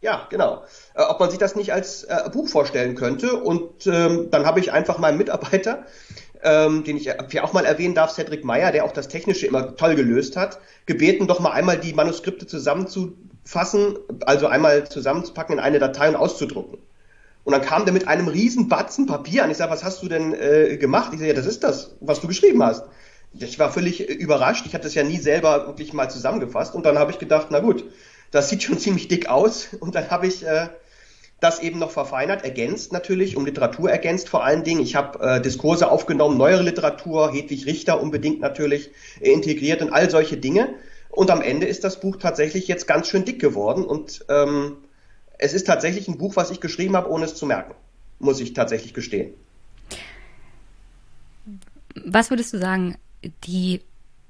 Ja, 0.00 0.26
genau. 0.30 0.64
Äh, 0.94 1.02
ob 1.04 1.20
man 1.20 1.30
sich 1.30 1.38
das 1.38 1.54
nicht 1.54 1.72
als 1.72 2.02
äh, 2.02 2.28
Buch 2.32 2.48
vorstellen 2.48 2.96
könnte. 2.96 3.36
Und 3.36 3.86
ähm, 3.86 4.28
dann 4.32 4.44
habe 4.44 4.58
ich 4.58 4.72
einfach 4.72 4.98
meinen 4.98 5.18
Mitarbeiter, 5.18 5.84
ähm, 6.42 6.84
den 6.84 6.96
ich 6.96 7.10
hier 7.30 7.44
auch 7.44 7.52
mal 7.52 7.64
erwähnen 7.64 7.94
darf, 7.94 8.10
Cedric 8.10 8.44
Meyer, 8.44 8.72
der 8.72 8.84
auch 8.84 8.92
das 8.92 9.08
Technische 9.08 9.46
immer 9.46 9.76
toll 9.76 9.94
gelöst 9.94 10.36
hat, 10.36 10.58
gebeten, 10.86 11.26
doch 11.26 11.40
mal 11.40 11.52
einmal 11.52 11.78
die 11.78 11.92
Manuskripte 11.92 12.46
zusammenzufassen, 12.46 13.96
also 14.26 14.46
einmal 14.46 14.88
zusammenzupacken 14.88 15.54
in 15.54 15.60
eine 15.60 15.78
Datei 15.78 16.08
und 16.08 16.16
auszudrucken. 16.16 16.78
Und 17.44 17.52
dann 17.52 17.62
kam 17.62 17.84
der 17.84 17.92
mit 17.92 18.06
einem 18.06 18.28
riesen 18.28 18.68
Batzen 18.68 19.06
Papier 19.06 19.44
an. 19.44 19.50
Ich 19.50 19.56
sage, 19.56 19.72
was 19.72 19.82
hast 19.82 20.02
du 20.02 20.08
denn 20.08 20.32
äh, 20.34 20.76
gemacht? 20.76 21.10
Ich 21.12 21.18
sage, 21.18 21.30
ja, 21.30 21.34
das 21.34 21.46
ist 21.46 21.64
das, 21.64 21.96
was 22.00 22.20
du 22.20 22.28
geschrieben 22.28 22.62
hast. 22.62 22.84
Ich 23.32 23.58
war 23.58 23.72
völlig 23.72 24.08
äh, 24.08 24.12
überrascht. 24.12 24.64
Ich 24.66 24.74
hatte 24.74 24.84
das 24.84 24.94
ja 24.94 25.02
nie 25.02 25.18
selber 25.18 25.66
wirklich 25.66 25.92
mal 25.92 26.08
zusammengefasst. 26.08 26.74
Und 26.74 26.86
dann 26.86 26.98
habe 26.98 27.10
ich 27.10 27.18
gedacht, 27.18 27.48
na 27.50 27.58
gut, 27.58 27.84
das 28.30 28.48
sieht 28.48 28.62
schon 28.62 28.78
ziemlich 28.80 29.08
dick 29.08 29.28
aus. 29.28 29.68
Und 29.80 29.96
dann 29.96 30.10
habe 30.10 30.28
ich 30.28 30.46
äh, 30.46 30.68
das 31.42 31.60
eben 31.60 31.78
noch 31.78 31.90
verfeinert, 31.90 32.44
ergänzt 32.44 32.92
natürlich, 32.92 33.36
um 33.36 33.44
Literatur 33.44 33.90
ergänzt 33.90 34.28
vor 34.28 34.44
allen 34.44 34.62
Dingen. 34.62 34.80
Ich 34.80 34.94
habe 34.94 35.18
äh, 35.20 35.40
Diskurse 35.40 35.90
aufgenommen, 35.90 36.38
neuere 36.38 36.62
Literatur, 36.62 37.32
Hedwig 37.32 37.66
Richter 37.66 38.00
unbedingt 38.00 38.40
natürlich 38.40 38.90
äh, 39.20 39.32
integriert 39.32 39.82
und 39.82 39.92
all 39.92 40.08
solche 40.08 40.36
Dinge. 40.36 40.74
Und 41.10 41.30
am 41.30 41.42
Ende 41.42 41.66
ist 41.66 41.84
das 41.84 42.00
Buch 42.00 42.16
tatsächlich 42.16 42.68
jetzt 42.68 42.86
ganz 42.86 43.08
schön 43.08 43.24
dick 43.24 43.40
geworden. 43.40 43.84
Und 43.84 44.24
ähm, 44.28 44.76
es 45.38 45.52
ist 45.52 45.66
tatsächlich 45.66 46.08
ein 46.08 46.16
Buch, 46.16 46.36
was 46.36 46.50
ich 46.50 46.60
geschrieben 46.60 46.96
habe, 46.96 47.10
ohne 47.10 47.24
es 47.24 47.34
zu 47.34 47.44
merken. 47.44 47.74
Muss 48.20 48.40
ich 48.40 48.52
tatsächlich 48.54 48.94
gestehen. 48.94 49.34
Was 52.04 52.30
würdest 52.30 52.52
du 52.52 52.58
sagen, 52.58 52.96
die, 53.44 53.82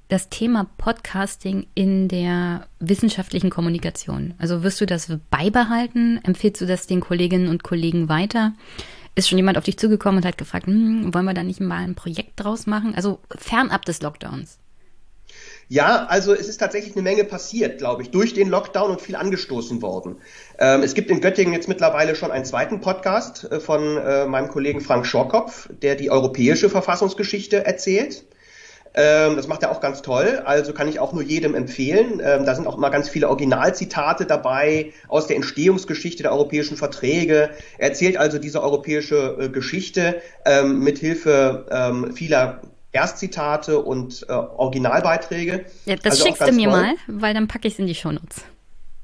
das 0.07 0.29
Thema 0.29 0.69
Podcasting 0.77 1.67
in 1.75 2.07
der 2.07 2.67
wissenschaftlichen 2.79 3.49
Kommunikation? 3.49 4.33
Also 4.37 4.63
wirst 4.63 4.81
du 4.81 4.85
das 4.85 5.11
beibehalten? 5.29 6.19
Empfiehlst 6.23 6.61
du 6.61 6.65
das 6.65 6.87
den 6.87 6.99
Kolleginnen 6.99 7.47
und 7.47 7.63
Kollegen 7.63 8.09
weiter? 8.09 8.53
Ist 9.15 9.29
schon 9.29 9.37
jemand 9.37 9.57
auf 9.57 9.63
dich 9.63 9.77
zugekommen 9.77 10.17
und 10.17 10.25
hat 10.27 10.37
gefragt, 10.37 10.67
hm, 10.67 11.13
wollen 11.13 11.25
wir 11.25 11.33
da 11.33 11.43
nicht 11.43 11.59
mal 11.59 11.83
ein 11.83 11.95
Projekt 11.95 12.31
draus 12.35 12.65
machen? 12.65 12.95
Also 12.95 13.19
fernab 13.37 13.85
des 13.85 14.01
Lockdowns. 14.01 14.57
Ja, 15.69 16.05
also 16.05 16.33
es 16.33 16.47
ist 16.47 16.57
tatsächlich 16.57 16.93
eine 16.93 17.03
Menge 17.03 17.23
passiert, 17.23 17.77
glaube 17.77 18.01
ich, 18.01 18.11
durch 18.11 18.33
den 18.33 18.49
Lockdown 18.49 18.91
und 18.91 19.01
viel 19.01 19.15
angestoßen 19.15 19.81
worden. 19.81 20.17
Ähm, 20.59 20.83
es 20.83 20.93
gibt 20.93 21.09
in 21.09 21.21
Göttingen 21.21 21.53
jetzt 21.53 21.67
mittlerweile 21.67 22.15
schon 22.15 22.31
einen 22.31 22.45
zweiten 22.45 22.81
Podcast 22.81 23.49
äh, 23.49 23.59
von 23.59 23.97
äh, 23.97 24.25
meinem 24.25 24.49
Kollegen 24.49 24.81
Frank 24.81 25.05
Schorkopf, 25.05 25.69
der 25.81 25.95
die 25.95 26.11
europäische 26.11 26.69
Verfassungsgeschichte 26.69 27.65
erzählt. 27.65 28.25
Ähm, 28.95 29.35
das 29.35 29.47
macht 29.47 29.63
er 29.63 29.71
auch 29.71 29.81
ganz 29.81 30.01
toll, 30.01 30.41
also 30.45 30.73
kann 30.73 30.87
ich 30.87 30.99
auch 30.99 31.13
nur 31.13 31.23
jedem 31.23 31.55
empfehlen. 31.55 32.21
Ähm, 32.23 32.45
da 32.45 32.55
sind 32.55 32.67
auch 32.67 32.77
immer 32.77 32.91
ganz 32.91 33.09
viele 33.09 33.27
Originalzitate 33.29 34.25
dabei 34.25 34.93
aus 35.07 35.27
der 35.27 35.35
Entstehungsgeschichte 35.35 36.23
der 36.23 36.31
europäischen 36.31 36.77
Verträge. 36.77 37.49
Er 37.77 37.89
erzählt 37.89 38.17
also 38.17 38.37
diese 38.37 38.61
europäische 38.61 39.37
äh, 39.39 39.49
Geschichte 39.49 40.21
ähm, 40.45 40.79
mit 40.79 40.99
Hilfe 40.99 41.65
ähm, 41.71 42.13
vieler 42.13 42.61
Erstzitate 42.91 43.79
und 43.79 44.25
äh, 44.29 44.31
Originalbeiträge. 44.31 45.65
Ja, 45.85 45.95
das 45.95 46.13
also 46.13 46.25
schickst 46.25 46.47
du 46.47 46.51
mir 46.51 46.69
toll. 46.69 46.81
mal, 46.81 46.95
weil 47.07 47.33
dann 47.33 47.47
packe 47.47 47.67
ich 47.67 47.73
es 47.73 47.79
in 47.79 47.87
die 47.87 47.95
Shownotes. 47.95 48.43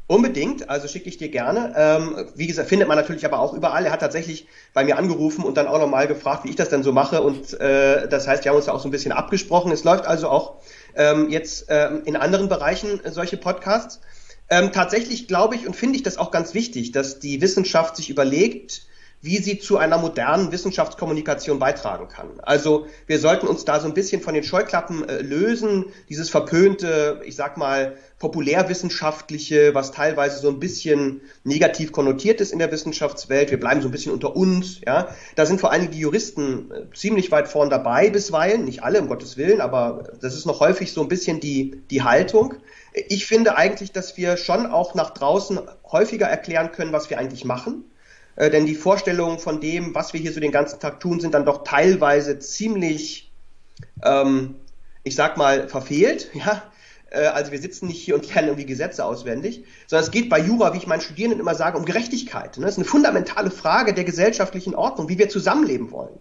Unbedingt, 0.09 0.71
also 0.71 0.87
schicke 0.87 1.07
ich 1.07 1.17
dir 1.17 1.29
gerne. 1.29 1.71
Ähm, 1.77 2.25
wie 2.33 2.47
gesagt, 2.47 2.67
findet 2.67 2.87
man 2.87 2.97
natürlich 2.97 3.25
aber 3.25 3.37
auch 3.37 3.53
überall. 3.53 3.85
Er 3.85 3.91
hat 3.91 3.99
tatsächlich 3.99 4.47
bei 4.73 4.83
mir 4.83 4.97
angerufen 4.97 5.43
und 5.43 5.55
dann 5.55 5.67
auch 5.67 5.77
nochmal 5.77 6.07
gefragt, 6.07 6.45
wie 6.45 6.49
ich 6.49 6.55
das 6.55 6.69
denn 6.69 6.81
so 6.81 6.91
mache. 6.91 7.21
Und 7.21 7.53
äh, 7.59 8.07
das 8.07 8.27
heißt, 8.27 8.43
wir 8.43 8.49
haben 8.49 8.55
uns 8.55 8.65
da 8.65 8.71
auch 8.71 8.79
so 8.79 8.87
ein 8.87 8.91
bisschen 8.91 9.11
abgesprochen. 9.11 9.71
Es 9.71 9.83
läuft 9.83 10.07
also 10.07 10.29
auch 10.29 10.55
ähm, 10.95 11.29
jetzt 11.29 11.67
ähm, 11.69 12.01
in 12.05 12.15
anderen 12.15 12.49
Bereichen 12.49 12.99
solche 13.11 13.37
Podcasts. 13.37 14.01
Ähm, 14.49 14.71
tatsächlich 14.71 15.27
glaube 15.27 15.53
ich 15.53 15.67
und 15.67 15.75
finde 15.75 15.97
ich 15.97 16.01
das 16.01 16.17
auch 16.17 16.31
ganz 16.31 16.55
wichtig, 16.55 16.91
dass 16.91 17.19
die 17.19 17.39
Wissenschaft 17.39 17.95
sich 17.95 18.09
überlegt, 18.09 18.81
wie 19.21 19.37
sie 19.37 19.59
zu 19.59 19.77
einer 19.77 19.97
modernen 19.97 20.51
Wissenschaftskommunikation 20.51 21.59
beitragen 21.59 22.07
kann. 22.07 22.39
Also 22.41 22.87
wir 23.05 23.19
sollten 23.19 23.47
uns 23.47 23.65
da 23.65 23.79
so 23.79 23.87
ein 23.87 23.93
bisschen 23.93 24.21
von 24.21 24.33
den 24.33 24.43
Scheuklappen 24.43 25.07
äh, 25.09 25.21
lösen, 25.21 25.85
dieses 26.07 26.29
verpönte, 26.29 27.21
ich 27.25 27.35
sag 27.35 27.57
mal, 27.57 27.97
populärwissenschaftliche, 28.19 29.75
was 29.75 29.91
teilweise 29.91 30.39
so 30.39 30.49
ein 30.49 30.59
bisschen 30.59 31.21
negativ 31.43 31.91
konnotiert 31.91 32.39
ist 32.39 32.53
in 32.53 32.59
der 32.59 32.71
Wissenschaftswelt. 32.71 33.51
Wir 33.51 33.59
bleiben 33.59 33.81
so 33.81 33.89
ein 33.89 33.91
bisschen 33.91 34.13
unter 34.13 34.35
uns, 34.35 34.81
ja. 34.85 35.09
Da 35.35 35.45
sind 35.45 35.59
vor 35.59 35.71
allem 35.71 35.91
die 35.91 35.99
Juristen 35.99 36.71
äh, 36.71 36.95
ziemlich 36.95 37.29
weit 37.31 37.49
vorn 37.49 37.69
dabei 37.69 38.09
bisweilen, 38.09 38.63
nicht 38.63 38.83
alle, 38.83 39.01
um 39.01 39.09
Gottes 39.09 39.35
Willen, 39.35 39.59
aber 39.59 40.03
das 40.21 40.33
ist 40.35 40.45
noch 40.45 40.61
häufig 40.61 40.93
so 40.93 41.01
ein 41.01 41.09
bisschen 41.09 41.41
die, 41.41 41.81
die 41.91 42.03
Haltung. 42.03 42.55
Ich 43.09 43.25
finde 43.25 43.57
eigentlich, 43.57 43.91
dass 43.91 44.15
wir 44.15 44.37
schon 44.37 44.65
auch 44.65 44.95
nach 44.95 45.09
draußen 45.11 45.59
häufiger 45.91 46.25
erklären 46.25 46.71
können, 46.71 46.93
was 46.93 47.09
wir 47.09 47.19
eigentlich 47.19 47.43
machen 47.43 47.83
äh, 48.39 48.49
denn 48.49 48.65
die 48.65 48.73
Vorstellungen 48.73 49.37
von 49.37 49.59
dem, 49.59 49.93
was 49.93 50.13
wir 50.13 50.19
hier 50.21 50.31
so 50.31 50.39
den 50.39 50.53
ganzen 50.53 50.79
Tag 50.79 51.01
tun, 51.01 51.19
sind 51.19 51.33
dann 51.33 51.45
doch 51.45 51.65
teilweise 51.65 52.39
ziemlich, 52.39 53.31
ähm, 54.01 54.55
ich 55.03 55.15
sag 55.15 55.37
mal, 55.37 55.67
verfehlt. 55.67 56.31
Ja? 56.33 56.63
Äh, 57.11 57.25
also 57.25 57.51
wir 57.51 57.59
sitzen 57.59 57.87
nicht 57.87 58.01
hier 58.01 58.15
und 58.15 58.33
lernen 58.33 58.47
irgendwie 58.47 58.65
Gesetze 58.65 59.03
auswendig, 59.03 59.65
sondern 59.87 60.05
es 60.05 60.11
geht 60.11 60.29
bei 60.29 60.39
Jura, 60.39 60.73
wie 60.73 60.77
ich 60.77 60.87
meinen 60.87 61.01
Studierenden 61.01 61.41
immer 61.41 61.53
sage, 61.53 61.77
um 61.77 61.83
Gerechtigkeit. 61.83 62.57
Ne? 62.57 62.63
Das 62.65 62.75
ist 62.75 62.77
eine 62.77 62.85
fundamentale 62.85 63.51
Frage 63.51 63.93
der 63.93 64.05
gesellschaftlichen 64.05 64.73
Ordnung, 64.73 65.09
wie 65.09 65.17
wir 65.17 65.27
zusammenleben 65.27 65.91
wollen, 65.91 66.17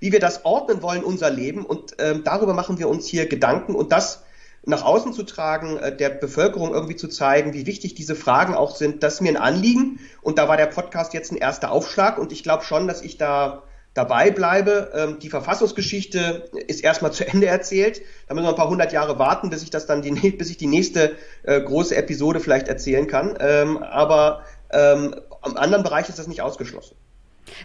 wie 0.00 0.10
wir 0.10 0.20
das 0.20 0.46
ordnen 0.46 0.80
wollen, 0.80 1.04
unser 1.04 1.28
Leben. 1.28 1.66
Und 1.66 1.96
ähm, 1.98 2.22
darüber 2.24 2.54
machen 2.54 2.78
wir 2.78 2.88
uns 2.88 3.06
hier 3.06 3.26
Gedanken 3.26 3.74
und 3.74 3.92
das 3.92 4.22
nach 4.64 4.84
außen 4.84 5.12
zu 5.12 5.22
tragen, 5.22 5.78
äh, 5.78 5.96
der 5.96 6.10
Bevölkerung 6.10 6.72
irgendwie 6.72 6.96
zu 6.96 7.08
zeigen, 7.08 7.54
wie 7.54 7.66
wichtig 7.66 7.94
diese 7.94 8.14
Fragen 8.14 8.54
auch 8.54 8.76
sind, 8.76 9.02
das 9.02 9.14
ist 9.14 9.20
mir 9.20 9.30
ein 9.30 9.36
Anliegen. 9.36 10.00
Und 10.22 10.38
da 10.38 10.48
war 10.48 10.56
der 10.56 10.66
Podcast 10.66 11.14
jetzt 11.14 11.32
ein 11.32 11.38
erster 11.38 11.70
Aufschlag 11.70 12.18
und 12.18 12.32
ich 12.32 12.42
glaube 12.42 12.64
schon, 12.64 12.86
dass 12.86 13.02
ich 13.02 13.18
da 13.18 13.62
dabei 13.94 14.30
bleibe. 14.30 14.92
Ähm, 14.94 15.18
die 15.20 15.28
Verfassungsgeschichte 15.28 16.50
ist 16.66 16.84
erstmal 16.84 17.12
zu 17.12 17.26
Ende 17.26 17.46
erzählt. 17.46 18.00
Da 18.28 18.34
müssen 18.34 18.46
wir 18.46 18.50
ein 18.50 18.56
paar 18.56 18.70
hundert 18.70 18.92
Jahre 18.92 19.18
warten, 19.18 19.50
bis 19.50 19.62
ich 19.62 19.70
das 19.70 19.86
dann 19.86 20.02
die, 20.02 20.12
bis 20.30 20.50
ich 20.50 20.56
die 20.56 20.66
nächste 20.66 21.16
äh, 21.42 21.60
große 21.60 21.96
Episode 21.96 22.40
vielleicht 22.40 22.68
erzählen 22.68 23.06
kann. 23.06 23.36
Ähm, 23.40 23.78
aber 23.78 24.44
ähm, 24.70 25.14
am 25.40 25.56
anderen 25.56 25.82
Bereich 25.82 26.08
ist 26.08 26.18
das 26.18 26.28
nicht 26.28 26.42
ausgeschlossen. 26.42 26.96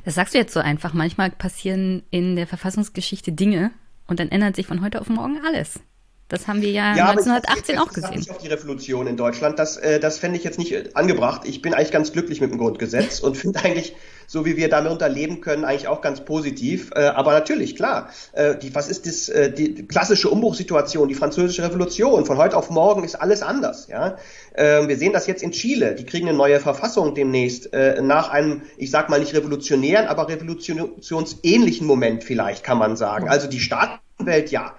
Das 0.06 0.16
sagst 0.16 0.34
du 0.34 0.38
jetzt 0.38 0.54
so 0.54 0.60
einfach. 0.60 0.94
Manchmal 0.94 1.30
passieren 1.30 2.04
in 2.10 2.36
der 2.36 2.48
Verfassungsgeschichte 2.48 3.32
Dinge 3.32 3.72
und 4.08 4.20
dann 4.20 4.30
ändert 4.30 4.56
sich 4.56 4.68
von 4.68 4.82
heute 4.82 5.02
auf 5.02 5.10
morgen 5.10 5.40
alles. 5.46 5.80
Das 6.30 6.48
haben 6.48 6.62
wir 6.62 6.72
ja, 6.72 6.96
ja 6.96 7.10
1918 7.10 7.78
auch 7.78 7.92
gesehen. 7.92 8.16
Nicht 8.16 8.32
auf 8.32 8.38
die 8.40 8.48
Revolution 8.48 9.08
in 9.08 9.18
Deutschland. 9.18 9.60
Das, 9.60 9.78
äh, 9.78 10.00
das 10.00 10.18
fände 10.18 10.38
ich 10.38 10.44
jetzt 10.44 10.58
nicht 10.58 10.72
äh, 10.72 10.90
angebracht. 10.94 11.42
Ich 11.46 11.62
bin 11.62 11.74
eigentlich 11.74 11.92
ganz 11.92 12.12
glücklich 12.12 12.42
mit 12.42 12.50
dem 12.50 12.58
Grundgesetz 12.58 13.20
und 13.20 13.38
finde 13.38 13.60
eigentlich, 13.60 13.94
so 14.26 14.46
wie 14.46 14.58
wir 14.58 14.70
damit 14.70 14.92
unterleben 14.92 15.42
können, 15.42 15.66
eigentlich 15.66 15.88
auch 15.88 16.02
ganz 16.02 16.26
positiv. 16.26 16.92
Äh, 16.96 17.02
aber 17.02 17.34
natürlich, 17.34 17.76
klar, 17.76 18.10
äh, 18.32 18.58
die, 18.58 18.74
was 18.74 18.88
ist 18.88 19.06
das, 19.06 19.30
äh, 19.30 19.52
die 19.52 19.86
klassische 19.86 20.30
Umbruchssituation, 20.30 21.08
die 21.08 21.14
französische 21.14 21.62
Revolution? 21.64 22.26
Von 22.26 22.38
heute 22.38 22.58
auf 22.58 22.70
morgen 22.70 23.04
ist 23.04 23.16
alles 23.16 23.44
anders. 23.44 23.88
Ja? 23.88 24.18
Äh, 24.54 24.88
wir 24.88 24.98
sehen 24.98 25.14
das 25.14 25.28
jetzt 25.28 25.44
in 25.44 25.52
Chile. 25.52 25.94
Die 25.94 26.06
kriegen 26.06 26.28
eine 26.28 26.38
neue 26.38 26.60
Verfassung 26.60 27.16
demnächst 27.16 27.74
äh, 27.74 28.02
nach 28.02 28.30
einem, 28.30 28.64
ich 28.78 28.92
sag 28.92 29.10
mal 29.10 29.20
nicht 29.20 29.36
revolutionären, 29.36 30.08
aber 30.08 30.30
revolutionsähnlichen 30.30 31.86
Moment 31.86 32.24
vielleicht, 32.24 32.64
kann 32.64 32.78
man 32.78 32.96
sagen. 32.96 33.30
Also 33.30 33.48
die 33.48 33.60
Staatenwelt, 33.60 34.52
ja, 34.52 34.74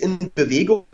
in 0.00 0.18
Bewegung. 0.34 0.84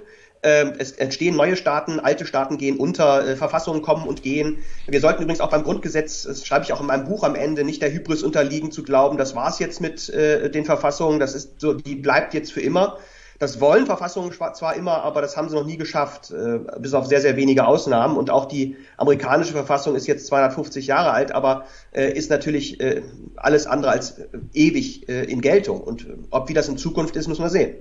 Ähm, 0.44 0.74
es 0.76 0.92
entstehen 0.92 1.36
neue 1.36 1.56
Staaten, 1.56 2.00
alte 2.00 2.26
Staaten 2.26 2.58
gehen 2.58 2.76
unter, 2.76 3.26
äh, 3.26 3.34
Verfassungen 3.34 3.80
kommen 3.80 4.06
und 4.06 4.22
gehen. 4.22 4.58
Wir 4.86 5.00
sollten 5.00 5.22
übrigens 5.22 5.40
auch 5.40 5.48
beim 5.48 5.62
Grundgesetz, 5.64 6.24
das 6.24 6.46
schreibe 6.46 6.66
ich 6.66 6.74
auch 6.74 6.82
in 6.82 6.86
meinem 6.86 7.06
Buch 7.06 7.24
am 7.24 7.34
Ende, 7.34 7.64
nicht 7.64 7.80
der 7.80 7.90
Hybris 7.90 8.22
unterliegen 8.22 8.70
zu 8.70 8.82
glauben, 8.82 9.16
das 9.16 9.34
war's 9.34 9.58
jetzt 9.58 9.80
mit 9.80 10.10
äh, 10.10 10.50
den 10.50 10.66
Verfassungen, 10.66 11.18
das 11.18 11.34
ist 11.34 11.62
so, 11.62 11.72
die 11.72 11.94
bleibt 11.94 12.34
jetzt 12.34 12.52
für 12.52 12.60
immer. 12.60 12.98
Das 13.38 13.58
wollen 13.58 13.86
Verfassungen 13.86 14.32
zwar 14.32 14.76
immer, 14.76 15.02
aber 15.02 15.22
das 15.22 15.36
haben 15.36 15.48
sie 15.48 15.54
noch 15.54 15.64
nie 15.64 15.78
geschafft, 15.78 16.30
äh, 16.30 16.60
bis 16.78 16.92
auf 16.92 17.06
sehr, 17.06 17.22
sehr 17.22 17.36
wenige 17.36 17.66
Ausnahmen. 17.66 18.18
Und 18.18 18.28
auch 18.28 18.44
die 18.44 18.76
amerikanische 18.98 19.52
Verfassung 19.52 19.96
ist 19.96 20.06
jetzt 20.06 20.26
250 20.26 20.86
Jahre 20.86 21.10
alt, 21.10 21.32
aber 21.32 21.64
ist 21.92 22.30
natürlich 22.30 22.78
alles 23.36 23.66
andere 23.66 23.90
als 23.90 24.20
ewig 24.52 25.08
in 25.08 25.40
Geltung. 25.40 25.80
Und 25.80 26.06
ob 26.30 26.48
wie 26.48 26.54
das 26.54 26.68
in 26.68 26.78
Zukunft 26.78 27.16
ist, 27.16 27.26
müssen 27.26 27.42
wir 27.42 27.50
sehen. 27.50 27.74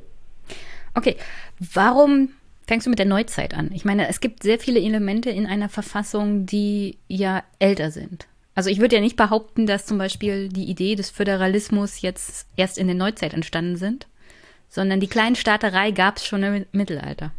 Okay, 0.94 1.18
warum 1.60 2.30
fängst 2.68 2.86
du 2.86 2.90
mit 2.90 3.00
der 3.00 3.06
Neuzeit 3.06 3.54
an? 3.54 3.72
Ich 3.74 3.86
meine, 3.86 4.08
es 4.08 4.20
gibt 4.20 4.44
sehr 4.44 4.60
viele 4.60 4.80
Elemente 4.80 5.30
in 5.30 5.48
einer 5.48 5.70
Verfassung, 5.70 6.46
die 6.46 6.98
ja 7.08 7.44
älter 7.60 7.92
sind. 7.92 8.28
Also 8.56 8.70
ich 8.70 8.80
würde 8.80 8.96
ja 8.96 9.02
nicht 9.02 9.18
behaupten, 9.18 9.66
dass 9.66 9.86
zum 9.86 9.98
Beispiel 9.98 10.50
die 10.50 10.66
Idee 10.66 10.96
des 10.96 11.10
Föderalismus 11.10 12.02
jetzt 12.02 12.48
erst 12.56 12.78
in 12.78 12.88
der 12.88 12.96
Neuzeit 12.96 13.34
entstanden 13.34 13.78
sind, 13.78 14.08
sondern 14.70 15.00
die 15.00 15.08
Kleinstaaterei 15.08 15.92
gab 15.92 16.18
es 16.18 16.26
schon 16.26 16.44
im 16.44 16.66
Mittelalter. 16.72 17.32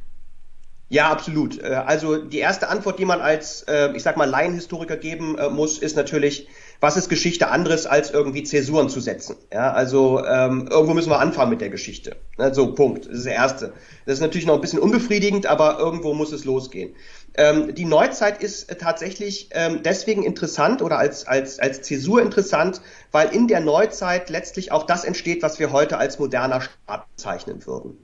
Ja, 0.89 1.11
absolut. 1.11 1.61
Äh, 1.61 1.83
also 1.87 2.19
die 2.19 2.39
erste 2.39 2.69
Antwort, 2.69 2.99
die 2.99 3.05
man 3.05 3.21
als, 3.21 3.63
äh, 3.63 3.93
ich 3.97 4.03
sag 4.03 4.17
mal, 4.17 4.29
Laienhistoriker 4.29 4.97
geben 4.97 5.39
äh, 5.39 5.49
muss, 5.49 5.79
ist 5.79 5.97
natürlich, 5.97 6.49
was 6.81 6.97
ist 6.97 7.09
Geschichte 7.09 7.49
anderes 7.49 7.87
als 7.87 8.11
irgendwie 8.11 8.43
Zäsuren 8.43 8.89
zu 8.89 9.01
setzen? 9.01 9.37
Ja, 9.53 9.73
also 9.73 10.25
ähm, 10.25 10.69
irgendwo 10.71 10.95
müssen 10.95 11.11
wir 11.11 11.21
anfangen 11.21 11.51
mit 11.51 11.61
der 11.61 11.71
Geschichte. 11.71 12.17
Ne, 12.39 12.53
so, 12.55 12.75
Punkt. 12.75 13.07
Das 13.07 13.15
ist 13.15 13.27
der 13.27 13.35
erste. 13.35 13.73
Das 14.07 14.15
ist 14.15 14.21
natürlich 14.21 14.47
noch 14.47 14.55
ein 14.55 14.61
bisschen 14.61 14.79
unbefriedigend, 14.79 15.47
aber 15.47 15.79
irgendwo 15.79 16.15
muss 16.15 16.33
es 16.33 16.45
losgehen. 16.45 16.95
Ähm, 17.37 17.75
die 17.75 17.85
Neuzeit 17.85 18.43
ist 18.43 18.71
äh, 18.71 18.77
tatsächlich 18.77 19.49
ähm, 19.53 19.83
deswegen 19.83 20.23
interessant 20.23 20.83
oder 20.83 20.99
als, 20.99 21.27
als, 21.27 21.59
als 21.59 21.83
Zäsur 21.83 22.23
interessant, 22.23 22.81
weil 23.11 23.35
in 23.35 23.49
der 23.49 23.61
Neuzeit 23.61 24.31
letztlich 24.31 24.71
auch 24.71 24.85
das 24.85 25.05
entsteht, 25.05 25.43
was 25.43 25.59
wir 25.59 25.73
heute 25.73 25.99
als 25.99 26.19
moderner 26.19 26.61
Staat 26.61 27.07
bezeichnen 27.17 27.67
würden. 27.67 27.99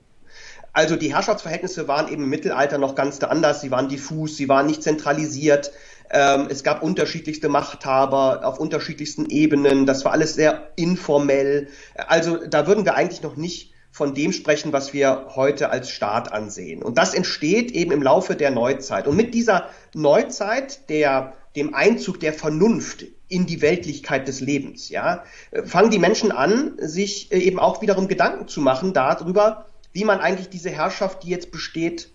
Also 0.73 0.97
die 0.97 1.15
Herrschaftsverhältnisse 1.15 1.89
waren 1.89 2.13
eben 2.13 2.25
im 2.25 2.31
Mittelalter 2.31 2.79
noch 2.79 2.95
ganz 2.95 3.21
anders. 3.21 3.61
Sie 3.61 3.71
waren 3.71 3.89
diffus, 3.89 4.37
sie 4.37 4.49
waren 4.49 4.67
nicht 4.67 4.83
zentralisiert. 4.83 5.73
Ähm, 6.11 6.49
es 6.51 6.65
gab 6.65 6.83
unterschiedlichste 6.83 7.49
Machthaber 7.49 8.45
auf 8.45 8.59
unterschiedlichsten 8.59 9.27
Ebenen. 9.27 9.87
Das 9.87 10.05
war 10.05 10.13
alles 10.13 10.35
sehr 10.35 10.71
informell. 10.77 11.69
Also 11.95 12.37
da 12.37 12.67
würden 12.67 12.85
wir 12.85 12.95
eigentlich 12.95 13.23
noch 13.23 13.37
nicht 13.37 13.73
von 13.93 14.15
dem 14.15 14.33
sprechen, 14.33 14.73
was 14.73 14.93
wir 14.93 15.27
heute 15.35 15.71
als 15.71 15.91
Staat 15.91 16.33
ansehen. 16.33 16.83
Und 16.83 16.97
das 16.97 17.15
entsteht 17.15 17.73
eben 17.73 17.93
im 17.93 18.03
Laufe 18.03 18.37
der 18.37 18.51
Neuzeit. 18.51 19.07
Und 19.07 19.17
mit 19.17 19.35
dieser 19.35 19.69
Neuzeit, 19.95 20.89
der, 20.89 21.35
dem 21.57 21.75
Einzug 21.75 22.21
der 22.21 22.33
Vernunft 22.33 23.05
in 23.29 23.47
die 23.47 23.63
Weltlichkeit 23.63 24.29
des 24.29 24.41
Lebens, 24.41 24.89
ja, 24.89 25.25
fangen 25.65 25.91
die 25.91 25.99
Menschen 25.99 26.33
an, 26.33 26.75
sich 26.79 27.33
eben 27.33 27.59
auch 27.59 27.83
wiederum 27.83 28.09
Gedanken 28.09 28.49
zu 28.49 28.61
machen 28.61 28.93
darüber, 28.93 29.67
wie 29.93 30.05
man 30.05 30.21
eigentlich 30.21 30.49
diese 30.49 30.71
Herrschaft, 30.71 31.25
die 31.25 31.29
jetzt 31.29 31.51
besteht, 31.51 32.11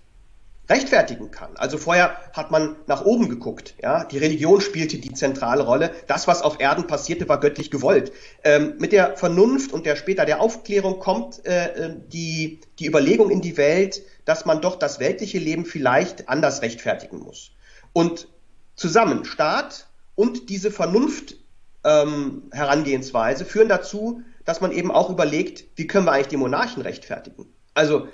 rechtfertigen 0.69 1.31
kann. 1.31 1.55
Also 1.57 1.77
vorher 1.77 2.17
hat 2.33 2.51
man 2.51 2.75
nach 2.87 3.05
oben 3.05 3.29
geguckt. 3.29 3.75
Ja, 3.81 4.03
die 4.03 4.17
Religion 4.17 4.61
spielte 4.61 4.97
die 4.97 5.13
zentrale 5.13 5.63
Rolle. 5.63 5.91
Das, 6.07 6.27
was 6.27 6.41
auf 6.41 6.59
Erden 6.59 6.87
passierte, 6.87 7.29
war 7.29 7.39
göttlich 7.39 7.71
gewollt. 7.71 8.11
Ähm, 8.43 8.75
mit 8.79 8.91
der 8.91 9.15
Vernunft 9.17 9.73
und 9.73 9.85
der 9.85 9.95
später 9.95 10.25
der 10.25 10.41
Aufklärung 10.41 10.99
kommt 10.99 11.45
äh, 11.45 11.67
äh, 11.67 11.95
die 12.07 12.59
die 12.79 12.87
Überlegung 12.87 13.29
in 13.29 13.41
die 13.41 13.57
Welt, 13.57 14.01
dass 14.25 14.45
man 14.45 14.61
doch 14.61 14.77
das 14.77 14.99
weltliche 14.99 15.39
Leben 15.39 15.65
vielleicht 15.65 16.29
anders 16.29 16.61
rechtfertigen 16.61 17.19
muss. 17.19 17.51
Und 17.93 18.27
zusammen 18.75 19.25
Staat 19.25 19.87
und 20.15 20.49
diese 20.49 20.71
Vernunft 20.71 21.37
ähm, 21.83 22.43
Herangehensweise 22.51 23.45
führen 23.45 23.69
dazu, 23.69 24.21
dass 24.43 24.61
man 24.61 24.71
eben 24.71 24.91
auch 24.91 25.09
überlegt, 25.09 25.65
wie 25.75 25.87
können 25.87 26.05
wir 26.05 26.11
eigentlich 26.11 26.27
die 26.27 26.37
Monarchen 26.37 26.81
rechtfertigen? 26.81 27.47
Also 27.73 28.07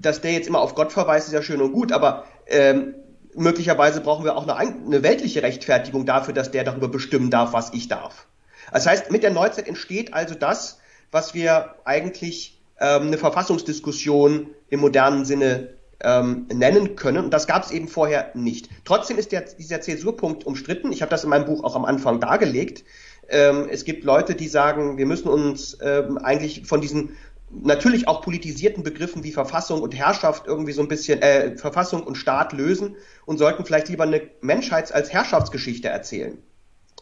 dass 0.00 0.20
der 0.20 0.32
jetzt 0.32 0.48
immer 0.48 0.60
auf 0.60 0.74
Gott 0.74 0.92
verweist, 0.92 1.28
ist 1.28 1.34
ja 1.34 1.42
schön 1.42 1.60
und 1.60 1.72
gut, 1.72 1.92
aber 1.92 2.24
ähm, 2.46 2.94
möglicherweise 3.34 4.00
brauchen 4.00 4.24
wir 4.24 4.36
auch 4.36 4.46
eine, 4.46 4.56
eine 4.56 5.02
weltliche 5.02 5.42
Rechtfertigung 5.42 6.06
dafür, 6.06 6.34
dass 6.34 6.50
der 6.50 6.64
darüber 6.64 6.88
bestimmen 6.88 7.30
darf, 7.30 7.52
was 7.52 7.72
ich 7.72 7.88
darf. 7.88 8.26
Das 8.72 8.86
heißt, 8.86 9.10
mit 9.10 9.22
der 9.22 9.30
Neuzeit 9.30 9.68
entsteht 9.68 10.12
also 10.12 10.34
das, 10.34 10.78
was 11.10 11.34
wir 11.34 11.74
eigentlich 11.84 12.60
ähm, 12.80 13.08
eine 13.08 13.18
Verfassungsdiskussion 13.18 14.50
im 14.68 14.80
modernen 14.80 15.24
Sinne 15.24 15.70
ähm, 16.00 16.46
nennen 16.52 16.96
können. 16.96 17.24
Und 17.24 17.30
das 17.30 17.46
gab 17.46 17.64
es 17.64 17.70
eben 17.70 17.88
vorher 17.88 18.30
nicht. 18.34 18.68
Trotzdem 18.84 19.18
ist 19.18 19.32
der, 19.32 19.42
dieser 19.42 19.80
Zäsurpunkt 19.80 20.44
umstritten. 20.44 20.92
Ich 20.92 21.02
habe 21.02 21.10
das 21.10 21.24
in 21.24 21.30
meinem 21.30 21.46
Buch 21.46 21.64
auch 21.64 21.74
am 21.74 21.84
Anfang 21.84 22.20
dargelegt. 22.20 22.84
Ähm, 23.28 23.68
es 23.70 23.84
gibt 23.84 24.04
Leute, 24.04 24.34
die 24.34 24.48
sagen, 24.48 24.96
wir 24.96 25.06
müssen 25.06 25.28
uns 25.28 25.76
ähm, 25.82 26.18
eigentlich 26.18 26.66
von 26.66 26.80
diesen 26.80 27.16
natürlich 27.50 28.08
auch 28.08 28.22
politisierten 28.22 28.82
Begriffen 28.82 29.24
wie 29.24 29.32
Verfassung 29.32 29.82
und 29.82 29.94
Herrschaft 29.94 30.46
irgendwie 30.46 30.72
so 30.72 30.82
ein 30.82 30.88
bisschen, 30.88 31.22
äh, 31.22 31.56
Verfassung 31.56 32.02
und 32.02 32.16
Staat 32.16 32.52
lösen 32.52 32.96
und 33.26 33.38
sollten 33.38 33.64
vielleicht 33.64 33.88
lieber 33.88 34.04
eine 34.04 34.22
Menschheits- 34.40 34.92
als 34.92 35.12
Herrschaftsgeschichte 35.12 35.88
erzählen. 35.88 36.38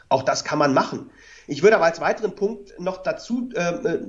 Auch 0.08 0.22
das 0.22 0.44
kann 0.44 0.58
man 0.58 0.72
machen. 0.72 1.10
Ich 1.48 1.62
würde 1.62 1.76
aber 1.76 1.86
als 1.86 2.00
weiteren 2.00 2.34
Punkt 2.34 2.78
noch 2.78 3.02
dazu 3.02 3.50
äh, 3.54 3.60
äh, 3.60 4.00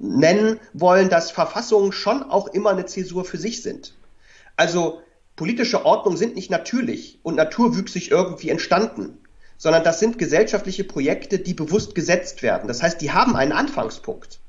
nennen 0.00 0.60
wollen, 0.72 1.08
dass 1.08 1.30
Verfassungen 1.30 1.92
schon 1.92 2.22
auch 2.22 2.48
immer 2.48 2.70
eine 2.70 2.86
Zäsur 2.86 3.24
für 3.24 3.38
sich 3.38 3.62
sind. 3.62 3.94
Also 4.56 5.00
politische 5.36 5.84
Ordnungen 5.84 6.18
sind 6.18 6.36
nicht 6.36 6.50
natürlich 6.50 7.18
und 7.22 7.36
naturwüchsig 7.36 8.10
irgendwie 8.10 8.50
entstanden, 8.50 9.18
sondern 9.56 9.84
das 9.84 10.00
sind 10.00 10.18
gesellschaftliche 10.18 10.84
Projekte, 10.84 11.38
die 11.38 11.54
bewusst 11.54 11.94
gesetzt 11.94 12.42
werden. 12.42 12.68
Das 12.68 12.82
heißt, 12.82 13.00
die 13.00 13.12
haben 13.12 13.36
einen 13.36 13.52
Anfangspunkt. 13.52 14.41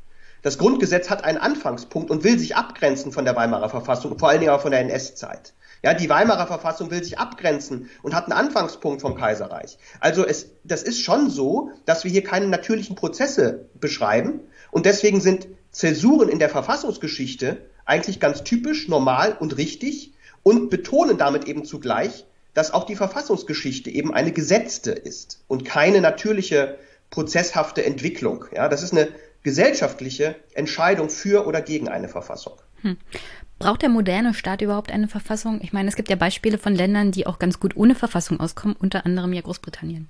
Das 0.43 0.57
Grundgesetz 0.57 1.09
hat 1.09 1.23
einen 1.23 1.37
Anfangspunkt 1.37 2.11
und 2.11 2.25
will 2.25 2.37
sich 2.37 2.57
abgrenzen 2.57 3.13
von 3.13 3.23
der 3.23 3.35
Weimarer 3.35 3.69
Verfassung, 3.69 4.19
vor 4.19 4.27
allen 4.29 4.41
Dingen 4.41 4.51
auch 4.51 4.61
von 4.61 4.71
der 4.71 4.81
NS-Zeit. 4.81 5.53
Ja, 5.81 5.93
die 5.93 6.09
Weimarer 6.09 6.47
Verfassung 6.47 6.91
will 6.91 7.01
sich 7.01 7.17
abgrenzen 7.17 7.89
und 8.03 8.13
hat 8.13 8.25
einen 8.25 8.33
Anfangspunkt 8.33 9.01
vom 9.01 9.15
Kaiserreich. 9.15 9.77
Also 10.01 10.25
es, 10.25 10.47
das 10.65 10.83
ist 10.83 10.99
schon 10.99 11.29
so, 11.29 11.71
dass 11.85 12.03
wir 12.03 12.11
hier 12.11 12.23
keine 12.23 12.47
natürlichen 12.47 12.97
Prozesse 12.97 13.69
beschreiben 13.79 14.41
und 14.71 14.85
deswegen 14.85 15.21
sind 15.21 15.47
Zäsuren 15.71 16.27
in 16.27 16.39
der 16.39 16.49
Verfassungsgeschichte 16.49 17.57
eigentlich 17.85 18.19
ganz 18.19 18.43
typisch, 18.43 18.89
normal 18.89 19.37
und 19.39 19.57
richtig 19.57 20.13
und 20.43 20.69
betonen 20.69 21.17
damit 21.17 21.45
eben 21.47 21.63
zugleich, 21.63 22.25
dass 22.53 22.73
auch 22.73 22.83
die 22.85 22.97
Verfassungsgeschichte 22.97 23.89
eben 23.89 24.13
eine 24.13 24.33
gesetzte 24.33 24.91
ist 24.91 25.43
und 25.47 25.63
keine 25.63 26.01
natürliche 26.01 26.77
prozesshafte 27.11 27.85
Entwicklung. 27.85 28.45
Ja, 28.53 28.67
das 28.67 28.83
ist 28.83 28.91
eine 28.91 29.07
gesellschaftliche 29.43 30.35
Entscheidung 30.53 31.09
für 31.09 31.45
oder 31.45 31.61
gegen 31.61 31.89
eine 31.89 32.07
Verfassung. 32.07 32.53
Hm. 32.81 32.97
Braucht 33.59 33.81
der 33.81 33.89
moderne 33.89 34.33
Staat 34.33 34.61
überhaupt 34.61 34.91
eine 34.91 35.07
Verfassung? 35.07 35.61
Ich 35.61 35.73
meine, 35.73 35.89
es 35.89 35.95
gibt 35.95 36.09
ja 36.09 36.15
Beispiele 36.15 36.57
von 36.57 36.75
Ländern, 36.75 37.11
die 37.11 37.27
auch 37.27 37.39
ganz 37.39 37.59
gut 37.59 37.75
ohne 37.77 37.95
Verfassung 37.95 38.39
auskommen, 38.39 38.75
unter 38.77 39.05
anderem 39.05 39.31
ja 39.33 39.41
Großbritannien. 39.41 40.09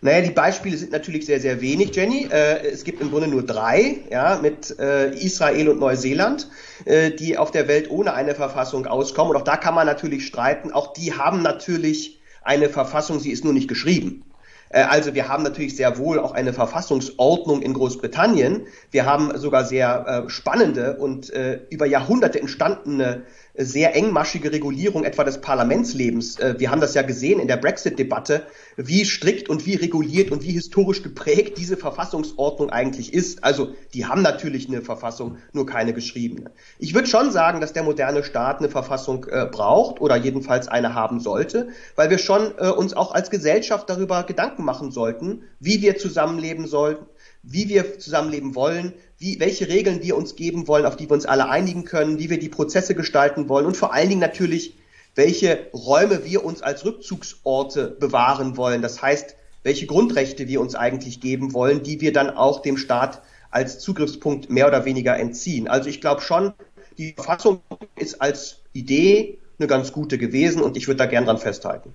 Naja, 0.00 0.20
die 0.20 0.30
Beispiele 0.30 0.76
sind 0.76 0.92
natürlich 0.92 1.26
sehr, 1.26 1.40
sehr 1.40 1.60
wenig, 1.60 1.94
Jenny. 1.96 2.28
Äh, 2.30 2.66
es 2.66 2.84
gibt 2.84 3.00
im 3.00 3.10
Grunde 3.10 3.28
nur 3.28 3.42
drei, 3.42 3.98
ja, 4.10 4.38
mit 4.40 4.78
äh, 4.78 5.14
Israel 5.14 5.70
und 5.70 5.80
Neuseeland, 5.80 6.48
äh, 6.84 7.10
die 7.10 7.38
auf 7.38 7.50
der 7.50 7.68
Welt 7.68 7.90
ohne 7.90 8.12
eine 8.14 8.34
Verfassung 8.34 8.86
auskommen. 8.86 9.34
Und 9.34 9.40
auch 9.40 9.44
da 9.44 9.56
kann 9.56 9.74
man 9.74 9.86
natürlich 9.86 10.26
streiten. 10.26 10.72
Auch 10.72 10.92
die 10.92 11.14
haben 11.14 11.42
natürlich 11.42 12.20
eine 12.42 12.68
Verfassung, 12.68 13.18
sie 13.20 13.30
ist 13.30 13.44
nur 13.44 13.54
nicht 13.54 13.68
geschrieben. 13.68 14.24
Äh, 14.74 14.82
also 14.82 15.14
wir 15.14 15.28
haben 15.28 15.42
natürlich 15.44 15.76
sehr 15.76 15.96
wohl 15.98 16.18
auch 16.18 16.32
eine 16.32 16.52
Verfassungsordnung 16.52 17.62
in 17.62 17.72
Großbritannien. 17.74 18.66
Wir 18.90 19.06
haben 19.06 19.36
sogar 19.38 19.64
sehr 19.64 20.24
äh, 20.26 20.30
spannende 20.30 20.96
und 20.96 21.30
äh, 21.30 21.60
über 21.70 21.86
Jahrhunderte 21.86 22.40
entstandene 22.40 23.22
sehr 23.56 23.94
engmaschige 23.94 24.50
Regulierung 24.50 25.04
etwa 25.04 25.22
des 25.22 25.40
Parlamentslebens. 25.40 26.38
Äh, 26.40 26.56
wir 26.58 26.70
haben 26.70 26.80
das 26.80 26.94
ja 26.94 27.02
gesehen 27.02 27.38
in 27.38 27.46
der 27.46 27.56
Brexit-Debatte, 27.56 28.42
wie 28.76 29.04
strikt 29.04 29.48
und 29.48 29.64
wie 29.64 29.76
reguliert 29.76 30.32
und 30.32 30.42
wie 30.42 30.50
historisch 30.50 31.02
geprägt 31.02 31.56
diese 31.58 31.76
Verfassungsordnung 31.76 32.70
eigentlich 32.70 33.14
ist. 33.14 33.44
Also 33.44 33.68
die 33.92 34.06
haben 34.06 34.22
natürlich 34.22 34.68
eine 34.68 34.82
Verfassung, 34.82 35.38
nur 35.52 35.66
keine 35.66 35.92
geschriebene. 35.92 36.50
Ich 36.78 36.94
würde 36.94 37.06
schon 37.06 37.30
sagen, 37.30 37.60
dass 37.60 37.72
der 37.72 37.84
moderne 37.84 38.24
Staat 38.24 38.58
eine 38.58 38.68
Verfassung 38.68 39.26
äh, 39.30 39.46
braucht 39.46 40.00
oder 40.00 40.16
jedenfalls 40.16 40.66
eine 40.66 40.94
haben 40.94 41.20
sollte, 41.20 41.68
weil 41.94 42.10
wir 42.10 42.18
schon 42.18 42.54
äh, 42.58 42.68
uns 42.68 42.94
auch 42.94 43.14
als 43.14 43.30
Gesellschaft 43.30 43.88
darüber 43.88 44.24
Gedanken 44.24 44.64
machen 44.64 44.90
sollten, 44.90 45.42
wie 45.60 45.80
wir 45.80 45.96
zusammenleben 45.96 46.66
sollten, 46.66 47.06
wie 47.44 47.68
wir 47.68 47.98
zusammenleben 48.00 48.54
wollen, 48.54 48.94
wie, 49.24 49.40
welche 49.40 49.68
Regeln 49.68 50.02
wir 50.02 50.16
uns 50.16 50.36
geben 50.36 50.68
wollen, 50.68 50.84
auf 50.84 50.96
die 50.96 51.08
wir 51.08 51.14
uns 51.14 51.24
alle 51.24 51.48
einigen 51.48 51.84
können, 51.84 52.18
wie 52.18 52.28
wir 52.28 52.38
die 52.38 52.50
Prozesse 52.50 52.94
gestalten 52.94 53.48
wollen 53.48 53.64
und 53.64 53.74
vor 53.74 53.94
allen 53.94 54.10
Dingen 54.10 54.20
natürlich, 54.20 54.76
welche 55.14 55.68
Räume 55.72 56.26
wir 56.26 56.44
uns 56.44 56.60
als 56.60 56.84
Rückzugsorte 56.84 57.96
bewahren 57.98 58.58
wollen. 58.58 58.82
Das 58.82 59.00
heißt, 59.00 59.34
welche 59.62 59.86
Grundrechte 59.86 60.46
wir 60.46 60.60
uns 60.60 60.74
eigentlich 60.74 61.22
geben 61.22 61.54
wollen, 61.54 61.82
die 61.82 62.02
wir 62.02 62.12
dann 62.12 62.28
auch 62.28 62.60
dem 62.60 62.76
Staat 62.76 63.22
als 63.50 63.78
Zugriffspunkt 63.78 64.50
mehr 64.50 64.68
oder 64.68 64.84
weniger 64.84 65.16
entziehen. 65.16 65.68
Also 65.68 65.88
ich 65.88 66.02
glaube 66.02 66.20
schon, 66.20 66.52
die 66.98 67.14
Verfassung 67.14 67.60
ist 67.96 68.20
als 68.20 68.58
Idee 68.74 69.38
eine 69.58 69.68
ganz 69.68 69.92
gute 69.92 70.18
gewesen 70.18 70.60
und 70.60 70.76
ich 70.76 70.86
würde 70.86 70.98
da 70.98 71.06
gern 71.06 71.24
dran 71.24 71.38
festhalten. 71.38 71.94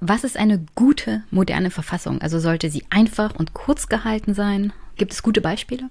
Was 0.00 0.24
ist 0.24 0.38
eine 0.38 0.64
gute 0.74 1.22
moderne 1.30 1.70
Verfassung? 1.70 2.22
Also 2.22 2.38
sollte 2.38 2.70
sie 2.70 2.84
einfach 2.88 3.38
und 3.38 3.52
kurz 3.52 3.88
gehalten 3.88 4.32
sein? 4.32 4.72
Gibt 4.96 5.12
es 5.12 5.22
gute 5.22 5.42
Beispiele? 5.42 5.90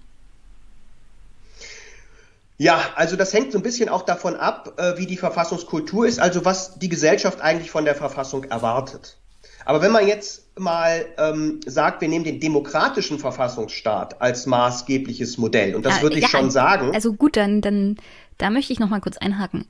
Ja, 2.60 2.82
also 2.96 3.16
das 3.16 3.34
hängt 3.34 3.54
so 3.54 3.58
ein 3.58 3.64
bisschen 3.64 3.88
auch 3.88 4.02
davon 4.02 4.36
ab, 4.36 4.74
äh, 4.78 4.98
wie 4.98 5.06
die 5.06 5.16
Verfassungskultur 5.16 6.06
ist, 6.06 6.20
also 6.20 6.44
was 6.44 6.78
die 6.78 6.90
Gesellschaft 6.90 7.40
eigentlich 7.40 7.72
von 7.72 7.86
der 7.86 7.96
Verfassung 7.96 8.44
erwartet. 8.44 9.18
Aber 9.64 9.82
wenn 9.82 9.94
man 9.94 10.06
jetzt 10.06 10.60
mal 10.60 11.06
ähm, 11.18 11.62
sagt, 11.66 12.02
wir 12.02 12.10
nehmen 12.10 12.26
den 12.26 12.42
demokratischen 12.42 13.18
Verfassungsstaat 13.18 14.22
als 14.22 14.46
maßgebliches 14.46 15.38
Modell, 15.38 15.74
und 15.74 15.86
das 15.86 15.98
ja, 15.98 16.02
würde 16.02 16.18
ich 16.18 16.24
ja, 16.24 16.28
schon 16.28 16.52
sagen. 16.52 16.94
Also 16.94 17.14
gut, 17.14 17.38
dann, 17.38 17.62
dann 17.62 17.96
da 18.38 18.50
möchte 18.50 18.74
ich 18.74 18.80
noch 18.80 18.90
mal 18.90 19.00
kurz 19.00 19.18
einhaken. 19.18 19.66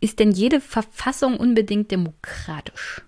Ist 0.00 0.18
denn 0.18 0.30
jede 0.30 0.62
Verfassung 0.62 1.36
unbedingt 1.36 1.90
demokratisch? 1.90 3.02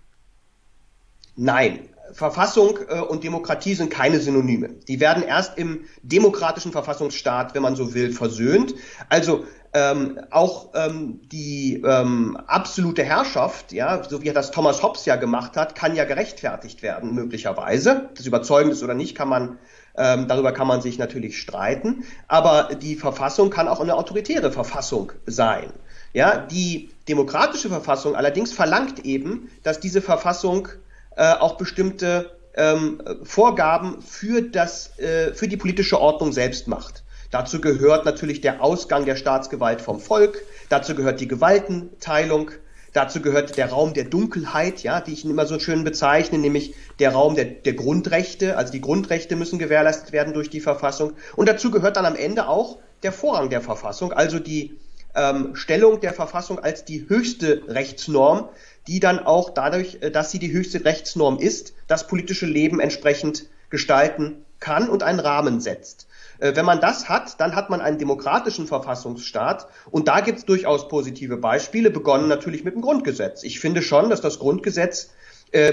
Nein, 1.37 1.89
Verfassung 2.13 2.79
äh, 2.89 3.01
und 3.01 3.25
Demokratie 3.25 3.75
sind 3.75 3.91
keine 3.91 4.21
Synonyme. 4.21 4.71
Die 4.89 5.01
werden 5.01 5.23
erst 5.23 5.59
im 5.59 5.85
demokratischen 6.03 6.73
Verfassungsstaat, 6.73 7.55
wenn 7.55 7.63
man 7.63 7.77
so 7.77 7.95
will, 7.95 8.13
versöhnt. 8.13 8.75
Also 9.09 9.45
ähm, 9.75 10.21
auch 10.31 10.71
ähm, 10.75 11.21
die 11.31 11.83
ähm, 11.85 12.37
absolute 12.47 13.03
Herrschaft, 13.03 13.73
ja, 13.73 14.03
so 14.05 14.23
wie 14.23 14.31
das 14.31 14.51
Thomas 14.51 14.83
Hobbes 14.83 15.07
ja 15.07 15.17
gemacht 15.17 15.57
hat, 15.57 15.75
kann 15.75 15.97
ja 15.97 16.05
gerechtfertigt 16.05 16.83
werden, 16.83 17.15
möglicherweise. 17.15 18.11
Das 18.15 18.27
überzeugend 18.27 18.73
ist 18.73 18.83
oder 18.83 18.95
nicht, 18.95 19.15
kann 19.15 19.29
man 19.29 19.59
ähm, 19.97 20.27
darüber 20.29 20.53
kann 20.53 20.67
man 20.67 20.81
sich 20.81 20.99
natürlich 20.99 21.39
streiten. 21.39 22.05
Aber 22.29 22.75
die 22.75 22.97
Verfassung 22.97 23.51
kann 23.51 23.69
auch 23.69 23.81
eine 23.81 23.95
autoritäre 23.95 24.51
Verfassung 24.51 25.13
sein. 25.27 25.73
Ja, 26.13 26.39
die 26.39 26.91
demokratische 27.09 27.69
Verfassung 27.69 28.15
allerdings 28.15 28.53
verlangt 28.53 29.05
eben, 29.05 29.51
dass 29.63 29.81
diese 29.81 30.03
Verfassung 30.03 30.69
äh, 31.17 31.33
auch 31.35 31.57
bestimmte 31.57 32.31
ähm, 32.55 33.03
Vorgaben 33.23 34.03
für 34.03 34.43
das, 34.43 34.99
äh, 34.99 35.33
für 35.35 35.49
die 35.49 35.57
politische 35.57 36.01
Ordnung 36.01 36.33
selbst 36.33 36.69
macht. 36.69 37.03
Dazu 37.31 37.61
gehört 37.61 38.05
natürlich 38.05 38.43
der 38.43 38.63
Ausgang 38.63 39.07
der 39.07 39.17
Staatsgewalt 39.17 39.81
vom 39.81 40.01
Volk. 40.01 40.43
Dazu 40.69 40.95
gehört 40.95 41.21
die 41.21 41.29
Gewaltenteilung. 41.29 42.51
Dazu 42.93 43.23
gehört 43.23 43.57
der 43.57 43.71
Raum 43.71 43.95
der 43.95 44.05
Dunkelheit, 44.05 44.83
ja, 44.83 45.01
die 45.01 45.15
ich 45.15 45.25
immer 45.25 45.47
so 45.47 45.59
schön 45.59 45.83
bezeichne, 45.83 46.39
nämlich 46.39 46.75
der 46.99 47.13
Raum 47.13 47.35
der, 47.35 47.47
der 47.47 47.73
Grundrechte. 47.73 48.59
Also 48.59 48.71
die 48.71 48.83
Grundrechte 48.83 49.35
müssen 49.35 49.59
gewährleistet 49.59 50.13
werden 50.13 50.35
durch 50.35 50.51
die 50.51 50.61
Verfassung. 50.61 51.15
Und 51.35 51.49
dazu 51.49 51.71
gehört 51.71 51.97
dann 51.97 52.05
am 52.05 52.17
Ende 52.17 52.49
auch 52.49 52.79
der 53.03 53.13
Vorrang 53.13 53.49
der 53.49 53.63
Verfassung, 53.63 54.13
also 54.13 54.39
die 54.39 54.79
ähm, 55.15 55.57
Stellung 55.57 56.01
der 56.01 56.13
Verfassung 56.13 56.59
als 56.59 56.85
die 56.85 57.09
höchste 57.09 57.63
Rechtsnorm, 57.67 58.49
die 58.87 59.01
dann 59.01 59.19
auch 59.19 59.51
dadurch, 59.51 59.99
äh, 60.01 60.11
dass 60.11 60.31
sie 60.31 60.39
die 60.39 60.53
höchste 60.53 60.85
Rechtsnorm 60.85 61.39
ist, 61.39 61.75
das 61.87 62.07
politische 62.07 62.47
Leben 62.47 62.81
entsprechend 62.81 63.47
gestalten 63.71 64.45
kann 64.61 64.89
und 64.89 65.03
einen 65.03 65.21
Rahmen 65.21 65.61
setzt. 65.61 66.07
Äh, 66.39 66.57
wenn 66.57 66.65
man 66.65 66.81
das 66.81 67.09
hat, 67.09 67.41
dann 67.41 67.55
hat 67.55 67.71
man 67.71 67.81
einen 67.81 67.99
demokratischen 67.99 68.67
Verfassungsstaat 68.67 69.69
und 69.91 70.09
da 70.09 70.21
gibt 70.21 70.39
es 70.39 70.45
durchaus 70.45 70.89
positive 70.89 71.37
Beispiele, 71.37 71.91
begonnen 71.91 72.29
natürlich 72.29 72.65
mit 72.65 72.75
dem 72.75 72.83
Grundgesetz. 72.83 73.43
Ich 73.43 73.61
finde 73.61 73.83
schon, 73.83 74.11
dass 74.11 74.21
das 74.21 74.39
Grundgesetz 74.39 75.11
äh, 75.53 75.73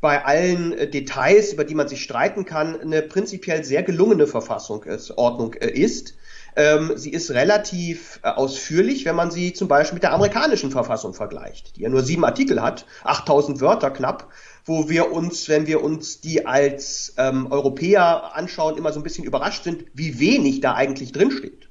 bei 0.00 0.24
allen 0.24 0.72
äh, 0.72 0.88
Details, 0.88 1.52
über 1.52 1.64
die 1.64 1.74
man 1.74 1.88
sich 1.88 2.02
streiten 2.02 2.44
kann, 2.44 2.80
eine 2.80 3.02
prinzipiell 3.02 3.64
sehr 3.64 3.82
gelungene 3.82 4.26
Verfassungsordnung 4.26 5.54
äh, 5.54 5.70
ist. 5.70 6.14
Ähm, 6.56 6.92
sie 6.96 7.10
ist 7.10 7.30
relativ 7.30 8.20
äh, 8.22 8.28
ausführlich, 8.28 9.04
wenn 9.04 9.16
man 9.16 9.30
sie 9.30 9.52
zum 9.52 9.68
Beispiel 9.68 9.94
mit 9.94 10.02
der 10.02 10.12
amerikanischen 10.12 10.70
Verfassung 10.70 11.14
vergleicht, 11.14 11.76
die 11.76 11.82
ja 11.82 11.88
nur 11.88 12.02
sieben 12.02 12.24
Artikel 12.24 12.62
hat, 12.62 12.86
8000 13.04 13.60
Wörter 13.60 13.90
knapp, 13.90 14.28
wo 14.64 14.88
wir 14.88 15.12
uns, 15.12 15.48
wenn 15.48 15.66
wir 15.66 15.82
uns 15.82 16.20
die 16.20 16.46
als 16.46 17.14
ähm, 17.16 17.50
Europäer 17.50 18.34
anschauen, 18.34 18.76
immer 18.76 18.92
so 18.92 19.00
ein 19.00 19.04
bisschen 19.04 19.24
überrascht 19.24 19.64
sind, 19.64 19.84
wie 19.94 20.18
wenig 20.20 20.60
da 20.60 20.74
eigentlich 20.74 21.12
drinsteht. 21.12 21.68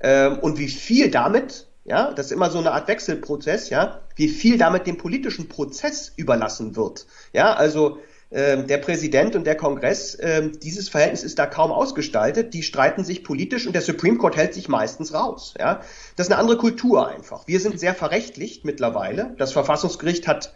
Ähm, 0.00 0.38
und 0.38 0.58
wie 0.58 0.68
viel 0.68 1.10
damit, 1.10 1.68
ja, 1.84 2.12
das 2.12 2.26
ist 2.26 2.32
immer 2.32 2.50
so 2.50 2.58
eine 2.58 2.72
Art 2.72 2.88
Wechselprozess, 2.88 3.70
ja, 3.70 4.00
wie 4.16 4.28
viel 4.28 4.58
damit 4.58 4.86
dem 4.86 4.96
politischen 4.96 5.48
Prozess 5.48 6.12
überlassen 6.16 6.76
wird. 6.76 7.06
Ja, 7.32 7.52
also 7.54 7.98
der 8.32 8.78
Präsident 8.78 9.34
und 9.34 9.44
der 9.44 9.56
Kongress, 9.56 10.16
ähm, 10.20 10.52
dieses 10.60 10.88
Verhältnis 10.88 11.24
ist 11.24 11.40
da 11.40 11.46
kaum 11.46 11.72
ausgestaltet. 11.72 12.54
Die 12.54 12.62
streiten 12.62 13.02
sich 13.02 13.24
politisch 13.24 13.66
und 13.66 13.72
der 13.72 13.82
Supreme 13.82 14.18
Court 14.18 14.36
hält 14.36 14.54
sich 14.54 14.68
meistens 14.68 15.12
raus. 15.12 15.54
Ja? 15.58 15.80
Das 16.14 16.28
ist 16.28 16.32
eine 16.32 16.40
andere 16.40 16.56
Kultur 16.56 17.08
einfach. 17.08 17.48
Wir 17.48 17.58
sind 17.58 17.80
sehr 17.80 17.92
verrechtlicht 17.92 18.64
mittlerweile. 18.64 19.34
Das 19.38 19.52
Verfassungsgericht 19.52 20.28
hat 20.28 20.54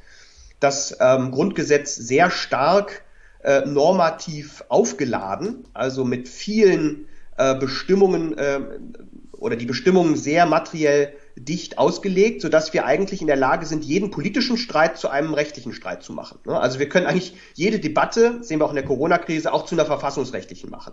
das 0.61 0.97
ähm, 1.01 1.33
Grundgesetz 1.33 1.97
sehr 1.97 2.31
stark 2.31 3.03
äh, 3.43 3.67
normativ 3.67 4.65
aufgeladen, 4.69 5.67
also 5.75 6.05
mit 6.05 6.29
vielen 6.29 7.09
äh, 7.37 7.55
Bestimmungen 7.57 8.39
äh, 8.39 8.61
oder 9.33 9.57
die 9.57 9.67
Bestimmungen 9.67 10.17
sehr 10.17 10.47
materiell 10.47 11.13
dicht 11.37 11.79
ausgelegt, 11.79 12.43
sodass 12.43 12.73
wir 12.73 12.85
eigentlich 12.85 13.21
in 13.21 13.27
der 13.27 13.37
Lage 13.37 13.67
sind, 13.67 13.85
jeden 13.85 14.11
politischen 14.11 14.57
Streit 14.57 14.99
zu 14.99 15.09
einem 15.09 15.35
rechtlichen 15.35 15.73
Streit 15.73 16.03
zu 16.03 16.13
machen. 16.13 16.39
Ne? 16.47 16.59
Also 16.59 16.79
wir 16.79 16.89
können 16.89 17.07
eigentlich 17.07 17.35
jede 17.55 17.81
Debatte, 17.81 18.43
sehen 18.43 18.61
wir 18.61 18.67
auch 18.67 18.71
in 18.71 18.77
der 18.77 18.85
Corona-Krise, 18.85 19.53
auch 19.53 19.65
zu 19.65 19.75
einer 19.75 19.87
verfassungsrechtlichen 19.87 20.71
machen. 20.71 20.93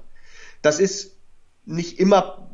Das 0.62 0.80
ist 0.80 1.18
nicht 1.66 2.00
immer 2.00 2.50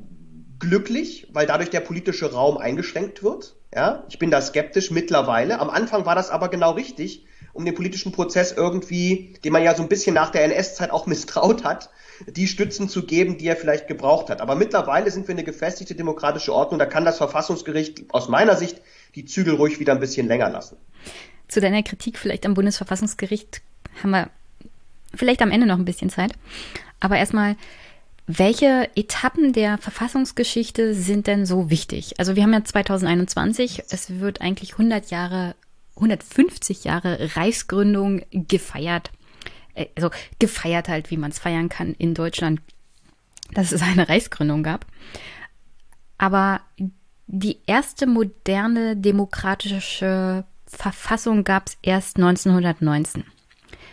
glücklich, 0.60 1.28
weil 1.32 1.46
dadurch 1.46 1.70
der 1.70 1.80
politische 1.80 2.32
Raum 2.32 2.58
eingeschränkt 2.58 3.24
wird. 3.24 3.56
Ja, 3.74 4.06
ich 4.10 4.20
bin 4.20 4.32
da 4.32 4.42
skeptisch 4.42 4.92
mittlerweile. 4.92 5.60
Am 5.60 5.70
Anfang 5.70 6.06
war 6.06 6.16
das 6.16 6.30
aber 6.30 6.50
genau 6.50 6.72
richtig, 6.72 7.26
um 7.54 7.66
den 7.66 7.76
politischen 7.76 8.12
Prozess 8.12 8.52
irgendwie, 8.52 9.36
den 9.44 9.54
man 9.54 9.64
ja 9.64 9.76
so 9.76 9.84
ein 9.84 9.90
bisschen 9.90 10.14
nach 10.14 10.32
der 10.32 10.44
NS-Zeit 10.46 10.92
auch 10.92 11.06
misstraut 11.08 11.64
hat, 11.64 11.90
die 12.26 12.48
Stützen 12.48 12.90
zu 12.90 13.06
geben, 13.06 13.38
die 13.38 13.48
er 13.48 13.56
vielleicht 13.56 13.88
gebraucht 13.88 14.30
hat. 14.30 14.42
Aber 14.42 14.56
mittlerweile 14.56 15.12
sind 15.12 15.28
wir 15.28 15.36
eine 15.36 15.44
gefestigte 15.44 15.96
demokratische 15.96 16.54
Ordnung. 16.54 16.80
Da 16.80 16.86
kann 16.86 17.06
das 17.06 17.18
Verfassungsgericht 17.18 18.06
aus 18.14 18.28
meiner 18.30 18.56
Sicht 18.56 18.82
die 19.16 19.26
Zügel 19.26 19.56
ruhig 19.56 19.80
wieder 19.80 19.94
ein 19.94 20.00
bisschen 20.00 20.28
länger 20.28 20.50
lassen. 20.50 20.78
Zu 21.48 21.62
deiner 21.62 21.84
Kritik 21.84 22.18
vielleicht 22.18 22.46
am 22.46 22.54
Bundesverfassungsgericht 22.54 23.62
haben 24.02 24.12
wir 24.12 24.30
vielleicht 25.14 25.42
am 25.42 25.52
Ende 25.52 25.68
noch 25.68 25.78
ein 25.78 25.86
bisschen 25.86 26.10
Zeit. 26.10 26.34
Aber 27.00 27.18
erstmal, 27.18 27.56
welche 28.26 28.90
Etappen 28.96 29.54
der 29.54 29.78
Verfassungsgeschichte 29.78 30.94
sind 30.94 31.28
denn 31.28 31.46
so 31.46 31.70
wichtig? 31.70 32.20
Also 32.20 32.36
wir 32.36 32.44
haben 32.44 32.54
ja 32.54 32.64
2021, 32.64 33.84
es 33.90 34.20
wird 34.20 34.42
eigentlich 34.42 34.74
100 34.74 35.10
Jahre, 35.12 35.56
150 35.96 36.84
Jahre 36.84 37.36
Reichsgründung 37.36 38.24
gefeiert. 38.32 39.12
Äh, 39.78 39.88
also 39.96 40.10
gefeiert 40.40 40.90
halt, 40.90 41.12
wie 41.12 41.18
man 41.18 41.32
es 41.32 41.40
feiern 41.40 41.70
kann 41.70 41.94
in 41.94 42.14
Deutschland, 42.14 42.62
dass 43.52 43.72
es 43.72 43.82
eine 43.82 44.10
Reichsgründung 44.10 44.64
gab. 44.64 44.86
Aber 46.18 46.62
die 47.28 47.60
erste 47.68 48.08
moderne 48.08 48.98
demokratische 48.98 50.46
Verfassung 50.66 51.44
gab 51.44 51.68
es 51.68 51.78
erst 51.82 52.18
1919. 52.18 53.24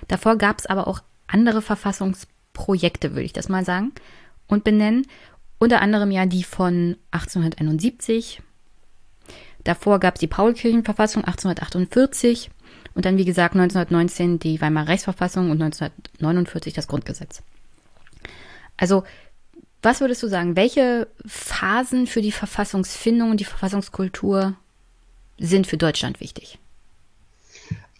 Davor 0.09 0.36
gab 0.36 0.59
es 0.59 0.66
aber 0.66 0.89
auch 0.89 1.01
andere 1.27 1.62
Verfassungsprojekte, 1.62 3.12
würde 3.12 3.24
ich 3.24 3.32
das 3.32 3.48
mal 3.48 3.65
sagen, 3.65 3.93
und 4.47 4.65
benennen. 4.65 5.06
Unter 5.59 5.81
anderem 5.81 6.11
ja 6.11 6.27
die 6.27 6.44
von 6.44 6.97
1871. 7.12 8.43
Davor 9.62 9.98
gab 9.98 10.15
es 10.15 10.20
die 10.20 10.27
Paulkirchenverfassung 10.27 11.24
1848 11.24 12.51
und 12.94 13.04
dann, 13.04 13.18
wie 13.18 13.24
gesagt, 13.24 13.54
1919 13.54 14.38
die 14.38 14.60
Weimarer 14.60 14.88
Reichsverfassung 14.88 15.50
und 15.50 15.60
1949 15.60 16.74
das 16.74 16.86
Grundgesetz. 16.86 17.42
Also, 18.76 19.04
was 19.82 20.00
würdest 20.00 20.22
du 20.22 20.28
sagen? 20.28 20.56
Welche 20.56 21.08
Phasen 21.26 22.06
für 22.06 22.22
die 22.22 22.32
Verfassungsfindung 22.32 23.30
und 23.30 23.40
die 23.40 23.44
Verfassungskultur 23.44 24.54
sind 25.38 25.66
für 25.66 25.76
Deutschland 25.76 26.20
wichtig? 26.20 26.58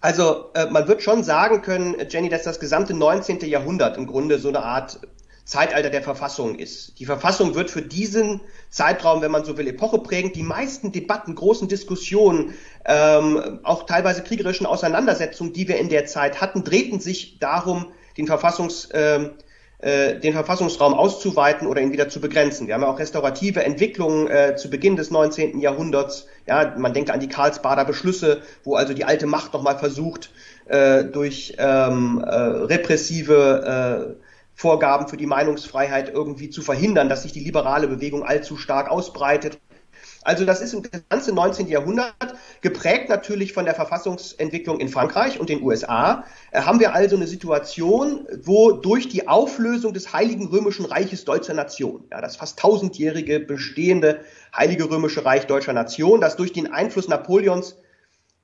Also 0.01 0.51
äh, 0.55 0.67
man 0.67 0.87
wird 0.87 1.03
schon 1.03 1.25
sagen 1.25 1.63
können, 1.63 1.97
Jenny, 2.11 2.29
dass 2.29 2.43
das 2.43 2.61
gesamte 2.61 2.95
19. 2.95 3.41
Jahrhundert 3.41 3.97
im 3.97 4.07
Grunde 4.07 4.39
so 4.39 4.49
eine 4.49 4.63
Art 4.63 5.01
Zeitalter 5.45 5.91
der 5.91 6.03
Verfassung 6.03 6.59
ist. 6.59 6.99
Die 6.99 7.05
Verfassung 7.05 7.55
wird 7.55 7.71
für 7.71 7.83
diesen 7.83 8.41
Zeitraum, 8.71 9.21
wenn 9.21 9.31
man 9.31 9.45
so 9.45 9.59
will, 9.59 9.69
Epoche 9.69 9.99
prägen. 9.99 10.33
Die 10.33 10.43
meisten 10.43 10.91
Debatten, 10.91 11.35
großen 11.35 11.69
Diskussionen, 11.69 12.55
ähm, 12.87 13.61
auch 13.63 13.85
teilweise 13.85 14.23
kriegerischen 14.23 14.67
Auseinandersetzungen, 14.67 15.53
die 15.53 15.69
wir 15.69 15.77
in 15.79 15.91
der 15.91 16.07
Zeit 16.07 16.41
hatten, 16.41 16.65
drehten 16.65 16.99
sich 16.99 17.39
darum, 17.39 17.87
den 18.17 18.27
Verfassungs 18.27 18.87
äh, 18.87 19.31
äh, 19.85 20.19
den 20.19 20.33
Verfassungsraum 20.33 20.95
auszuweiten 20.95 21.69
oder 21.69 21.83
ihn 21.83 21.93
wieder 21.93 22.09
zu 22.09 22.19
begrenzen. 22.19 22.67
Wir 22.67 22.75
haben 22.75 22.81
ja 22.81 22.89
auch 22.89 22.99
restaurative 22.99 23.63
Entwicklungen 23.63 24.29
äh, 24.29 24.57
zu 24.57 24.71
Beginn 24.71 24.97
des 24.97 25.11
19. 25.11 25.61
Jahrhunderts. 25.61 26.27
Ja, 26.47 26.75
man 26.79 26.95
denkt 26.95 27.11
an 27.11 27.21
die 27.21 27.29
Karlsbader 27.29 27.85
Beschlüsse, 27.85 28.41
wo 28.63 28.77
also 28.77 28.95
die 28.95 29.05
alte 29.05 29.27
Macht 29.27 29.53
nochmal 29.53 29.77
versucht, 29.77 30.31
äh, 30.67 31.05
durch 31.05 31.57
ähm, 31.59 32.25
äh, 32.25 32.35
repressive 32.35 34.17
äh, 34.17 34.24
Vorgaben 34.55 35.09
für 35.09 35.17
die 35.17 35.27
Meinungsfreiheit 35.27 36.09
irgendwie 36.09 36.51
zu 36.51 36.63
verhindern, 36.63 37.09
dass 37.09 37.23
sich 37.23 37.33
die 37.33 37.41
liberale 37.41 37.89
Bewegung 37.89 38.23
allzu 38.23 38.57
stark 38.57 38.91
ausbreitet. 38.91 39.59
Also 40.23 40.47
das 40.47 40.63
ist 40.63 40.73
im 40.73 40.83
ganzen 41.11 41.35
19. 41.35 41.69
Jahrhundert 41.69 42.15
geprägt 42.63 43.11
natürlich 43.11 43.53
von 43.53 43.67
der 43.67 43.75
Verfassungsentwicklung 43.75 44.81
in 44.81 44.89
Frankreich 44.89 45.39
und 45.39 45.51
den 45.51 45.63
USA. 45.63 46.25
Äh, 46.51 46.63
haben 46.63 46.81
wir 46.81 46.95
also 46.95 47.17
eine 47.17 47.27
Situation, 47.27 48.27
wo 48.43 48.73
durch 48.73 49.09
die 49.09 49.29
Auflösung 49.29 49.93
des 49.93 50.15
Heiligen 50.15 50.49
Römischen 50.49 50.87
Reiches 50.87 51.27
deutscher 51.27 51.53
Nation, 51.53 52.05
ja, 52.11 52.23
das 52.23 52.37
fast 52.37 52.59
tausendjährige 52.59 53.39
bestehende 53.39 54.21
Heilige 54.57 54.89
Römische 54.89 55.25
Reich 55.27 55.47
deutscher 55.47 55.75
Nation, 55.75 56.23
das 56.23 56.37
durch 56.37 56.55
den 56.55 56.73
Einfluss 56.73 57.07
Napoleons 57.07 57.77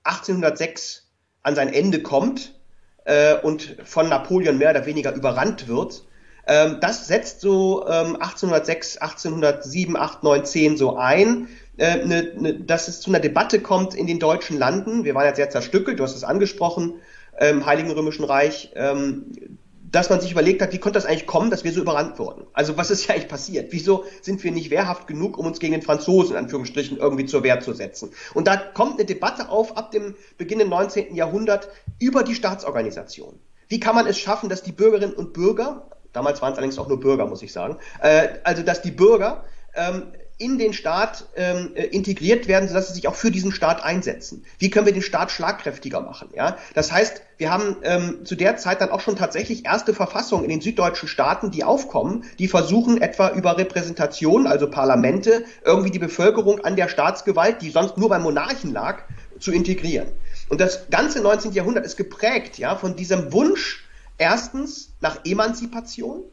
1806 0.05 1.09
an 1.43 1.55
sein 1.55 1.73
Ende 1.73 2.03
kommt, 2.03 2.60
äh, 3.05 3.35
und 3.35 3.77
von 3.85 4.09
Napoleon 4.09 4.59
mehr 4.59 4.71
oder 4.71 4.87
weniger 4.87 5.15
überrannt 5.15 5.69
wird. 5.69 6.05
Ähm, 6.47 6.79
das 6.81 7.07
setzt 7.07 7.41
so 7.41 7.87
ähm, 7.87 8.17
1806, 8.17 8.99
1807, 8.99 9.97
8, 9.97 10.23
9, 10.23 10.45
10 10.45 10.77
so 10.77 10.97
ein, 10.97 11.49
äh, 11.77 12.05
ne, 12.05 12.33
ne, 12.37 12.55
dass 12.55 12.89
es 12.89 13.01
zu 13.01 13.11
einer 13.11 13.21
Debatte 13.21 13.61
kommt 13.61 13.95
in 13.95 14.07
den 14.07 14.19
deutschen 14.19 14.59
Landen. 14.59 15.05
Wir 15.05 15.15
waren 15.15 15.27
ja 15.27 15.35
sehr 15.35 15.51
zerstückelt, 15.51 15.99
du 15.99 16.05
hast 16.05 16.17
es 16.17 16.25
angesprochen. 16.25 16.95
im 17.39 17.65
Heiligen 17.65 17.91
Römischen 17.91 18.25
Reich, 18.25 18.73
ähm, 18.75 19.59
dass 19.93 20.11
man 20.11 20.21
sich 20.21 20.31
überlegt 20.31 20.63
hat, 20.63 20.73
wie 20.73 20.79
konnte 20.79 20.99
das 20.99 21.07
eigentlich 21.07 21.27
kommen, 21.27 21.51
dass 21.51 21.65
wir 21.65 21.73
so 21.73 21.81
überrannt 21.81 22.19
wurden? 22.19 22.47
Also 22.53 22.77
was 22.77 22.91
ist 22.91 23.07
ja 23.07 23.15
eigentlich 23.15 23.29
passiert? 23.29 23.73
Wieso 23.73 24.05
sind 24.23 24.43
wir 24.45 24.53
nicht 24.53 24.71
wehrhaft 24.71 25.07
genug, 25.07 25.39
um 25.39 25.47
uns 25.47 25.59
gegen 25.59 25.73
den 25.73 25.83
Franzosen, 25.83 26.33
in 26.33 26.45
Anführungsstrichen, 26.45 26.99
irgendwie 26.99 27.27
zur 27.27 27.43
Wehr 27.43 27.61
zu 27.61 27.73
setzen? 27.73 28.11
Und 28.35 28.47
da 28.47 28.57
kommt 28.57 28.95
eine 28.95 29.05
Debatte 29.05 29.49
auf 29.49 29.77
ab 29.77 29.91
dem 29.91 30.15
Beginn 30.39 30.61
des 30.61 30.69
19. 30.69 31.15
Jahrhundert 31.15 31.69
über 31.99 32.23
die 32.23 32.35
Staatsorganisation. 32.35 33.39
Wie 33.69 33.81
kann 33.81 33.95
man 33.95 34.07
es 34.07 34.19
schaffen, 34.19 34.49
dass 34.49 34.63
die 34.63 34.73
Bürgerinnen 34.73 35.15
und 35.15 35.33
Bürger, 35.33 35.89
damals 36.13 36.43
waren 36.43 36.53
es 36.53 36.59
allerdings 36.59 36.79
auch 36.79 36.89
nur 36.89 37.01
Bürger, 37.01 37.27
muss 37.27 37.43
ich 37.43 37.53
sagen, 37.53 37.77
äh, 38.01 38.29
also 38.45 38.63
dass 38.63 38.83
die 38.83 38.91
Bürger 38.91 39.45
ähm, 39.75 40.13
in 40.41 40.59
den 40.59 40.73
Staat 40.73 41.27
ähm, 41.37 41.73
äh, 41.75 41.85
integriert 41.85 42.49
werden, 42.49 42.67
sodass 42.67 42.89
sie 42.89 42.95
sich 42.95 43.07
auch 43.07 43.15
für 43.15 43.31
diesen 43.31 43.53
Staat 43.53 43.85
einsetzen. 43.85 44.45
Wie 44.59 44.71
können 44.71 44.87
wir 44.87 44.93
den 44.93 45.03
Staat 45.03 45.31
schlagkräftiger 45.31 46.01
machen? 46.01 46.31
Ja, 46.35 46.57
das 46.75 46.91
heißt, 46.91 47.23
wir 47.37 47.51
haben 47.51 47.77
ähm, 47.83 48.25
zu 48.25 48.37
der 48.37 48.57
Zeit 48.57 48.81
dann 48.81 48.91
auch 48.91 49.01
schon 49.01 49.17
tatsächlich 49.17 49.67
erste 49.67 49.93
Verfassungen 49.93 50.45
in 50.45 50.51
den 50.51 50.61
süddeutschen 50.63 51.09
Staaten, 51.09 51.51
die 51.51 51.63
aufkommen, 51.63 52.25
die 52.39 52.49
versuchen 52.49 53.01
etwa 53.03 53.31
über 53.31 53.59
Repräsentation, 53.59 54.47
also 54.47 54.71
Parlamente, 54.71 55.45
irgendwie 55.65 55.91
die 55.91 55.99
Bevölkerung 55.99 56.65
an 56.65 56.75
der 56.75 56.89
Staatsgewalt, 56.89 57.61
die 57.61 57.71
sonst 57.71 57.99
nur 57.99 58.09
beim 58.09 58.23
Monarchen 58.23 58.73
lag, 58.73 59.03
zu 59.39 59.53
integrieren. 59.53 60.09
Und 60.49 60.61
das 60.61 60.89
ganze 60.91 61.21
19. 61.21 61.53
Jahrhundert 61.53 61.85
ist 61.85 61.97
geprägt, 61.97 62.59
ja, 62.59 62.77
von 62.77 62.97
diesem 62.97 63.33
Wunsch 63.33 63.85
erstens 64.17 64.91
nach 65.01 65.25
Emanzipation, 65.25 66.25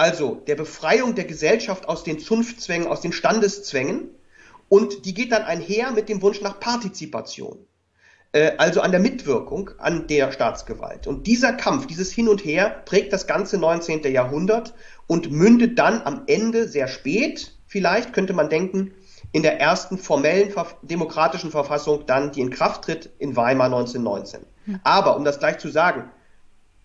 also 0.00 0.36
der 0.46 0.54
Befreiung 0.54 1.14
der 1.14 1.26
Gesellschaft 1.26 1.86
aus 1.86 2.04
den 2.04 2.18
Zunftzwängen, 2.18 2.88
aus 2.88 3.02
den 3.02 3.12
Standeszwängen. 3.12 4.08
Und 4.70 5.04
die 5.04 5.12
geht 5.12 5.30
dann 5.30 5.42
einher 5.42 5.90
mit 5.90 6.08
dem 6.08 6.22
Wunsch 6.22 6.40
nach 6.40 6.58
Partizipation, 6.58 7.58
äh, 8.32 8.52
also 8.56 8.80
an 8.80 8.92
der 8.92 9.00
Mitwirkung 9.00 9.72
an 9.76 10.06
der 10.06 10.32
Staatsgewalt. 10.32 11.06
Und 11.06 11.26
dieser 11.26 11.52
Kampf, 11.52 11.86
dieses 11.86 12.10
Hin 12.10 12.28
und 12.28 12.46
Her 12.46 12.82
prägt 12.86 13.12
das 13.12 13.26
ganze 13.26 13.58
19. 13.58 14.04
Jahrhundert 14.04 14.72
und 15.06 15.30
mündet 15.30 15.78
dann 15.78 16.00
am 16.06 16.22
Ende 16.28 16.66
sehr 16.66 16.88
spät, 16.88 17.52
vielleicht 17.66 18.14
könnte 18.14 18.32
man 18.32 18.48
denken, 18.48 18.94
in 19.32 19.42
der 19.42 19.60
ersten 19.60 19.98
formellen 19.98 20.54
demokratischen 20.80 21.50
Verfassung 21.50 22.06
dann, 22.06 22.32
die 22.32 22.40
in 22.40 22.48
Kraft 22.48 22.84
tritt 22.84 23.10
in 23.18 23.36
Weimar 23.36 23.66
1919. 23.66 24.46
Hm. 24.64 24.80
Aber, 24.82 25.18
um 25.18 25.26
das 25.26 25.40
gleich 25.40 25.58
zu 25.58 25.68
sagen, 25.68 26.10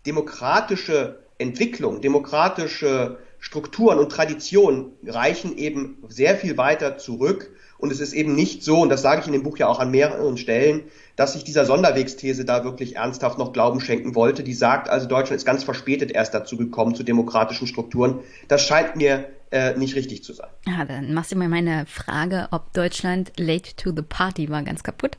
demokratische 0.06 1.25
Entwicklung, 1.38 2.02
demokratische 2.02 3.18
Strukturen 3.40 3.99
und 3.99 4.12
Traditionen 4.12 4.94
reichen 5.06 5.57
eben 5.57 5.98
sehr 6.07 6.36
viel 6.36 6.57
weiter 6.57 6.98
zurück. 6.98 7.52
Und 7.78 7.91
es 7.91 7.99
ist 7.99 8.14
eben 8.14 8.34
nicht 8.34 8.64
so, 8.64 8.82
und 8.82 8.90
das 8.90 9.02
sage 9.02 9.22
ich 9.22 9.28
in 9.28 9.34
dem 9.34 9.44
Buch 9.44 9.57
ja 9.57 9.68
auch 9.68 9.80
an 9.80 9.91
mehreren 9.91 10.38
Stellen, 10.38 10.84
dass 11.16 11.36
ich 11.36 11.44
dieser 11.44 11.66
Sonderwegsthese 11.66 12.45
da 12.45 12.64
wirklich 12.64 12.95
ernsthaft 12.95 13.38
noch 13.38 13.53
Glauben 13.53 13.82
schenken 13.82 14.16
wollte, 14.16 14.44
die 14.44 14.53
sagt, 14.53 14.90
also 14.90 15.07
Deutschland 15.07 15.38
ist 15.38 15.45
ganz 15.45 15.64
verspätet 15.64 16.12
erst 16.12 16.34
dazu 16.34 16.57
gekommen, 16.57 16.95
zu 16.95 17.03
demokratischen 17.03 17.68
Strukturen. 17.68 18.22
Das 18.48 18.64
scheint 18.64 18.95
mir 18.95 19.30
äh, 19.52 19.78
nicht 19.78 19.95
richtig 19.95 20.24
zu 20.24 20.34
sein. 20.34 20.49
Ja, 20.66 20.86
dann 20.86 21.14
machst 21.14 21.32
du 21.32 21.36
mir 21.36 21.49
meine 21.49 21.86
Frage, 21.86 22.48
ob 22.52 22.74
Deutschland 22.74 23.34
late 23.38 23.76
to 23.76 23.91
the 23.95 24.02
party 24.02 24.49
war, 24.49 24.64
ganz 24.64 24.82
kaputt. 24.82 25.18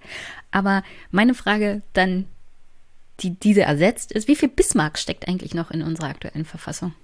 Aber 0.50 0.82
meine 1.10 1.34
Frage 1.34 1.82
dann 1.92 2.26
die 3.20 3.30
diese 3.30 3.62
ersetzt 3.62 4.12
ist. 4.12 4.28
Wie 4.28 4.36
viel 4.36 4.48
Bismarck 4.48 4.98
steckt 4.98 5.28
eigentlich 5.28 5.54
noch 5.54 5.70
in 5.70 5.82
unserer 5.82 6.08
aktuellen 6.08 6.44
Verfassung? 6.44 6.94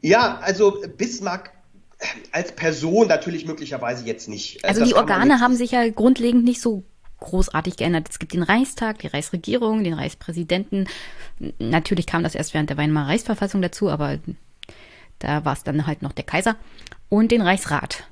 Ja, 0.00 0.38
also 0.38 0.82
Bismarck 0.96 1.52
als 2.32 2.52
Person 2.52 3.08
natürlich 3.08 3.44
möglicherweise 3.44 4.04
jetzt 4.04 4.28
nicht. 4.28 4.64
Also 4.64 4.80
das 4.80 4.88
die 4.88 4.94
Organe 4.94 5.40
haben 5.40 5.56
sich 5.56 5.72
ja 5.72 5.88
grundlegend 5.88 6.44
nicht 6.44 6.60
so 6.60 6.84
großartig 7.20 7.76
geändert. 7.76 8.08
Es 8.08 8.18
gibt 8.20 8.32
den 8.32 8.44
Reichstag, 8.44 9.00
die 9.00 9.08
Reichsregierung, 9.08 9.82
den 9.82 9.94
Reichspräsidenten. 9.94 10.88
Natürlich 11.58 12.06
kam 12.06 12.22
das 12.22 12.36
erst 12.36 12.54
während 12.54 12.70
der 12.70 12.76
Weimarer 12.76 13.08
Reichsverfassung 13.08 13.60
dazu, 13.60 13.90
aber 13.90 14.18
da 15.18 15.44
war 15.44 15.54
es 15.54 15.64
dann 15.64 15.86
halt 15.86 16.02
noch 16.02 16.12
der 16.12 16.24
Kaiser. 16.24 16.56
Und 17.08 17.32
den 17.32 17.42
Reichsrat. 17.42 18.04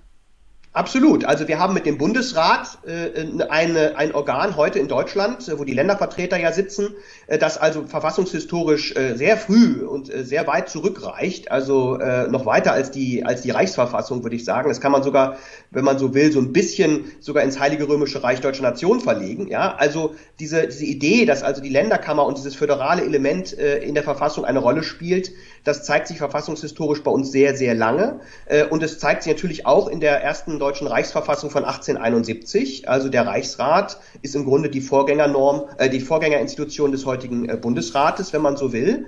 Absolut. 0.77 1.24
Also 1.24 1.48
wir 1.48 1.59
haben 1.59 1.73
mit 1.73 1.86
dem 1.86 1.97
Bundesrat 1.97 2.77
äh, 2.86 3.44
eine, 3.48 3.97
ein 3.97 4.15
Organ 4.15 4.57
heute 4.57 4.78
in 4.78 4.89
Deutschland, 4.89 5.51
wo 5.57 5.65
die 5.65 5.73
Ländervertreter 5.73 6.36
ja 6.39 6.53
sitzen, 6.53 6.90
äh, 7.28 7.39
das 7.39 7.57
also 7.57 7.85
verfassungshistorisch 7.85 8.94
äh, 8.94 9.15
sehr 9.16 9.39
früh 9.39 9.86
und 9.86 10.12
äh, 10.12 10.23
sehr 10.23 10.47
weit 10.47 10.69
zurückreicht, 10.69 11.51
also 11.51 11.98
äh, 11.98 12.28
noch 12.28 12.44
weiter 12.44 12.74
als 12.74 12.90
die, 12.90 13.24
als 13.24 13.40
die 13.40 13.53
Reichsverfassung, 13.53 14.23
würde 14.23 14.36
ich 14.36 14.44
sagen. 14.44 14.69
Das 14.69 14.82
kann 14.82 14.93
man 14.93 15.03
sogar, 15.03 15.39
wenn 15.70 15.82
man 15.82 15.98
so 15.98 16.12
will, 16.12 16.31
so 16.31 16.40
ein 16.40 16.53
bisschen 16.53 17.07
sogar 17.20 17.43
ins 17.43 17.59
Heilige 17.59 17.89
Römische 17.89 18.23
Reich 18.23 18.43
Deutscher 18.43 18.62
Nation 18.62 19.01
verlegen. 19.01 19.48
Ja, 19.48 19.77
also 19.77 20.15
diese, 20.40 20.66
diese 20.66 20.85
Idee, 20.85 21.24
dass 21.24 21.43
also 21.43 21.62
die 21.62 21.70
Länderkammer 21.70 22.27
und 22.27 22.36
dieses 22.36 22.55
föderale 22.55 23.03
Element 23.03 23.59
äh, 23.59 23.78
in 23.78 23.94
der 23.94 24.03
Verfassung 24.03 24.44
eine 24.44 24.59
Rolle 24.59 24.82
spielt, 24.82 25.31
das 25.66 25.82
zeigt 25.82 26.06
sich 26.06 26.18
verfassungshistorisch 26.18 27.02
bei 27.02 27.10
uns 27.10 27.32
sehr, 27.32 27.56
sehr 27.56 27.74
lange. 27.74 28.20
Äh, 28.47 28.66
und 28.66 28.84
es 28.84 29.01
zeigt 29.01 29.24
sich 29.24 29.32
natürlich 29.32 29.66
auch 29.66 29.88
in 29.88 29.98
der 29.98 30.22
ersten 30.22 30.60
deutschen 30.60 30.86
Reichsverfassung 30.86 31.51
von 31.51 31.64
1871. 31.64 32.88
Also 32.88 33.09
der 33.09 33.26
Reichsrat 33.26 33.98
ist 34.22 34.36
im 34.36 34.44
Grunde 34.44 34.70
die 34.70 34.80
Vorgängernorm, 34.80 35.64
äh, 35.78 35.90
die 35.90 36.01
Vorgängerinstitution 36.01 36.93
des 36.93 37.05
heutigen 37.05 37.48
äh, 37.48 37.56
Bundesrates, 37.56 38.32
wenn 38.32 38.43
man 38.43 38.56
so 38.56 38.72
will. 38.72 39.06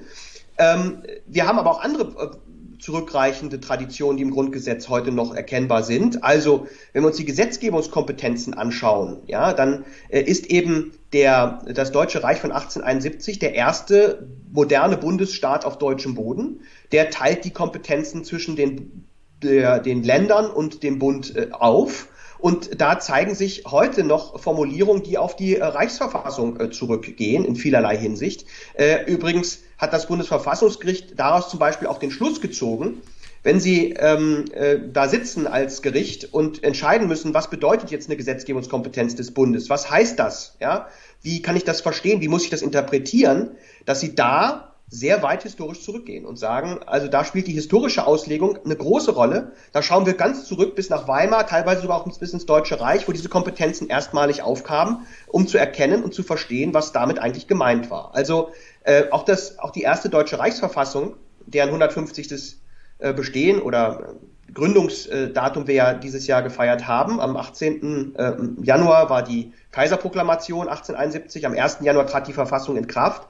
Ähm, 0.58 1.04
wir 1.26 1.46
haben 1.46 1.60
aber 1.60 1.70
auch 1.70 1.80
andere 1.80 2.40
zurückreichende 2.78 3.60
Traditionen, 3.60 4.16
die 4.16 4.22
im 4.22 4.30
Grundgesetz 4.30 4.88
heute 4.88 5.12
noch 5.12 5.34
erkennbar 5.34 5.82
sind. 5.82 6.24
Also, 6.24 6.66
wenn 6.92 7.02
wir 7.02 7.08
uns 7.08 7.16
die 7.16 7.24
Gesetzgebungskompetenzen 7.24 8.54
anschauen, 8.54 9.18
ja, 9.26 9.52
dann 9.52 9.84
äh, 10.08 10.20
ist 10.20 10.46
eben 10.46 10.92
der, 11.12 11.64
das 11.72 11.92
Deutsche 11.92 12.22
Reich 12.22 12.38
von 12.38 12.52
1871 12.52 13.38
der 13.38 13.54
erste 13.54 14.28
moderne 14.52 14.96
Bundesstaat 14.96 15.64
auf 15.64 15.78
deutschem 15.78 16.14
Boden. 16.14 16.60
Der 16.92 17.10
teilt 17.10 17.44
die 17.44 17.50
Kompetenzen 17.50 18.24
zwischen 18.24 18.56
den, 18.56 19.04
der, 19.42 19.78
den 19.78 20.02
Ländern 20.02 20.46
und 20.46 20.82
dem 20.82 20.98
Bund 20.98 21.34
äh, 21.34 21.48
auf. 21.52 22.08
Und 22.38 22.80
da 22.80 23.00
zeigen 23.00 23.34
sich 23.34 23.64
heute 23.66 24.04
noch 24.04 24.40
Formulierungen, 24.40 25.02
die 25.02 25.18
auf 25.18 25.36
die 25.36 25.56
äh, 25.56 25.64
Reichsverfassung 25.64 26.60
äh, 26.60 26.70
zurückgehen, 26.70 27.44
in 27.44 27.56
vielerlei 27.56 27.96
Hinsicht. 27.96 28.46
Äh, 28.74 29.04
übrigens 29.10 29.60
hat 29.76 29.92
das 29.92 30.06
Bundesverfassungsgericht 30.06 31.18
daraus 31.18 31.48
zum 31.48 31.58
Beispiel 31.58 31.88
auch 31.88 31.98
den 31.98 32.10
Schluss 32.10 32.40
gezogen, 32.40 33.02
wenn 33.44 33.60
Sie 33.60 33.92
ähm, 33.92 34.46
äh, 34.52 34.78
da 34.92 35.08
sitzen 35.08 35.46
als 35.46 35.80
Gericht 35.82 36.32
und 36.32 36.64
entscheiden 36.64 37.06
müssen, 37.06 37.34
was 37.34 37.50
bedeutet 37.50 37.90
jetzt 37.90 38.08
eine 38.08 38.16
Gesetzgebungskompetenz 38.16 39.14
des 39.14 39.30
Bundes? 39.32 39.70
Was 39.70 39.90
heißt 39.90 40.18
das? 40.18 40.56
Ja, 40.60 40.88
wie 41.22 41.40
kann 41.40 41.56
ich 41.56 41.64
das 41.64 41.80
verstehen? 41.80 42.20
Wie 42.20 42.28
muss 42.28 42.44
ich 42.44 42.50
das 42.50 42.62
interpretieren? 42.62 43.52
Dass 43.86 44.00
Sie 44.00 44.14
da 44.14 44.74
sehr 44.90 45.22
weit 45.22 45.42
historisch 45.42 45.82
zurückgehen 45.82 46.24
und 46.24 46.38
sagen, 46.38 46.80
also 46.86 47.08
da 47.08 47.24
spielt 47.24 47.46
die 47.46 47.52
historische 47.52 48.06
Auslegung 48.06 48.58
eine 48.64 48.76
große 48.76 49.12
Rolle. 49.12 49.52
Da 49.72 49.82
schauen 49.82 50.06
wir 50.06 50.14
ganz 50.14 50.46
zurück 50.46 50.74
bis 50.74 50.88
nach 50.88 51.06
Weimar, 51.06 51.46
teilweise 51.46 51.82
sogar 51.82 51.98
auch 51.98 52.18
bis 52.18 52.32
ins 52.32 52.46
Deutsche 52.46 52.80
Reich, 52.80 53.06
wo 53.06 53.12
diese 53.12 53.28
Kompetenzen 53.28 53.88
erstmalig 53.88 54.42
aufkamen, 54.42 55.06
um 55.26 55.46
zu 55.46 55.58
erkennen 55.58 56.02
und 56.02 56.14
zu 56.14 56.22
verstehen, 56.22 56.72
was 56.72 56.92
damit 56.92 57.18
eigentlich 57.18 57.46
gemeint 57.46 57.90
war. 57.90 58.14
Also 58.14 58.50
äh, 58.84 59.10
auch 59.10 59.24
das, 59.24 59.58
auch 59.58 59.70
die 59.70 59.82
erste 59.82 60.08
deutsche 60.08 60.38
Reichsverfassung, 60.38 61.16
deren 61.46 61.68
150. 61.68 62.58
Äh, 62.98 63.12
Bestehen 63.12 63.62
oder 63.62 64.16
äh, 64.48 64.52
Gründungsdatum 64.52 65.68
wir 65.68 65.74
ja 65.74 65.94
dieses 65.94 66.26
Jahr 66.26 66.42
gefeiert 66.42 66.88
haben. 66.88 67.20
Am 67.20 67.36
18. 67.36 68.16
Äh, 68.16 68.32
Januar 68.62 69.08
war 69.08 69.22
die 69.22 69.52
Kaiserproklamation 69.70 70.68
1871, 70.68 71.46
am 71.46 71.52
1. 71.52 71.78
Januar 71.82 72.06
trat 72.08 72.26
die 72.26 72.32
Verfassung 72.32 72.76
in 72.76 72.88
Kraft. 72.88 73.28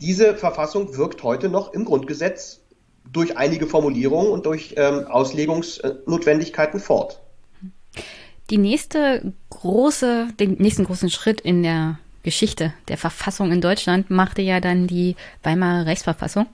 Diese 0.00 0.34
Verfassung 0.36 0.96
wirkt 0.96 1.22
heute 1.22 1.48
noch 1.48 1.72
im 1.72 1.84
Grundgesetz 1.84 2.60
durch 3.12 3.36
einige 3.36 3.66
Formulierungen 3.66 4.30
und 4.30 4.46
durch 4.46 4.74
ähm, 4.76 5.06
Auslegungsnotwendigkeiten 5.06 6.78
fort. 6.78 7.20
Die 8.50 8.58
nächste 8.58 9.32
große, 9.50 10.28
den 10.38 10.54
nächsten 10.54 10.84
großen 10.84 11.10
Schritt 11.10 11.40
in 11.40 11.62
der 11.62 11.98
Geschichte 12.22 12.72
der 12.88 12.98
Verfassung 12.98 13.52
in 13.52 13.60
Deutschland 13.60 14.10
machte 14.10 14.42
ja 14.42 14.60
dann 14.60 14.86
die 14.86 15.16
Weimarer 15.42 15.86
Rechtsverfassung 15.86 16.46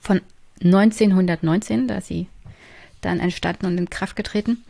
von 0.00 0.20
1919, 0.62 1.88
da 1.88 1.96
ist 1.96 2.06
sie 2.06 2.28
dann 3.00 3.20
entstanden 3.20 3.66
und 3.66 3.78
in 3.78 3.90
Kraft 3.90 4.16
getreten. 4.16 4.64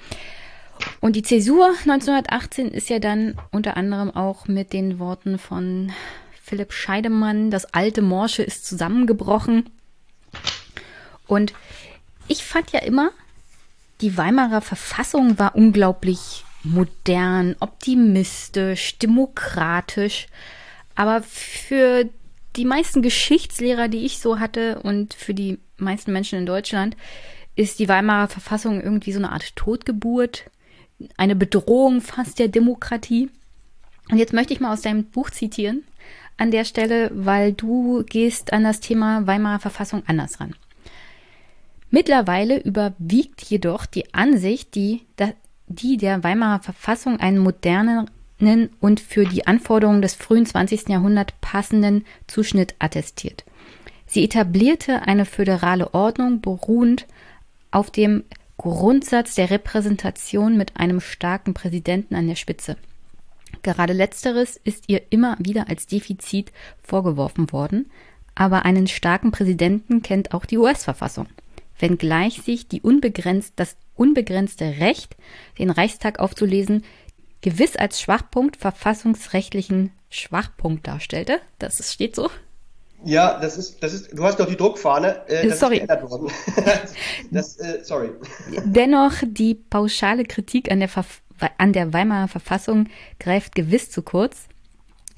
Und 1.01 1.17
die 1.17 1.23
Zäsur 1.23 1.67
1918 1.67 2.69
ist 2.69 2.89
ja 2.89 2.99
dann 2.99 3.37
unter 3.51 3.77
anderem 3.77 4.11
auch 4.11 4.49
mit 4.49 4.73
den 4.73 4.99
Worten 4.99 5.39
von 5.39 5.93
Philipp 6.53 6.75
Scheidemann, 6.75 7.51
das 7.51 7.73
alte 7.73 8.03
Morsche 8.03 8.43
ist 8.43 8.67
zusammengebrochen. 8.67 9.71
Und 11.27 11.55
ich 12.29 12.45
fand 12.45 12.73
ja 12.73 12.81
immer, 12.81 13.11
die 14.03 14.19
Weimarer 14.19 14.61
Verfassung 14.61 15.39
war 15.39 15.57
unglaublich 15.57 16.45
modern, 16.63 17.57
optimistisch, 17.59 18.99
demokratisch. 18.99 20.27
Aber 20.95 21.23
für 21.23 22.11
die 22.57 22.67
meisten 22.67 23.01
Geschichtslehrer, 23.01 23.89
die 23.89 24.05
ich 24.05 24.19
so 24.19 24.39
hatte 24.39 24.81
und 24.81 25.15
für 25.15 25.33
die 25.33 25.59
meisten 25.79 26.13
Menschen 26.13 26.39
in 26.39 26.45
Deutschland, 26.45 26.99
ist 27.57 27.79
die 27.79 27.89
Weimarer 27.89 28.29
Verfassung 28.29 28.83
irgendwie 28.83 29.13
so 29.13 29.21
eine 29.21 29.33
Art 29.33 29.57
Totgeburt, 29.57 30.51
eine 31.17 31.35
Bedrohung 31.35 32.03
fast 32.03 32.39
der 32.39 32.49
Demokratie. 32.49 33.31
Und 34.11 34.19
jetzt 34.19 34.35
möchte 34.35 34.53
ich 34.53 34.61
mal 34.61 34.75
aus 34.75 34.83
deinem 34.83 35.05
Buch 35.05 35.31
zitieren 35.31 35.85
an 36.43 36.51
der 36.51 36.65
Stelle, 36.65 37.11
weil 37.15 37.53
du 37.53 38.03
gehst 38.03 38.53
an 38.53 38.65
das 38.65 38.81
Thema 38.81 39.29
Weimarer 39.29 39.61
Verfassung 39.61 40.03
anders 40.09 40.41
ran. 40.41 40.57
Mittlerweile 41.91 42.61
überwiegt 42.61 43.43
jedoch 43.43 43.87
die 43.87 44.13
Ansicht, 44.13 44.75
die, 44.75 45.03
die 45.69 45.97
der 45.99 46.25
Weimarer 46.25 46.61
Verfassung 46.61 47.21
einen 47.21 47.39
modernen 47.39 48.11
und 48.81 48.99
für 48.99 49.25
die 49.25 49.47
Anforderungen 49.47 50.03
des 50.03 50.15
frühen 50.15 50.45
20. 50.45 50.89
Jahrhunderts 50.89 51.33
passenden 51.41 52.05
Zuschnitt 52.27 52.75
attestiert. 52.81 53.45
Sie 54.07 54.25
etablierte 54.25 55.03
eine 55.03 55.27
föderale 55.27 55.95
Ordnung 55.95 56.41
beruhend 56.41 57.07
auf 57.71 57.93
dem 57.93 58.25
Grundsatz 58.57 59.37
der 59.37 59.51
Repräsentation 59.51 60.57
mit 60.57 60.77
einem 60.77 61.01
starken 61.01 61.55
Präsidenten 61.55 62.17
an 62.17 62.27
der 62.27 62.35
Spitze. 62.35 62.77
Gerade 63.63 63.93
letzteres 63.93 64.57
ist 64.57 64.85
ihr 64.89 65.03
immer 65.11 65.37
wieder 65.39 65.69
als 65.69 65.87
Defizit 65.87 66.53
vorgeworfen 66.83 67.53
worden, 67.53 67.91
aber 68.35 68.65
einen 68.65 68.87
starken 68.87 69.31
Präsidenten 69.31 70.03
kennt 70.03 70.35
auch 70.35 70.45
die 70.45 70.59
US-Verfassung, 70.59 71.27
wenngleich 71.79 72.43
sich 72.43 72.69
die 72.69 72.81
unbegrenzt, 72.81 73.55
das 73.57 73.77
unbegrenzte 73.95 74.79
Recht, 74.81 75.17
den 75.59 75.71
Reichstag 75.71 76.19
aufzulesen, 76.19 76.85
gewiss 77.41 77.77
als 77.77 78.01
Schwachpunkt 78.01 78.57
verfassungsrechtlichen 78.57 79.91
Schwachpunkt 80.11 80.87
darstellte. 80.87 81.41
Das 81.59 81.93
steht 81.93 82.17
so. 82.17 82.31
Ja, 83.05 83.41
das 83.41 83.59
ist, 83.59 83.83
das 83.83 83.95
ist, 83.95 84.17
du 84.17 84.23
hast 84.23 84.39
doch 84.39 84.47
die 84.47 84.57
Druckfahne. 84.57 85.29
Äh, 85.29 85.49
das 85.49 85.59
sorry. 85.59 85.79
Ist 85.79 85.89
geändert 85.89 86.11
worden. 86.11 86.31
das, 87.31 87.57
äh, 87.59 87.81
sorry. 87.83 88.11
Dennoch, 88.65 89.15
die 89.27 89.55
pauschale 89.55 90.25
Kritik 90.25 90.71
an 90.71 90.79
der, 90.79 90.89
an 91.59 91.73
der 91.73 91.93
Weimarer 91.93 92.29
Verfassung 92.29 92.89
greift 93.19 93.55
gewiss 93.55 93.91
zu 93.91 94.03
kurz, 94.03 94.49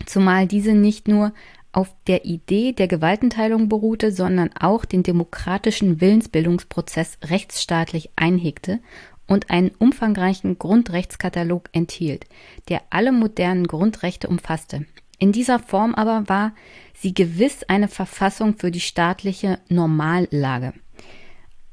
zumal 0.06 0.46
diese 0.46 0.72
nicht 0.72 1.08
nur 1.08 1.32
auf 1.72 1.92
der 2.06 2.24
Idee 2.24 2.72
der 2.72 2.86
Gewaltenteilung 2.86 3.68
beruhte, 3.68 4.12
sondern 4.12 4.50
auch 4.58 4.84
den 4.84 5.02
demokratischen 5.02 6.00
Willensbildungsprozess 6.00 7.18
rechtsstaatlich 7.24 8.10
einhegte 8.16 8.80
und 9.26 9.50
einen 9.50 9.70
umfangreichen 9.78 10.58
Grundrechtskatalog 10.58 11.68
enthielt, 11.72 12.26
der 12.68 12.82
alle 12.90 13.10
modernen 13.10 13.66
Grundrechte 13.66 14.28
umfasste. 14.28 14.86
In 15.18 15.32
dieser 15.32 15.58
Form 15.58 15.94
aber 15.94 16.28
war 16.28 16.52
sie 16.94 17.14
gewiss 17.14 17.64
eine 17.64 17.88
Verfassung 17.88 18.56
für 18.56 18.70
die 18.70 18.80
staatliche 18.80 19.58
Normallage. 19.68 20.74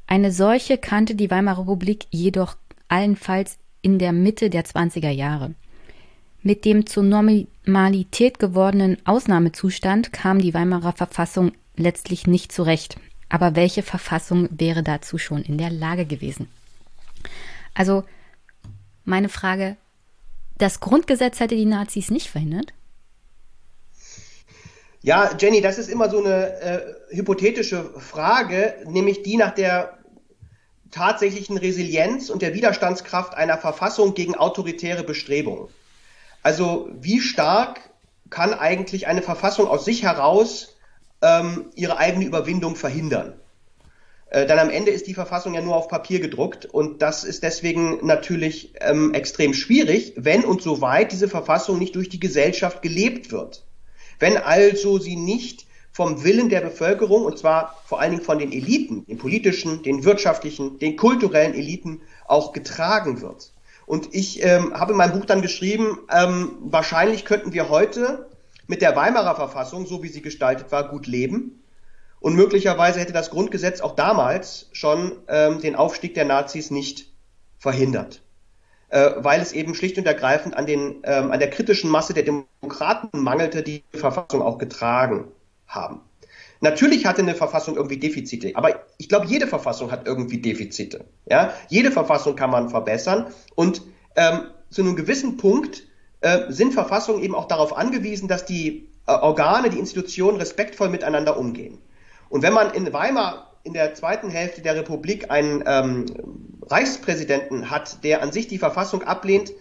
Eine 0.07 0.31
solche 0.31 0.77
kannte 0.77 1.15
die 1.15 1.29
Weimarer 1.29 1.61
Republik 1.61 2.07
jedoch 2.09 2.55
allenfalls 2.87 3.57
in 3.81 3.99
der 3.99 4.13
Mitte 4.13 4.49
der 4.49 4.65
20er 4.65 5.09
Jahre. 5.09 5.53
Mit 6.43 6.65
dem 6.65 6.85
zur 6.85 7.03
Normalität 7.03 8.39
gewordenen 8.39 8.97
Ausnahmezustand 9.05 10.11
kam 10.11 10.39
die 10.39 10.53
Weimarer 10.53 10.93
Verfassung 10.93 11.51
letztlich 11.75 12.25
nicht 12.27 12.51
zurecht. 12.51 12.97
Aber 13.29 13.55
welche 13.55 13.83
Verfassung 13.83 14.49
wäre 14.51 14.83
dazu 14.83 15.17
schon 15.17 15.43
in 15.43 15.57
der 15.57 15.69
Lage 15.69 16.05
gewesen? 16.05 16.47
Also 17.73 18.03
meine 19.05 19.29
Frage, 19.29 19.77
das 20.57 20.79
Grundgesetz 20.79 21.39
hätte 21.39 21.55
die 21.55 21.65
Nazis 21.65 22.11
nicht 22.11 22.27
verhindert? 22.27 22.73
Ja, 25.03 25.35
Jenny, 25.39 25.61
das 25.61 25.79
ist 25.79 25.89
immer 25.89 26.09
so 26.09 26.23
eine 26.23 26.61
äh, 26.61 26.81
hypothetische 27.15 27.89
Frage, 27.97 28.75
nämlich 28.85 29.23
die 29.23 29.37
nach 29.37 29.55
der 29.55 29.97
tatsächlichen 30.91 31.57
Resilienz 31.57 32.29
und 32.29 32.41
der 32.41 32.53
Widerstandskraft 32.53 33.33
einer 33.33 33.57
Verfassung 33.57 34.13
gegen 34.13 34.35
autoritäre 34.35 35.03
Bestrebungen. 35.03 35.67
Also 36.43 36.89
wie 36.99 37.19
stark 37.19 37.79
kann 38.29 38.53
eigentlich 38.53 39.07
eine 39.07 39.21
Verfassung 39.21 39.67
aus 39.67 39.85
sich 39.85 40.03
heraus 40.03 40.75
ähm, 41.21 41.71
ihre 41.75 41.97
eigene 41.97 42.25
Überwindung 42.25 42.75
verhindern? 42.75 43.33
Äh, 44.31 44.45
dann 44.47 44.59
am 44.59 44.69
Ende 44.69 44.91
ist 44.91 45.07
die 45.07 45.13
Verfassung 45.13 45.53
ja 45.53 45.61
nur 45.61 45.75
auf 45.75 45.87
Papier 45.87 46.19
gedruckt 46.19 46.65
und 46.65 47.01
das 47.01 47.23
ist 47.23 47.43
deswegen 47.43 48.05
natürlich 48.05 48.73
ähm, 48.79 49.13
extrem 49.13 49.53
schwierig, 49.53 50.13
wenn 50.15 50.45
und 50.45 50.61
soweit 50.61 51.11
diese 51.11 51.27
Verfassung 51.27 51.77
nicht 51.77 51.95
durch 51.95 52.09
die 52.09 52.19
Gesellschaft 52.19 52.81
gelebt 52.81 53.31
wird. 53.31 53.63
Wenn 54.19 54.37
also 54.37 54.99
sie 54.99 55.15
nicht 55.15 55.67
vom 55.91 56.23
Willen 56.23 56.49
der 56.49 56.61
Bevölkerung, 56.61 57.25
und 57.25 57.37
zwar 57.37 57.81
vor 57.85 57.99
allen 57.99 58.11
Dingen 58.11 58.23
von 58.23 58.39
den 58.39 58.51
Eliten, 58.51 59.05
den 59.05 59.17
politischen, 59.17 59.83
den 59.83 60.03
wirtschaftlichen, 60.03 60.79
den 60.79 60.95
kulturellen 60.95 61.53
Eliten, 61.53 62.01
auch 62.27 62.53
getragen 62.53 63.21
wird. 63.21 63.51
Und 63.85 64.13
ich 64.13 64.41
ähm, 64.43 64.73
habe 64.73 64.93
in 64.93 64.97
meinem 64.97 65.19
Buch 65.19 65.25
dann 65.25 65.41
geschrieben, 65.41 65.99
ähm, 66.09 66.57
wahrscheinlich 66.61 67.25
könnten 67.25 67.51
wir 67.51 67.69
heute 67.69 68.29
mit 68.67 68.81
der 68.81 68.95
Weimarer 68.95 69.35
Verfassung, 69.35 69.85
so 69.85 70.01
wie 70.01 70.07
sie 70.07 70.21
gestaltet 70.21 70.71
war, 70.71 70.87
gut 70.87 71.07
leben. 71.07 71.61
Und 72.21 72.35
möglicherweise 72.35 72.99
hätte 72.99 73.11
das 73.11 73.31
Grundgesetz 73.31 73.81
auch 73.81 73.95
damals 73.95 74.69
schon 74.71 75.17
ähm, 75.27 75.59
den 75.59 75.75
Aufstieg 75.75 76.13
der 76.13 76.23
Nazis 76.23 76.71
nicht 76.71 77.11
verhindert. 77.57 78.21
Äh, 78.89 79.11
weil 79.17 79.41
es 79.41 79.51
eben 79.51 79.75
schlicht 79.75 79.97
und 79.97 80.07
ergreifend 80.07 80.55
an, 80.55 80.67
den, 80.67 81.01
ähm, 81.03 81.31
an 81.31 81.39
der 81.39 81.49
kritischen 81.49 81.89
Masse 81.89 82.13
der 82.13 82.23
Demokraten 82.23 83.09
mangelte, 83.23 83.61
die 83.63 83.83
die 83.93 83.97
Verfassung 83.97 84.41
auch 84.41 84.57
getragen 84.57 85.31
haben. 85.71 86.01
Natürlich 86.59 87.07
hatte 87.07 87.23
eine 87.23 87.33
Verfassung 87.33 87.75
irgendwie 87.75 87.97
Defizite, 87.97 88.51
aber 88.53 88.85
ich 88.99 89.09
glaube, 89.09 89.25
jede 89.25 89.47
Verfassung 89.47 89.91
hat 89.91 90.05
irgendwie 90.05 90.37
Defizite. 90.37 91.05
Ja? 91.27 91.53
Jede 91.69 91.91
Verfassung 91.91 92.35
kann 92.35 92.51
man 92.51 92.69
verbessern 92.69 93.27
und 93.55 93.81
ähm, 94.15 94.41
zu 94.69 94.81
einem 94.81 94.95
gewissen 94.95 95.37
Punkt 95.37 95.87
äh, 96.21 96.51
sind 96.51 96.73
Verfassungen 96.73 97.23
eben 97.23 97.33
auch 97.33 97.47
darauf 97.47 97.75
angewiesen, 97.75 98.27
dass 98.27 98.45
die 98.45 98.87
äh, 99.07 99.11
Organe, 99.11 99.71
die 99.71 99.79
Institutionen 99.79 100.37
respektvoll 100.37 100.89
miteinander 100.89 101.37
umgehen. 101.37 101.79
Und 102.29 102.43
wenn 102.43 102.53
man 102.53 102.73
in 102.73 102.93
Weimar 102.93 103.51
in 103.63 103.73
der 103.73 103.95
zweiten 103.95 104.29
Hälfte 104.29 104.61
der 104.61 104.75
Republik 104.75 105.31
einen 105.31 105.63
ähm, 105.65 106.05
Reichspräsidenten 106.67 107.69
hat, 107.69 108.03
der 108.03 108.21
an 108.21 108.31
sich 108.31 108.47
die 108.47 108.57
Verfassung 108.57 109.03
ablehnt, 109.03 109.51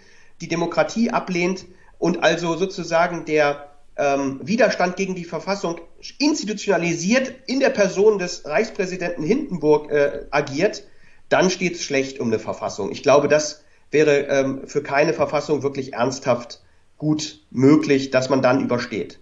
die 0.41 0.49
Demokratie 0.49 1.11
ablehnt 1.11 1.65
und 1.99 2.23
also 2.23 2.57
sozusagen 2.57 3.25
der 3.25 3.70
ähm, 4.01 4.41
Widerstand 4.43 4.97
gegen 4.97 5.15
die 5.15 5.25
Verfassung 5.25 5.81
institutionalisiert 6.19 7.33
in 7.47 7.61
der 7.61 7.69
Person 7.69 8.19
des 8.19 8.47
Reichspräsidenten 8.47 9.23
Hindenburg 9.23 9.91
äh, 9.91 10.25
agiert, 10.31 10.85
dann 11.29 11.51
steht 11.51 11.75
es 11.75 11.85
schlecht 11.85 12.19
um 12.19 12.29
eine 12.29 12.39
Verfassung. 12.39 12.91
Ich 12.91 13.03
glaube, 13.03 13.29
das 13.29 13.63
wäre 13.91 14.27
ähm, 14.29 14.63
für 14.67 14.83
keine 14.83 15.13
Verfassung 15.13 15.63
wirklich 15.63 15.93
ernsthaft 15.93 16.61
gut 16.97 17.41
möglich, 17.51 18.11
dass 18.11 18.31
man 18.31 18.41
dann 18.41 18.63
übersteht. 18.63 19.19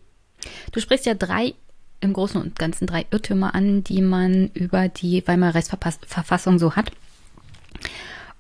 Du 0.72 0.80
sprichst 0.80 1.06
ja 1.06 1.14
drei 1.14 1.54
im 2.00 2.12
Großen 2.12 2.40
und 2.40 2.58
Ganzen 2.58 2.86
drei 2.86 3.06
Irrtümer 3.10 3.54
an, 3.54 3.82
die 3.82 4.02
man 4.02 4.50
über 4.54 4.88
die 4.88 5.26
Weimarer 5.26 5.56
Reichsverfassung 5.56 6.58
so 6.60 6.76
hat. 6.76 6.92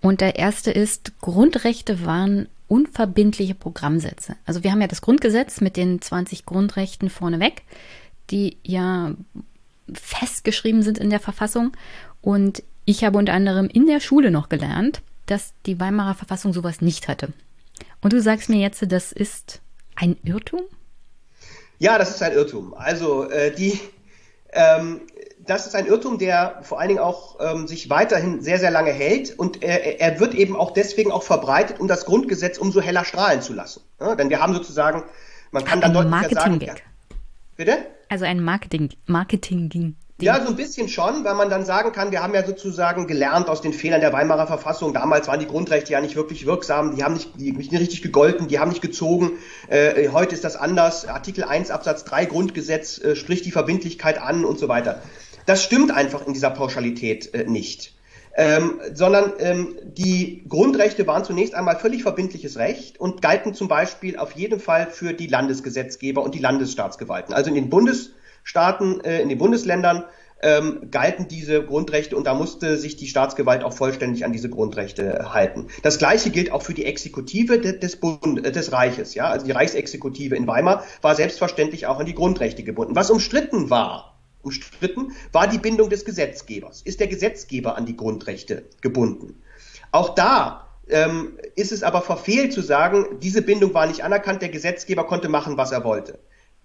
Und 0.00 0.20
der 0.20 0.36
erste 0.36 0.70
ist, 0.70 1.18
Grundrechte 1.20 2.04
waren 2.06 2.48
unverbindliche 2.68 3.54
Programmsätze. 3.54 4.36
Also 4.46 4.62
wir 4.62 4.70
haben 4.70 4.80
ja 4.80 4.86
das 4.86 5.00
Grundgesetz 5.00 5.60
mit 5.60 5.76
den 5.76 6.00
20 6.00 6.46
Grundrechten 6.46 7.10
vorneweg, 7.10 7.62
die 8.30 8.58
ja 8.62 9.14
festgeschrieben 9.92 10.82
sind 10.82 10.98
in 10.98 11.10
der 11.10 11.20
Verfassung. 11.20 11.72
Und 12.20 12.62
ich 12.84 13.04
habe 13.04 13.18
unter 13.18 13.32
anderem 13.32 13.68
in 13.68 13.86
der 13.86 14.00
Schule 14.00 14.30
noch 14.30 14.48
gelernt, 14.48 15.02
dass 15.26 15.52
die 15.66 15.80
Weimarer 15.80 16.14
Verfassung 16.14 16.52
sowas 16.52 16.80
nicht 16.80 17.08
hatte. 17.08 17.32
Und 18.00 18.12
du 18.12 18.20
sagst 18.20 18.48
mir 18.48 18.60
jetzt, 18.60 18.84
das 18.90 19.12
ist 19.12 19.60
ein 19.94 20.16
Irrtum? 20.22 20.60
Ja, 21.78 21.98
das 21.98 22.10
ist 22.10 22.22
ein 22.22 22.32
Irrtum. 22.32 22.74
Also 22.74 23.28
äh, 23.30 23.54
die, 23.54 23.78
ähm, 24.52 25.00
das 25.48 25.66
ist 25.66 25.74
ein 25.74 25.86
Irrtum, 25.86 26.18
der 26.18 26.60
vor 26.62 26.78
allen 26.78 26.88
Dingen 26.88 27.00
auch 27.00 27.38
ähm, 27.40 27.66
sich 27.66 27.90
weiterhin 27.90 28.42
sehr, 28.42 28.58
sehr 28.58 28.70
lange 28.70 28.92
hält 28.92 29.38
und 29.38 29.62
er, 29.62 30.00
er 30.00 30.20
wird 30.20 30.34
eben 30.34 30.54
auch 30.54 30.72
deswegen 30.72 31.10
auch 31.10 31.22
verbreitet, 31.22 31.80
um 31.80 31.88
das 31.88 32.04
Grundgesetz 32.04 32.58
umso 32.58 32.80
heller 32.80 33.04
strahlen 33.04 33.42
zu 33.42 33.54
lassen. 33.54 33.82
Ja, 34.00 34.14
denn 34.14 34.30
wir 34.30 34.40
haben 34.40 34.54
sozusagen, 34.54 35.04
man 35.50 35.64
kann 35.64 35.80
dann 35.80 35.94
deutlicher 35.94 36.28
sagen, 36.30 36.60
ja, 36.60 36.74
bitte? 37.56 37.78
Also 38.08 38.24
ein 38.24 38.42
Marketing, 38.42 38.90
Marketing 39.06 39.96
ja, 40.20 40.42
so 40.42 40.48
ein 40.48 40.56
bisschen 40.56 40.88
schon, 40.88 41.22
weil 41.22 41.34
man 41.34 41.48
dann 41.48 41.64
sagen 41.64 41.92
kann, 41.92 42.10
wir 42.10 42.24
haben 42.24 42.34
ja 42.34 42.44
sozusagen 42.44 43.06
gelernt 43.06 43.48
aus 43.48 43.60
den 43.60 43.72
Fehlern 43.72 44.00
der 44.00 44.12
Weimarer 44.12 44.48
Verfassung. 44.48 44.92
Damals 44.92 45.28
waren 45.28 45.38
die 45.38 45.46
Grundrechte 45.46 45.92
ja 45.92 46.00
nicht 46.00 46.16
wirklich 46.16 46.44
wirksam, 46.44 46.96
die 46.96 47.04
haben 47.04 47.14
nicht, 47.14 47.30
die, 47.36 47.52
nicht 47.52 47.72
richtig 47.72 48.02
gegolten, 48.02 48.48
die 48.48 48.58
haben 48.58 48.70
nicht 48.70 48.82
gezogen. 48.82 49.38
Äh, 49.68 50.08
heute 50.08 50.34
ist 50.34 50.42
das 50.42 50.56
anders. 50.56 51.06
Artikel 51.06 51.44
1 51.44 51.70
Absatz 51.70 52.02
3 52.02 52.24
Grundgesetz 52.24 52.98
äh, 52.98 53.14
spricht 53.14 53.46
die 53.46 53.52
Verbindlichkeit 53.52 54.20
an 54.20 54.44
und 54.44 54.58
so 54.58 54.66
weiter. 54.66 55.02
Das 55.48 55.64
stimmt 55.64 55.90
einfach 55.90 56.26
in 56.26 56.34
dieser 56.34 56.50
Pauschalität 56.50 57.32
äh, 57.32 57.44
nicht. 57.44 57.94
Ähm, 58.36 58.82
sondern 58.92 59.32
ähm, 59.38 59.76
die 59.82 60.44
Grundrechte 60.46 61.06
waren 61.06 61.24
zunächst 61.24 61.54
einmal 61.54 61.76
völlig 61.76 62.02
verbindliches 62.02 62.58
Recht 62.58 63.00
und 63.00 63.22
galten 63.22 63.54
zum 63.54 63.66
Beispiel 63.66 64.18
auf 64.18 64.32
jeden 64.32 64.60
Fall 64.60 64.88
für 64.90 65.14
die 65.14 65.26
Landesgesetzgeber 65.26 66.22
und 66.22 66.34
die 66.34 66.38
Landesstaatsgewalten. 66.38 67.34
Also 67.34 67.48
in 67.48 67.54
den 67.54 67.70
Bundes 67.70 68.10
Staaten, 68.44 69.00
äh, 69.00 69.22
in 69.22 69.30
den 69.30 69.38
Bundesländern 69.38 70.04
ähm, 70.42 70.90
galten 70.90 71.28
diese 71.28 71.64
Grundrechte 71.64 72.14
und 72.14 72.26
da 72.26 72.34
musste 72.34 72.76
sich 72.76 72.96
die 72.96 73.06
Staatsgewalt 73.06 73.64
auch 73.64 73.72
vollständig 73.72 74.26
an 74.26 74.32
diese 74.32 74.50
Grundrechte 74.50 75.32
halten. 75.32 75.68
Das 75.82 75.96
Gleiche 75.96 76.28
gilt 76.28 76.52
auch 76.52 76.62
für 76.62 76.74
die 76.74 76.84
Exekutive 76.84 77.58
des, 77.58 77.96
Bund, 77.96 78.44
äh, 78.44 78.52
des 78.52 78.70
Reiches. 78.70 79.14
Ja? 79.14 79.30
Also 79.30 79.46
die 79.46 79.52
Reichsexekutive 79.52 80.36
in 80.36 80.46
Weimar 80.46 80.84
war 81.00 81.14
selbstverständlich 81.14 81.86
auch 81.86 82.00
an 82.00 82.06
die 82.06 82.14
Grundrechte 82.14 82.64
gebunden. 82.64 82.94
Was 82.94 83.10
umstritten 83.10 83.70
war, 83.70 84.17
umstritten 84.48 85.12
war 85.32 85.46
die 85.46 85.58
Bindung 85.58 85.90
des 85.90 86.04
Gesetzgebers. 86.04 86.82
Ist 86.82 87.00
der 87.00 87.06
Gesetzgeber 87.06 87.76
an 87.76 87.86
die 87.86 87.96
Grundrechte 87.96 88.64
gebunden? 88.80 89.42
Auch 89.92 90.14
da 90.14 90.68
ähm, 90.88 91.38
ist 91.54 91.72
es 91.72 91.82
aber 91.82 92.00
verfehlt 92.00 92.52
zu 92.52 92.62
sagen, 92.62 93.18
diese 93.20 93.42
Bindung 93.42 93.74
war 93.74 93.86
nicht 93.86 94.04
anerkannt, 94.04 94.42
der 94.42 94.48
Gesetzgeber 94.48 95.04
konnte 95.04 95.28
machen, 95.28 95.56
was 95.56 95.72
er 95.72 95.84
wollte. 95.84 96.18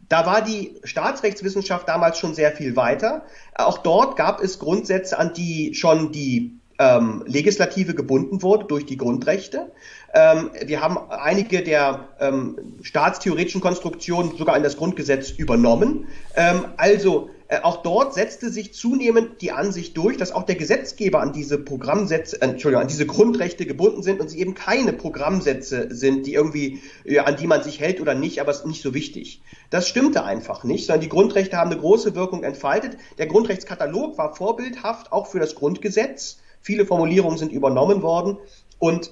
Da 0.09 0.25
war 0.25 0.41
die 0.41 0.75
Staatsrechtswissenschaft 0.83 1.87
damals 1.87 2.19
schon 2.19 2.33
sehr 2.33 2.51
viel 2.51 2.75
weiter. 2.75 3.23
Auch 3.55 3.79
dort 3.79 4.15
gab 4.15 4.41
es 4.41 4.59
Grundsätze, 4.59 5.17
an 5.17 5.33
die 5.33 5.73
schon 5.73 6.11
die 6.11 6.59
ähm, 6.79 7.23
Legislative 7.25 7.93
gebunden 7.93 8.41
wurde 8.41 8.65
durch 8.65 8.85
die 8.85 8.97
Grundrechte. 8.97 9.71
Ähm, 10.13 10.51
wir 10.65 10.81
haben 10.81 10.97
einige 11.09 11.63
der 11.63 12.09
ähm, 12.19 12.75
staatstheoretischen 12.81 13.61
Konstruktionen 13.61 14.35
sogar 14.37 14.57
in 14.57 14.63
das 14.63 14.77
Grundgesetz 14.77 15.31
übernommen. 15.31 16.07
Ähm, 16.35 16.65
also 16.77 17.29
auch 17.61 17.83
dort 17.83 18.13
setzte 18.13 18.49
sich 18.49 18.73
zunehmend 18.73 19.41
die 19.41 19.51
Ansicht 19.51 19.95
durch, 19.97 20.17
dass 20.17 20.31
auch 20.31 20.43
der 20.43 20.55
Gesetzgeber 20.55 21.19
an 21.19 21.33
diese 21.33 21.57
Programmsätze, 21.57 22.41
äh, 22.41 22.45
Entschuldigung, 22.45 22.81
an 22.81 22.87
diese 22.87 23.05
Grundrechte 23.05 23.65
gebunden 23.65 24.01
sind 24.01 24.21
und 24.21 24.29
sie 24.29 24.39
eben 24.39 24.53
keine 24.53 24.93
Programmsätze 24.93 25.87
sind, 25.91 26.25
die 26.25 26.33
irgendwie, 26.33 26.81
ja, 27.03 27.25
an 27.25 27.35
die 27.35 27.47
man 27.47 27.63
sich 27.63 27.79
hält 27.79 28.01
oder 28.01 28.15
nicht, 28.15 28.39
aber 28.39 28.51
es 28.51 28.59
ist 28.59 28.67
nicht 28.67 28.81
so 28.81 28.93
wichtig. 28.93 29.41
Das 29.69 29.87
stimmte 29.87 30.23
einfach 30.23 30.63
nicht, 30.63 30.85
sondern 30.87 31.01
die 31.01 31.09
Grundrechte 31.09 31.57
haben 31.57 31.71
eine 31.71 31.79
große 31.79 32.15
Wirkung 32.15 32.43
entfaltet. 32.43 32.97
Der 33.17 33.27
Grundrechtskatalog 33.27 34.17
war 34.17 34.35
vorbildhaft 34.35 35.11
auch 35.11 35.27
für 35.27 35.39
das 35.39 35.55
Grundgesetz. 35.55 36.39
Viele 36.61 36.85
Formulierungen 36.85 37.37
sind 37.37 37.51
übernommen 37.51 38.01
worden 38.01 38.37
und 38.79 39.11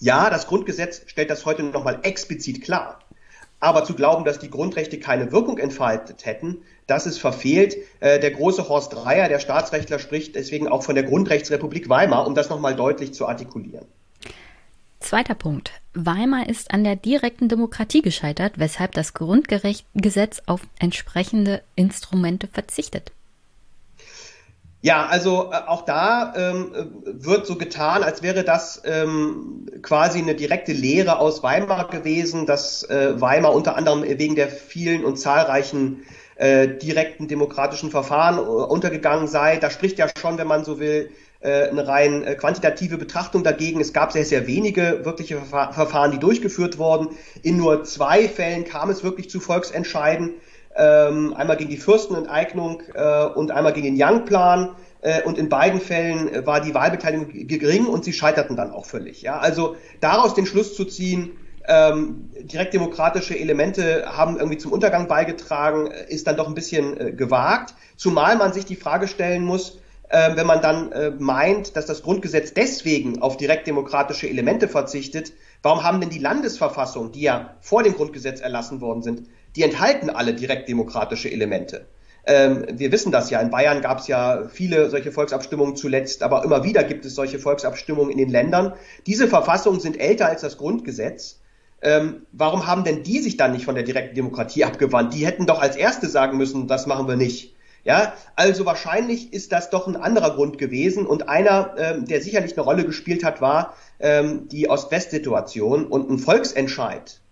ja, 0.00 0.30
das 0.30 0.46
Grundgesetz 0.46 1.02
stellt 1.06 1.30
das 1.30 1.44
heute 1.44 1.64
nochmal 1.64 1.98
explizit 2.02 2.62
klar. 2.62 3.00
Aber 3.60 3.84
zu 3.84 3.94
glauben, 3.94 4.24
dass 4.24 4.38
die 4.38 4.50
Grundrechte 4.50 5.00
keine 5.00 5.32
Wirkung 5.32 5.58
entfaltet 5.58 6.24
hätten, 6.24 6.58
das 6.86 7.06
ist 7.06 7.18
verfehlt. 7.18 7.76
Äh, 8.00 8.20
der 8.20 8.30
große 8.30 8.68
Horst 8.68 8.92
Dreier, 8.92 9.28
der 9.28 9.40
Staatsrechtler, 9.40 9.98
spricht 9.98 10.36
deswegen 10.36 10.68
auch 10.68 10.82
von 10.82 10.94
der 10.94 11.04
Grundrechtsrepublik 11.04 11.88
Weimar, 11.88 12.26
um 12.26 12.34
das 12.34 12.48
nochmal 12.48 12.76
deutlich 12.76 13.14
zu 13.14 13.26
artikulieren. 13.26 13.86
Zweiter 15.00 15.34
Punkt. 15.34 15.72
Weimar 15.94 16.48
ist 16.48 16.72
an 16.72 16.84
der 16.84 16.96
direkten 16.96 17.48
Demokratie 17.48 18.02
gescheitert, 18.02 18.58
weshalb 18.58 18.92
das 18.92 19.14
Grundgesetz 19.14 20.42
auf 20.46 20.60
entsprechende 20.78 21.62
Instrumente 21.76 22.48
verzichtet. 22.48 23.12
Ja, 24.80 25.06
also 25.06 25.50
äh, 25.52 25.56
auch 25.66 25.84
da 25.84 26.32
ähm, 26.36 26.70
wird 27.04 27.46
so 27.46 27.56
getan, 27.56 28.04
als 28.04 28.22
wäre 28.22 28.44
das 28.44 28.80
ähm, 28.84 29.66
quasi 29.82 30.20
eine 30.20 30.36
direkte 30.36 30.72
Lehre 30.72 31.18
aus 31.18 31.42
Weimar 31.42 31.88
gewesen, 31.88 32.46
dass 32.46 32.84
äh, 32.84 33.20
Weimar 33.20 33.54
unter 33.54 33.76
anderem 33.76 34.04
wegen 34.04 34.36
der 34.36 34.48
vielen 34.48 35.04
und 35.04 35.16
zahlreichen 35.16 36.04
äh, 36.36 36.68
direkten 36.68 37.26
demokratischen 37.26 37.90
Verfahren 37.90 38.38
äh, 38.38 38.40
untergegangen 38.40 39.26
sei. 39.26 39.56
Da 39.56 39.70
spricht 39.70 39.98
ja 39.98 40.06
schon, 40.16 40.38
wenn 40.38 40.46
man 40.46 40.64
so 40.64 40.78
will, 40.78 41.10
äh, 41.40 41.68
eine 41.68 41.88
rein 41.88 42.22
äh, 42.22 42.36
quantitative 42.36 42.98
Betrachtung 42.98 43.42
dagegen. 43.42 43.80
Es 43.80 43.92
gab 43.92 44.12
sehr, 44.12 44.24
sehr 44.24 44.46
wenige 44.46 45.04
wirkliche 45.04 45.38
Verfahren, 45.38 46.12
die 46.12 46.18
durchgeführt 46.18 46.78
wurden. 46.78 47.16
In 47.42 47.56
nur 47.56 47.82
zwei 47.82 48.28
Fällen 48.28 48.64
kam 48.64 48.90
es 48.90 49.02
wirklich 49.02 49.28
zu 49.28 49.40
Volksentscheiden 49.40 50.34
ähm, 50.78 51.34
einmal 51.34 51.56
gegen 51.56 51.70
die 51.70 51.76
Fürstenenteignung 51.76 52.82
äh, 52.94 53.24
und 53.24 53.50
einmal 53.50 53.72
gegen 53.72 53.96
den 53.96 54.02
Young-Plan. 54.02 54.76
Äh, 55.00 55.22
und 55.22 55.38
in 55.38 55.48
beiden 55.48 55.80
Fällen 55.80 56.32
äh, 56.32 56.46
war 56.46 56.60
die 56.60 56.74
Wahlbeteiligung 56.74 57.28
gering 57.46 57.86
und 57.86 58.04
sie 58.04 58.12
scheiterten 58.12 58.56
dann 58.56 58.70
auch 58.70 58.86
völlig. 58.86 59.22
Ja? 59.22 59.38
Also 59.38 59.76
daraus 60.00 60.34
den 60.34 60.46
Schluss 60.46 60.74
zu 60.74 60.84
ziehen, 60.84 61.32
ähm, 61.68 62.30
direktdemokratische 62.40 63.38
Elemente 63.38 64.06
haben 64.06 64.38
irgendwie 64.38 64.56
zum 64.56 64.72
Untergang 64.72 65.06
beigetragen, 65.06 65.88
äh, 65.88 66.12
ist 66.12 66.26
dann 66.26 66.36
doch 66.36 66.48
ein 66.48 66.54
bisschen 66.54 66.98
äh, 66.98 67.12
gewagt. 67.12 67.74
Zumal 67.96 68.36
man 68.36 68.52
sich 68.52 68.64
die 68.64 68.76
Frage 68.76 69.06
stellen 69.06 69.44
muss, 69.44 69.78
äh, 70.08 70.34
wenn 70.36 70.46
man 70.46 70.62
dann 70.62 70.92
äh, 70.92 71.10
meint, 71.10 71.76
dass 71.76 71.84
das 71.84 72.02
Grundgesetz 72.02 72.54
deswegen 72.54 73.20
auf 73.20 73.36
direktdemokratische 73.36 74.28
Elemente 74.28 74.66
verzichtet, 74.66 75.32
warum 75.62 75.82
haben 75.82 76.00
denn 76.00 76.10
die 76.10 76.18
Landesverfassungen, 76.18 77.12
die 77.12 77.22
ja 77.22 77.56
vor 77.60 77.82
dem 77.82 77.94
Grundgesetz 77.94 78.40
erlassen 78.40 78.80
worden 78.80 79.02
sind, 79.02 79.28
die 79.56 79.62
enthalten 79.62 80.10
alle 80.10 80.34
direktdemokratische 80.34 81.30
Elemente. 81.30 81.86
Ähm, 82.28 82.66
wir 82.70 82.92
wissen 82.92 83.10
das 83.10 83.30
ja, 83.30 83.40
in 83.40 83.50
Bayern 83.50 83.80
gab 83.80 84.00
es 84.00 84.06
ja 84.06 84.48
viele 84.52 84.90
solche 84.90 85.12
Volksabstimmungen 85.12 85.76
zuletzt, 85.76 86.22
aber 86.22 86.44
immer 86.44 86.62
wieder 86.62 86.84
gibt 86.84 87.06
es 87.06 87.14
solche 87.14 87.38
Volksabstimmungen 87.38 88.10
in 88.10 88.18
den 88.18 88.28
Ländern. 88.28 88.74
Diese 89.06 89.28
Verfassungen 89.28 89.80
sind 89.80 89.98
älter 89.98 90.26
als 90.26 90.42
das 90.42 90.58
Grundgesetz. 90.58 91.40
Ähm, 91.80 92.26
warum 92.32 92.66
haben 92.66 92.84
denn 92.84 93.02
die 93.02 93.20
sich 93.20 93.38
dann 93.38 93.52
nicht 93.52 93.64
von 93.64 93.76
der 93.76 93.84
direkten 93.84 94.14
Demokratie 94.14 94.64
abgewandt? 94.64 95.14
Die 95.14 95.24
hätten 95.24 95.46
doch 95.46 95.62
als 95.62 95.76
Erste 95.76 96.06
sagen 96.08 96.36
müssen, 96.36 96.66
das 96.66 96.86
machen 96.86 97.08
wir 97.08 97.16
nicht. 97.16 97.54
Ja, 97.84 98.12
also 98.36 98.66
wahrscheinlich 98.66 99.32
ist 99.32 99.52
das 99.52 99.70
doch 99.70 99.86
ein 99.86 99.96
anderer 99.96 100.34
Grund 100.34 100.58
gewesen 100.58 101.06
und 101.06 101.30
einer, 101.30 101.76
ähm, 101.78 102.04
der 102.04 102.20
sicherlich 102.20 102.52
eine 102.52 102.64
Rolle 102.64 102.84
gespielt 102.84 103.24
hat, 103.24 103.40
war 103.40 103.74
ähm, 104.00 104.48
die 104.48 104.68
Ost-West-Situation 104.68 105.86
und 105.86 106.10
ein 106.10 106.18
Volksentscheid 106.18 107.22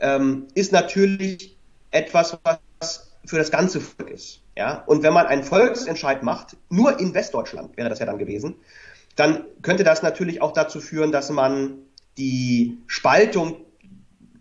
ähm, 0.00 0.48
ist 0.54 0.72
natürlich 0.72 1.56
etwas, 1.90 2.38
was 2.42 3.12
für 3.24 3.36
das 3.36 3.50
ganze 3.50 3.80
Volk 3.80 4.10
ist. 4.10 4.40
Ja? 4.56 4.82
Und 4.86 5.02
wenn 5.02 5.12
man 5.12 5.26
einen 5.26 5.42
Volksentscheid 5.42 6.22
macht, 6.22 6.56
nur 6.68 6.98
in 6.98 7.14
Westdeutschland 7.14 7.76
wäre 7.76 7.88
das 7.88 7.98
ja 7.98 8.06
dann 8.06 8.18
gewesen, 8.18 8.56
dann 9.16 9.44
könnte 9.62 9.84
das 9.84 10.02
natürlich 10.02 10.40
auch 10.42 10.52
dazu 10.52 10.80
führen, 10.80 11.12
dass 11.12 11.30
man 11.30 11.78
die 12.16 12.78
Spaltung 12.86 13.64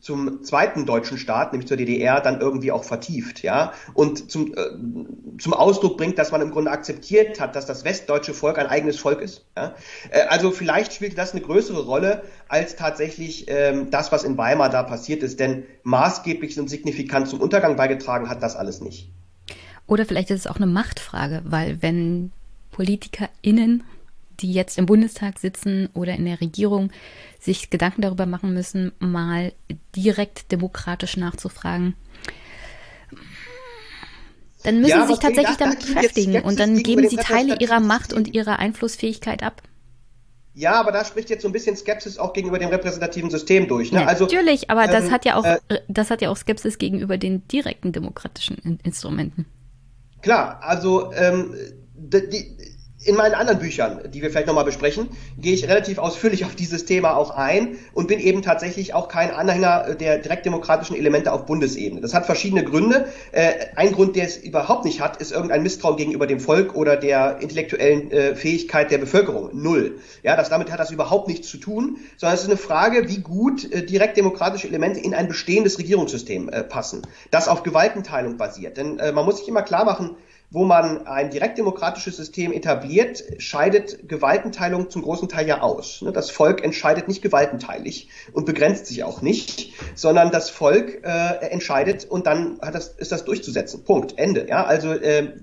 zum 0.08 0.42
zweiten 0.42 0.86
deutschen 0.86 1.18
Staat, 1.18 1.52
nämlich 1.52 1.68
zur 1.68 1.76
DDR, 1.76 2.22
dann 2.22 2.40
irgendwie 2.40 2.72
auch 2.72 2.86
vertieft, 2.86 3.44
ja, 3.44 3.74
und 3.94 4.32
zum, 4.32 4.54
äh, 4.54 5.38
zum 5.38 5.54
Ausdruck 5.54 5.98
bringt, 5.98 6.18
dass 6.18 6.32
man 6.32 6.40
im 6.40 6.52
Grunde 6.52 6.72
akzeptiert 6.72 7.42
hat, 7.42 7.58
dass 7.58 7.66
das 7.66 7.84
westdeutsche 7.84 8.34
Volk 8.34 8.58
ein 8.58 8.68
eigenes 8.68 8.98
Volk 8.98 9.20
ist. 9.20 9.44
Ja? 9.58 9.76
Äh, 10.10 10.22
also 10.30 10.52
vielleicht 10.52 10.94
spielte 10.94 11.18
das 11.18 11.34
eine 11.34 11.42
größere 11.42 11.84
Rolle 11.84 12.24
als 12.48 12.78
tatsächlich 12.78 13.48
ähm, 13.50 13.92
das, 13.92 14.14
was 14.14 14.24
in 14.24 14.38
Weimar 14.38 14.70
da 14.70 14.82
passiert 14.84 15.24
ist, 15.24 15.42
denn 15.42 15.66
maßgeblich 15.84 16.58
und 16.58 16.70
signifikant 16.70 17.28
zum 17.28 17.42
Untergang 17.42 17.76
beigetragen 17.76 18.30
hat 18.30 18.42
das 18.42 18.56
alles 18.56 18.80
nicht. 18.80 19.12
Oder 19.88 20.06
vielleicht 20.06 20.32
ist 20.32 20.40
es 20.40 20.48
auch 20.48 20.56
eine 20.56 20.68
Machtfrage, 20.68 21.42
weil 21.44 21.82
wenn 21.82 22.32
PolitikerInnen 22.72 23.84
die 24.40 24.54
jetzt 24.54 24.78
im 24.78 24.86
Bundestag 24.86 25.40
sitzen 25.40 25.90
oder 25.94 26.16
in 26.16 26.26
der 26.26 26.42
Regierung 26.42 26.92
sich 27.48 27.70
Gedanken 27.70 28.02
darüber 28.02 28.26
machen 28.26 28.54
müssen, 28.54 28.92
mal 29.00 29.54
direkt 29.96 30.52
demokratisch 30.52 31.18
nachzufragen. 31.18 31.96
Dann 34.64 34.82
müssen 34.82 34.92
ja, 34.92 35.08
sie 35.08 35.14
sich 35.14 35.20
tatsächlich 35.20 35.56
da, 35.56 35.66
damit 35.66 35.80
beschäftigen 35.80 36.42
und 36.42 36.60
dann 36.60 36.84
geben 36.84 37.08
sie 37.08 37.16
Teile 37.16 37.58
ihrer 37.60 37.80
Macht 37.80 38.12
und 38.12 38.34
ihrer 38.34 38.60
Einflussfähigkeit 38.60 39.42
ab. 39.42 39.62
Ja, 40.54 40.74
aber 40.74 40.92
da 40.92 41.06
spricht 41.06 41.30
jetzt 41.30 41.44
so 41.44 41.48
ein 41.48 41.52
bisschen 41.52 41.78
Skepsis 41.78 42.18
auch 42.18 42.34
gegenüber 42.34 42.60
dem 42.60 42.70
repräsentativen 42.70 43.30
System 43.30 43.68
durch. 43.68 43.92
Ne? 43.92 44.06
Also, 44.06 44.26
Natürlich, 44.26 44.70
aber 44.70 44.86
ähm, 44.86 44.92
das 44.92 45.12
hat 45.12 45.24
ja 45.24 45.36
auch, 45.36 45.46
äh, 45.46 45.60
das 45.88 46.10
hat 46.10 46.22
ja 46.22 46.30
auch 46.30 46.38
Skepsis 46.38 46.80
gegenüber 46.80 47.18
den 47.18 47.48
direkten 47.48 47.94
demokratischen 47.94 48.80
Instrumenten. 48.84 49.46
Klar, 50.22 50.60
also 50.62 51.14
ähm, 51.14 51.56
die, 51.96 52.58
in 53.08 53.16
meinen 53.16 53.36
anderen 53.36 53.60
Büchern, 53.60 54.02
die 54.14 54.22
wir 54.22 54.30
vielleicht 54.30 54.48
nochmal 54.48 54.66
besprechen, 54.66 55.08
gehe 55.38 55.54
ich 55.54 55.68
relativ 55.68 55.98
ausführlich 55.98 56.44
auf 56.46 56.56
dieses 56.56 56.86
Thema 56.86 57.16
auch 57.16 57.32
ein 57.32 57.78
und 57.94 58.08
bin 58.08 58.20
eben 58.20 58.42
tatsächlich 58.42 58.94
auch 58.94 59.08
kein 59.08 59.32
Anhänger 59.32 59.96
der 59.96 60.18
direktdemokratischen 60.18 60.96
Elemente 60.96 61.32
auf 61.32 61.46
Bundesebene. 61.46 62.02
Das 62.02 62.14
hat 62.14 62.26
verschiedene 62.26 62.64
Gründe. 62.64 63.08
Äh, 63.32 63.54
ein 63.76 63.94
Grund, 63.94 64.16
der 64.16 64.26
es 64.26 64.38
überhaupt 64.38 64.84
nicht 64.84 65.00
hat, 65.00 65.18
ist 65.18 65.32
irgendein 65.32 65.64
Misstrauen 65.64 65.96
gegenüber 65.96 66.28
dem 66.28 66.40
Volk 66.40 66.76
oder 66.76 66.98
der 66.98 67.40
intellektuellen 67.40 68.12
äh, 68.12 68.36
Fähigkeit 68.36 68.92
der 68.92 68.98
Bevölkerung. 68.98 69.52
Null. 69.54 70.00
Ja, 70.24 70.36
das 70.36 70.50
damit 70.50 70.70
hat 70.72 70.80
das 70.80 70.92
überhaupt 70.92 71.30
nichts 71.30 71.48
zu 71.48 71.58
tun, 71.58 71.98
sondern 72.18 72.36
es 72.36 72.42
ist 72.42 72.50
eine 72.50 72.58
Frage, 72.58 73.08
wie 73.08 73.20
gut 73.20 73.72
äh, 73.72 73.86
direktdemokratische 73.86 74.68
Elemente 74.68 75.00
in 75.00 75.14
ein 75.14 75.30
bestehendes 75.30 75.80
Regierungssystem 75.80 76.52
passen, 76.70 77.04
das 77.32 77.48
auf 77.48 77.64
Gewaltenteilung 77.64 78.38
basiert. 78.38 78.78
Denn 78.78 78.96
man 78.98 79.26
muss 79.26 79.38
sich 79.38 79.48
immer 79.48 79.62
klar 79.62 79.86
machen, 79.86 80.16
wo 80.50 80.64
man 80.64 81.06
ein 81.08 81.30
direktdemokratisches 81.30 82.16
System 82.16 82.54
etabliert, 82.54 83.24
scheidet 83.38 84.08
Gewaltenteilung 84.08 84.90
zum 84.90 85.02
großen 85.02 85.28
Teil 85.28 85.48
ja 85.48 85.62
aus. 85.62 86.02
Ne, 86.02 86.14
das 86.14 86.30
Volk 86.30 86.64
entscheidet 86.64 87.08
nicht 87.08 87.22
gewaltenteilig 87.22 88.10
und 88.32 88.46
begrenzt 88.46 88.86
sich 88.86 89.04
auch 89.04 89.22
nicht, 89.22 89.74
sondern 89.96 90.32
das 90.32 90.50
Volk 90.50 91.04
äh, 91.04 91.48
entscheidet 91.48 92.06
und 92.06 92.28
dann 92.28 92.60
das, 92.60 92.90
ist 92.90 93.12
das 93.12 93.26
durchzusetzen. 93.26 93.84
Punkt. 93.84 94.18
Ende. 94.18 94.48
Ja, 94.48 94.64
also 94.64 94.94
äh, 94.94 95.34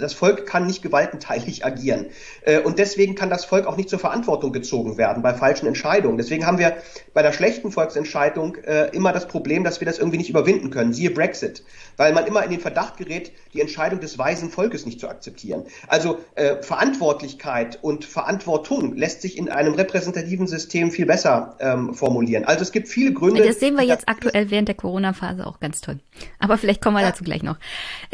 das 0.00 0.12
Volk 0.12 0.46
kann 0.46 0.66
nicht 0.66 0.82
gewaltenteilig 0.82 1.64
agieren. 1.64 2.06
Äh, 2.42 2.60
und 2.60 2.78
deswegen 2.78 3.14
kann 3.14 3.30
das 3.30 3.44
Volk 3.44 3.66
auch 3.66 3.76
nicht 3.76 3.88
zur 3.88 3.98
Verantwortung 3.98 4.52
gezogen 4.52 4.96
werden 4.96 5.22
bei 5.22 5.34
falschen 5.34 5.66
Entscheidungen. 5.66 6.18
Deswegen 6.18 6.46
haben 6.46 6.58
wir 6.58 6.76
bei 7.14 7.22
der 7.22 7.32
schlechten 7.32 7.70
Volksentscheidung 7.72 8.56
äh, 8.56 8.88
immer 8.94 9.12
das 9.12 9.28
Problem, 9.28 9.64
dass 9.64 9.80
wir 9.80 9.86
das 9.86 9.98
irgendwie 9.98 10.18
nicht 10.18 10.30
überwinden 10.30 10.70
können. 10.70 10.92
Siehe 10.92 11.10
Brexit. 11.10 11.62
Weil 11.96 12.12
man 12.12 12.26
immer 12.26 12.42
in 12.44 12.50
den 12.50 12.60
Verdacht 12.60 12.96
gerät, 12.96 13.32
die 13.52 13.60
Entscheidung 13.60 14.00
des 14.00 14.18
weisen 14.18 14.50
Volkes 14.50 14.86
nicht 14.86 15.00
zu 15.00 15.08
akzeptieren. 15.08 15.64
Also 15.88 16.18
äh, 16.34 16.62
Verantwortlichkeit 16.62 17.78
und 17.82 18.04
Verantwortung 18.04 18.96
lässt 18.96 19.22
sich 19.22 19.36
in 19.36 19.48
einem 19.48 19.74
repräsentativen 19.74 20.46
System 20.46 20.90
viel 20.90 21.06
besser 21.06 21.56
ähm, 21.60 21.94
formulieren. 21.94 22.44
Also 22.44 22.62
es 22.62 22.72
gibt 22.72 22.88
viele 22.88 23.12
Gründe. 23.12 23.44
Das 23.44 23.60
sehen 23.60 23.74
wir 23.76 23.84
jetzt 23.84 24.08
aktuell 24.08 24.50
während 24.50 24.68
der 24.68 24.76
Corona-Phase 24.76 25.46
auch 25.46 25.60
ganz 25.60 25.80
toll. 25.80 25.98
Aber 26.38 26.58
vielleicht 26.58 26.82
kommen 26.82 26.96
wir 26.96 27.02
ja, 27.02 27.10
dazu 27.10 27.24
gleich 27.24 27.42
noch. 27.42 27.56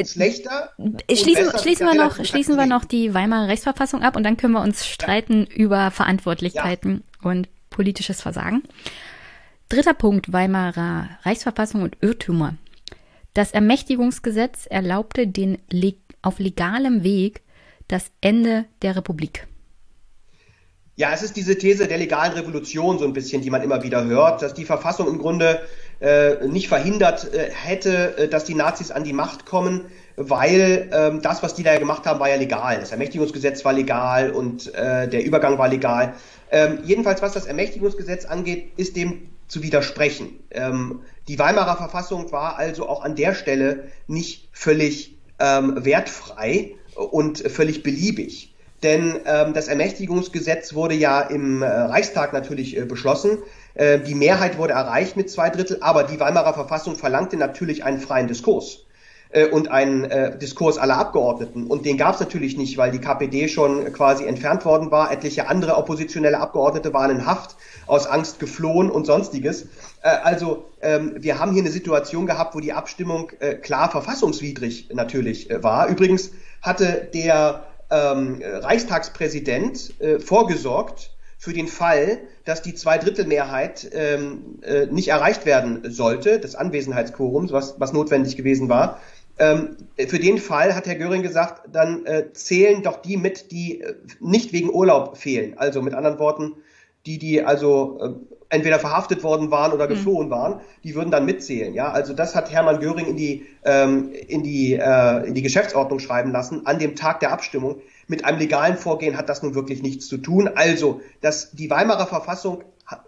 Schlechter? 0.05 0.71
Schließen, 1.11 1.59
schließen 1.59 1.76
wir 1.85 1.95
noch, 1.95 2.25
schließen 2.25 2.57
wir 2.57 2.67
noch 2.67 2.85
die 2.85 3.13
Weimarer 3.13 3.49
Rechtsverfassung 3.49 4.03
ab 4.03 4.17
und 4.17 4.23
dann 4.23 4.37
können 4.37 4.55
wir 4.55 4.63
uns 4.63 4.87
streiten 4.87 5.47
ja. 5.51 5.57
über 5.57 5.91
Verantwortlichkeiten 5.91 7.03
ja. 7.23 7.31
und 7.31 7.49
politisches 7.71 8.23
Versagen. 8.23 8.63
Dritter 9.69 9.95
Punkt 9.95 10.33
Weimarer 10.33 11.09
Reichsverfassung 11.23 11.83
und 11.83 11.97
Irrtümer. 12.01 12.55
Das 13.35 13.53
Ermächtigungsgesetz 13.53 14.67
erlaubte 14.67 15.27
den 15.27 15.59
auf 16.23 16.39
legalem 16.39 17.03
Weg 17.03 17.43
das 17.89 18.11
Ende 18.21 18.65
der 18.83 18.97
Republik. 18.97 19.47
Ja, 20.99 21.13
es 21.13 21.23
ist 21.23 21.37
diese 21.37 21.59
These 21.59 21.89
der 21.89 21.99
legalen 21.99 22.33
Revolution 22.33 22.99
so 22.99 23.05
ein 23.05 23.13
bisschen, 23.13 23.43
die 23.43 23.51
man 23.51 23.63
immer 23.63 23.83
wieder 23.83 24.07
hört, 24.07 24.41
dass 24.41 24.55
die 24.55 24.65
Verfassung 24.65 25.09
im 25.09 25.19
Grunde 25.19 25.61
äh, 26.01 26.47
nicht 26.49 26.69
verhindert 26.69 27.33
äh, 27.35 27.51
hätte, 27.53 28.17
äh, 28.17 28.29
dass 28.29 28.45
die 28.45 28.55
Nazis 28.55 28.91
an 28.91 29.05
die 29.05 29.13
Macht 29.13 29.45
kommen, 29.45 29.85
weil 30.17 30.89
ähm, 30.93 31.23
das, 31.23 31.43
was 31.43 31.55
die 31.55 31.63
da 31.63 31.79
gemacht 31.79 32.07
haben, 32.07 32.21
war 32.21 32.29
ja 32.29 32.37
legal. 32.37 32.81
Das 32.81 32.91
Ermächtigungsgesetz 32.91 33.65
war 33.65 33.73
legal 33.73 34.31
und 34.31 34.75
äh, 34.75 35.09
der 35.09 35.25
Übergang 35.25 35.59
war 35.59 35.69
legal. 35.69 36.15
Ähm, 36.51 36.79
jedenfalls, 36.85 37.23
was 37.23 37.33
das 37.33 37.47
Ermächtigungsgesetz 37.47 38.25
angeht, 38.25 38.73
ist 38.77 38.97
dem 38.97 39.29
zu 39.47 39.63
widersprechen. 39.63 40.41
Ähm, 40.51 41.01
die 41.29 41.39
Weimarer 41.39 41.77
Verfassung 41.77 42.33
war 42.33 42.57
also 42.57 42.89
auch 42.89 43.05
an 43.05 43.15
der 43.15 43.35
Stelle 43.35 43.85
nicht 44.07 44.49
völlig 44.53 45.17
ähm, 45.39 45.85
wertfrei 45.85 46.75
und 46.95 47.39
völlig 47.51 47.83
beliebig. 47.83 48.55
Denn 48.83 49.21
ähm, 49.27 49.53
das 49.55 49.69
Ermächtigungsgesetz 49.69 50.75
wurde 50.75 50.95
ja 50.95 51.21
im 51.21 51.63
äh, 51.63 51.67
Reichstag 51.67 52.33
natürlich 52.33 52.77
äh, 52.77 52.85
beschlossen. 52.85 53.39
Äh, 53.75 54.01
die 54.01 54.15
Mehrheit 54.15 54.59
wurde 54.59 54.75
erreicht 54.75 55.17
mit 55.17 55.31
zwei 55.31 55.51
Drittel, 55.51 55.79
aber 55.81 56.05
die 56.05 56.21
Weimarer 56.21 56.55
Verfassung 56.55 56.97
verlangte 56.97 57.37
natürlich 57.37 57.85
einen 57.85 58.01
freien 58.01 58.29
Diskurs 58.29 58.86
äh, 59.31 59.47
und 59.47 59.69
einen 59.71 60.05
äh, 60.05 60.39
Diskurs 60.39 60.79
aller 60.79 60.97
Abgeordneten. 60.97 61.67
Und 61.67 61.85
den 61.85 61.97
gab 61.97 62.15
es 62.15 62.21
natürlich 62.21 62.57
nicht, 62.57 62.79
weil 62.79 62.91
die 62.91 63.01
KPD 63.01 63.49
schon 63.49 63.93
quasi 63.93 64.25
entfernt 64.25 64.65
worden 64.65 64.91
war. 64.91 65.13
Etliche 65.13 65.49
andere 65.49 65.77
oppositionelle 65.77 66.39
Abgeordnete 66.39 66.93
waren 66.93 67.11
in 67.11 67.27
Haft, 67.27 67.57
aus 67.87 68.07
Angst 68.07 68.39
geflohen 68.39 68.91
und 68.91 69.07
sonstiges. 69.07 69.63
Äh, 70.03 70.09
also 70.23 70.67
ähm, 70.81 71.17
wir 71.19 71.39
haben 71.39 71.53
hier 71.53 71.63
eine 71.63 71.73
Situation 71.73 72.27
gehabt, 72.27 72.55
wo 72.55 72.61
die 72.61 72.73
Abstimmung 72.73 73.33
äh, 73.41 73.55
klar 73.55 73.91
verfassungswidrig 73.91 74.91
natürlich 74.93 75.51
äh, 75.51 75.63
war. 75.63 75.89
Übrigens 75.89 76.31
hatte 76.63 77.09
der 77.13 77.65
ähm, 77.91 78.43
Reichstagspräsident 78.43 80.01
äh, 80.01 80.19
vorgesorgt, 80.19 81.11
für 81.39 81.53
den 81.53 81.69
Fall, 81.69 82.19
dass 82.45 82.63
die 82.63 82.75
Zweidrittelmehrheit 82.75 83.89
ähm, 83.93 84.59
äh, 84.63 84.87
nicht 84.87 85.09
erreicht 85.09 85.45
werden 85.45 85.83
sollte, 85.93 86.41
des 86.41 86.55
Anwesenheitsquorums, 86.55 87.53
was, 87.53 87.79
was 87.79 87.93
notwendig 87.93 88.37
gewesen 88.37 88.69
war, 88.69 89.01
ähm, 89.39 89.77
für 89.99 90.19
den 90.19 90.39
Fall 90.39 90.75
hat 90.75 90.87
Herr 90.87 90.95
Göring 90.95 91.23
gesagt, 91.23 91.69
dann 91.73 92.07
äh, 92.07 92.33
zählen 92.33 92.83
doch 92.83 93.03
die 93.03 93.17
mit, 93.17 93.51
die 93.51 93.81
äh, 93.81 93.95
nicht 94.21 94.53
wegen 94.53 94.71
Urlaub 94.71 95.17
fehlen. 95.19 95.59
Also 95.59 95.83
mit 95.83 95.95
anderen 95.95 96.19
Worten, 96.19 96.55
die, 97.05 97.19
die 97.19 97.43
also 97.43 97.99
äh, 98.01 98.37
entweder 98.49 98.79
verhaftet 98.79 99.23
worden 99.23 99.51
waren 99.51 99.73
oder 99.73 99.87
mhm. 99.87 99.91
geflohen 99.91 100.27
mhm. 100.29 100.31
waren, 100.31 100.61
die 100.85 100.95
würden 100.95 101.11
dann 101.11 101.25
mitzählen. 101.25 101.75
Ja, 101.75 101.91
also 101.91 102.15
das 102.15 102.35
hat 102.35 102.51
Hermann 102.51 102.81
Göring 102.81 103.07
in 103.07 103.17
die 103.17 103.47
ähm, 103.65 104.11
in 104.13 104.43
die 104.43 104.75
äh, 104.75 105.27
in 105.27 105.35
die 105.35 105.43
Geschäftsordnung 105.43 105.99
schreiben 105.99 106.31
lassen 106.31 106.67
an 106.67 106.79
dem 106.79 106.97
Tag 106.97 107.21
der 107.21 107.33
Abstimmung. 107.33 107.81
Mit 108.09 108.25
einem 108.25 108.39
legalen 108.39 108.77
Vorgehen 108.77 109.17
hat 109.17 109.29
das 109.29 109.43
nun 109.43 109.55
wirklich 109.55 109.83
nichts 109.83 110.07
zu 110.07 110.19
tun. 110.19 110.49
Also, 110.55 111.01
dass 111.21 111.51
die 111.53 111.69
Weimarer 111.71 112.07
Verfassung 112.07 112.63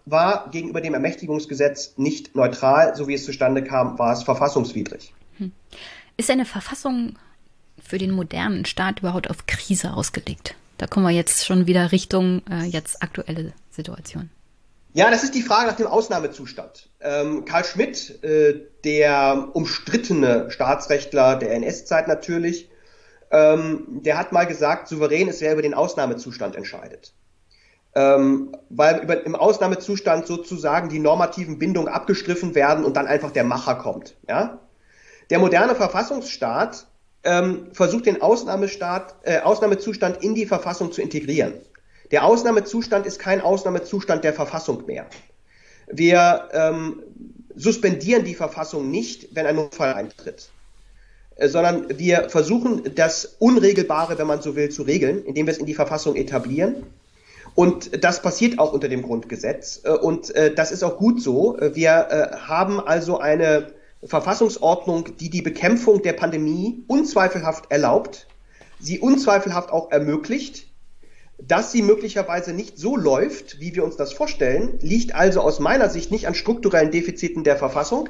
war 0.07 0.51
gegenüber 0.51 0.81
dem 0.81 0.95
Ermächtigungsgesetz 0.95 1.95
nicht 1.97 2.35
neutral, 2.35 2.97
so 2.97 3.07
wie 3.07 3.15
es 3.15 3.25
zustande 3.25 3.63
kam, 3.63 3.99
war 3.99 4.13
es 4.13 4.25
verfassungswidrig. 4.25 5.15
Hm. 5.39 5.53
Ist 6.19 6.33
eine 6.33 6.45
Verfassung 6.45 7.17
für 7.81 7.97
den 7.97 8.11
modernen 8.11 8.65
Staat 8.65 8.99
überhaupt 8.99 9.31
auf 9.31 9.47
Krise 9.47 9.95
ausgelegt? 9.95 10.57
Da 10.77 10.89
kommen 10.89 11.07
wir 11.07 11.13
jetzt 11.13 11.47
schon 11.47 11.69
wieder 11.69 11.93
Richtung 11.93 12.43
äh, 12.51 12.65
jetzt 12.65 13.05
aktuelle 13.05 13.53
Situation. 13.71 14.29
Ja, 14.95 15.13
das 15.13 15.23
ist 15.23 15.37
die 15.37 15.43
Frage 15.43 15.69
nach 15.69 15.77
dem 15.77 15.87
Ausnahmezustand. 15.87 16.91
Ähm, 17.01 17.45
Karl 17.45 17.65
Schmidt, 17.65 18.25
äh, 18.25 18.63
der 18.83 19.51
umstrittene 19.53 20.51
Staatsrechtler 20.51 21.37
der 21.37 21.53
NS-Zeit 21.53 22.09
natürlich, 22.09 22.69
ähm, 23.31 23.87
der 24.03 24.19
hat 24.19 24.33
mal 24.33 24.47
gesagt, 24.47 24.89
souverän 24.89 25.29
ist, 25.29 25.41
wer 25.41 25.53
über 25.53 25.63
den 25.63 25.75
Ausnahmezustand 25.75 26.57
entscheidet. 26.57 27.15
Ähm, 27.95 28.57
weil 28.71 29.05
über, 29.05 29.25
im 29.25 29.37
Ausnahmezustand 29.37 30.27
sozusagen 30.27 30.89
die 30.89 30.99
normativen 30.99 31.61
Bindungen 31.61 31.93
abgestriffen 31.93 32.57
werden 32.57 32.85
und 32.85 32.97
dann 32.97 33.07
einfach 33.07 33.31
der 33.31 33.45
Macher 33.45 33.77
kommt. 33.77 34.17
Ja? 34.29 34.59
Der 35.31 35.39
moderne 35.39 35.75
Verfassungsstaat 35.75 36.87
ähm, 37.25 37.69
versucht 37.73 38.07
den 38.07 38.23
Ausnahmestaat, 38.23 39.15
äh, 39.23 39.41
Ausnahmezustand 39.41 40.23
in 40.23 40.35
die 40.35 40.47
Verfassung 40.47 40.93
zu 40.93 41.03
integrieren. 41.03 41.55
Der 42.11 42.25
Ausnahmezustand 42.25 43.07
ist 43.07 43.19
kein 43.19 43.41
Ausnahmezustand 43.41 44.25
der 44.25 44.33
Verfassung 44.33 44.87
mehr. 44.87 45.07
Wir 45.91 46.49
ähm, 46.53 47.03
suspendieren 47.55 48.25
die 48.25 48.35
Verfassung 48.35 48.91
nicht, 48.91 49.35
wenn 49.35 49.47
ein 49.47 49.57
Notfall 49.57 49.93
eintritt, 49.95 50.49
äh, 51.37 51.49
sondern 51.49 51.99
wir 51.99 52.31
versuchen 52.31 52.95
das 52.95 53.37
Unregelbare, 53.39 54.19
wenn 54.19 54.27
man 54.27 54.41
so 54.41 54.57
will, 54.57 54.71
zu 54.71 54.83
regeln, 54.83 55.25
indem 55.25 55.47
wir 55.47 55.53
es 55.53 55.59
in 55.59 55.67
die 55.67 55.75
Verfassung 55.75 56.17
etablieren. 56.17 56.87
Und 57.55 58.05
das 58.05 58.23
passiert 58.23 58.59
auch 58.59 58.73
unter 58.73 58.89
dem 58.89 59.03
Grundgesetz. 59.03 59.83
Äh, 59.85 59.91
und 59.91 60.35
äh, 60.35 60.55
das 60.55 60.73
ist 60.73 60.83
auch 60.83 60.97
gut 60.97 61.21
so. 61.21 61.59
Wir 61.61 62.39
haben 62.47 62.81
also 62.81 63.19
eine 63.19 63.78
Verfassungsordnung, 64.05 65.17
die 65.17 65.29
die 65.29 65.43
Bekämpfung 65.43 66.03
der 66.03 66.13
Pandemie 66.13 66.85
unzweifelhaft 66.87 67.71
erlaubt, 67.71 68.29
sie 68.79 69.01
unzweifelhaft 69.01 69.71
auch 69.71 69.91
ermöglicht. 69.91 70.67
Dass 71.41 71.71
sie 71.71 71.83
möglicherweise 71.83 72.53
nicht 72.53 72.79
so 72.79 72.97
läuft, 72.97 73.61
wie 73.61 73.75
wir 73.75 73.85
uns 73.85 73.97
das 73.97 74.13
vorstellen, 74.13 74.79
liegt 74.81 75.15
also 75.15 75.41
aus 75.41 75.61
meiner 75.61 75.89
Sicht 75.89 76.11
nicht 76.11 76.27
an 76.27 76.35
strukturellen 76.35 76.91
Defiziten 76.91 77.45
der 77.45 77.57
Verfassung, 77.57 78.09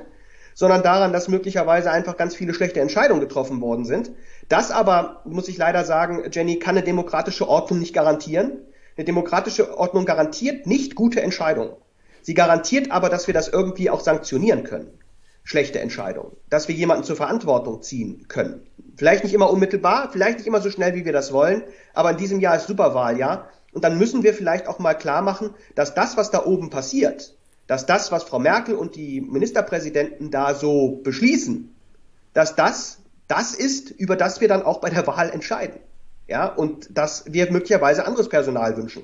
sondern 0.54 0.82
daran, 0.82 1.12
dass 1.12 1.28
möglicherweise 1.28 1.90
einfach 1.90 2.16
ganz 2.16 2.34
viele 2.34 2.54
schlechte 2.54 2.80
Entscheidungen 2.80 3.20
getroffen 3.20 3.60
worden 3.60 3.84
sind. 3.84 4.10
Das 4.48 4.70
aber, 4.70 5.20
muss 5.26 5.48
ich 5.48 5.58
leider 5.58 5.84
sagen, 5.84 6.22
Jenny, 6.32 6.58
kann 6.58 6.76
eine 6.76 6.84
demokratische 6.84 7.48
Ordnung 7.48 7.80
nicht 7.80 7.94
garantieren. 7.94 8.52
Eine 8.96 9.04
demokratische 9.04 9.76
Ordnung 9.76 10.06
garantiert 10.06 10.66
nicht 10.66 10.94
gute 10.94 11.20
Entscheidungen. 11.20 11.72
Sie 12.22 12.34
garantiert 12.34 12.90
aber, 12.90 13.10
dass 13.10 13.26
wir 13.26 13.34
das 13.34 13.48
irgendwie 13.48 13.90
auch 13.90 14.00
sanktionieren 14.00 14.64
können 14.64 14.90
schlechte 15.48 15.80
Entscheidung, 15.80 16.36
dass 16.50 16.68
wir 16.68 16.74
jemanden 16.74 17.04
zur 17.04 17.16
Verantwortung 17.16 17.80
ziehen 17.80 18.28
können. 18.28 18.66
Vielleicht 18.96 19.24
nicht 19.24 19.32
immer 19.32 19.48
unmittelbar, 19.48 20.10
vielleicht 20.12 20.36
nicht 20.36 20.46
immer 20.46 20.60
so 20.60 20.70
schnell, 20.70 20.94
wie 20.94 21.06
wir 21.06 21.14
das 21.14 21.32
wollen, 21.32 21.62
aber 21.94 22.10
in 22.10 22.18
diesem 22.18 22.38
Jahr 22.38 22.56
ist 22.56 22.66
Superwahljahr 22.66 23.48
und 23.72 23.82
dann 23.82 23.96
müssen 23.96 24.22
wir 24.22 24.34
vielleicht 24.34 24.68
auch 24.68 24.78
mal 24.78 24.92
klar 24.92 25.22
machen, 25.22 25.54
dass 25.74 25.94
das, 25.94 26.18
was 26.18 26.30
da 26.30 26.44
oben 26.44 26.68
passiert, 26.68 27.34
dass 27.66 27.86
das, 27.86 28.12
was 28.12 28.24
Frau 28.24 28.38
Merkel 28.38 28.74
und 28.74 28.94
die 28.94 29.22
Ministerpräsidenten 29.22 30.30
da 30.30 30.54
so 30.54 31.00
beschließen, 31.02 31.74
dass 32.34 32.54
das 32.54 32.98
das 33.26 33.54
ist, 33.54 33.90
über 33.90 34.16
das 34.16 34.42
wir 34.42 34.48
dann 34.48 34.62
auch 34.62 34.82
bei 34.82 34.90
der 34.90 35.06
Wahl 35.06 35.30
entscheiden. 35.30 35.80
Ja, 36.26 36.46
und 36.46 36.88
dass 36.90 37.24
wir 37.26 37.50
möglicherweise 37.50 38.06
anderes 38.06 38.28
Personal 38.28 38.76
wünschen. 38.76 39.02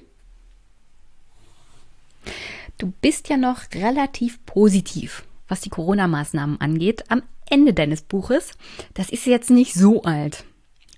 Du 2.77 2.93
bist 3.01 3.31
ja 3.31 3.39
noch 3.39 3.63
relativ 3.75 4.45
positiv 4.45 5.25
was 5.49 5.61
die 5.61 5.71
Corona-Maßnahmen 5.71 6.61
angeht, 6.61 7.05
am 7.11 7.23
Ende 7.49 7.75
deines 7.75 8.03
Buches. 8.03 8.53
Das 8.95 9.11
ist 9.11 9.27
jetzt 9.27 9.51
nicht 9.51 9.75
so 9.75 10.03
alt. 10.03 10.45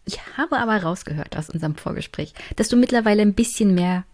Ich 0.05 0.21
habe 0.37 0.59
aber 0.59 0.83
rausgehört 0.83 1.37
aus 1.37 1.51
unserem 1.51 1.75
Vorgespräch, 1.75 2.33
dass 2.55 2.69
du 2.69 2.77
mittlerweile 2.77 3.23
ein 3.23 3.35
bisschen 3.35 3.75
mehr 3.75 4.05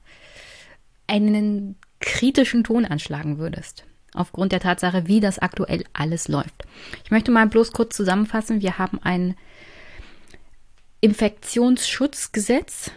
einen 1.06 1.76
kritischen 2.00 2.64
Ton 2.64 2.84
anschlagen 2.86 3.38
würdest. 3.38 3.84
Aufgrund 4.14 4.52
der 4.52 4.60
Tatsache, 4.60 5.06
wie 5.06 5.20
das 5.20 5.38
aktuell 5.38 5.84
alles 5.92 6.28
läuft. 6.28 6.64
Ich 7.04 7.10
möchte 7.10 7.30
mal 7.30 7.46
bloß 7.46 7.72
kurz 7.72 7.96
zusammenfassen. 7.96 8.60
Wir 8.60 8.78
haben 8.78 8.98
ein 9.02 9.36
Infektionsschutzgesetz, 11.00 12.90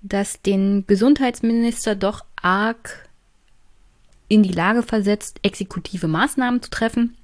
das 0.00 0.42
den 0.42 0.86
Gesundheitsminister 0.86 1.94
doch 1.94 2.24
arg 2.40 3.07
in 4.28 4.42
die 4.42 4.52
Lage 4.52 4.82
versetzt, 4.82 5.40
exekutive 5.42 6.08
Maßnahmen 6.08 6.62
zu 6.62 6.70
treffen, 6.70 7.16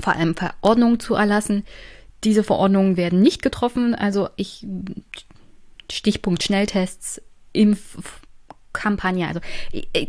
vor 0.00 0.14
allem 0.14 0.34
Verordnungen 0.34 1.00
zu 1.00 1.14
erlassen, 1.14 1.64
diese 2.24 2.42
Verordnungen 2.42 2.96
werden 2.96 3.20
nicht 3.20 3.42
getroffen. 3.42 3.94
Also 3.94 4.28
ich 4.36 4.66
Stichpunkt 5.90 6.42
Schnelltests, 6.42 7.20
Impfkampagne. 7.52 9.28
Also 9.28 9.40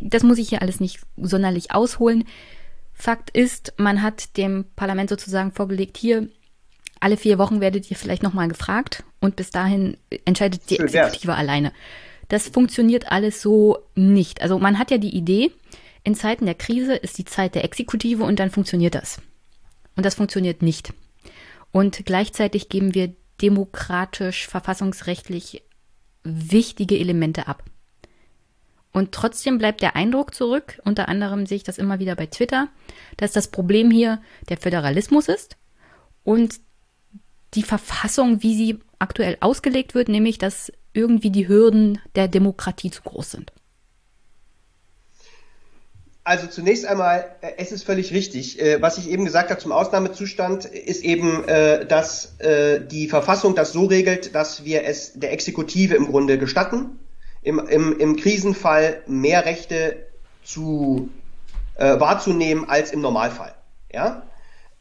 das 0.01 0.23
muss 0.23 0.37
ich 0.37 0.49
hier 0.49 0.61
alles 0.61 0.79
nicht 0.79 0.99
sonderlich 1.17 1.71
ausholen. 1.71 2.23
Fakt 2.93 3.29
ist, 3.31 3.73
man 3.77 4.01
hat 4.01 4.37
dem 4.37 4.65
Parlament 4.75 5.09
sozusagen 5.09 5.51
vorgelegt, 5.51 5.97
hier 5.97 6.29
alle 7.01 7.17
vier 7.17 7.37
Wochen 7.37 7.59
werdet 7.59 7.91
ihr 7.91 7.97
vielleicht 7.97 8.23
nochmal 8.23 8.47
gefragt 8.47 9.03
und 9.19 9.35
bis 9.35 9.51
dahin 9.51 9.97
entscheidet 10.23 10.69
die 10.69 10.79
Exekutive 10.79 11.35
alleine. 11.35 11.73
Das 12.29 12.47
funktioniert 12.47 13.11
alles 13.11 13.41
so 13.41 13.77
nicht. 13.95 14.41
Also 14.41 14.57
man 14.57 14.79
hat 14.79 14.91
ja 14.91 14.97
die 14.97 15.15
Idee, 15.15 15.51
in 16.05 16.15
Zeiten 16.15 16.45
der 16.45 16.55
Krise 16.55 16.95
ist 16.95 17.17
die 17.17 17.25
Zeit 17.25 17.55
der 17.55 17.65
Exekutive 17.65 18.23
und 18.23 18.39
dann 18.39 18.51
funktioniert 18.51 18.95
das. 18.95 19.19
Und 19.95 20.05
das 20.05 20.15
funktioniert 20.15 20.61
nicht. 20.61 20.93
Und 21.71 22.05
gleichzeitig 22.05 22.69
geben 22.69 22.93
wir 22.93 23.13
demokratisch, 23.41 24.47
verfassungsrechtlich 24.47 25.63
wichtige 26.23 26.97
Elemente 26.97 27.47
ab. 27.47 27.63
Und 28.93 29.11
trotzdem 29.11 29.57
bleibt 29.57 29.81
der 29.81 29.95
Eindruck 29.95 30.33
zurück, 30.33 30.79
unter 30.85 31.09
anderem 31.09 31.45
sehe 31.47 31.57
ich 31.57 31.63
das 31.63 31.77
immer 31.77 31.99
wieder 31.99 32.15
bei 32.15 32.27
Twitter, 32.27 32.69
dass 33.17 33.33
das 33.33 33.49
Problem 33.49 33.91
hier 33.91 34.21
der 34.47 34.57
Föderalismus 34.57 35.27
ist 35.27 35.57
und 36.23 36.61
die 37.55 37.63
Verfassung, 37.63 38.43
wie 38.43 38.55
sie 38.55 38.79
aktuell 38.99 39.37
ausgelegt 39.41 39.95
wird, 39.95 40.07
nämlich 40.07 40.37
dass 40.37 40.71
irgendwie 40.93 41.31
die 41.31 41.47
Hürden 41.47 41.99
der 42.15 42.27
Demokratie 42.27 42.91
zu 42.91 43.01
groß 43.01 43.31
sind. 43.31 43.51
Also 46.25 46.47
zunächst 46.47 46.87
einmal, 46.87 47.35
äh, 47.41 47.51
es 47.57 47.71
ist 47.71 47.83
völlig 47.83 48.11
richtig. 48.11 48.59
Äh, 48.59 48.81
was 48.81 48.97
ich 48.97 49.09
eben 49.11 49.25
gesagt 49.25 49.51
habe 49.51 49.61
zum 49.61 49.71
Ausnahmezustand, 49.71 50.65
ist 50.65 51.03
eben, 51.03 51.47
äh, 51.47 51.85
dass 51.85 52.33
die 52.39 53.07
Verfassung 53.07 53.55
das 53.55 53.71
so 53.71 53.85
regelt, 53.85 54.35
dass 54.35 54.65
wir 54.65 54.83
es 54.83 55.13
der 55.13 55.31
Exekutive 55.31 55.95
im 55.95 56.07
Grunde 56.07 56.37
gestatten, 56.37 56.99
im, 57.43 57.59
im, 57.59 57.97
im 57.99 58.15
Krisenfall 58.17 59.03
mehr 59.07 59.45
Rechte 59.45 60.07
zu 60.43 61.09
äh, 61.75 61.99
wahrzunehmen 61.99 62.67
als 62.67 62.91
im 62.91 63.01
Normalfall. 63.01 63.53
Ja? 63.93 64.23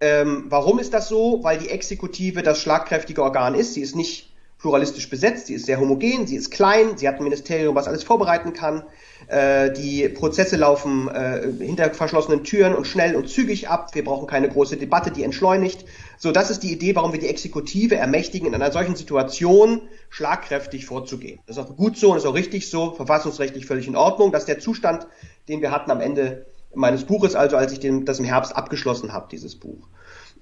Ähm, 0.01 0.47
warum 0.49 0.79
ist 0.79 0.95
das 0.95 1.09
so? 1.09 1.41
Weil 1.43 1.59
die 1.59 1.69
Exekutive 1.69 2.43
das 2.43 2.61
schlagkräftige 2.61 3.23
Organ 3.23 3.55
ist. 3.55 3.75
Sie 3.75 3.83
ist 3.83 3.95
nicht 3.95 4.34
pluralistisch 4.65 5.11
besetzt, 5.11 5.49
sie 5.49 5.55
ist 5.55 5.67
sehr 5.67 5.79
homogen, 5.79 6.27
sie 6.27 6.37
ist 6.37 6.51
klein, 6.51 6.97
sie 6.97 7.07
hat 7.07 7.19
ein 7.19 7.25
Ministerium, 7.25 7.75
was 7.75 7.87
alles 7.87 8.03
vorbereiten 8.03 8.55
kann. 8.55 8.83
Äh, 9.27 9.71
die 9.73 10.09
Prozesse 10.09 10.57
laufen 10.57 11.07
äh, 11.09 11.53
hinter 11.63 11.93
verschlossenen 11.93 12.45
Türen 12.45 12.75
und 12.75 12.87
schnell 12.87 13.15
und 13.15 13.29
zügig 13.29 13.69
ab. 13.69 13.95
Wir 13.95 14.03
brauchen 14.03 14.27
keine 14.27 14.49
große 14.49 14.79
Debatte, 14.79 15.11
die 15.11 15.23
entschleunigt. 15.23 15.85
So, 16.17 16.33
das 16.33 16.49
ist 16.49 16.63
die 16.63 16.73
Idee, 16.73 16.97
warum 16.97 17.13
wir 17.13 17.21
die 17.21 17.29
Exekutive 17.29 17.97
ermächtigen, 17.97 18.49
in 18.49 18.55
einer 18.55 18.73
solchen 18.73 18.97
Situation 18.97 19.83
schlagkräftig 20.09 20.87
vorzugehen. 20.87 21.41
Das 21.47 21.59
ist 21.59 21.63
auch 21.63 21.77
gut 21.77 21.99
so 21.99 22.13
und 22.13 22.17
ist 22.17 22.25
auch 22.25 22.35
richtig 22.35 22.71
so, 22.71 22.93
verfassungsrechtlich 22.93 23.67
völlig 23.67 23.87
in 23.87 23.97
Ordnung. 23.97 24.33
Das 24.33 24.45
ist 24.45 24.49
der 24.49 24.61
Zustand, 24.61 25.07
den 25.47 25.61
wir 25.61 25.73
hatten 25.73 25.91
am 25.91 26.01
Ende 26.01 26.47
meines 26.75 27.05
Buches, 27.05 27.35
also 27.35 27.59
als 27.59 27.71
ich 27.73 27.81
den, 27.81 28.07
das 28.07 28.19
im 28.19 28.25
Herbst 28.25 28.57
abgeschlossen 28.57 29.13
habe, 29.13 29.29
dieses 29.31 29.57
Buch. 29.57 29.89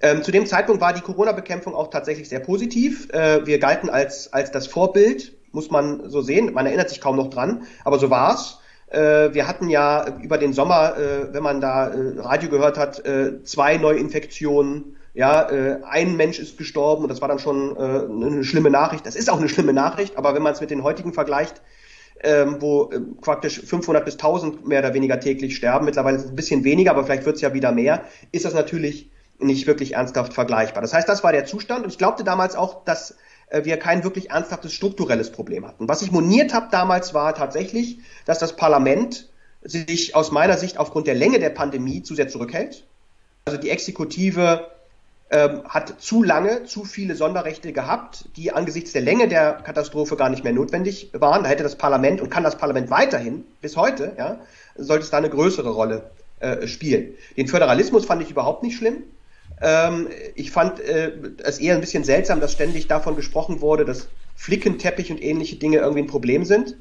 Ähm, 0.03 0.21
zu 0.21 0.31
dem 0.31 0.45
Zeitpunkt 0.45 0.81
war 0.81 0.91
die 0.91 1.01
Corona-Bekämpfung 1.01 1.73
auch 1.73 1.89
tatsächlich 1.89 2.27
sehr 2.27 2.41
positiv. 2.41 3.09
Äh, 3.11 3.47
wir 3.47 3.57
galten 3.57 3.89
als, 3.89 4.31
als 4.33 4.51
das 4.51 4.67
Vorbild, 4.67 5.33
muss 5.53 5.71
man 5.71 6.09
so 6.09 6.21
sehen. 6.21 6.53
Man 6.53 6.65
erinnert 6.65 6.89
sich 6.89 6.99
kaum 6.99 7.15
noch 7.15 7.29
dran, 7.29 7.63
aber 7.85 7.97
so 7.99 8.09
war's. 8.09 8.59
Äh, 8.89 9.33
wir 9.33 9.47
hatten 9.47 9.69
ja 9.69 10.05
über 10.21 10.37
den 10.37 10.51
Sommer, 10.51 10.97
äh, 10.97 11.33
wenn 11.33 11.41
man 11.41 11.61
da 11.61 11.87
äh, 11.87 12.19
Radio 12.19 12.49
gehört 12.49 12.77
hat, 12.77 13.01
zwei 13.45 13.77
Neuinfektionen. 13.77 14.97
Ja, 15.15 15.45
ein 15.85 16.17
Mensch 16.17 16.39
ist 16.39 16.57
gestorben 16.57 17.03
und 17.03 17.09
das 17.09 17.21
war 17.21 17.27
dann 17.27 17.37
schon 17.37 17.77
eine 17.77 18.43
schlimme 18.43 18.71
Nachricht. 18.71 19.05
Das 19.05 19.15
ist 19.15 19.29
auch 19.29 19.37
eine 19.37 19.47
schlimme 19.47 19.71
Nachricht, 19.71 20.17
aber 20.17 20.33
wenn 20.33 20.41
man 20.41 20.53
es 20.53 20.59
mit 20.61 20.71
den 20.71 20.81
heutigen 20.81 21.13
vergleicht, 21.13 21.61
ähm, 22.23 22.57
wo 22.61 22.89
äh, 22.89 22.99
praktisch 23.21 23.59
500 23.61 24.05
bis 24.05 24.15
1000 24.15 24.67
mehr 24.67 24.79
oder 24.79 24.93
weniger 24.93 25.19
täglich 25.19 25.55
sterben. 25.55 25.85
Mittlerweile 25.85 26.17
ist 26.17 26.23
es 26.23 26.29
ein 26.29 26.35
bisschen 26.35 26.63
weniger, 26.63 26.91
aber 26.91 27.03
vielleicht 27.03 27.25
wird 27.25 27.35
es 27.35 27.41
ja 27.41 27.53
wieder 27.53 27.71
mehr. 27.71 28.05
Ist 28.31 28.45
das 28.45 28.53
natürlich 28.53 29.11
nicht 29.43 29.67
wirklich 29.67 29.93
ernsthaft 29.93 30.33
vergleichbar. 30.33 30.81
Das 30.81 30.93
heißt, 30.93 31.07
das 31.07 31.23
war 31.23 31.31
der 31.31 31.45
Zustand 31.45 31.83
und 31.83 31.91
ich 31.91 31.97
glaubte 31.97 32.23
damals 32.23 32.55
auch, 32.55 32.83
dass 32.85 33.17
äh, 33.49 33.65
wir 33.65 33.77
kein 33.77 34.03
wirklich 34.03 34.31
ernsthaftes 34.31 34.73
strukturelles 34.73 35.31
Problem 35.31 35.65
hatten. 35.67 35.87
Was 35.87 36.01
ich 36.01 36.11
moniert 36.11 36.53
habe 36.53 36.67
damals 36.71 37.13
war 37.13 37.35
tatsächlich, 37.35 37.99
dass 38.25 38.39
das 38.39 38.55
Parlament 38.55 39.29
sich 39.61 40.15
aus 40.15 40.31
meiner 40.31 40.57
Sicht 40.57 40.77
aufgrund 40.77 41.07
der 41.07 41.15
Länge 41.15 41.39
der 41.39 41.49
Pandemie 41.49 42.03
zu 42.03 42.15
sehr 42.15 42.27
zurückhält. 42.27 42.85
Also 43.45 43.57
die 43.57 43.69
Exekutive 43.69 44.67
ähm, 45.29 45.63
hat 45.65 46.01
zu 46.01 46.21
lange 46.21 46.65
zu 46.65 46.83
viele 46.83 47.15
Sonderrechte 47.15 47.73
gehabt, 47.73 48.25
die 48.35 48.51
angesichts 48.51 48.91
der 48.91 49.01
Länge 49.01 49.27
der 49.27 49.53
Katastrophe 49.53 50.15
gar 50.15 50.29
nicht 50.29 50.43
mehr 50.43 50.53
notwendig 50.53 51.09
waren. 51.13 51.43
Da 51.43 51.49
hätte 51.49 51.63
das 51.63 51.75
Parlament 51.75 52.21
und 52.21 52.29
kann 52.29 52.43
das 52.43 52.57
Parlament 52.57 52.89
weiterhin 52.89 53.45
bis 53.61 53.77
heute, 53.77 54.13
ja, 54.17 54.39
sollte 54.75 55.03
es 55.03 55.11
da 55.11 55.17
eine 55.17 55.29
größere 55.29 55.69
Rolle 55.69 56.09
äh, 56.39 56.67
spielen. 56.67 57.13
Den 57.37 57.47
Föderalismus 57.47 58.05
fand 58.05 58.21
ich 58.21 58.29
überhaupt 58.29 58.63
nicht 58.63 58.77
schlimm. 58.77 59.03
Ähm, 59.61 60.07
ich 60.35 60.51
fand 60.51 60.79
äh, 60.79 61.11
es 61.43 61.59
eher 61.59 61.75
ein 61.75 61.81
bisschen 61.81 62.03
seltsam, 62.03 62.39
dass 62.39 62.53
ständig 62.53 62.87
davon 62.87 63.15
gesprochen 63.15 63.61
wurde, 63.61 63.85
dass 63.85 64.07
Flickenteppich 64.35 65.11
und 65.11 65.21
ähnliche 65.21 65.55
Dinge 65.55 65.77
irgendwie 65.77 66.03
ein 66.03 66.07
Problem 66.07 66.43
sind, 66.43 66.75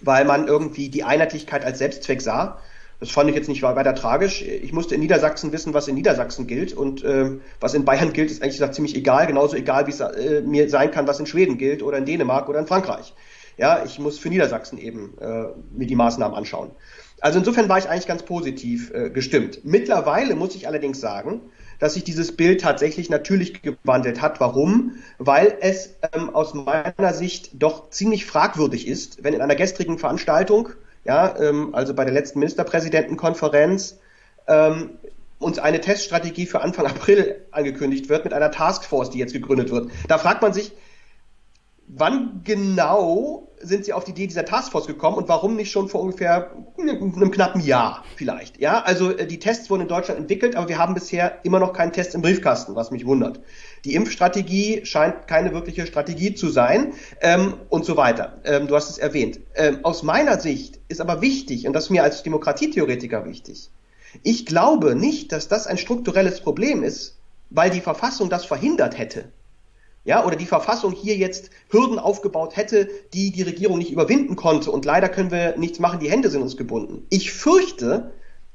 weil 0.00 0.24
man 0.24 0.48
irgendwie 0.48 0.88
die 0.88 1.04
Einheitlichkeit 1.04 1.64
als 1.64 1.78
Selbstzweck 1.78 2.22
sah. 2.22 2.58
Das 3.00 3.10
fand 3.10 3.30
ich 3.30 3.36
jetzt 3.36 3.48
nicht 3.48 3.62
weiter 3.62 3.94
tragisch. 3.94 4.42
Ich 4.42 4.72
musste 4.74 4.94
in 4.94 5.00
Niedersachsen 5.00 5.52
wissen, 5.52 5.72
was 5.72 5.88
in 5.88 5.94
Niedersachsen 5.94 6.46
gilt 6.46 6.74
und 6.74 7.02
äh, 7.02 7.30
was 7.58 7.72
in 7.72 7.86
Bayern 7.86 8.12
gilt, 8.12 8.30
ist 8.30 8.42
eigentlich 8.42 8.56
gesagt 8.56 8.74
ziemlich 8.74 8.94
egal, 8.94 9.26
genauso 9.26 9.56
egal, 9.56 9.86
wie 9.86 9.90
es 9.90 10.00
äh, 10.00 10.42
mir 10.42 10.68
sein 10.68 10.90
kann, 10.90 11.06
was 11.06 11.18
in 11.18 11.26
Schweden 11.26 11.56
gilt 11.56 11.82
oder 11.82 11.96
in 11.96 12.04
Dänemark 12.04 12.48
oder 12.48 12.58
in 12.58 12.66
Frankreich. 12.66 13.14
Ja, 13.56 13.82
ich 13.84 13.98
muss 13.98 14.18
für 14.18 14.28
Niedersachsen 14.28 14.78
eben 14.78 15.16
äh, 15.18 15.44
mir 15.70 15.86
die 15.86 15.96
Maßnahmen 15.96 16.36
anschauen. 16.36 16.70
Also 17.20 17.38
insofern 17.38 17.68
war 17.68 17.78
ich 17.78 17.88
eigentlich 17.88 18.06
ganz 18.06 18.22
positiv 18.22 18.90
äh, 18.92 19.10
gestimmt. 19.10 19.60
Mittlerweile 19.64 20.34
muss 20.34 20.54
ich 20.54 20.66
allerdings 20.66 21.00
sagen, 21.00 21.40
dass 21.80 21.94
sich 21.94 22.04
dieses 22.04 22.36
Bild 22.36 22.60
tatsächlich 22.60 23.10
natürlich 23.10 23.62
gewandelt 23.62 24.22
hat. 24.22 24.38
Warum? 24.38 24.92
Weil 25.18 25.56
es 25.60 25.96
ähm, 26.12 26.32
aus 26.32 26.54
meiner 26.54 27.12
Sicht 27.12 27.50
doch 27.54 27.90
ziemlich 27.90 28.26
fragwürdig 28.26 28.86
ist, 28.86 29.24
wenn 29.24 29.34
in 29.34 29.40
einer 29.40 29.56
gestrigen 29.56 29.98
Veranstaltung, 29.98 30.68
ja, 31.04 31.36
ähm, 31.40 31.74
also 31.74 31.94
bei 31.94 32.04
der 32.04 32.14
letzten 32.14 32.38
Ministerpräsidentenkonferenz, 32.38 33.98
ähm, 34.46 34.90
uns 35.38 35.58
eine 35.58 35.80
Teststrategie 35.80 36.44
für 36.44 36.60
Anfang 36.60 36.86
April 36.86 37.46
angekündigt 37.50 38.10
wird 38.10 38.24
mit 38.24 38.34
einer 38.34 38.50
Taskforce, 38.50 39.10
die 39.10 39.18
jetzt 39.18 39.32
gegründet 39.32 39.70
wird. 39.70 39.90
Da 40.06 40.18
fragt 40.18 40.42
man 40.42 40.52
sich, 40.52 40.72
wann 41.96 42.42
genau 42.44 43.46
sind 43.62 43.84
Sie 43.84 43.92
auf 43.92 44.04
die 44.04 44.12
Idee 44.12 44.26
dieser 44.26 44.44
Taskforce 44.46 44.86
gekommen 44.86 45.18
und 45.18 45.28
warum 45.28 45.54
nicht 45.54 45.70
schon 45.70 45.88
vor 45.88 46.00
ungefähr 46.00 46.50
einem 46.78 47.30
knappen 47.30 47.60
Jahr 47.60 48.04
vielleicht? 48.16 48.58
Ja, 48.58 48.80
also 48.80 49.10
äh, 49.10 49.26
die 49.26 49.38
Tests 49.38 49.68
wurden 49.68 49.82
in 49.82 49.88
Deutschland 49.88 50.18
entwickelt, 50.18 50.56
aber 50.56 50.68
wir 50.68 50.78
haben 50.78 50.94
bisher 50.94 51.44
immer 51.44 51.58
noch 51.58 51.74
keinen 51.74 51.92
Test 51.92 52.14
im 52.14 52.22
Briefkasten, 52.22 52.74
was 52.74 52.90
mich 52.90 53.04
wundert. 53.04 53.40
Die 53.84 53.94
Impfstrategie 53.94 54.86
scheint 54.86 55.28
keine 55.28 55.52
wirkliche 55.52 55.86
Strategie 55.86 56.34
zu 56.34 56.48
sein 56.48 56.94
ähm, 57.20 57.54
und 57.68 57.84
so 57.84 57.96
weiter. 57.96 58.38
Ähm, 58.44 58.66
du 58.66 58.74
hast 58.76 58.88
es 58.88 58.98
erwähnt. 58.98 59.40
Ähm, 59.54 59.80
aus 59.84 60.02
meiner 60.02 60.40
Sicht 60.40 60.80
ist 60.88 61.00
aber 61.02 61.20
wichtig, 61.20 61.66
und 61.66 61.74
das 61.74 61.84
ist 61.84 61.90
mir 61.90 62.02
als 62.02 62.22
Demokratietheoretiker 62.22 63.26
wichtig, 63.26 63.70
ich 64.22 64.46
glaube 64.46 64.96
nicht, 64.96 65.32
dass 65.32 65.48
das 65.48 65.66
ein 65.66 65.78
strukturelles 65.78 66.40
Problem 66.40 66.82
ist, 66.82 67.18
weil 67.50 67.70
die 67.70 67.80
Verfassung 67.80 68.30
das 68.30 68.44
verhindert 68.44 68.98
hätte 68.98 69.30
ja, 70.10 70.26
oder 70.26 70.34
die 70.34 70.46
Verfassung 70.46 70.90
hier 70.90 71.16
jetzt 71.16 71.50
Hürden 71.68 72.00
aufgebaut 72.00 72.56
hätte, 72.56 72.88
die 73.14 73.30
die 73.30 73.42
Regierung 73.42 73.78
nicht 73.78 73.92
überwinden 73.92 74.34
konnte 74.34 74.72
und 74.72 74.84
leider 74.84 75.08
können 75.08 75.30
wir 75.30 75.56
nichts 75.56 75.78
machen, 75.78 76.00
die 76.00 76.10
Hände 76.10 76.30
sind 76.30 76.42
uns 76.42 76.56
gebunden. 76.56 77.06
Ich 77.10 77.30
fürchte, 77.32 78.10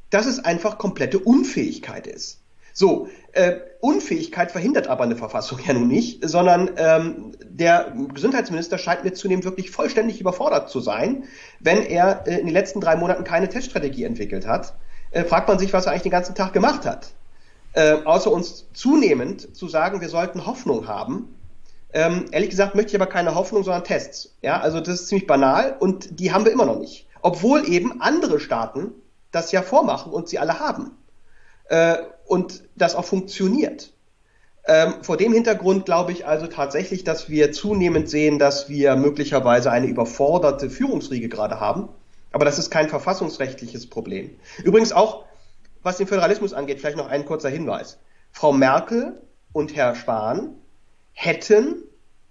dass 0.10 0.26
es 0.26 0.44
einfach 0.44 0.78
komplette 0.78 1.18
Unfähigkeit 1.18 2.08
ist. 2.08 2.42
So, 2.74 3.08
äh, 3.32 3.54
Unfähigkeit 3.80 4.52
verhindert 4.52 4.88
aber 4.88 5.06
eine 5.06 5.16
Verfassung 5.16 5.60
ja 5.66 5.72
nun 5.72 5.88
nicht, 5.88 6.28
sondern 6.28 6.72
ähm, 6.76 7.32
der 7.42 7.94
Gesundheitsminister 8.14 8.78
scheint 8.78 9.06
mir 9.06 9.14
zunehmend 9.14 9.46
wirklich 9.46 9.72
vollständig 9.72 10.20
überfordert 10.20 10.70
zu 10.70 10.82
sein, 10.82 11.24
wenn 11.62 11.84
er 11.84 12.28
äh, 12.28 12.38
in 12.38 12.48
den 12.48 12.54
letzten 12.54 12.82
drei 12.82 12.98
Monaten 12.98 13.24
keine 13.24 13.48
Teststrategie 13.48 14.04
entwickelt 14.04 14.46
hat. 14.46 14.74
Äh, 15.12 15.24
fragt 15.24 15.48
man 15.48 15.58
sich, 15.58 15.72
was 15.72 15.86
er 15.86 15.94
eigentlich 15.94 16.04
den 16.04 16.12
ganzen 16.12 16.36
Tag 16.36 16.52
gemacht 16.52 16.86
hat. 16.86 17.14
Äh, 17.72 18.04
außer 18.04 18.32
uns 18.32 18.68
zunehmend 18.74 19.56
zu 19.56 19.70
sagen, 19.70 20.02
wir 20.02 20.10
sollten 20.10 20.46
Hoffnung 20.46 20.88
haben, 20.88 21.35
ähm, 21.96 22.26
ehrlich 22.32 22.50
gesagt 22.50 22.76
möchte 22.76 22.90
ich 22.90 23.02
aber 23.02 23.10
keine 23.10 23.36
Hoffnung, 23.36 23.64
sondern 23.64 23.86
Tests. 23.86 24.36
Ja, 24.42 24.60
also 24.60 24.82
das 24.82 25.00
ist 25.02 25.08
ziemlich 25.08 25.28
banal 25.28 25.78
und 25.80 26.20
die 26.20 26.34
haben 26.34 26.44
wir 26.44 26.52
immer 26.52 26.66
noch 26.66 26.78
nicht. 26.78 27.08
Obwohl 27.22 27.68
eben 27.70 28.02
andere 28.02 28.42
Staaten 28.42 28.92
das 29.32 29.54
ja 29.54 29.62
vormachen 29.62 30.12
und 30.12 30.28
sie 30.28 30.38
alle 30.38 30.60
haben. 30.60 30.92
Äh, 31.70 31.96
und 32.26 32.64
das 32.76 32.96
auch 32.96 33.06
funktioniert. 33.06 33.94
Ähm, 34.68 34.96
vor 35.04 35.16
dem 35.16 35.32
Hintergrund 35.32 35.86
glaube 35.86 36.12
ich 36.12 36.28
also 36.28 36.48
tatsächlich, 36.48 37.06
dass 37.06 37.30
wir 37.30 37.54
zunehmend 37.54 38.10
sehen, 38.10 38.40
dass 38.40 38.68
wir 38.68 38.98
möglicherweise 38.98 39.72
eine 39.72 39.88
überforderte 39.88 40.70
Führungsriege 40.70 41.30
gerade 41.30 41.62
haben. 41.62 41.88
Aber 42.34 42.44
das 42.44 42.60
ist 42.60 42.72
kein 42.72 42.90
verfassungsrechtliches 42.90 43.88
Problem. 43.88 44.32
Übrigens 44.66 44.92
auch, 44.92 45.24
was 45.82 45.96
den 45.96 46.08
Föderalismus 46.08 46.54
angeht, 46.54 46.82
vielleicht 46.82 46.98
noch 46.98 47.08
ein 47.08 47.24
kurzer 47.26 47.50
Hinweis. 47.50 48.00
Frau 48.34 48.52
Merkel 48.52 49.22
und 49.54 49.78
Herr 49.78 49.96
Spahn 49.96 50.56
hätten 51.16 51.84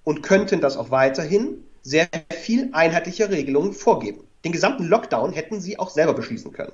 und 0.05 0.23
könnten 0.23 0.61
das 0.61 0.77
auch 0.77 0.91
weiterhin 0.91 1.65
sehr 1.83 2.09
viel 2.33 2.71
einheitliche 2.73 3.31
Regelungen 3.31 3.73
vorgeben. 3.73 4.21
Den 4.45 4.53
gesamten 4.53 4.85
Lockdown 4.85 5.33
hätten 5.33 5.61
sie 5.61 5.79
auch 5.79 5.91
selber 5.91 6.15
beschließen 6.15 6.53
können. 6.53 6.73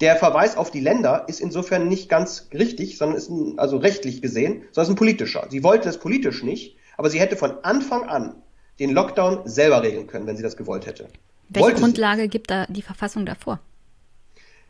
Der 0.00 0.16
Verweis 0.16 0.56
auf 0.56 0.70
die 0.70 0.80
Länder 0.80 1.24
ist 1.28 1.40
insofern 1.40 1.88
nicht 1.88 2.08
ganz 2.08 2.48
richtig, 2.52 2.98
sondern 2.98 3.16
ist 3.16 3.30
ein, 3.30 3.58
also 3.58 3.78
rechtlich 3.78 4.20
gesehen, 4.20 4.62
sondern 4.72 4.90
ist 4.90 4.94
ein 4.94 4.98
politischer. 4.98 5.46
Sie 5.50 5.62
wollte 5.62 5.86
das 5.86 5.98
politisch 5.98 6.42
nicht, 6.42 6.76
aber 6.96 7.08
sie 7.08 7.20
hätte 7.20 7.36
von 7.36 7.64
Anfang 7.64 8.04
an 8.04 8.34
den 8.78 8.90
Lockdown 8.90 9.48
selber 9.48 9.82
regeln 9.82 10.06
können, 10.06 10.26
wenn 10.26 10.36
sie 10.36 10.42
das 10.42 10.56
gewollt 10.56 10.86
hätte. 10.86 11.08
Welche 11.48 11.68
wollte 11.68 11.80
Grundlage 11.80 12.22
sie. 12.22 12.28
gibt 12.28 12.50
da 12.50 12.66
die 12.66 12.82
Verfassung 12.82 13.24
davor? 13.24 13.60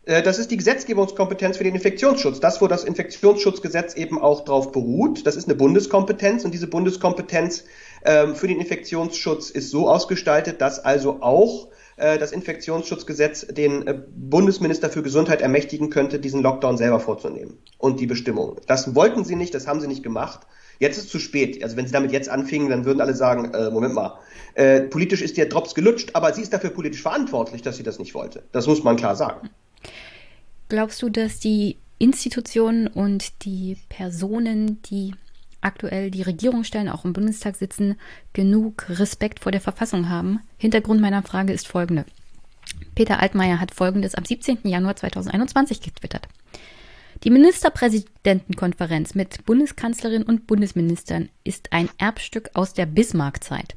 Äh, 0.07 0.23
das 0.23 0.39
ist 0.39 0.51
die 0.51 0.57
Gesetzgebungskompetenz 0.57 1.59
für 1.59 1.65
den 1.65 1.75
Infektionsschutz. 1.75 2.41
Das, 2.41 2.63
wo 2.63 2.69
das 2.69 2.85
Infektionsschutzgesetz 2.85 3.95
eben 3.95 4.21
auch 4.21 4.45
drauf 4.45 4.73
beruht, 4.73 5.27
das 5.27 5.37
ist 5.37 5.47
eine 5.47 5.57
Bundeskompetenz 5.57 6.45
und 6.45 6.55
diese 6.55 6.69
Bundeskompetenz 6.69 7.65
ähm, 8.05 8.35
für 8.35 8.47
den 8.49 8.59
Infektionsschutz 8.61 9.51
ist 9.51 9.71
so 9.71 9.91
ausgestaltet, 9.91 10.61
dass 10.61 10.79
also 10.79 11.19
auch 11.21 11.69
äh, 11.97 12.19
das 12.19 12.33
Infektionsschutzgesetz 12.33 13.49
den 13.49 13.87
äh, 13.87 14.01
Bundesminister 14.15 14.89
für 14.91 15.03
Gesundheit 15.03 15.43
ermächtigen 15.43 15.91
könnte, 15.91 16.21
diesen 16.21 16.41
Lockdown 16.41 16.79
selber 16.79 17.01
vorzunehmen 17.01 17.59
und 17.79 18.01
die 18.01 18.07
Bestimmungen. 18.07 18.57
Das 18.67 18.95
wollten 18.95 19.25
sie 19.25 19.37
nicht, 19.37 19.55
das 19.55 19.67
haben 19.67 19.81
sie 19.81 19.89
nicht 19.89 20.03
gemacht. 20.03 20.47
Jetzt 20.79 20.99
ist 20.99 21.09
zu 21.09 21.19
spät. 21.19 21.63
Also 21.65 21.79
wenn 21.79 21.87
sie 21.87 21.93
damit 21.93 22.13
jetzt 22.13 22.29
anfingen, 22.29 22.69
dann 22.69 22.85
würden 22.85 23.01
alle 23.01 23.15
sagen, 23.15 23.55
äh, 23.55 23.71
Moment 23.71 23.95
mal, 23.95 24.19
äh, 24.55 24.83
politisch 24.83 25.23
ist 25.23 25.39
der 25.39 25.47
Drops 25.47 25.75
gelutscht, 25.75 26.11
aber 26.13 26.33
sie 26.35 26.43
ist 26.43 26.53
dafür 26.53 26.71
politisch 26.71 27.03
verantwortlich, 27.03 27.63
dass 27.63 27.79
sie 27.79 27.83
das 27.83 27.99
nicht 27.99 28.15
wollte. 28.15 28.43
Das 28.53 28.67
muss 28.67 28.85
man 28.85 28.97
klar 28.97 29.17
sagen. 29.17 29.49
Glaubst 30.69 31.01
du, 31.03 31.09
dass 31.09 31.39
die 31.39 31.77
Institutionen 31.99 32.89
und 32.89 33.45
die 33.45 33.77
Personen, 33.89 34.83
die 34.83 35.15
aktuell 35.61 36.11
die 36.11 36.23
Regierung 36.23 36.65
stellen, 36.65 36.89
auch 36.89 37.05
im 37.05 37.13
Bundestag 37.13 37.57
sitzen, 37.57 37.97
genug 38.33 38.87
Respekt 38.89 39.41
vor 39.41 39.53
der 39.53 39.61
Verfassung 39.61 40.09
haben? 40.09 40.41
Hintergrund 40.59 41.01
meiner 41.01 41.23
Frage 41.23 41.53
ist 41.53 41.69
folgende. 41.69 42.05
Peter 42.95 43.21
Altmaier 43.21 43.61
hat 43.61 43.75
Folgendes 43.75 44.15
am 44.15 44.25
17. 44.25 44.59
Januar 44.65 44.97
2021 44.97 45.81
getwittert. 45.81 46.29
Die 47.25 47.31
Ministerpräsidentenkonferenz 47.31 49.15
mit 49.15 49.47
Bundeskanzlerin 49.47 50.23
und 50.23 50.47
Bundesministern 50.47 51.31
ist 51.45 51.73
ein 51.73 51.89
Erbstück 51.97 52.51
aus 52.55 52.75
der 52.75 52.87
Bismarck-Zeit. 52.87 53.77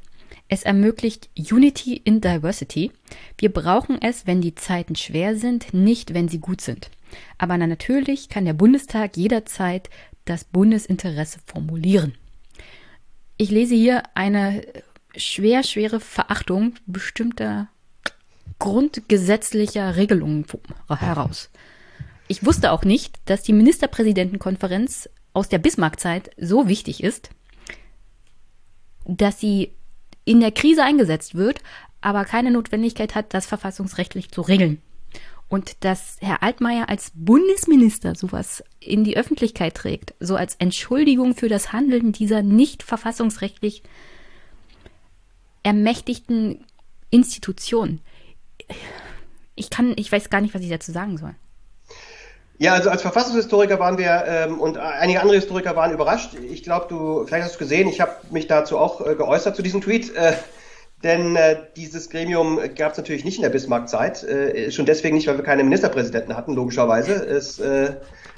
Es 0.52 0.64
ermöglicht 0.64 1.30
Unity 1.38 1.94
in 1.94 2.20
Diversity. 2.20 2.90
Wir 3.38 3.52
brauchen 3.52 4.02
es, 4.02 4.26
wenn 4.26 4.40
die 4.40 4.56
Zeiten 4.56 4.96
schwer 4.96 5.36
sind, 5.36 5.72
nicht 5.72 6.12
wenn 6.12 6.28
sie 6.28 6.40
gut 6.40 6.60
sind. 6.60 6.90
Aber 7.38 7.56
natürlich 7.56 8.28
kann 8.28 8.46
der 8.46 8.52
Bundestag 8.52 9.16
jederzeit 9.16 9.88
das 10.24 10.42
Bundesinteresse 10.42 11.38
formulieren. 11.46 12.14
Ich 13.36 13.50
lese 13.50 13.76
hier 13.76 14.02
eine 14.14 14.62
schwer, 15.16 15.62
schwere 15.62 16.00
Verachtung 16.00 16.74
bestimmter 16.84 17.68
grundgesetzlicher 18.58 19.94
Regelungen 19.94 20.46
heraus. 20.88 21.50
Ich 22.26 22.44
wusste 22.44 22.72
auch 22.72 22.82
nicht, 22.82 23.20
dass 23.26 23.44
die 23.44 23.52
Ministerpräsidentenkonferenz 23.52 25.08
aus 25.32 25.48
der 25.48 25.58
Bismarckzeit 25.58 26.30
so 26.36 26.66
wichtig 26.66 27.04
ist, 27.04 27.30
dass 29.06 29.38
sie 29.38 29.72
in 30.30 30.38
der 30.38 30.52
Krise 30.52 30.84
eingesetzt 30.84 31.34
wird, 31.34 31.58
aber 32.00 32.24
keine 32.24 32.52
Notwendigkeit 32.52 33.16
hat, 33.16 33.34
das 33.34 33.46
verfassungsrechtlich 33.46 34.30
zu 34.30 34.42
regeln. 34.42 34.80
Und 35.48 35.82
dass 35.82 36.18
Herr 36.20 36.44
Altmaier 36.44 36.88
als 36.88 37.10
Bundesminister 37.16 38.14
sowas 38.14 38.62
in 38.78 39.02
die 39.02 39.16
Öffentlichkeit 39.16 39.74
trägt, 39.74 40.14
so 40.20 40.36
als 40.36 40.54
Entschuldigung 40.60 41.34
für 41.34 41.48
das 41.48 41.72
Handeln 41.72 42.12
dieser 42.12 42.42
nicht 42.42 42.84
verfassungsrechtlich 42.84 43.82
ermächtigten 45.64 46.64
Institution. 47.10 48.00
Ich 49.56 49.68
kann, 49.68 49.94
ich 49.96 50.12
weiß 50.12 50.30
gar 50.30 50.40
nicht, 50.40 50.54
was 50.54 50.62
ich 50.62 50.70
dazu 50.70 50.92
sagen 50.92 51.18
soll. 51.18 51.34
Ja, 52.60 52.74
also 52.74 52.90
als 52.90 53.00
Verfassungshistoriker 53.00 53.80
waren 53.80 53.96
wir 53.96 54.22
ähm, 54.26 54.60
und 54.60 54.76
einige 54.76 55.22
andere 55.22 55.36
Historiker 55.36 55.76
waren 55.76 55.92
überrascht. 55.92 56.34
Ich 56.34 56.62
glaube, 56.62 56.86
du, 56.90 57.24
vielleicht 57.24 57.44
hast 57.44 57.54
du 57.54 57.58
gesehen, 57.58 57.88
ich 57.88 58.02
habe 58.02 58.12
mich 58.30 58.48
dazu 58.48 58.76
auch 58.76 59.00
äh, 59.00 59.14
geäußert 59.14 59.56
zu 59.56 59.62
diesem 59.62 59.80
Tweet. 59.80 60.14
Äh, 60.14 60.34
denn 61.02 61.36
äh, 61.36 61.56
dieses 61.76 62.10
Gremium 62.10 62.60
gab 62.76 62.92
es 62.92 62.98
natürlich 62.98 63.24
nicht 63.24 63.36
in 63.36 63.42
der 63.42 63.48
Bismarck-Zeit. 63.48 64.24
Äh, 64.24 64.70
schon 64.72 64.84
deswegen 64.84 65.16
nicht, 65.16 65.26
weil 65.26 65.38
wir 65.38 65.42
keine 65.42 65.64
Ministerpräsidenten 65.64 66.36
hatten, 66.36 66.52
logischerweise. 66.54 67.14
Es 67.14 67.58
äh, 67.60 67.94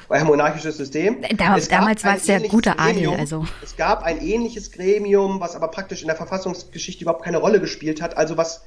war 0.06 0.18
ein 0.18 0.26
monarchisches 0.26 0.76
System. 0.76 1.20
Da, 1.36 1.58
damals 1.58 2.04
war 2.04 2.14
es 2.14 2.26
der 2.26 2.42
gute 2.42 2.78
Adel. 2.78 3.08
Also. 3.18 3.44
Es 3.60 3.76
gab 3.76 4.04
ein 4.04 4.22
ähnliches 4.22 4.70
Gremium, 4.70 5.40
was 5.40 5.56
aber 5.56 5.66
praktisch 5.66 6.02
in 6.02 6.06
der 6.06 6.16
Verfassungsgeschichte 6.16 7.02
überhaupt 7.02 7.24
keine 7.24 7.38
Rolle 7.38 7.58
gespielt 7.58 8.00
hat. 8.00 8.16
Also 8.16 8.36
was 8.36 8.62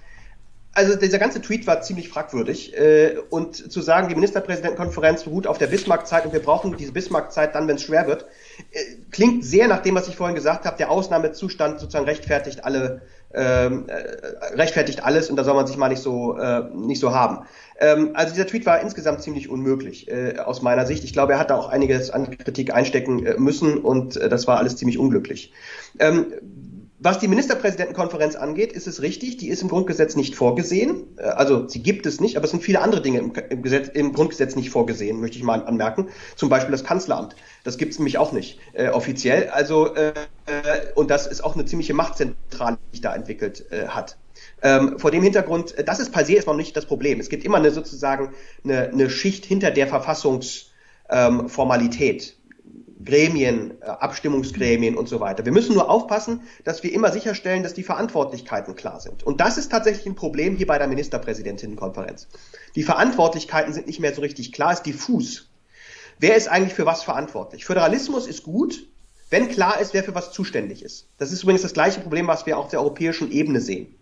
also 0.76 0.98
dieser 0.98 1.20
ganze 1.20 1.42
Tweet 1.42 1.66
war 1.68 1.82
ziemlich 1.82 2.10
fragwürdig. 2.10 2.78
Äh, 2.78 3.16
und 3.30 3.72
zu 3.72 3.82
sagen, 3.82 4.10
die 4.10 4.16
Ministerpräsidentenkonferenz 4.16 5.24
beruht 5.24 5.48
auf 5.48 5.58
der 5.58 5.68
Bismarck-Zeit 5.68 6.26
und 6.26 6.34
wir 6.34 6.42
brauchen 6.42 6.76
diese 6.78 6.92
Bismarck-Zeit 6.92 7.56
dann, 7.56 7.68
wenn 7.68 7.78
es 7.78 7.84
schwer 7.84 8.08
wird, 8.08 8.26
äh, 8.72 8.80
klingt 9.10 9.46
sehr 9.46 9.68
nach 9.70 9.82
dem, 9.82 9.96
was 9.96 10.10
ich 10.10 10.18
vorhin 10.18 10.36
gesagt 10.36 10.66
habe. 10.66 10.78
Der 10.78 10.92
Ausnahmezustand 10.92 11.80
sozusagen 11.80 12.06
rechtfertigt 12.06 12.66
alle, 12.66 13.02
ähm, 13.34 13.86
äh, 13.88 14.56
rechtfertigt 14.56 15.04
alles 15.04 15.30
und 15.30 15.38
da 15.38 15.46
soll 15.46 15.56
man 15.56 15.66
sich 15.66 15.78
mal 15.78 15.88
nicht 15.88 16.02
so 16.02 16.38
äh, 16.38 16.64
nicht 16.74 17.00
so 17.00 17.14
haben. 17.14 17.46
Ähm, 17.80 18.12
also 18.14 18.34
dieser 18.34 18.48
Tweet 18.48 18.66
war 18.66 18.82
insgesamt 18.82 19.22
ziemlich 19.22 19.50
unmöglich 19.50 20.10
äh, 20.10 20.40
aus 20.40 20.62
meiner 20.62 20.86
Sicht. 20.86 21.06
Ich 21.06 21.14
glaube, 21.14 21.34
er 21.34 21.40
hat 21.40 21.52
da 21.52 21.56
auch 21.56 21.70
einiges 21.70 22.12
an 22.12 22.38
Kritik 22.38 22.74
einstecken 22.74 23.26
äh, 23.26 23.38
müssen 23.38 23.78
und 23.78 24.18
äh, 24.18 24.28
das 24.28 24.46
war 24.46 24.58
alles 24.58 24.76
ziemlich 24.76 24.98
unglücklich. 24.98 25.54
Ähm, 26.00 26.26
was 27.06 27.20
die 27.20 27.28
Ministerpräsidentenkonferenz 27.28 28.36
angeht, 28.36 28.74
ist 28.74 28.88
es 28.88 29.02
richtig, 29.02 29.38
die 29.38 29.50
ist 29.50 29.62
im 29.62 29.70
Grundgesetz 29.70 30.16
nicht 30.16 30.36
vorgesehen. 30.36 31.04
Äh, 31.18 31.24
also 31.24 31.68
sie 31.68 31.82
gibt 31.82 32.08
es 32.08 32.20
nicht, 32.20 32.36
aber 32.36 32.46
es 32.46 32.52
sind 32.52 32.64
viele 32.64 32.82
andere 32.82 33.02
Dinge 33.02 33.20
im, 33.20 33.32
im, 33.50 33.62
Gesetz, 33.62 33.90
im 33.90 34.12
Grundgesetz 34.12 34.56
nicht 34.56 34.72
vorgesehen, 34.72 35.22
möchte 35.22 35.38
ich 35.38 35.44
mal 35.44 35.64
anmerken. 35.66 36.10
Zum 36.36 36.50
Beispiel 36.50 36.72
das 36.72 36.84
Kanzleramt. 36.84 37.36
Das 37.64 37.78
gibt 37.78 37.94
es 37.94 38.00
nämlich 38.00 38.18
auch 38.18 38.32
nicht 38.32 38.58
äh, 38.74 38.90
offiziell. 38.90 39.50
Also 39.50 39.94
äh, 39.94 40.14
und 40.96 41.12
das 41.12 41.28
ist 41.28 41.44
auch 41.44 41.54
eine 41.56 41.66
ziemliche 41.66 41.94
Machtzentrale, 41.94 42.80
die 42.88 42.98
sich 42.98 43.02
da 43.02 43.16
entwickelt 43.16 43.72
äh, 43.72 43.88
hat. 43.88 44.18
Ähm, 44.64 44.98
vor 45.00 45.12
dem 45.12 45.22
Hintergrund, 45.22 45.78
äh, 45.78 45.84
das 45.84 46.00
ist 46.00 46.12
per 46.12 46.26
se 46.26 46.34
erstmal 46.34 46.58
nicht 46.58 46.76
das 46.76 46.88
Problem. 46.88 47.20
Es 47.20 47.30
gibt 47.30 47.46
immer 47.46 47.58
eine 47.58 47.70
sozusagen 47.70 48.34
eine, 48.64 48.90
eine 48.90 49.12
Schicht 49.12 49.46
hinter 49.46 49.70
der 49.70 49.88
Verfassungsformalität. 49.88 52.36
Ähm, 52.38 52.45
Gremien, 53.04 53.82
äh, 53.82 53.86
Abstimmungsgremien 53.86 54.96
und 54.96 55.10
so 55.10 55.20
weiter. 55.20 55.44
Wir 55.44 55.52
müssen 55.52 55.74
nur 55.74 55.90
aufpassen, 55.90 56.42
dass 56.64 56.84
wir 56.84 56.94
immer 56.94 57.12
sicherstellen, 57.12 57.64
dass 57.64 57.74
die 57.74 57.84
Verantwortlichkeiten 57.84 58.76
klar 58.76 59.00
sind. 59.00 59.24
Und 59.24 59.42
das 59.42 59.58
ist 59.58 59.70
tatsächlich 59.70 60.06
ein 60.06 60.16
Problem 60.16 60.56
hier 60.56 60.68
bei 60.68 60.78
der 60.78 60.88
Ministerpräsidentinnenkonferenz. 60.88 62.28
Die 62.76 62.84
Verantwortlichkeiten 62.84 63.74
sind 63.74 63.88
nicht 63.88 64.00
mehr 64.00 64.14
so 64.14 64.22
richtig 64.22 64.52
klar, 64.54 64.74
ist 64.74 64.84
diffus. 64.84 65.50
Wer 66.20 66.36
ist 66.36 66.48
eigentlich 66.48 66.74
für 66.74 66.86
was 66.86 67.04
verantwortlich? 67.04 67.66
Föderalismus 67.66 68.28
ist 68.28 68.44
gut, 68.44 68.88
wenn 69.30 69.50
klar 69.50 69.82
ist, 69.82 69.94
wer 69.94 70.04
für 70.04 70.16
was 70.16 70.32
zuständig 70.32 70.82
ist. 70.84 71.10
Das 71.18 71.32
ist 71.32 71.44
übrigens 71.44 71.64
das 71.64 71.74
gleiche 71.74 72.00
Problem, 72.00 72.28
was 72.28 72.46
wir 72.46 72.58
auf 72.58 72.70
der 72.70 72.80
europäischen 72.80 73.32
Ebene 73.32 73.60
sehen. 73.60 73.96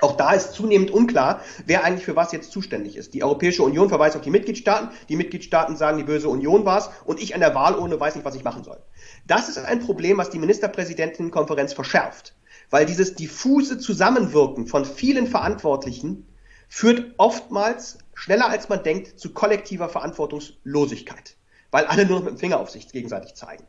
Auch 0.00 0.16
da 0.16 0.32
ist 0.32 0.54
zunehmend 0.54 0.90
unklar, 0.90 1.40
wer 1.66 1.84
eigentlich 1.84 2.04
für 2.04 2.16
was 2.16 2.32
jetzt 2.32 2.50
zuständig 2.50 2.96
ist. 2.96 3.14
Die 3.14 3.22
Europäische 3.22 3.62
Union 3.62 3.88
verweist 3.88 4.16
auf 4.16 4.22
die 4.22 4.30
Mitgliedstaaten, 4.30 4.90
die 5.08 5.16
Mitgliedstaaten 5.16 5.76
sagen, 5.76 5.98
die 5.98 6.04
böse 6.04 6.28
Union 6.28 6.64
war's 6.64 6.90
und 7.04 7.22
ich 7.22 7.34
an 7.34 7.40
der 7.40 7.54
Wahlurne 7.54 7.98
weiß 7.98 8.16
nicht, 8.16 8.24
was 8.24 8.34
ich 8.34 8.42
machen 8.42 8.64
soll. 8.64 8.82
Das 9.26 9.48
ist 9.48 9.58
ein 9.58 9.80
Problem, 9.80 10.18
was 10.18 10.30
die 10.30 10.40
Ministerpräsidentinnenkonferenz 10.40 11.74
verschärft, 11.74 12.34
weil 12.70 12.86
dieses 12.86 13.14
diffuse 13.14 13.78
Zusammenwirken 13.78 14.66
von 14.66 14.84
vielen 14.84 15.28
Verantwortlichen 15.28 16.26
führt 16.68 17.14
oftmals 17.18 17.98
schneller 18.14 18.48
als 18.48 18.68
man 18.68 18.82
denkt 18.82 19.18
zu 19.20 19.32
kollektiver 19.32 19.88
Verantwortungslosigkeit, 19.88 21.36
weil 21.70 21.84
alle 21.84 22.04
nur 22.04 22.20
mit 22.20 22.30
dem 22.30 22.38
Finger 22.38 22.58
auf 22.58 22.70
sich 22.70 22.88
gegenseitig 22.90 23.34
zeigen. 23.34 23.64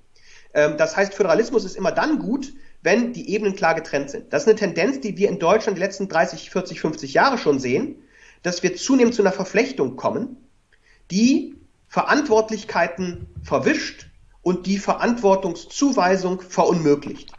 Ähm, 0.55 0.77
das 0.77 0.97
heißt, 0.97 1.13
Föderalismus 1.13 1.65
ist 1.65 1.75
immer 1.75 1.91
dann 1.91 2.17
gut, 2.17 2.53
wenn 2.85 3.13
die 3.13 3.31
Ebenen 3.31 3.55
klar 3.55 3.73
getrennt 3.73 4.11
sind. 4.11 4.31
Das 4.31 4.43
ist 4.43 4.47
eine 4.47 4.57
Tendenz, 4.57 5.01
die 5.01 5.17
wir 5.17 5.27
in 5.27 5.39
Deutschland 5.39 5.75
die 5.75 5.81
letzten 5.81 6.07
30, 6.07 6.51
40, 6.51 6.79
50 6.79 7.13
Jahre 7.15 7.39
schon 7.39 7.59
sehen, 7.59 7.95
dass 8.43 8.61
wir 8.61 8.75
zunehmend 8.75 9.15
zu 9.15 9.23
einer 9.23 9.31
Verflechtung 9.31 9.95
kommen, 9.95 10.37
die 11.09 11.55
Verantwortlichkeiten 11.87 13.25
verwischt 13.41 14.07
und 14.43 14.67
die 14.67 14.77
Verantwortungszuweisung 14.77 16.41
verunmöglicht. 16.41 17.31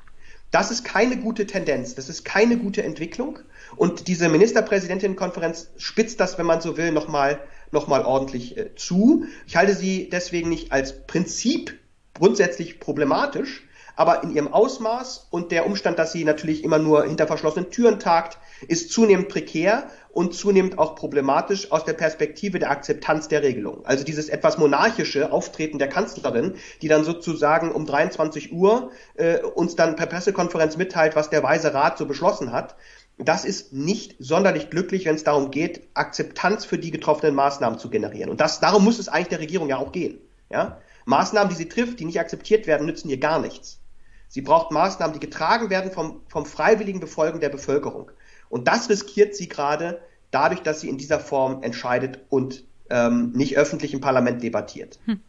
Das 0.51 0.73
ist 0.73 0.85
keine 0.85 1.17
gute 1.17 1.47
Tendenz, 1.47 1.95
das 1.95 2.09
ist 2.09 2.25
keine 2.25 2.57
gute 2.57 2.83
Entwicklung 2.83 3.39
und 3.77 4.09
diese 4.09 4.29
Ministerpräsidentinnenkonferenz 4.29 5.69
spitzt 5.77 6.19
das, 6.19 6.39
wenn 6.39 6.47
man 6.47 6.61
so 6.61 6.77
will, 6.77 6.91
nochmal 6.91 7.41
noch 7.71 7.87
mal 7.87 8.05
ordentlich 8.05 8.57
äh, 8.57 8.75
zu. 8.75 9.27
Ich 9.47 9.57
halte 9.57 9.75
sie 9.75 10.09
deswegen 10.11 10.49
nicht 10.49 10.73
als 10.73 11.07
Prinzip 11.07 11.79
grundsätzlich 12.15 12.81
problematisch, 12.81 13.66
aber 13.97 14.23
in 14.23 14.31
ihrem 14.31 14.53
Ausmaß 14.53 15.27
und 15.31 15.51
der 15.51 15.67
Umstand, 15.67 15.99
dass 15.99 16.13
sie 16.13 16.25
natürlich 16.25 16.63
immer 16.63 16.79
nur 16.79 17.05
hinter 17.05 17.27
verschlossenen 17.27 17.71
Türen 17.71 17.99
tagt, 17.99 18.39
ist 18.69 18.93
zunehmend 18.93 19.29
prekär 19.29 19.89
und 20.13 20.35
zunehmend 20.35 20.79
auch 20.79 20.95
problematisch 20.95 21.73
aus 21.73 21.85
der 21.85 21.95
Perspektive 21.95 22.59
der 22.59 22.71
Akzeptanz 22.71 23.29
der 23.29 23.43
Regelung. 23.43 23.85
Also 23.85 24.05
dieses 24.05 24.29
etwas 24.29 24.59
monarchische 24.59 25.33
Auftreten 25.33 25.79
der 25.79 25.89
Kanzlerin, 25.89 26.55
die 26.83 26.89
dann 26.89 27.05
sozusagen 27.05 27.73
um 27.73 27.87
23 27.87 28.53
Uhr 28.53 28.93
äh, 29.15 29.41
uns 29.41 29.77
dann 29.77 29.97
per 29.97 30.07
Pressekonferenz 30.07 30.77
mitteilt, 30.77 31.17
was 31.17 31.31
der 31.31 31.43
Weise 31.43 31.75
Rat 31.75 31.99
so 31.99 32.07
beschlossen 32.07 32.53
hat, 32.53 32.77
das 33.19 33.47
ist 33.47 33.73
nicht 33.73 34.17
sonderlich 34.19 34.69
glücklich, 34.69 35.07
wenn 35.07 35.15
es 35.15 35.25
darum 35.25 35.51
geht, 35.51 35.89
Akzeptanz 35.95 36.67
für 36.67 36.79
die 36.79 36.91
getroffenen 36.91 37.35
Maßnahmen 37.35 37.79
zu 37.79 37.89
generieren. 37.89 38.31
Und 38.31 38.43
das, 38.43 38.61
darum 38.61 38.85
muss 38.85 38.99
es 38.99 39.09
eigentlich 39.09 39.29
der 39.29 39.41
Regierung 39.41 39.69
ja 39.69 39.79
auch 39.79 39.93
gehen. 39.93 40.19
Ja? 40.51 40.79
Maßnahmen, 41.07 41.49
die 41.49 41.57
sie 41.57 41.69
trifft, 41.69 41.99
die 42.01 42.05
nicht 42.05 42.21
akzeptiert 42.21 42.67
werden, 42.67 42.87
nützen 42.87 43.09
ihr 43.09 43.19
gar 43.19 43.41
nichts. 43.41 43.81
Sie 44.29 44.43
braucht 44.43 44.71
Maßnahmen, 44.71 45.15
die 45.15 45.21
getragen 45.21 45.71
werden 45.71 45.91
vom, 45.91 46.21
vom 46.29 46.47
freiwilligen 46.47 47.01
Befolgen 47.01 47.41
der 47.41 47.49
Bevölkerung. 47.49 48.11
Und 48.49 48.69
das 48.69 48.89
riskiert 48.89 49.35
sie 49.35 49.49
gerade 49.49 50.01
dadurch, 50.31 50.61
dass 50.61 50.81
sie 50.81 50.89
in 50.89 50.99
dieser 50.99 51.21
Form 51.21 51.63
entscheidet 51.63 52.21
und 52.29 52.65
ähm, 52.91 53.33
nicht 53.33 53.57
öffentlich 53.57 53.95
im 53.95 54.01
Parlament 54.01 54.43
debattiert. 54.43 54.99
Hm. 55.07 55.21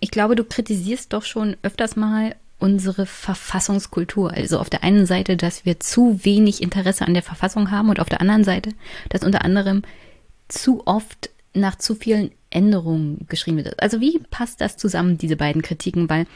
Ich 0.00 0.10
glaube, 0.10 0.36
du 0.36 0.44
kritisierst 0.44 1.12
doch 1.12 1.24
schon 1.24 1.56
öfters 1.62 1.96
mal 1.96 2.34
unsere 2.58 3.06
Verfassungskultur. 3.06 4.32
Also 4.32 4.58
auf 4.58 4.70
der 4.70 4.84
einen 4.84 5.06
Seite, 5.06 5.36
dass 5.36 5.64
wir 5.64 5.80
zu 5.80 6.24
wenig 6.24 6.62
Interesse 6.62 7.06
an 7.06 7.14
der 7.14 7.22
Verfassung 7.22 7.70
haben 7.70 7.90
und 7.90 8.00
auf 8.00 8.08
der 8.08 8.20
anderen 8.20 8.44
Seite, 8.44 8.70
dass 9.08 9.22
unter 9.22 9.44
anderem 9.44 9.82
zu 10.48 10.86
oft 10.86 11.30
nach 11.52 11.76
zu 11.76 11.94
vielen 11.94 12.30
Änderungen 12.50 13.26
geschrieben 13.28 13.58
wird. 13.64 13.82
Also 13.82 14.00
wie 14.00 14.18
passt 14.30 14.60
das 14.60 14.76
zusammen, 14.76 15.18
diese 15.18 15.36
beiden 15.36 15.62
Kritiken? 15.62 16.08
Weil 16.08 16.26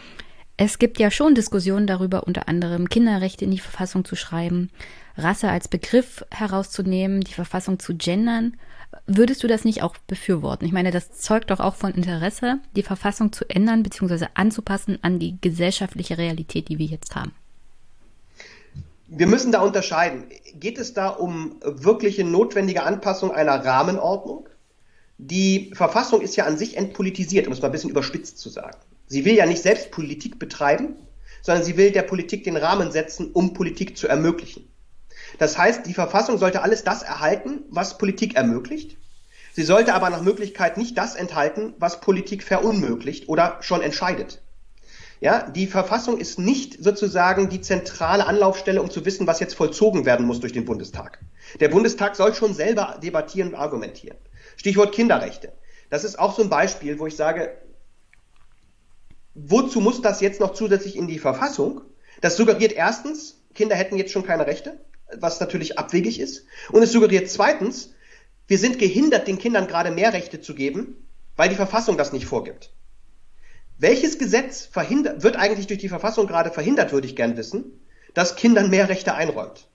es 0.59 0.81
gibt 0.81 0.99
ja 0.99 1.11
schon 1.11 1.37
Diskussionen 1.37 1.87
darüber, 1.87 2.27
unter 2.27 2.49
anderem 2.49 2.89
Kinderrechte 2.89 3.45
in 3.45 3.53
die 3.53 3.61
Verfassung 3.61 4.05
zu 4.05 4.17
schreiben, 4.17 4.71
Rasse 5.17 5.49
als 5.49 5.69
Begriff 5.69 6.25
herauszunehmen, 6.31 7.21
die 7.21 7.33
Verfassung 7.33 7.79
zu 7.79 7.95
gendern. 7.95 8.57
Würdest 9.07 9.43
du 9.45 9.47
das 9.47 9.65
nicht 9.65 9.83
auch 9.85 9.97
befürworten? 10.09 10.67
Ich 10.67 10.73
meine, 10.73 10.91
das 10.91 11.13
zeugt 11.13 11.53
doch 11.53 11.61
auch 11.61 11.77
von 11.77 11.93
Interesse, 11.93 12.59
die 12.75 12.83
Verfassung 12.83 13.33
zu 13.33 13.49
ändern 13.49 13.85
bzw. 13.85 14.27
anzupassen 14.35 14.99
an 15.03 15.21
die 15.21 15.41
gesellschaftliche 15.41 16.19
Realität, 16.19 16.69
die 16.69 16.79
wir 16.79 16.87
jetzt 16.87 17.15
haben. 17.15 17.33
Wir 19.07 19.29
müssen 19.29 19.53
da 19.53 19.61
unterscheiden. 19.61 20.25
Geht 20.55 20.79
es 20.79 20.93
da 20.93 21.09
um 21.09 21.61
wirkliche 21.63 22.25
notwendige 22.25 22.83
Anpassung 22.83 23.31
einer 23.31 23.65
Rahmenordnung? 23.65 24.49
Die 25.19 25.71
Verfassung 25.75 26.21
ist 26.21 26.35
ja 26.35 26.47
an 26.47 26.59
sich 26.59 26.77
entpolitisiert, 26.77 27.47
um 27.47 27.53
es 27.53 27.63
mal 27.63 27.69
ein 27.69 27.73
bisschen 27.73 27.91
überspitzt 27.91 28.39
zu 28.39 28.49
sagen. 28.49 28.77
Sie 29.09 29.25
will 29.25 29.35
ja 29.35 29.47
nicht 29.47 29.63
selbst 29.63 29.91
Politik 29.91 30.39
betreiben, 30.39 30.97
sondern 31.43 31.65
sie 31.65 31.77
will 31.77 31.93
der 31.93 32.03
Politik 32.03 32.45
den 32.45 32.57
Rahmen 32.57 32.93
setzen, 32.93 33.33
um 33.33 33.55
Politik 33.55 33.97
zu 33.97 34.07
ermöglichen. 34.07 34.69
Das 35.39 35.59
heißt, 35.59 35.87
die 35.87 35.95
Verfassung 35.95 36.39
sollte 36.39 36.63
alles 36.63 36.85
das 36.85 37.03
erhalten, 37.03 37.63
was 37.71 37.99
Politik 37.99 38.37
ermöglicht. 38.37 38.97
Sie 39.53 39.63
sollte 39.63 39.95
aber 39.95 40.11
nach 40.11 40.23
Möglichkeit 40.23 40.77
nicht 40.77 40.97
das 40.97 41.15
enthalten, 41.15 41.75
was 41.79 42.01
Politik 42.01 42.43
verunmöglicht 42.43 43.29
oder 43.29 43.59
schon 43.61 43.83
entscheidet. 43.83 44.41
Ja, 45.21 45.51
die 45.51 45.67
Verfassung 45.67 46.19
ist 46.19 46.39
nicht 46.39 46.83
sozusagen 46.83 47.49
die 47.49 47.61
zentrale 47.61 48.27
Anlaufstelle, 48.27 48.81
um 48.81 48.89
zu 48.89 49.05
wissen, 49.05 49.27
was 49.27 49.41
jetzt 49.41 49.55
vollzogen 49.55 50.05
werden 50.05 50.27
muss 50.27 50.39
durch 50.39 50.53
den 50.53 50.65
Bundestag. 50.65 51.19
Der 51.59 51.69
Bundestag 51.69 52.15
soll 52.15 52.35
schon 52.35 52.55
selber 52.55 53.01
debattieren 53.03 53.49
und 53.49 53.55
argumentieren. 53.57 54.17
Stichwort 54.57 54.95
Kinderrechte. 54.95 55.53
Das 55.91 56.05
ist 56.05 56.19
auch 56.19 56.37
so 56.37 56.43
ein 56.43 56.51
Beispiel, 56.51 57.01
wo 57.01 57.07
ich 57.07 57.17
sage, 57.17 57.57
wozu 59.47 59.81
muss 59.81 60.03
das 60.03 60.21
jetzt 60.21 60.41
noch 60.41 60.55
zusätzlich 60.55 60.97
in 60.97 61.07
die 61.07 61.19
Verfassung? 61.19 61.83
Das 62.21 62.37
suggeriert 62.37 62.73
erstens, 62.73 63.43
Kinder 63.55 63.77
hätten 63.77 63.97
jetzt 63.97 64.13
schon 64.13 64.25
keine 64.25 64.47
Rechte, 64.47 64.81
was 65.17 65.41
natürlich 65.41 65.79
abwegig 65.79 66.21
ist. 66.21 66.45
Und 66.71 66.83
es 66.83 66.93
suggeriert 66.93 67.31
zweitens, 67.31 67.95
wir 68.47 68.59
sind 68.59 68.79
gehindert, 68.79 69.29
den 69.29 69.39
Kindern 69.39 69.67
gerade 69.67 69.91
mehr 69.91 70.13
Rechte 70.13 70.41
zu 70.41 70.55
geben, 70.55 71.07
weil 71.37 71.49
die 71.49 71.55
Verfassung 71.55 71.97
das 71.97 72.13
nicht 72.13 72.27
vorgibt. 72.27 72.73
Welches 73.79 74.19
Gesetz 74.19 74.69
wird 74.75 75.37
eigentlich 75.37 75.69
durch 75.69 75.79
die 75.79 75.89
Verfassung 75.89 76.27
gerade 76.27 76.51
verhindert, 76.51 76.93
würde 76.93 77.07
ich 77.07 77.15
gern 77.15 77.37
wissen, 77.37 77.81
dass 78.15 78.35
Kindern 78.35 78.71
mehr 78.71 78.89
Rechte 78.89 79.15
einräumt? 79.15 79.69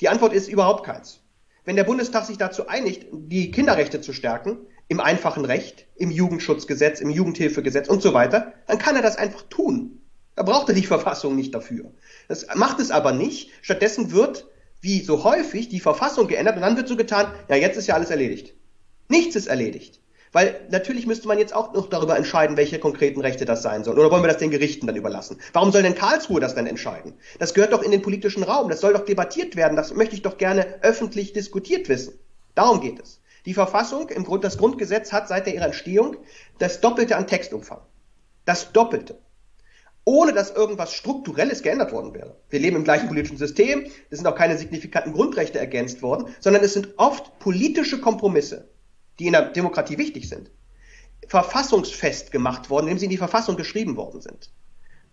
Die 0.00 0.08
Antwort 0.08 0.32
ist 0.32 0.48
überhaupt 0.48 0.84
keins. 0.84 1.20
Wenn 1.64 1.74
der 1.74 1.84
Bundestag 1.84 2.24
sich 2.24 2.38
dazu 2.38 2.68
einigt, 2.68 3.06
die 3.12 3.50
Kinderrechte 3.50 4.00
zu 4.00 4.12
stärken, 4.12 4.58
im 4.88 5.00
einfachen 5.00 5.44
Recht, 5.44 5.86
im 5.96 6.10
Jugendschutzgesetz, 6.10 7.00
im 7.00 7.10
Jugendhilfegesetz 7.10 7.88
und 7.88 8.02
so 8.02 8.14
weiter, 8.14 8.54
dann 8.66 8.78
kann 8.78 8.96
er 8.96 9.02
das 9.02 9.16
einfach 9.16 9.42
tun. 9.42 10.00
Da 10.34 10.42
braucht 10.42 10.68
er 10.68 10.74
die 10.74 10.86
Verfassung 10.86 11.36
nicht 11.36 11.54
dafür. 11.54 11.92
Das 12.28 12.46
macht 12.54 12.80
es 12.80 12.90
aber 12.90 13.12
nicht. 13.12 13.50
Stattdessen 13.60 14.12
wird, 14.12 14.46
wie 14.80 15.02
so 15.02 15.24
häufig, 15.24 15.68
die 15.68 15.80
Verfassung 15.80 16.28
geändert 16.28 16.56
und 16.56 16.62
dann 16.62 16.76
wird 16.76 16.88
so 16.88 16.96
getan, 16.96 17.32
ja, 17.48 17.56
jetzt 17.56 17.76
ist 17.76 17.86
ja 17.86 17.94
alles 17.94 18.10
erledigt. 18.10 18.54
Nichts 19.08 19.36
ist 19.36 19.46
erledigt. 19.46 20.00
Weil 20.32 20.60
natürlich 20.70 21.06
müsste 21.06 21.26
man 21.26 21.38
jetzt 21.38 21.54
auch 21.54 21.72
noch 21.72 21.88
darüber 21.88 22.16
entscheiden, 22.16 22.56
welche 22.56 22.78
konkreten 22.78 23.20
Rechte 23.20 23.46
das 23.46 23.62
sein 23.62 23.82
sollen. 23.82 23.98
Oder 23.98 24.10
wollen 24.10 24.22
wir 24.22 24.28
das 24.28 24.36
den 24.36 24.50
Gerichten 24.50 24.86
dann 24.86 24.96
überlassen? 24.96 25.38
Warum 25.52 25.72
soll 25.72 25.82
denn 25.82 25.94
Karlsruhe 25.94 26.40
das 26.40 26.54
dann 26.54 26.66
entscheiden? 26.66 27.14
Das 27.38 27.54
gehört 27.54 27.72
doch 27.72 27.82
in 27.82 27.90
den 27.90 28.02
politischen 28.02 28.42
Raum. 28.42 28.68
Das 28.68 28.80
soll 28.80 28.92
doch 28.92 29.04
debattiert 29.04 29.56
werden. 29.56 29.76
Das 29.76 29.94
möchte 29.94 30.14
ich 30.14 30.22
doch 30.22 30.36
gerne 30.36 30.82
öffentlich 30.82 31.32
diskutiert 31.32 31.88
wissen. 31.88 32.18
Darum 32.54 32.80
geht 32.80 33.00
es. 33.00 33.20
Die 33.48 33.54
Verfassung, 33.54 34.10
im 34.10 34.24
Grund, 34.24 34.44
das 34.44 34.58
Grundgesetz 34.58 35.10
hat 35.10 35.26
seit 35.26 35.46
ihrer 35.46 35.64
Entstehung 35.64 36.18
das 36.58 36.82
Doppelte 36.82 37.16
an 37.16 37.26
Textumfang. 37.26 37.80
Das 38.44 38.72
Doppelte. 38.72 39.18
Ohne 40.04 40.34
dass 40.34 40.50
irgendwas 40.50 40.92
Strukturelles 40.92 41.62
geändert 41.62 41.90
worden 41.90 42.12
wäre. 42.12 42.36
Wir 42.50 42.60
leben 42.60 42.76
im 42.76 42.84
gleichen 42.84 43.08
politischen 43.08 43.38
System, 43.38 43.86
es 44.10 44.18
sind 44.18 44.26
auch 44.26 44.34
keine 44.34 44.58
signifikanten 44.58 45.14
Grundrechte 45.14 45.58
ergänzt 45.58 46.02
worden, 46.02 46.28
sondern 46.40 46.62
es 46.62 46.74
sind 46.74 46.90
oft 46.98 47.38
politische 47.38 48.02
Kompromisse, 48.02 48.68
die 49.18 49.28
in 49.28 49.32
der 49.32 49.46
Demokratie 49.46 49.96
wichtig 49.96 50.28
sind, 50.28 50.50
verfassungsfest 51.26 52.30
gemacht 52.30 52.68
worden, 52.68 52.88
indem 52.88 52.98
sie 52.98 53.06
in 53.06 53.12
die 53.12 53.16
Verfassung 53.16 53.56
geschrieben 53.56 53.96
worden 53.96 54.20
sind. 54.20 54.50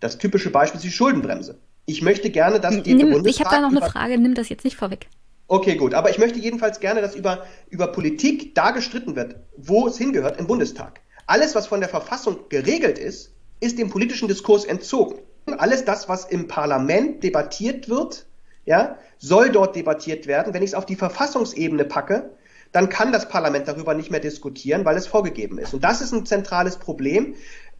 Das 0.00 0.18
typische 0.18 0.50
Beispiel 0.50 0.76
ist 0.76 0.84
die 0.84 0.92
Schuldenbremse. 0.92 1.58
Ich 1.86 2.02
möchte 2.02 2.28
gerne, 2.28 2.60
dass 2.60 2.82
die 2.82 2.92
nimm, 2.92 3.24
Ich 3.24 3.40
habe 3.40 3.48
da 3.48 3.62
noch 3.62 3.70
eine 3.70 3.80
Frage, 3.80 4.18
nimm 4.18 4.34
das 4.34 4.50
jetzt 4.50 4.64
nicht 4.64 4.76
vorweg. 4.76 5.08
Okay, 5.48 5.76
gut. 5.76 5.94
Aber 5.94 6.10
ich 6.10 6.18
möchte 6.18 6.38
jedenfalls 6.38 6.80
gerne, 6.80 7.00
dass 7.00 7.14
über, 7.14 7.46
über 7.68 7.88
Politik 7.88 8.54
da 8.54 8.72
gestritten 8.72 9.14
wird, 9.14 9.36
wo 9.56 9.86
es 9.86 9.96
hingehört, 9.96 10.38
im 10.38 10.46
Bundestag. 10.46 11.00
Alles, 11.26 11.54
was 11.54 11.66
von 11.66 11.80
der 11.80 11.88
Verfassung 11.88 12.48
geregelt 12.48 12.98
ist, 12.98 13.32
ist 13.60 13.78
dem 13.78 13.90
politischen 13.90 14.28
Diskurs 14.28 14.64
entzogen. 14.64 15.20
Alles 15.58 15.84
das, 15.84 16.08
was 16.08 16.24
im 16.24 16.48
Parlament 16.48 17.22
debattiert 17.22 17.88
wird, 17.88 18.26
ja, 18.64 18.98
soll 19.18 19.50
dort 19.50 19.76
debattiert 19.76 20.26
werden. 20.26 20.52
Wenn 20.52 20.62
ich 20.62 20.70
es 20.70 20.74
auf 20.74 20.86
die 20.86 20.96
Verfassungsebene 20.96 21.84
packe, 21.84 22.30
dann 22.72 22.88
kann 22.88 23.12
das 23.12 23.28
Parlament 23.28 23.68
darüber 23.68 23.94
nicht 23.94 24.10
mehr 24.10 24.20
diskutieren, 24.20 24.84
weil 24.84 24.96
es 24.96 25.06
vorgegeben 25.06 25.58
ist. 25.58 25.72
Und 25.72 25.84
das 25.84 26.00
ist 26.00 26.12
ein 26.12 26.26
zentrales 26.26 26.76
Problem. 26.76 27.36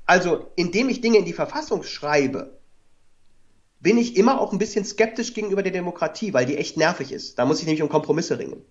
Also, 0.07 0.47
indem 0.55 0.89
ich 0.89 1.01
Dinge 1.01 1.19
in 1.19 1.25
die 1.25 1.33
Verfassung 1.33 1.83
schreibe, 1.83 2.57
bin 3.81 3.99
ich 3.99 4.17
immer 4.17 4.41
auch 4.41 4.53
ein 4.53 4.59
bisschen 4.59 4.85
skeptisch 4.85 5.35
gegenüber 5.35 5.63
der 5.63 5.73
Demokratie, 5.73 6.33
weil 6.33 6.47
die 6.47 6.57
echt 6.57 6.77
nervig 6.77 7.13
ist. 7.13 7.39
Da 7.39 7.45
muss 7.45 7.61
ich 7.61 7.67
nämlich 7.67 7.83
um 7.83 7.89
Kompromisse 7.89 8.39
ringen. 8.39 8.63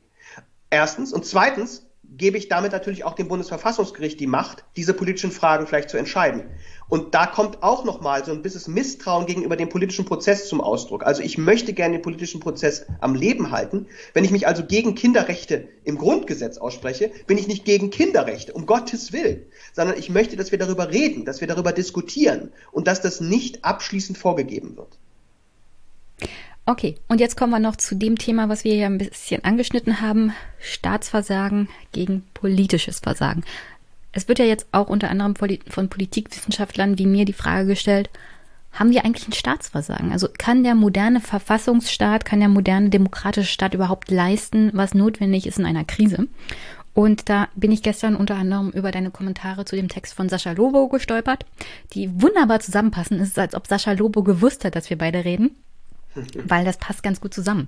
Erstens. 0.69 1.13
Und 1.13 1.25
zweitens 1.25 1.85
gebe 2.17 2.37
ich 2.37 2.47
damit 2.47 2.71
natürlich 2.71 3.03
auch 3.03 3.13
dem 3.13 3.27
Bundesverfassungsgericht 3.27 4.19
die 4.19 4.27
Macht, 4.27 4.63
diese 4.75 4.93
politischen 4.93 5.31
Fragen 5.31 5.67
vielleicht 5.67 5.89
zu 5.89 5.97
entscheiden. 5.97 6.43
Und 6.87 7.15
da 7.15 7.25
kommt 7.25 7.63
auch 7.63 7.83
nochmal 7.83 8.23
so 8.23 8.31
ein 8.31 8.41
bisschen 8.41 8.73
Misstrauen 8.73 9.25
gegenüber 9.25 9.55
dem 9.55 9.69
politischen 9.69 10.05
Prozess 10.05 10.47
zum 10.47 10.61
Ausdruck. 10.61 11.05
Also 11.05 11.23
ich 11.23 11.37
möchte 11.37 11.73
gerne 11.73 11.95
den 11.95 12.01
politischen 12.01 12.39
Prozess 12.39 12.85
am 13.01 13.15
Leben 13.15 13.51
halten. 13.51 13.87
Wenn 14.13 14.23
ich 14.23 14.31
mich 14.31 14.47
also 14.47 14.63
gegen 14.63 14.93
Kinderrechte 14.93 15.67
im 15.83 15.97
Grundgesetz 15.97 16.57
ausspreche, 16.57 17.11
bin 17.27 17.37
ich 17.37 17.47
nicht 17.47 17.65
gegen 17.65 17.89
Kinderrechte, 17.89 18.53
um 18.53 18.65
Gottes 18.65 19.13
Willen, 19.13 19.45
sondern 19.73 19.97
ich 19.97 20.09
möchte, 20.09 20.35
dass 20.35 20.51
wir 20.51 20.59
darüber 20.59 20.91
reden, 20.91 21.25
dass 21.25 21.41
wir 21.41 21.47
darüber 21.47 21.71
diskutieren 21.71 22.51
und 22.71 22.87
dass 22.87 23.01
das 23.01 23.19
nicht 23.19 23.65
abschließend 23.65 24.17
vorgegeben 24.17 24.77
wird. 24.77 24.99
Okay, 26.67 26.95
und 27.07 27.19
jetzt 27.19 27.37
kommen 27.37 27.51
wir 27.51 27.59
noch 27.59 27.75
zu 27.75 27.95
dem 27.95 28.17
Thema, 28.17 28.49
was 28.49 28.63
wir 28.63 28.73
hier 28.73 28.87
ein 28.87 28.97
bisschen 28.97 29.43
angeschnitten 29.43 30.01
haben. 30.01 30.33
Staatsversagen 30.59 31.69
gegen 31.91 32.23
politisches 32.33 32.99
Versagen. 32.99 33.43
Es 34.13 34.27
wird 34.27 34.39
ja 34.39 34.45
jetzt 34.45 34.65
auch 34.71 34.89
unter 34.89 35.09
anderem 35.09 35.35
von 35.35 35.89
Politikwissenschaftlern 35.89 36.97
wie 36.97 37.05
mir 37.05 37.25
die 37.25 37.33
Frage 37.33 37.67
gestellt, 37.67 38.09
haben 38.71 38.91
wir 38.91 39.05
eigentlich 39.05 39.27
ein 39.27 39.33
Staatsversagen? 39.33 40.11
Also 40.11 40.27
kann 40.37 40.63
der 40.63 40.75
moderne 40.75 41.21
Verfassungsstaat, 41.21 42.25
kann 42.25 42.39
der 42.39 42.49
moderne 42.49 42.89
demokratische 42.89 43.51
Staat 43.51 43.73
überhaupt 43.73 44.11
leisten, 44.11 44.71
was 44.73 44.93
notwendig 44.93 45.47
ist 45.47 45.59
in 45.59 45.65
einer 45.65 45.85
Krise? 45.85 46.27
Und 46.93 47.29
da 47.29 47.47
bin 47.55 47.71
ich 47.71 47.83
gestern 47.83 48.15
unter 48.15 48.35
anderem 48.35 48.71
über 48.71 48.91
deine 48.91 49.11
Kommentare 49.11 49.65
zu 49.65 49.75
dem 49.75 49.89
Text 49.89 50.13
von 50.13 50.29
Sascha 50.29 50.53
Lobo 50.53 50.87
gestolpert, 50.87 51.45
die 51.93 52.21
wunderbar 52.21 52.59
zusammenpassen. 52.59 53.19
Es 53.19 53.29
ist, 53.29 53.39
als 53.39 53.53
ob 53.53 53.67
Sascha 53.67 53.91
Lobo 53.91 54.23
gewusst 54.23 54.65
hat, 54.65 54.75
dass 54.75 54.89
wir 54.89 54.97
beide 54.97 55.25
reden, 55.25 55.51
weil 56.43 56.65
das 56.65 56.77
passt 56.77 57.03
ganz 57.03 57.21
gut 57.21 57.33
zusammen. 57.33 57.67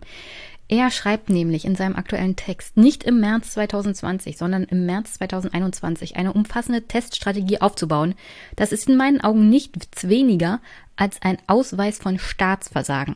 Er 0.69 0.91
schreibt 0.91 1.29
nämlich 1.29 1.63
in 1.63 1.75
seinem 1.75 1.95
aktuellen 1.95 2.35
Text 2.35 2.75
nicht 2.75 3.05
im 3.05 3.21
März 3.21 3.51
2020, 3.51 4.37
sondern 4.37 4.65
im 4.65 4.85
März 4.85 5.13
2021 5.13 6.17
eine 6.17 6.33
umfassende 6.33 6.81
Teststrategie 6.81 7.61
aufzubauen. 7.61 8.15
Das 8.57 8.73
ist 8.73 8.89
in 8.89 8.97
meinen 8.97 9.21
Augen 9.21 9.49
nichts 9.49 10.09
weniger 10.09 10.59
als 10.97 11.21
ein 11.21 11.37
Ausweis 11.47 11.99
von 11.99 12.19
Staatsversagen. 12.19 13.15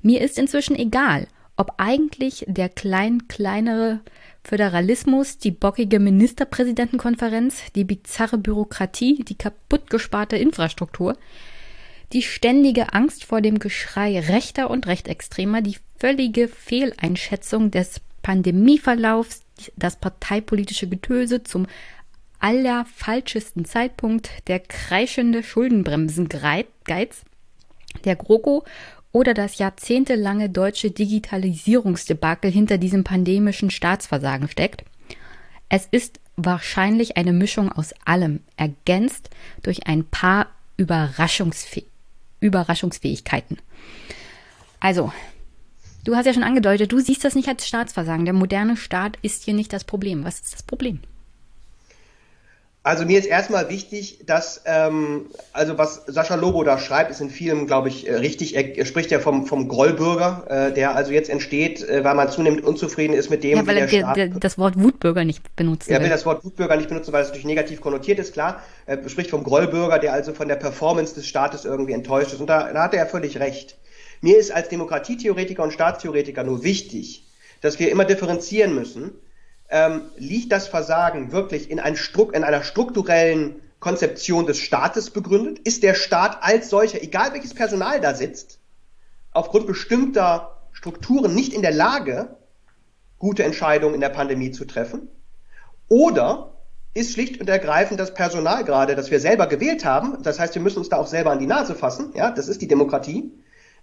Mir 0.00 0.20
ist 0.20 0.38
inzwischen 0.38 0.76
egal, 0.76 1.26
ob 1.56 1.74
eigentlich 1.78 2.44
der 2.46 2.68
klein 2.68 3.26
kleinere 3.26 4.00
Föderalismus, 4.44 5.38
die 5.38 5.50
bockige 5.50 5.98
Ministerpräsidentenkonferenz, 5.98 7.72
die 7.74 7.82
bizarre 7.82 8.38
Bürokratie, 8.38 9.24
die 9.24 9.34
kaputtgesparte 9.34 10.36
Infrastruktur, 10.36 11.16
die 12.12 12.22
ständige 12.22 12.92
Angst 12.92 13.24
vor 13.24 13.40
dem 13.40 13.58
Geschrei 13.58 14.18
Rechter 14.20 14.70
und 14.70 14.86
Rechtsextremer, 14.86 15.62
die 15.62 15.76
völlige 15.98 16.48
Fehleinschätzung 16.48 17.70
des 17.70 18.00
Pandemieverlaufs, 18.22 19.42
das 19.76 19.96
parteipolitische 19.96 20.88
Getöse 20.88 21.42
zum 21.42 21.66
allerfalschesten 22.38 23.64
Zeitpunkt, 23.64 24.30
der 24.46 24.60
kreischende 24.60 25.42
Schuldenbremsengeiz, 25.42 26.66
der 28.04 28.16
GroKo 28.16 28.64
oder 29.10 29.32
das 29.32 29.58
jahrzehntelange 29.58 30.50
deutsche 30.50 30.90
Digitalisierungsdebakel 30.90 32.50
hinter 32.50 32.78
diesem 32.78 33.02
pandemischen 33.02 33.70
Staatsversagen 33.70 34.48
steckt. 34.48 34.84
Es 35.68 35.88
ist 35.90 36.20
wahrscheinlich 36.36 37.16
eine 37.16 37.32
Mischung 37.32 37.72
aus 37.72 37.94
allem, 38.04 38.40
ergänzt 38.56 39.30
durch 39.62 39.86
ein 39.86 40.04
paar 40.04 40.48
Überraschungsfäh 40.76 41.86
Überraschungsfähigkeiten. 42.46 43.58
Also, 44.80 45.12
du 46.04 46.16
hast 46.16 46.26
ja 46.26 46.34
schon 46.34 46.42
angedeutet, 46.42 46.92
du 46.92 47.00
siehst 47.00 47.24
das 47.24 47.34
nicht 47.34 47.48
als 47.48 47.66
Staatsversagen. 47.66 48.24
Der 48.24 48.34
moderne 48.34 48.76
Staat 48.76 49.18
ist 49.22 49.44
hier 49.44 49.54
nicht 49.54 49.72
das 49.72 49.84
Problem. 49.84 50.24
Was 50.24 50.40
ist 50.40 50.54
das 50.54 50.62
Problem? 50.62 51.00
Also 52.86 53.04
mir 53.04 53.18
ist 53.18 53.26
erstmal 53.26 53.68
wichtig, 53.68 54.20
dass, 54.26 54.62
ähm, 54.64 55.26
also 55.52 55.76
was 55.76 56.04
Sascha 56.06 56.36
Lobo 56.36 56.62
da 56.62 56.78
schreibt, 56.78 57.10
ist 57.10 57.20
in 57.20 57.30
vielem, 57.30 57.66
glaube 57.66 57.88
ich, 57.88 58.06
äh, 58.06 58.14
richtig. 58.14 58.54
Er, 58.54 58.86
spricht 58.86 59.10
ja 59.10 59.18
vom, 59.18 59.44
vom 59.44 59.66
Grollbürger, 59.66 60.44
äh, 60.48 60.72
der 60.72 60.94
also 60.94 61.10
jetzt 61.10 61.28
entsteht, 61.28 61.82
äh, 61.82 62.04
weil 62.04 62.14
man 62.14 62.30
zunehmend 62.30 62.62
unzufrieden 62.62 63.14
ist 63.14 63.28
mit 63.28 63.42
dem, 63.42 63.56
ja, 63.56 63.66
weil 63.66 63.78
er 63.78 63.86
der, 63.88 64.12
der, 64.12 64.28
das 64.28 64.56
Wort 64.56 64.80
Wutbürger 64.80 65.24
nicht 65.24 65.56
benutzt. 65.56 65.88
Er 65.88 66.00
will 66.00 66.10
das 66.10 66.24
Wort 66.26 66.44
Wutbürger 66.44 66.76
nicht 66.76 66.88
benutzen, 66.88 67.12
weil 67.12 67.22
es 67.22 67.28
natürlich 67.30 67.46
negativ 67.46 67.80
konnotiert 67.80 68.20
ist, 68.20 68.34
klar. 68.34 68.62
Er 68.86 69.08
spricht 69.08 69.30
vom 69.30 69.42
Grollbürger, 69.42 69.98
der 69.98 70.12
also 70.12 70.32
von 70.32 70.46
der 70.46 70.54
Performance 70.54 71.12
des 71.12 71.26
Staates 71.26 71.64
irgendwie 71.64 71.92
enttäuscht 71.92 72.34
ist. 72.34 72.40
Und 72.40 72.46
da, 72.46 72.72
da 72.72 72.84
hat 72.84 72.94
er 72.94 73.06
völlig 73.06 73.40
recht. 73.40 73.76
Mir 74.20 74.38
ist 74.38 74.52
als 74.52 74.68
Demokratietheoretiker 74.68 75.64
und 75.64 75.72
Staatstheoretiker 75.72 76.44
nur 76.44 76.62
wichtig, 76.62 77.24
dass 77.62 77.80
wir 77.80 77.90
immer 77.90 78.04
differenzieren 78.04 78.76
müssen 78.76 79.10
ähm, 79.70 80.10
liegt 80.16 80.52
das 80.52 80.68
Versagen 80.68 81.32
wirklich 81.32 81.70
in, 81.70 81.80
ein 81.80 81.96
in 82.32 82.44
einer 82.44 82.62
strukturellen 82.62 83.62
Konzeption 83.80 84.46
des 84.46 84.58
Staates 84.58 85.10
begründet? 85.10 85.60
Ist 85.60 85.82
der 85.82 85.94
Staat 85.94 86.42
als 86.42 86.70
solcher, 86.70 87.02
egal 87.02 87.32
welches 87.32 87.54
Personal 87.54 88.00
da 88.00 88.14
sitzt, 88.14 88.58
aufgrund 89.32 89.66
bestimmter 89.66 90.56
Strukturen 90.72 91.34
nicht 91.34 91.52
in 91.52 91.62
der 91.62 91.72
Lage, 91.72 92.36
gute 93.18 93.44
Entscheidungen 93.44 93.94
in 93.94 94.00
der 94.00 94.08
Pandemie 94.08 94.50
zu 94.50 94.64
treffen? 94.64 95.08
Oder 95.88 96.52
ist 96.94 97.12
schlicht 97.12 97.40
und 97.40 97.48
ergreifend 97.48 98.00
das 98.00 98.14
Personal 98.14 98.64
gerade, 98.64 98.96
das 98.96 99.10
wir 99.10 99.20
selber 99.20 99.46
gewählt 99.46 99.84
haben, 99.84 100.22
das 100.22 100.40
heißt, 100.40 100.54
wir 100.54 100.62
müssen 100.62 100.78
uns 100.78 100.88
da 100.88 100.96
auch 100.96 101.06
selber 101.06 101.30
an 101.30 101.38
die 101.38 101.46
Nase 101.46 101.74
fassen, 101.74 102.12
ja, 102.14 102.30
das 102.30 102.48
ist 102.48 102.62
die 102.62 102.68
Demokratie, 102.68 103.32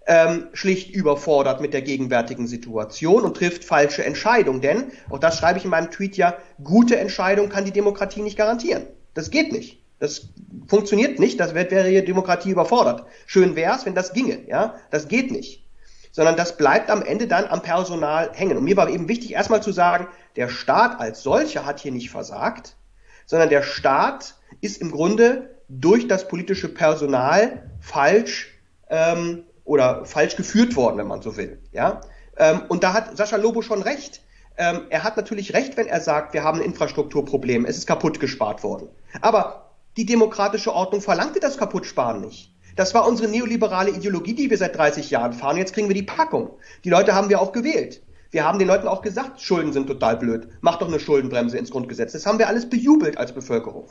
ähm, 0.06 0.48
schlicht 0.52 0.94
überfordert 0.94 1.60
mit 1.60 1.72
der 1.72 1.82
gegenwärtigen 1.82 2.46
Situation 2.46 3.22
und 3.22 3.36
trifft 3.36 3.64
falsche 3.64 4.04
Entscheidungen. 4.04 4.60
Denn, 4.60 4.92
auch 5.10 5.18
das 5.18 5.38
schreibe 5.38 5.58
ich 5.58 5.64
in 5.64 5.70
meinem 5.70 5.90
Tweet 5.90 6.16
ja, 6.16 6.36
gute 6.62 6.96
Entscheidung 6.96 7.48
kann 7.48 7.64
die 7.64 7.72
Demokratie 7.72 8.22
nicht 8.22 8.36
garantieren. 8.36 8.84
Das 9.14 9.30
geht 9.30 9.52
nicht. 9.52 9.80
Das 10.00 10.28
funktioniert 10.66 11.18
nicht, 11.18 11.40
das 11.40 11.54
wäre 11.54 11.90
die 11.90 12.04
Demokratie 12.04 12.50
überfordert. 12.50 13.06
Schön 13.26 13.56
wäre 13.56 13.76
es, 13.76 13.86
wenn 13.86 13.94
das 13.94 14.12
ginge, 14.12 14.46
ja. 14.48 14.74
Das 14.90 15.08
geht 15.08 15.30
nicht. 15.30 15.64
Sondern 16.12 16.36
das 16.36 16.56
bleibt 16.56 16.90
am 16.90 17.02
Ende 17.02 17.26
dann 17.26 17.46
am 17.46 17.62
Personal 17.62 18.30
hängen. 18.34 18.56
Und 18.56 18.64
mir 18.64 18.76
war 18.76 18.88
eben 18.88 19.08
wichtig, 19.08 19.32
erstmal 19.32 19.62
zu 19.62 19.72
sagen, 19.72 20.08
der 20.36 20.48
Staat 20.48 21.00
als 21.00 21.22
solcher 21.22 21.64
hat 21.64 21.80
hier 21.80 21.92
nicht 21.92 22.10
versagt, 22.10 22.76
sondern 23.26 23.48
der 23.48 23.62
Staat 23.62 24.34
ist 24.60 24.80
im 24.80 24.90
Grunde 24.90 25.54
durch 25.68 26.06
das 26.06 26.28
politische 26.28 26.68
Personal 26.68 27.70
falsch 27.80 28.52
ähm, 28.90 29.44
oder 29.64 30.04
falsch 30.04 30.36
geführt 30.36 30.76
worden, 30.76 30.98
wenn 30.98 31.06
man 31.06 31.22
so 31.22 31.36
will. 31.36 31.58
Ja? 31.72 32.00
Ähm, 32.36 32.62
und 32.68 32.84
da 32.84 32.92
hat 32.92 33.16
Sascha 33.16 33.36
Lobo 33.36 33.62
schon 33.62 33.82
recht. 33.82 34.20
Ähm, 34.56 34.82
er 34.90 35.02
hat 35.02 35.16
natürlich 35.16 35.54
recht, 35.54 35.76
wenn 35.76 35.86
er 35.86 36.00
sagt, 36.00 36.32
wir 36.34 36.44
haben 36.44 36.60
ein 36.60 36.64
Infrastrukturproblem, 36.64 37.64
es 37.64 37.76
ist 37.76 37.86
kaputt 37.86 38.20
gespart 38.20 38.62
worden. 38.62 38.88
Aber 39.20 39.72
die 39.96 40.06
demokratische 40.06 40.72
Ordnung 40.72 41.00
verlangte 41.00 41.40
das 41.40 41.58
Kaputtsparen 41.58 42.20
nicht. 42.20 42.52
Das 42.76 42.94
war 42.94 43.06
unsere 43.06 43.28
neoliberale 43.28 43.90
Ideologie, 43.90 44.34
die 44.34 44.50
wir 44.50 44.58
seit 44.58 44.76
30 44.76 45.10
Jahren 45.10 45.32
fahren. 45.32 45.56
Jetzt 45.56 45.74
kriegen 45.74 45.88
wir 45.88 45.94
die 45.94 46.02
Packung. 46.02 46.50
Die 46.84 46.90
Leute 46.90 47.14
haben 47.14 47.28
wir 47.28 47.40
auch 47.40 47.52
gewählt. 47.52 48.02
Wir 48.32 48.44
haben 48.44 48.58
den 48.58 48.66
Leuten 48.66 48.88
auch 48.88 49.00
gesagt, 49.00 49.40
Schulden 49.40 49.72
sind 49.72 49.86
total 49.86 50.16
blöd. 50.16 50.48
Mach 50.60 50.78
doch 50.78 50.88
eine 50.88 50.98
Schuldenbremse 50.98 51.56
ins 51.56 51.70
Grundgesetz. 51.70 52.12
Das 52.12 52.26
haben 52.26 52.40
wir 52.40 52.48
alles 52.48 52.68
bejubelt 52.68 53.16
als 53.16 53.32
Bevölkerung 53.32 53.86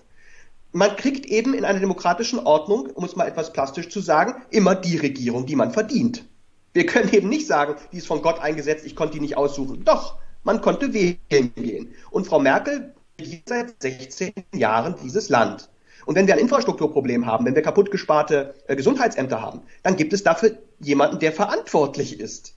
man 0.74 0.96
kriegt 0.96 1.28
eben 1.28 1.54
in 1.54 1.66
einer 1.66 1.80
demokratischen 1.80 2.40
Ordnung, 2.40 2.88
um 2.88 3.06
es 3.06 3.16
mal 3.16 3.28
etwas 3.28 3.54
plastisch 3.54 3.90
zu 3.90 4.02
sagen, 4.02 4.44
immer 4.50 4.76
die 4.76 4.98
Regierung, 4.98 5.46
die 5.46 5.56
man 5.56 5.72
verdient. 5.72 6.26
Wir 6.74 6.88
können 6.88 7.14
eben 7.14 7.30
nicht 7.30 7.48
sagen, 7.48 7.76
die 7.92 7.98
ist 7.98 8.08
von 8.08 8.22
Gott 8.22 8.40
eingesetzt, 8.40 8.86
ich 8.86 8.96
konnte 8.96 9.14
die 9.14 9.22
nicht 9.22 9.38
aussuchen. 9.38 9.86
Doch, 9.86 10.18
man 10.44 10.62
konnte 10.62 10.94
wählen 10.94 11.54
gehen. 11.56 11.94
Und 12.10 12.26
Frau 12.26 12.40
Merkel 12.40 12.94
regiert 13.20 13.48
seit 13.48 13.82
16 13.82 14.34
Jahren 14.54 14.96
dieses 15.02 15.30
Land. 15.30 15.70
Und 16.06 16.16
wenn 16.16 16.28
wir 16.28 16.34
ein 16.34 16.40
Infrastrukturproblem 16.40 17.28
haben, 17.28 17.46
wenn 17.46 17.56
wir 17.56 17.62
kaputt 17.62 17.92
gesparte 17.92 18.56
äh, 18.68 18.76
Gesundheitsämter 18.76 19.42
haben, 19.42 19.62
dann 19.84 19.96
gibt 19.96 20.12
es 20.12 20.24
dafür 20.24 20.58
jemanden, 20.80 21.20
der 21.20 21.32
verantwortlich 21.32 22.20
ist. 22.20 22.56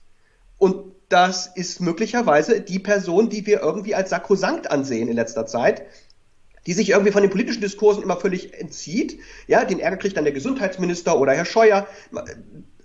Und 0.57 0.95
das 1.09 1.47
ist 1.55 1.79
möglicherweise 1.79 2.59
die 2.59 2.79
Person, 2.79 3.29
die 3.29 3.45
wir 3.45 3.61
irgendwie 3.61 3.95
als 3.95 4.09
sakrosankt 4.09 4.69
ansehen 4.69 5.07
in 5.07 5.15
letzter 5.15 5.45
Zeit, 5.45 5.83
die 6.67 6.73
sich 6.73 6.89
irgendwie 6.89 7.11
von 7.11 7.21
den 7.21 7.31
politischen 7.31 7.61
Diskursen 7.61 8.03
immer 8.03 8.17
völlig 8.17 8.53
entzieht. 8.53 9.19
Ja, 9.47 9.65
den 9.65 9.79
Ärger 9.79 9.97
kriegt 9.97 10.17
dann 10.17 10.25
der 10.25 10.33
Gesundheitsminister 10.33 11.17
oder 11.19 11.33
Herr 11.33 11.45
Scheuer. 11.45 11.87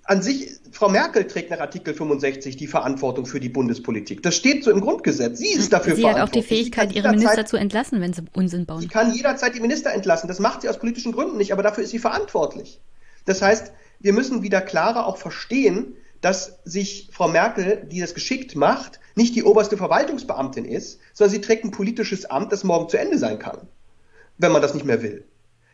An 0.05 0.23
sich, 0.23 0.53
Frau 0.71 0.89
Merkel 0.89 1.27
trägt 1.27 1.51
nach 1.51 1.61
Artikel 1.61 1.93
65 1.93 2.57
die 2.57 2.67
Verantwortung 2.69 3.27
für 3.27 3.41
die 3.41 3.49
Bundespolitik. 3.49 4.23
Das 4.23 4.37
steht 4.37 4.65
so 4.65 4.71
im 4.71 4.81
Grundgesetz. 4.81 5.39
Sie 5.39 5.53
ist 5.53 5.73
dafür 5.73 5.97
sie 5.97 6.03
verantwortlich. 6.03 6.05
Sie 6.05 6.21
hat 6.21 6.29
auch 6.29 6.33
die 6.33 6.43
Fähigkeit, 6.43 6.93
ihre 6.93 7.11
Minister 7.11 7.45
zu 7.45 7.57
entlassen, 7.57 8.01
wenn 8.01 8.13
sie 8.13 8.23
Unsinn 8.33 8.67
bauen. 8.67 8.81
Sie 8.81 8.89
kann 8.89 9.13
jederzeit 9.13 9.55
die 9.55 9.61
Minister 9.61 9.93
entlassen. 9.93 10.29
Das 10.29 10.39
macht 10.39 10.63
sie 10.63 10.69
aus 10.69 10.79
politischen 10.79 11.13
Gründen 11.13 11.37
nicht, 11.37 11.53
aber 11.53 11.63
dafür 11.63 11.85
ist 11.85 11.91
sie 11.91 11.99
verantwortlich. 11.99 12.81
Das 13.25 13.43
heißt, 13.43 13.73
wir 14.01 14.13
müssen 14.13 14.43
wieder 14.43 14.61
klarer 14.61 15.07
auch 15.07 15.17
verstehen, 15.17 15.97
dass 16.23 16.61
sich 16.65 17.11
Frau 17.13 17.29
Merkel, 17.29 17.87
die 17.91 18.01
das 18.01 18.15
geschickt 18.15 18.57
macht, 18.57 19.01
nicht 19.15 19.35
die 19.37 19.43
oberste 19.43 19.77
Verwaltungsbeamtin 19.77 20.65
ist, 20.65 21.01
sondern 21.13 21.33
sie 21.33 21.41
trägt 21.43 21.65
ein 21.65 21.73
politisches 21.73 22.25
Amt, 22.25 22.53
das 22.53 22.65
morgen 22.65 22.89
zu 22.89 22.99
Ende 22.99 23.19
sein 23.19 23.39
kann, 23.39 23.59
wenn 24.39 24.53
man 24.53 24.63
das 24.63 24.73
nicht 24.73 24.87
mehr 24.87 25.03
will. 25.03 25.25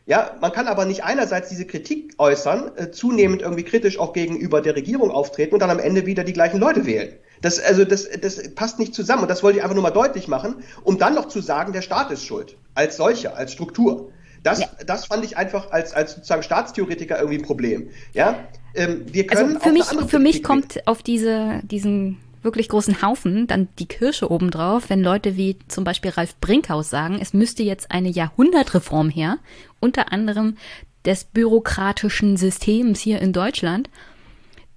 Ja, 0.06 0.36
man 0.40 0.52
kann 0.52 0.68
aber 0.68 0.86
nicht 0.86 1.04
einerseits 1.04 1.50
diese 1.50 1.66
Kritik 1.66 2.14
äußern, 2.16 2.72
äh, 2.76 2.90
zunehmend 2.90 3.42
irgendwie 3.42 3.62
kritisch 3.62 3.98
auch 3.98 4.14
gegenüber 4.14 4.62
der 4.62 4.74
Regierung 4.74 5.10
auftreten 5.10 5.52
und 5.52 5.60
dann 5.60 5.68
am 5.68 5.78
Ende 5.78 6.06
wieder 6.06 6.24
die 6.24 6.32
gleichen 6.32 6.58
Leute 6.58 6.86
wählen. 6.86 7.12
Das, 7.42 7.60
also 7.60 7.84
das, 7.84 8.08
das 8.20 8.54
passt 8.54 8.78
nicht 8.78 8.94
zusammen 8.94 9.22
und 9.22 9.30
das 9.30 9.42
wollte 9.42 9.58
ich 9.58 9.62
einfach 9.62 9.74
nur 9.74 9.82
mal 9.82 9.90
deutlich 9.90 10.26
machen, 10.26 10.64
um 10.82 10.96
dann 10.96 11.14
noch 11.14 11.28
zu 11.28 11.42
sagen, 11.42 11.74
der 11.74 11.82
Staat 11.82 12.10
ist 12.10 12.24
schuld. 12.24 12.56
Als 12.74 12.96
solcher, 12.96 13.36
als 13.36 13.52
Struktur. 13.52 14.10
Das, 14.42 14.60
ja. 14.60 14.68
das 14.86 15.06
fand 15.06 15.24
ich 15.24 15.36
einfach 15.36 15.70
als, 15.70 15.92
als 15.92 16.14
sozusagen 16.14 16.42
Staatstheoretiker 16.42 17.18
irgendwie 17.18 17.38
ein 17.38 17.44
Problem. 17.44 17.90
Ja, 18.14 18.38
ähm, 18.74 19.02
wir 19.10 19.26
können 19.26 19.56
also 19.56 19.60
für 19.60 19.72
mich, 19.72 20.10
für 20.10 20.18
mich 20.18 20.42
kommt 20.42 20.86
auf 20.86 21.02
diese, 21.02 21.60
diesen 21.64 22.18
wirklich 22.42 22.68
großen 22.68 23.02
Haufen 23.02 23.46
dann 23.46 23.68
die 23.78 23.86
Kirsche 23.86 24.30
obendrauf, 24.30 24.90
wenn 24.90 25.02
Leute 25.02 25.36
wie 25.36 25.58
zum 25.68 25.84
Beispiel 25.84 26.12
Ralf 26.12 26.36
Brinkhaus 26.36 26.88
sagen, 26.90 27.18
es 27.20 27.34
müsste 27.34 27.62
jetzt 27.62 27.90
eine 27.90 28.08
Jahrhundertreform 28.08 29.10
her, 29.10 29.38
unter 29.80 30.12
anderem 30.12 30.56
des 31.04 31.24
bürokratischen 31.24 32.36
Systems 32.36 33.00
hier 33.00 33.20
in 33.20 33.32
Deutschland, 33.32 33.90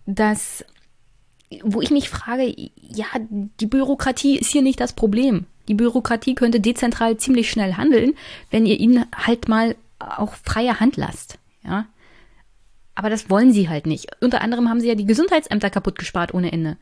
das, 0.06 0.66
wo 1.64 1.82
ich 1.82 1.92
mich 1.92 2.10
frage, 2.10 2.54
ja, 2.76 3.06
die 3.60 3.68
Bürokratie 3.68 4.38
ist 4.38 4.52
hier 4.52 4.62
nicht 4.62 4.80
das 4.80 4.94
Problem. 4.94 5.46
Die 5.72 5.76
Bürokratie 5.76 6.36
könnte 6.36 6.60
dezentral 6.60 7.16
ziemlich 7.16 7.50
schnell 7.50 7.76
handeln, 7.76 8.14
wenn 8.50 8.66
ihr 8.66 8.78
ihnen 8.78 9.06
halt 9.16 9.48
mal 9.48 9.78
auch 10.00 10.34
freie 10.34 10.82
Hand 10.82 10.98
lasst, 10.98 11.40
ja. 11.64 11.86
Aber 12.94 13.10
das 13.10 13.30
wollen 13.30 13.54
sie 13.54 13.70
halt 13.70 13.88
nicht. 13.88 14.08
Unter 14.20 14.42
anderem 14.42 14.68
haben 14.68 14.82
sie 14.82 14.90
ja 14.90 14.96
die 14.96 15.06
Gesundheitsämter 15.06 15.70
kaputt 15.70 15.98
gespart 15.98 16.34
ohne 16.34 16.52
Ende. 16.52 16.76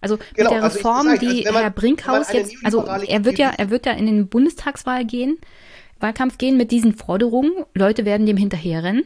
Also 0.00 0.16
genau, 0.16 0.50
mit 0.50 0.50
der 0.50 0.64
also 0.64 0.78
Reform, 0.78 1.06
also 1.06 1.24
die 1.24 1.44
man, 1.44 1.62
Herr 1.62 1.70
Brinkhaus 1.70 2.32
jetzt, 2.32 2.56
also 2.64 2.82
er 2.82 3.24
wird 3.24 3.38
ja, 3.38 3.52
er 3.56 3.70
wird 3.70 3.86
ja 3.86 3.92
in 3.92 4.06
den 4.06 4.26
Bundestagswahl 4.26 5.04
gehen, 5.04 5.38
Wahlkampf 6.00 6.38
gehen 6.38 6.56
mit 6.56 6.72
diesen 6.72 6.96
Forderungen. 6.96 7.52
Leute 7.72 8.04
werden 8.04 8.26
dem 8.26 8.36
hinterherrennen. 8.36 9.04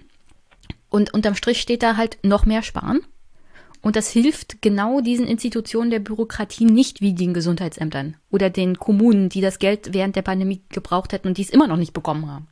Und 0.88 1.12
unterm 1.12 1.34
Strich 1.34 1.60
steht 1.60 1.82
da 1.82 1.98
halt 1.98 2.16
noch 2.22 2.46
mehr 2.46 2.62
sparen. 2.62 3.00
Und 3.82 3.96
das 3.96 4.08
hilft 4.08 4.62
genau 4.62 5.00
diesen 5.00 5.26
Institutionen 5.26 5.90
der 5.90 6.00
Bürokratie 6.00 6.64
nicht 6.64 7.00
wie 7.00 7.14
den 7.14 7.34
Gesundheitsämtern 7.34 8.16
oder 8.30 8.50
den 8.50 8.78
Kommunen, 8.78 9.28
die 9.28 9.40
das 9.40 9.58
Geld 9.58 9.92
während 9.92 10.16
der 10.16 10.22
Pandemie 10.22 10.62
gebraucht 10.70 11.12
hätten 11.12 11.28
und 11.28 11.38
die 11.38 11.42
es 11.42 11.50
immer 11.50 11.66
noch 11.66 11.76
nicht 11.76 11.92
bekommen 11.92 12.30
haben. 12.30 12.48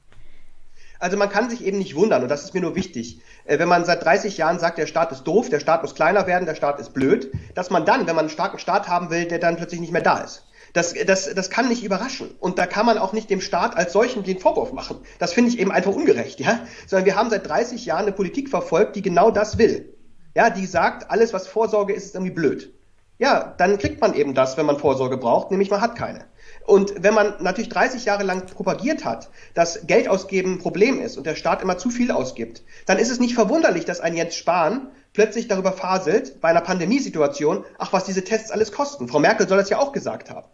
Also 1.01 1.17
man 1.17 1.29
kann 1.29 1.51
sich 1.51 1.65
eben 1.65 1.79
nicht 1.79 1.97
wundern, 1.97 2.23
und 2.23 2.29
das 2.31 2.45
ist 2.45 2.55
mir 2.55 2.61
nur 2.61 2.77
wichtig, 2.77 3.21
äh, 3.45 3.59
wenn 3.59 3.69
man 3.69 3.85
seit 3.85 4.05
30 4.05 4.39
Jahren 4.39 4.59
sagt, 4.59 4.79
der 4.79 4.87
Staat 4.87 5.13
ist 5.13 5.25
doof, 5.25 5.51
der 5.51 5.61
Staat 5.61 5.83
muss 5.83 5.95
kleiner 5.95 6.27
werden, 6.27 6.47
der 6.47 6.55
Staat 6.55 6.81
ist 6.81 6.95
blöd, 6.95 7.31
dass 7.55 7.69
man 7.71 7.85
dann, 7.85 8.07
wenn 8.07 8.17
man 8.17 8.25
einen 8.25 8.31
starken 8.31 8.59
Staat 8.59 8.89
haben 8.89 9.11
will, 9.11 9.27
der 9.27 9.39
dann 9.39 9.57
plötzlich 9.57 9.81
nicht 9.81 9.93
mehr 9.93 10.03
da 10.03 10.19
ist. 10.19 10.47
Das, 10.73 10.93
das, 11.07 11.33
das 11.33 11.51
kann 11.51 11.69
nicht 11.69 11.85
überraschen. 11.85 12.31
Und 12.41 12.59
da 12.59 12.67
kann 12.67 12.85
man 12.85 12.99
auch 12.99 13.13
nicht 13.13 13.31
dem 13.31 13.41
Staat 13.41 13.77
als 13.77 13.93
solchen 13.93 14.25
den 14.25 14.41
Vorwurf 14.41 14.73
machen. 14.73 14.97
Das 15.21 15.33
finde 15.33 15.51
ich 15.51 15.61
eben 15.61 15.71
einfach 15.71 15.93
ungerecht, 15.93 16.41
ja. 16.41 16.61
Sondern 16.87 17.07
wir 17.07 17.17
haben 17.17 17.31
seit 17.31 17.47
30 17.49 17.87
Jahren 17.87 18.03
eine 18.03 18.13
Politik 18.13 18.49
verfolgt, 18.49 18.97
die 18.97 19.03
genau 19.03 19.31
das 19.31 19.57
will. 19.57 19.94
Ja, 20.35 20.51
die 20.51 20.66
sagt, 20.66 21.11
alles, 21.11 21.32
was 21.32 21.47
Vorsorge 21.47 21.93
ist, 21.93 22.06
ist 22.06 22.15
irgendwie 22.15 22.32
blöd. 22.32 22.73
Ja, 23.19 23.55
dann 23.56 23.78
kriegt 23.78 24.01
man 24.01 24.15
eben 24.15 24.35
das, 24.35 24.56
wenn 24.56 24.66
man 24.66 24.78
Vorsorge 24.78 25.16
braucht, 25.16 25.52
nämlich 25.52 25.70
man 25.70 25.81
hat 25.81 25.94
keine. 25.94 26.24
Und 26.66 27.02
wenn 27.02 27.15
man 27.15 27.35
natürlich 27.40 27.69
30 27.69 28.05
Jahre 28.05 28.24
lang 28.24 28.47
propagiert 28.47 29.05
hat, 29.05 29.31
dass 29.55 29.86
Geld 29.86 30.09
ausgeben 30.09 30.55
ein 30.55 30.59
Problem 30.59 31.01
ist 31.01 31.16
und 31.16 31.24
der 31.24 31.36
Staat 31.36 31.62
immer 31.62 31.78
zu 31.78 31.90
viel 31.90 32.11
ausgibt, 32.11 32.65
dann 32.86 32.98
ist 32.98 33.11
es 33.11 33.20
nicht 33.20 33.35
verwunderlich, 33.35 33.85
dass 33.85 34.01
ein 34.01 34.16
Jens 34.16 34.35
Spahn 34.35 34.89
plötzlich 35.12 35.47
darüber 35.47 35.73
faselt, 35.73 36.40
bei 36.40 36.48
einer 36.48 36.61
Pandemiesituation, 36.61 37.65
ach, 37.78 37.93
was 37.93 38.05
diese 38.05 38.24
Tests 38.24 38.51
alles 38.51 38.73
kosten. 38.73 39.06
Frau 39.06 39.20
Merkel 39.20 39.48
soll 39.48 39.59
das 39.59 39.70
ja 39.70 39.78
auch 39.78 39.93
gesagt 39.93 40.31
haben. 40.31 40.48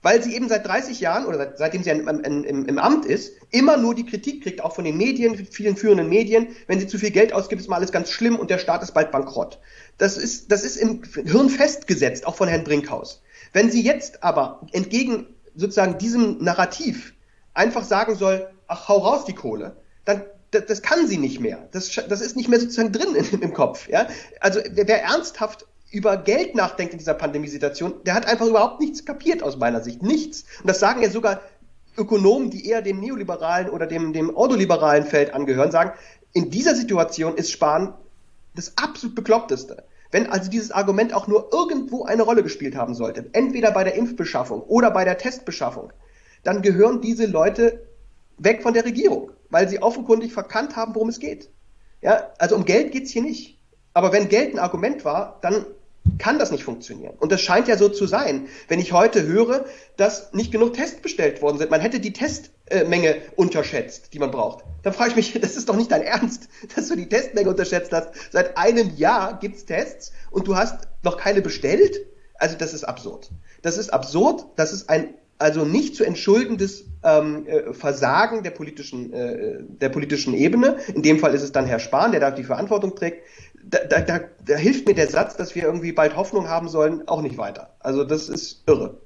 Weil 0.00 0.22
sie 0.22 0.34
eben 0.34 0.48
seit 0.48 0.66
30 0.66 1.00
Jahren 1.00 1.26
oder 1.26 1.38
seit, 1.38 1.58
seitdem 1.58 1.82
sie 1.82 1.90
im, 1.90 2.08
im, 2.08 2.66
im, 2.66 2.78
Amt 2.78 3.04
ist, 3.04 3.32
immer 3.50 3.76
nur 3.76 3.96
die 3.96 4.06
Kritik 4.06 4.44
kriegt, 4.44 4.62
auch 4.62 4.74
von 4.74 4.84
den 4.84 4.96
Medien, 4.96 5.34
vielen 5.50 5.76
führenden 5.76 6.08
Medien, 6.08 6.48
wenn 6.68 6.78
sie 6.78 6.86
zu 6.86 6.98
viel 6.98 7.10
Geld 7.10 7.32
ausgibt, 7.32 7.60
ist 7.60 7.68
mal 7.68 7.76
alles 7.76 7.90
ganz 7.90 8.10
schlimm 8.10 8.36
und 8.36 8.50
der 8.50 8.58
Staat 8.58 8.82
ist 8.82 8.94
bald 8.94 9.10
bankrott. 9.10 9.58
Das 9.96 10.16
ist, 10.16 10.52
das 10.52 10.62
ist 10.62 10.76
im 10.76 11.02
Hirn 11.24 11.50
festgesetzt, 11.50 12.26
auch 12.26 12.36
von 12.36 12.48
Herrn 12.48 12.62
Brinkhaus. 12.62 13.22
Wenn 13.52 13.70
sie 13.70 13.82
jetzt 13.82 14.22
aber 14.22 14.60
entgegen 14.72 15.26
sozusagen 15.56 15.98
diesem 15.98 16.38
Narrativ 16.44 17.14
einfach 17.54 17.82
sagen 17.82 18.14
soll, 18.14 18.48
ach, 18.68 18.88
hau 18.88 18.98
raus 18.98 19.24
die 19.24 19.34
Kohle, 19.34 19.76
dann 20.04 20.22
das, 20.50 20.66
das 20.66 20.82
kann 20.82 21.06
sie 21.06 21.18
nicht 21.18 21.40
mehr. 21.40 21.68
Das, 21.72 21.90
das 22.08 22.20
ist 22.20 22.36
nicht 22.36 22.48
mehr 22.48 22.60
sozusagen 22.60 22.92
drin 22.92 23.14
in, 23.14 23.40
im 23.40 23.52
Kopf. 23.52 23.88
Ja? 23.88 24.08
Also 24.40 24.60
wer, 24.70 24.88
wer 24.88 25.02
ernsthaft 25.02 25.66
über 25.90 26.16
Geld 26.16 26.54
nachdenkt 26.54 26.92
in 26.92 26.98
dieser 26.98 27.14
Pandemiesituation, 27.14 27.94
der 28.04 28.14
hat 28.14 28.26
einfach 28.26 28.46
überhaupt 28.46 28.80
nichts 28.80 29.04
kapiert 29.04 29.42
aus 29.42 29.56
meiner 29.56 29.82
Sicht. 29.82 30.02
Nichts. 30.02 30.44
Und 30.60 30.68
das 30.68 30.80
sagen 30.80 31.02
ja 31.02 31.10
sogar 31.10 31.40
Ökonomen, 31.96 32.50
die 32.50 32.66
eher 32.66 32.82
dem 32.82 33.00
neoliberalen 33.00 33.70
oder 33.70 33.86
dem, 33.86 34.12
dem 34.12 34.34
ordoliberalen 34.34 35.04
Feld 35.04 35.34
angehören, 35.34 35.70
sagen, 35.70 35.92
in 36.32 36.50
dieser 36.50 36.74
Situation 36.74 37.36
ist 37.36 37.50
Sparen 37.50 37.94
das 38.54 38.76
absolut 38.76 39.14
bekloppteste. 39.14 39.84
Wenn 40.10 40.26
also 40.26 40.50
dieses 40.50 40.70
Argument 40.70 41.12
auch 41.12 41.26
nur 41.26 41.50
irgendwo 41.52 42.04
eine 42.04 42.22
Rolle 42.22 42.42
gespielt 42.42 42.76
haben 42.76 42.94
sollte, 42.94 43.28
entweder 43.32 43.72
bei 43.72 43.84
der 43.84 43.94
Impfbeschaffung 43.94 44.62
oder 44.62 44.90
bei 44.90 45.04
der 45.04 45.18
Testbeschaffung, 45.18 45.92
dann 46.44 46.62
gehören 46.62 47.00
diese 47.00 47.26
Leute 47.26 47.82
weg 48.38 48.62
von 48.62 48.74
der 48.74 48.84
Regierung, 48.84 49.30
weil 49.50 49.68
sie 49.68 49.82
offenkundig 49.82 50.32
verkannt 50.32 50.76
haben, 50.76 50.94
worum 50.94 51.08
es 51.08 51.18
geht. 51.18 51.50
Ja, 52.00 52.30
also 52.38 52.54
um 52.56 52.64
Geld 52.64 52.92
geht's 52.92 53.10
hier 53.10 53.22
nicht. 53.22 53.58
Aber 53.92 54.12
wenn 54.12 54.28
Geld 54.28 54.54
ein 54.54 54.60
Argument 54.60 55.04
war, 55.04 55.38
dann 55.42 55.66
kann 56.18 56.38
das 56.38 56.50
nicht 56.50 56.64
funktionieren. 56.64 57.14
Und 57.18 57.32
das 57.32 57.40
scheint 57.40 57.68
ja 57.68 57.76
so 57.76 57.88
zu 57.88 58.06
sein. 58.06 58.48
Wenn 58.68 58.80
ich 58.80 58.92
heute 58.92 59.24
höre, 59.24 59.64
dass 59.96 60.32
nicht 60.32 60.52
genug 60.52 60.74
Tests 60.74 61.00
bestellt 61.00 61.42
worden 61.42 61.58
sind, 61.58 61.70
man 61.70 61.80
hätte 61.80 62.00
die 62.00 62.12
Testmenge 62.12 63.16
unterschätzt, 63.36 64.14
die 64.14 64.18
man 64.18 64.30
braucht. 64.30 64.64
Dann 64.82 64.92
frage 64.92 65.10
ich 65.10 65.16
mich, 65.16 65.32
das 65.40 65.56
ist 65.56 65.68
doch 65.68 65.76
nicht 65.76 65.90
dein 65.90 66.02
Ernst, 66.02 66.48
dass 66.76 66.88
du 66.88 66.96
die 66.96 67.08
Testmenge 67.08 67.50
unterschätzt 67.50 67.92
hast. 67.92 68.10
Seit 68.30 68.56
einem 68.56 68.96
Jahr 68.96 69.38
gibt's 69.38 69.64
Tests 69.64 70.12
und 70.30 70.48
du 70.48 70.56
hast 70.56 70.88
noch 71.02 71.16
keine 71.16 71.42
bestellt? 71.42 72.06
Also 72.34 72.56
das 72.56 72.72
ist 72.72 72.84
absurd. 72.84 73.30
Das 73.62 73.78
ist 73.78 73.92
absurd, 73.92 74.46
das 74.56 74.72
ist 74.72 74.88
ein 74.88 75.14
also 75.38 75.64
nicht 75.64 75.94
zu 75.94 76.04
entschuldendes 76.04 76.84
ähm, 77.04 77.46
äh, 77.46 77.72
Versagen 77.72 78.42
der 78.42 78.50
politischen, 78.50 79.12
äh, 79.12 79.58
der 79.62 79.88
politischen 79.88 80.34
Ebene. 80.34 80.78
In 80.92 81.02
dem 81.02 81.18
Fall 81.20 81.34
ist 81.34 81.42
es 81.42 81.52
dann 81.52 81.64
Herr 81.64 81.78
Spahn, 81.78 82.10
der 82.10 82.20
da 82.20 82.30
die 82.30 82.42
Verantwortung 82.42 82.96
trägt 82.96 83.22
da, 83.70 83.78
da, 83.84 84.00
da, 84.00 84.20
da 84.44 84.56
hilft 84.56 84.86
mir 84.86 84.94
der 84.94 85.08
Satz, 85.08 85.36
dass 85.36 85.54
wir 85.54 85.62
irgendwie 85.62 85.92
bald 85.92 86.16
Hoffnung 86.16 86.48
haben 86.48 86.68
sollen, 86.68 87.06
auch 87.08 87.22
nicht 87.22 87.38
weiter. 87.38 87.74
Also 87.80 88.04
das 88.04 88.28
ist 88.28 88.62
irre. 88.66 89.00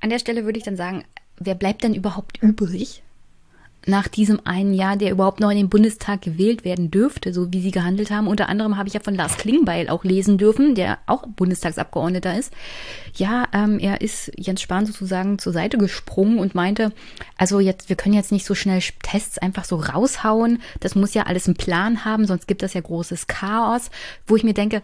An 0.00 0.10
der 0.10 0.18
Stelle 0.18 0.44
würde 0.44 0.58
ich 0.58 0.64
dann 0.64 0.76
sagen, 0.76 1.04
wer 1.38 1.54
bleibt 1.54 1.84
denn 1.84 1.94
überhaupt 1.94 2.42
übrig? 2.42 3.03
Nach 3.86 4.08
diesem 4.08 4.40
einen 4.44 4.74
Jahr, 4.74 4.96
der 4.96 5.10
überhaupt 5.10 5.40
noch 5.40 5.50
in 5.50 5.56
den 5.56 5.68
Bundestag 5.68 6.22
gewählt 6.22 6.64
werden 6.64 6.90
dürfte, 6.90 7.32
so 7.32 7.52
wie 7.52 7.60
sie 7.60 7.70
gehandelt 7.70 8.10
haben. 8.10 8.28
Unter 8.28 8.48
anderem 8.48 8.76
habe 8.76 8.88
ich 8.88 8.94
ja 8.94 9.00
von 9.00 9.14
Lars 9.14 9.36
Klingbeil 9.36 9.88
auch 9.88 10.04
lesen 10.04 10.38
dürfen, 10.38 10.74
der 10.74 10.98
auch 11.06 11.26
Bundestagsabgeordneter 11.26 12.38
ist. 12.38 12.52
Ja, 13.16 13.46
ähm, 13.52 13.78
er 13.78 14.00
ist 14.00 14.32
Jens 14.36 14.62
Spahn 14.62 14.86
sozusagen 14.86 15.38
zur 15.38 15.52
Seite 15.52 15.78
gesprungen 15.78 16.38
und 16.38 16.54
meinte, 16.54 16.92
also 17.36 17.60
jetzt, 17.60 17.88
wir 17.88 17.96
können 17.96 18.14
jetzt 18.14 18.32
nicht 18.32 18.46
so 18.46 18.54
schnell 18.54 18.80
Tests 19.02 19.38
einfach 19.38 19.64
so 19.64 19.76
raushauen. 19.76 20.62
Das 20.80 20.94
muss 20.94 21.14
ja 21.14 21.24
alles 21.24 21.46
einen 21.46 21.56
Plan 21.56 22.04
haben, 22.04 22.26
sonst 22.26 22.48
gibt 22.48 22.62
das 22.62 22.74
ja 22.74 22.80
großes 22.80 23.26
Chaos, 23.26 23.90
wo 24.26 24.36
ich 24.36 24.44
mir 24.44 24.54
denke, 24.54 24.82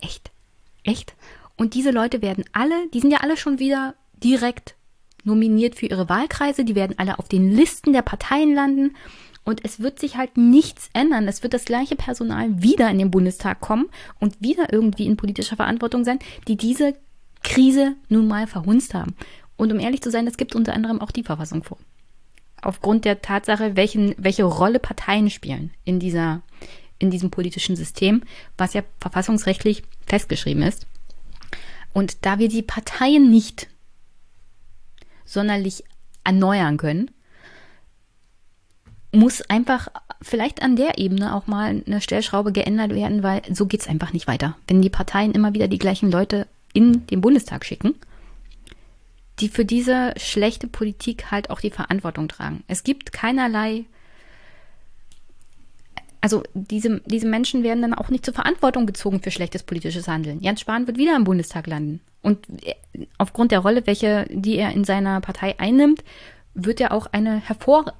echt, 0.00 0.30
echt? 0.84 1.14
Und 1.56 1.74
diese 1.74 1.90
Leute 1.90 2.22
werden 2.22 2.44
alle, 2.52 2.88
die 2.92 3.00
sind 3.00 3.12
ja 3.12 3.18
alle 3.20 3.36
schon 3.36 3.58
wieder 3.58 3.94
direkt 4.22 4.74
nominiert 5.24 5.76
für 5.76 5.86
ihre 5.86 6.08
Wahlkreise. 6.08 6.64
Die 6.64 6.74
werden 6.74 6.98
alle 6.98 7.18
auf 7.18 7.28
den 7.28 7.50
Listen 7.50 7.92
der 7.92 8.02
Parteien 8.02 8.54
landen. 8.54 8.96
Und 9.44 9.64
es 9.64 9.80
wird 9.80 9.98
sich 9.98 10.16
halt 10.16 10.36
nichts 10.36 10.88
ändern. 10.92 11.26
Es 11.26 11.42
wird 11.42 11.54
das 11.54 11.64
gleiche 11.64 11.96
Personal 11.96 12.62
wieder 12.62 12.88
in 12.90 12.98
den 12.98 13.10
Bundestag 13.10 13.60
kommen 13.60 13.86
und 14.20 14.40
wieder 14.40 14.72
irgendwie 14.72 15.06
in 15.06 15.16
politischer 15.16 15.56
Verantwortung 15.56 16.04
sein, 16.04 16.20
die 16.46 16.56
diese 16.56 16.94
Krise 17.42 17.96
nun 18.08 18.28
mal 18.28 18.46
verhunzt 18.46 18.94
haben. 18.94 19.16
Und 19.56 19.72
um 19.72 19.80
ehrlich 19.80 20.00
zu 20.00 20.10
sein, 20.10 20.26
das 20.26 20.36
gibt 20.36 20.54
unter 20.54 20.74
anderem 20.74 21.00
auch 21.00 21.10
die 21.10 21.24
Verfassung 21.24 21.64
vor. 21.64 21.78
Aufgrund 22.60 23.04
der 23.04 23.20
Tatsache, 23.20 23.74
welchen, 23.74 24.14
welche 24.16 24.44
Rolle 24.44 24.78
Parteien 24.78 25.28
spielen 25.30 25.72
in 25.84 25.98
dieser, 25.98 26.42
in 27.00 27.10
diesem 27.10 27.30
politischen 27.30 27.74
System, 27.74 28.22
was 28.56 28.74
ja 28.74 28.82
verfassungsrechtlich 29.00 29.82
festgeschrieben 30.06 30.62
ist. 30.62 30.86
Und 31.92 32.24
da 32.24 32.38
wir 32.38 32.48
die 32.48 32.62
Parteien 32.62 33.30
nicht 33.30 33.68
sonderlich 35.32 35.84
erneuern 36.24 36.76
können, 36.76 37.10
muss 39.12 39.42
einfach 39.42 39.88
vielleicht 40.22 40.62
an 40.62 40.76
der 40.76 40.98
Ebene 40.98 41.34
auch 41.34 41.46
mal 41.46 41.82
eine 41.86 42.00
Stellschraube 42.00 42.52
geändert 42.52 42.94
werden, 42.94 43.22
weil 43.22 43.42
so 43.52 43.66
geht 43.66 43.80
es 43.80 43.88
einfach 43.88 44.12
nicht 44.12 44.26
weiter. 44.26 44.56
Wenn 44.66 44.80
die 44.80 44.90
Parteien 44.90 45.32
immer 45.32 45.52
wieder 45.52 45.68
die 45.68 45.78
gleichen 45.78 46.10
Leute 46.10 46.46
in 46.72 47.06
den 47.08 47.20
Bundestag 47.20 47.64
schicken, 47.64 47.94
die 49.40 49.48
für 49.48 49.64
diese 49.64 50.14
schlechte 50.16 50.66
Politik 50.66 51.30
halt 51.30 51.50
auch 51.50 51.60
die 51.60 51.70
Verantwortung 51.70 52.28
tragen. 52.28 52.62
Es 52.68 52.84
gibt 52.84 53.12
keinerlei 53.12 53.84
also 56.22 56.44
diese, 56.54 57.00
diese 57.04 57.26
Menschen 57.26 57.64
werden 57.64 57.82
dann 57.82 57.94
auch 57.94 58.08
nicht 58.08 58.24
zur 58.24 58.32
Verantwortung 58.32 58.86
gezogen 58.86 59.20
für 59.20 59.32
schlechtes 59.32 59.64
politisches 59.64 60.06
Handeln. 60.06 60.40
Jens 60.40 60.60
Spahn 60.60 60.86
wird 60.86 60.96
wieder 60.96 61.16
im 61.16 61.24
Bundestag 61.24 61.66
landen. 61.66 62.00
Und 62.22 62.46
aufgrund 63.18 63.50
der 63.50 63.58
Rolle, 63.58 63.86
welche, 63.86 64.26
die 64.30 64.56
er 64.56 64.70
in 64.70 64.84
seiner 64.84 65.20
Partei 65.20 65.58
einnimmt, 65.58 66.04
wird 66.54 66.80
er 66.80 66.92
auch 66.92 67.06
eine 67.06 67.40
hervor, 67.40 67.92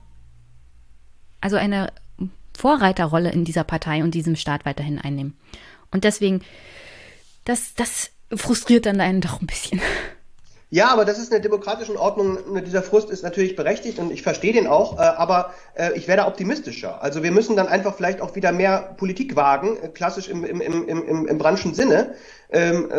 also 1.41 1.57
eine 1.57 1.93
Vorreiterrolle 2.57 3.33
in 3.33 3.45
dieser 3.45 3.65
Partei 3.65 4.05
und 4.05 4.15
diesem 4.15 4.37
Staat 4.37 4.65
weiterhin 4.65 5.01
einnehmen. 5.01 5.37
Und 5.91 6.05
deswegen, 6.05 6.43
das, 7.45 7.75
das 7.75 8.13
frustriert 8.33 8.87
dann 8.87 9.01
einen 9.01 9.21
doch 9.21 9.41
ein 9.41 9.49
bisschen. 9.49 9.81
Ja, 10.73 10.89
aber 10.89 11.05
das 11.05 11.19
ist 11.19 11.25
in 11.25 11.33
der 11.33 11.41
demokratischen 11.41 11.99
Ordnung, 11.99 12.39
dieser 12.65 12.83
Frust 12.83 13.11
ist 13.11 13.23
natürlich 13.23 13.57
berechtigt 13.57 13.99
und 13.99 14.11
ich 14.11 14.23
verstehe 14.23 14.55
den 14.55 14.67
auch, 14.67 14.99
äh, 14.99 15.03
aber 15.03 15.53
äh, 15.75 15.93
ich 15.97 16.09
werde 16.09 16.25
optimistischer. 16.25 17.03
Also 17.03 17.23
wir 17.23 17.31
müssen 17.31 17.57
dann 17.57 17.69
einfach 17.69 17.95
vielleicht 17.95 18.23
auch 18.23 18.35
wieder 18.37 18.53
mehr 18.53 18.95
Politik 18.97 19.37
wagen, 19.37 19.77
äh, 19.77 19.89
klassisch 19.89 20.31
im, 20.31 20.47
im, 20.47 20.63
im, 20.63 20.89
im, 20.89 21.27
im 21.27 21.37
Brandschen 21.37 21.75
Sinne, 21.75 22.15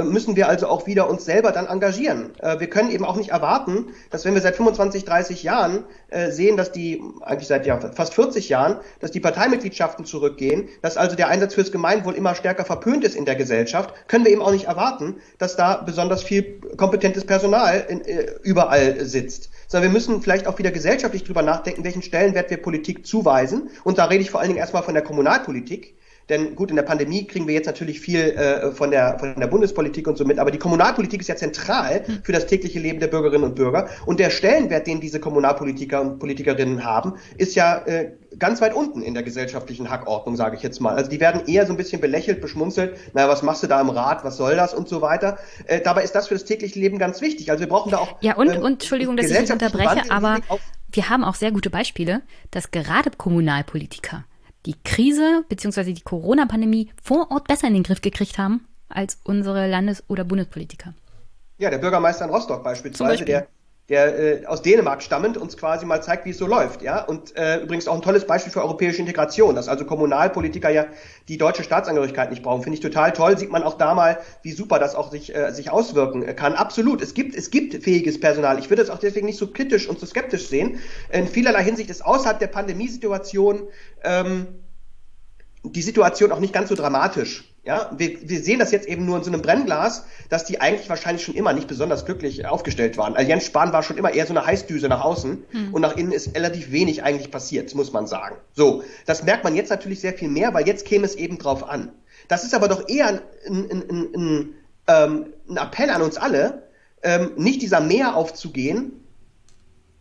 müssen 0.03 0.35
wir 0.35 0.47
also 0.47 0.67
auch 0.67 0.87
wieder 0.87 1.09
uns 1.09 1.25
selber 1.25 1.51
dann 1.51 1.67
engagieren. 1.67 2.31
wir 2.57 2.69
können 2.69 2.89
eben 2.89 3.05
auch 3.05 3.15
nicht 3.15 3.29
erwarten, 3.29 3.87
dass 4.09 4.25
wenn 4.25 4.33
wir 4.33 4.41
seit 4.41 4.55
25, 4.55 5.05
30 5.05 5.43
Jahren 5.43 5.83
sehen, 6.29 6.57
dass 6.57 6.71
die, 6.71 7.01
eigentlich 7.21 7.47
seit 7.47 7.65
ja, 7.65 7.79
fast 7.79 8.13
40 8.15 8.49
Jahren, 8.49 8.77
dass 8.99 9.11
die 9.11 9.19
Parteimitgliedschaften 9.19 10.05
zurückgehen, 10.05 10.69
dass 10.81 10.97
also 10.97 11.15
der 11.15 11.27
Einsatz 11.27 11.53
fürs 11.53 11.71
Gemeinwohl 11.71 12.15
immer 12.15 12.35
stärker 12.35 12.65
verpönt 12.65 13.03
ist 13.03 13.15
in 13.15 13.25
der 13.25 13.35
Gesellschaft, 13.35 13.93
können 14.07 14.25
wir 14.25 14.31
eben 14.31 14.41
auch 14.41 14.51
nicht 14.51 14.65
erwarten, 14.65 15.17
dass 15.37 15.55
da 15.55 15.77
besonders 15.77 16.23
viel 16.23 16.59
kompetentes 16.77 17.25
Personal 17.25 17.85
in, 17.87 18.01
äh, 18.01 18.31
überall 18.43 19.05
sitzt, 19.05 19.49
sondern 19.67 19.91
wir 19.91 19.93
müssen 19.93 20.21
vielleicht 20.21 20.47
auch 20.47 20.57
wieder 20.59 20.71
gesellschaftlich 20.71 21.23
drüber 21.23 21.41
nachdenken, 21.41 21.83
welchen 21.83 22.01
Stellenwert 22.01 22.49
wir 22.49 22.57
Politik 22.57 23.05
zuweisen. 23.05 23.69
Und 23.83 23.97
da 23.97 24.05
rede 24.05 24.21
ich 24.21 24.31
vor 24.31 24.39
allen 24.39 24.49
Dingen 24.49 24.59
erstmal 24.59 24.83
von 24.83 24.93
der 24.93 25.03
Kommunalpolitik. 25.03 25.95
Denn 26.33 26.55
gut, 26.55 26.71
in 26.71 26.75
der 26.75 26.83
Pandemie 26.83 27.25
kriegen 27.27 27.47
wir 27.47 27.53
jetzt 27.53 27.67
natürlich 27.67 27.99
viel 27.99 28.19
äh, 28.19 28.71
von, 28.71 28.89
der, 28.89 29.19
von 29.19 29.35
der 29.39 29.47
Bundespolitik 29.47 30.07
und 30.07 30.17
so 30.17 30.25
mit, 30.25 30.39
aber 30.39 30.49
die 30.49 30.57
Kommunalpolitik 30.57 31.21
ist 31.21 31.27
ja 31.27 31.35
zentral 31.35 32.03
für 32.23 32.31
das 32.31 32.47
tägliche 32.47 32.79
Leben 32.79 32.99
der 32.99 33.07
Bürgerinnen 33.07 33.43
und 33.43 33.55
Bürger 33.55 33.87
und 34.05 34.19
der 34.19 34.31
Stellenwert, 34.31 34.87
den 34.87 34.99
diese 34.99 35.19
Kommunalpolitiker 35.19 36.01
und 36.01 36.19
Politikerinnen 36.19 36.83
haben, 36.83 37.13
ist 37.37 37.55
ja 37.55 37.77
äh, 37.85 38.13
ganz 38.39 38.61
weit 38.61 38.73
unten 38.73 39.03
in 39.03 39.13
der 39.13 39.21
gesellschaftlichen 39.21 39.89
Hackordnung, 39.89 40.35
sage 40.35 40.55
ich 40.55 40.63
jetzt 40.63 40.81
mal. 40.81 40.95
Also 40.95 41.09
die 41.09 41.19
werden 41.19 41.43
eher 41.45 41.67
so 41.67 41.73
ein 41.73 41.77
bisschen 41.77 42.01
belächelt, 42.01 42.41
beschmunzelt, 42.41 42.97
naja, 43.13 43.29
was 43.29 43.43
machst 43.43 43.61
du 43.61 43.67
da 43.67 43.79
im 43.79 43.89
Rat, 43.89 44.23
was 44.23 44.37
soll 44.37 44.55
das 44.55 44.73
und 44.73 44.89
so 44.89 45.01
weiter. 45.01 45.37
Äh, 45.65 45.81
dabei 45.81 46.03
ist 46.03 46.15
das 46.15 46.29
für 46.29 46.33
das 46.33 46.45
tägliche 46.45 46.79
Leben 46.79 46.97
ganz 46.97 47.21
wichtig. 47.21 47.51
Also 47.51 47.61
wir 47.61 47.69
brauchen 47.69 47.91
da 47.91 47.99
auch. 47.99 48.17
Ja, 48.21 48.35
und, 48.35 48.49
ähm, 48.49 48.63
und 48.63 48.73
Entschuldigung, 48.73 49.17
dass 49.17 49.29
ich 49.29 49.51
unterbreche, 49.51 50.09
aber 50.09 50.39
wir 50.91 51.09
haben 51.09 51.23
auch 51.23 51.35
sehr 51.35 51.51
gute 51.51 51.69
Beispiele, 51.69 52.21
dass 52.51 52.71
gerade 52.71 53.11
Kommunalpolitiker 53.11 54.25
die 54.65 54.75
Krise 54.83 55.43
bzw. 55.49 55.93
die 55.93 56.01
Corona-Pandemie 56.01 56.91
vor 57.01 57.31
Ort 57.31 57.47
besser 57.47 57.67
in 57.67 57.73
den 57.73 57.83
Griff 57.83 58.01
gekriegt 58.01 58.37
haben 58.37 58.67
als 58.89 59.19
unsere 59.23 59.67
Landes- 59.67 60.03
oder 60.07 60.23
Bundespolitiker. 60.23 60.93
Ja, 61.57 61.69
der 61.69 61.77
Bürgermeister 61.77 62.25
in 62.25 62.31
Rostock 62.31 62.63
beispielsweise, 62.63 63.25
der 63.25 63.47
der 63.89 64.43
äh, 64.43 64.45
aus 64.45 64.61
Dänemark 64.61 65.03
stammend 65.03 65.37
uns 65.37 65.57
quasi 65.57 65.85
mal 65.85 66.01
zeigt, 66.01 66.25
wie 66.25 66.29
es 66.29 66.37
so 66.37 66.47
läuft. 66.47 66.81
Ja, 66.81 67.03
und 67.03 67.35
äh, 67.35 67.57
übrigens 67.57 67.87
auch 67.87 67.95
ein 67.95 68.01
tolles 68.01 68.25
Beispiel 68.25 68.51
für 68.51 68.61
europäische 68.61 68.99
Integration, 68.99 69.55
dass 69.55 69.67
also 69.67 69.83
Kommunalpolitiker 69.83 70.69
ja 70.69 70.85
die 71.27 71.37
deutsche 71.37 71.63
Staatsangehörigkeit 71.63 72.29
nicht 72.29 72.43
brauchen, 72.43 72.63
finde 72.63 72.75
ich 72.75 72.81
total 72.81 73.11
toll. 73.11 73.37
Sieht 73.37 73.51
man 73.51 73.61
auch 73.63 73.77
da 73.77 73.93
mal, 73.93 74.19
wie 74.41 74.53
super 74.53 74.79
das 74.79 74.95
auch 74.95 75.11
sich 75.11 75.35
äh, 75.35 75.51
sich 75.51 75.69
auswirken 75.69 76.35
kann. 76.35 76.53
Absolut, 76.53 77.01
es 77.01 77.13
gibt 77.13 77.35
es 77.35 77.51
gibt 77.51 77.83
fähiges 77.83 78.19
Personal. 78.19 78.57
Ich 78.57 78.69
würde 78.69 78.81
es 78.81 78.89
auch 78.89 78.99
deswegen 78.99 79.25
nicht 79.25 79.37
so 79.37 79.47
kritisch 79.47 79.89
und 79.89 79.99
so 79.99 80.05
skeptisch 80.05 80.47
sehen. 80.47 80.79
In 81.11 81.27
vielerlei 81.27 81.63
Hinsicht 81.63 81.89
ist 81.89 82.05
außerhalb 82.05 82.39
der 82.39 82.47
Pandemiesituation 82.47 83.67
ähm, 84.03 84.47
die 85.63 85.81
Situation 85.81 86.31
auch 86.31 86.39
nicht 86.39 86.53
ganz 86.53 86.69
so 86.69 86.75
dramatisch. 86.75 87.52
Ja, 87.65 87.91
wir, 87.95 88.29
wir 88.29 88.43
sehen 88.43 88.59
das 88.59 88.71
jetzt 88.71 88.87
eben 88.89 89.05
nur 89.05 89.17
in 89.17 89.23
so 89.23 89.31
einem 89.31 89.41
Brennglas, 89.41 90.03
dass 90.27 90.43
die 90.43 90.59
eigentlich 90.59 90.89
wahrscheinlich 90.89 91.23
schon 91.23 91.35
immer 91.35 91.53
nicht 91.53 91.69
besonders 91.69 92.03
glücklich 92.03 92.45
aufgestellt 92.45 92.97
waren. 92.97 93.15
Also 93.15 93.29
Jens 93.29 93.45
Spahn 93.45 93.71
war 93.71 93.83
schon 93.83 93.97
immer 93.97 94.13
eher 94.13 94.25
so 94.25 94.33
eine 94.33 94.45
Heißdüse 94.45 94.89
nach 94.89 95.01
außen 95.01 95.45
hm. 95.49 95.73
und 95.73 95.81
nach 95.81 95.95
innen 95.95 96.11
ist 96.11 96.35
relativ 96.35 96.73
wenig 96.73 97.03
eigentlich 97.03 97.31
passiert, 97.31 97.73
muss 97.73 97.93
man 97.93 98.05
sagen. 98.05 98.35
So, 98.53 98.83
das 99.05 99.23
merkt 99.23 99.45
man 99.45 99.55
jetzt 99.55 99.69
natürlich 99.69 100.01
sehr 100.01 100.13
viel 100.13 100.27
mehr, 100.27 100.53
weil 100.53 100.67
jetzt 100.67 100.85
käme 100.85 101.05
es 101.05 101.15
eben 101.15 101.37
drauf 101.37 101.69
an. 101.69 101.93
Das 102.27 102.43
ist 102.43 102.53
aber 102.53 102.67
doch 102.67 102.89
eher 102.89 103.07
ein, 103.07 103.21
ein, 103.47 103.71
ein, 103.71 104.13
ein, 104.13 104.55
ähm, 104.87 105.25
ein 105.49 105.57
Appell 105.57 105.89
an 105.89 106.01
uns 106.01 106.17
alle, 106.17 106.67
ähm, 107.01 107.31
nicht 107.37 107.61
dieser 107.61 107.79
Mehr 107.79 108.17
aufzugehen, 108.17 109.05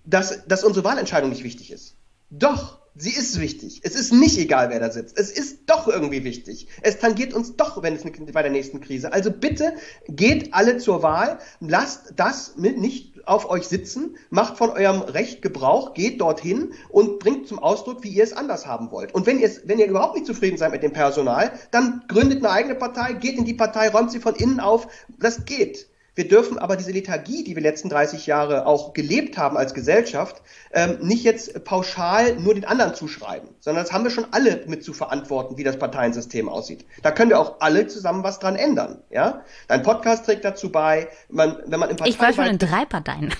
dass, 0.05 0.47
dass 0.48 0.64
unsere 0.64 0.84
Wahlentscheidung 0.84 1.30
nicht 1.30 1.44
wichtig 1.44 1.70
ist. 1.70 1.94
Doch, 2.30 2.81
Sie 2.94 3.10
ist 3.10 3.40
wichtig. 3.40 3.81
Es 3.85 3.94
ist 3.94 4.12
nicht 4.12 4.39
egal, 4.39 4.69
wer 4.69 4.78
da 4.78 4.90
sitzt. 4.90 5.19
Es 5.19 5.31
ist 5.31 5.60
doch 5.66 5.89
irgendwie 5.89 6.24
wichtig. 6.24 6.69
Es 6.82 6.98
tangiert 6.98 7.32
uns 7.32 7.56
doch, 7.56 7.82
wenn 7.82 7.94
es 7.94 8.02
bei 8.32 8.43
der 8.43 8.51
nächsten 8.51 8.82
Krise. 8.82 9.14
Also 9.14 9.31
bitte 9.31 9.73
geht 10.09 10.52
alle 10.52 10.77
zur 10.77 11.02
Wahl. 11.02 11.39
Lasst 11.60 12.12
das 12.16 12.56
nicht 12.56 13.27
auf 13.27 13.48
euch 13.48 13.66
sitzen. 13.66 14.16
Macht 14.28 14.59
von 14.59 14.69
eurem 14.69 15.01
Recht 15.01 15.40
Gebrauch. 15.40 15.94
Geht 15.94 16.20
dorthin 16.20 16.74
und 16.90 17.19
bringt 17.19 17.48
zum 17.48 17.59
Ausdruck, 17.60 18.05
wie 18.05 18.10
ihr 18.10 18.24
es 18.24 18.35
anders 18.35 18.66
haben 18.66 18.90
wollt. 18.90 19.14
Und 19.14 19.24
wenn 19.24 19.39
ihr, 19.39 19.51
wenn 19.64 19.78
ihr 19.78 19.86
überhaupt 19.86 20.14
nicht 20.14 20.27
zufrieden 20.27 20.59
seid 20.59 20.73
mit 20.73 20.82
dem 20.82 20.93
Personal, 20.93 21.52
dann 21.70 22.05
gründet 22.09 22.44
eine 22.44 22.51
eigene 22.51 22.74
Partei, 22.74 23.14
geht 23.14 23.39
in 23.39 23.47
die 23.47 23.55
Partei, 23.55 23.89
räumt 23.89 24.12
sie 24.12 24.20
von 24.20 24.35
innen 24.35 24.60
auf. 24.60 24.86
Das 25.19 25.47
geht. 25.47 25.89
Wir 26.14 26.28
dürfen 26.28 26.59
aber 26.59 26.76
diese 26.76 26.93
Lethargie, 26.93 27.43
die 27.43 27.56
wir 27.56 27.62
letzten 27.62 27.89
30 27.89 28.26
Jahre 28.26 28.66
auch 28.66 28.93
gelebt 28.93 29.39
haben 29.39 29.56
als 29.56 29.72
Gesellschaft, 29.72 30.43
ähm, 30.72 30.98
nicht 31.01 31.24
jetzt 31.24 31.64
pauschal 31.64 32.36
nur 32.36 32.55
den 32.55 32.66
anderen 32.66 32.94
zuschreiben, 32.94 33.48
sondern 33.60 33.84
das 33.84 33.93
haben 33.93 34.05
wir 34.05 34.10
schon 34.10 34.26
alle 34.30 34.62
mit 34.66 34.84
zu 34.84 34.93
verantworten, 34.93 35.56
wie 35.56 35.64
das 35.64 35.78
Parteiensystem 35.78 36.51
aussieht. 36.51 36.84
Da 37.02 37.12
können 37.12 37.30
wir 37.30 37.40
auch 37.40 37.60
alle 37.60 37.86
zusammen 37.86 38.24
was 38.24 38.39
dran 38.39 38.56
ändern. 38.56 39.02
Ja, 39.10 39.43
dein 39.68 39.82
Podcast 39.82 40.26
trägt 40.26 40.44
dazu 40.44 40.70
bei. 40.70 41.09
Man, 41.30 41.56
wenn 41.66 41.80
man 41.80 41.89
im 41.89 41.97
Partei 41.97 42.10
ich 42.10 42.20
war 42.20 42.32
schon 42.32 42.47
in 42.47 42.59
drei 42.59 42.84
Parteien. 42.84 43.32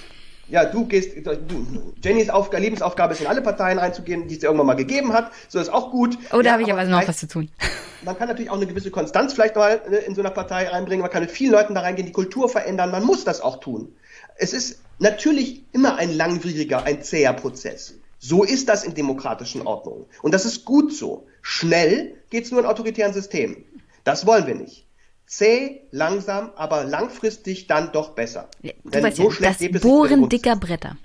Ja, 0.53 0.67
du 0.67 0.85
gehst, 0.85 1.17
du, 1.17 1.95
Jennys 2.05 2.29
Aufg 2.29 2.53
Lebensaufgabe 2.53 3.15
ist, 3.15 3.23
in 3.23 3.27
alle 3.27 3.41
Parteien 3.41 3.79
reinzugehen, 3.79 4.29
die 4.29 4.37
es 4.37 4.43
irgendwann 4.43 4.67
mal 4.67 4.75
gegeben 4.75 5.15
hat. 5.15 5.33
So 5.49 5.59
ist 5.59 5.73
auch 5.73 5.91
gut. 5.91 6.19
Oh, 6.31 6.37
da 6.37 6.43
ja, 6.43 6.53
habe 6.53 6.63
ich 6.63 6.71
aber 6.71 6.85
noch 6.85 7.09
was 7.09 7.17
zu 7.17 7.27
tun. 7.27 7.49
Man 8.05 8.19
kann 8.19 8.29
natürlich 8.29 8.51
auch 8.51 8.57
eine 8.57 8.67
gewisse 8.67 8.91
Konstanz 8.91 9.33
vielleicht 9.33 9.57
mal 9.57 9.81
ne, 9.89 9.97
in 9.97 10.15
so 10.15 10.21
einer 10.21 10.31
Partei 10.31 10.69
reinbringen. 10.69 11.01
Man 11.01 11.11
kann 11.11 11.23
mit 11.23 11.31
vielen 11.31 11.53
Leuten 11.53 11.75
da 11.75 11.81
reingehen, 11.81 12.05
die 12.05 12.13
Kultur 12.13 12.51
verändern. 12.51 12.91
Man 12.91 13.03
muss 13.03 13.25
das 13.25 13.41
auch 13.41 13.61
tun. 13.61 13.95
Es 14.37 14.53
ist 14.53 14.83
natürlich 14.99 15.65
immer 15.73 15.97
ein 15.97 16.15
langwieriger, 16.15 16.83
ein 16.85 17.03
zäher 17.03 17.33
Prozess. 17.33 17.95
So 18.19 18.45
ist 18.45 18.69
das 18.69 18.85
in 18.85 18.93
demokratischen 18.93 19.67
Ordnungen. 19.67 20.05
Und 20.21 20.35
das 20.35 20.45
ist 20.45 20.67
gut 20.67 20.93
so. 20.93 21.27
Schnell 21.41 22.15
geht 22.29 22.45
es 22.45 22.51
nur 22.51 22.61
in 22.61 22.67
autoritären 22.67 23.15
Systemen. 23.15 23.65
Das 24.05 24.27
wollen 24.27 24.47
wir 24.47 24.55
nicht 24.55 24.87
zäh, 25.33 25.81
langsam, 25.91 26.51
aber 26.57 26.85
langfristig 26.85 27.67
dann 27.67 27.91
doch 27.93 28.11
besser. 28.11 28.49
Ja, 28.61 28.73
Denn 28.85 29.11
so 29.13 29.25
ja, 29.25 29.31
schlecht 29.31 29.75
das 29.75 29.83
Bohren 29.83 30.29
dicker 30.29 30.57
Bretter. 30.57 30.97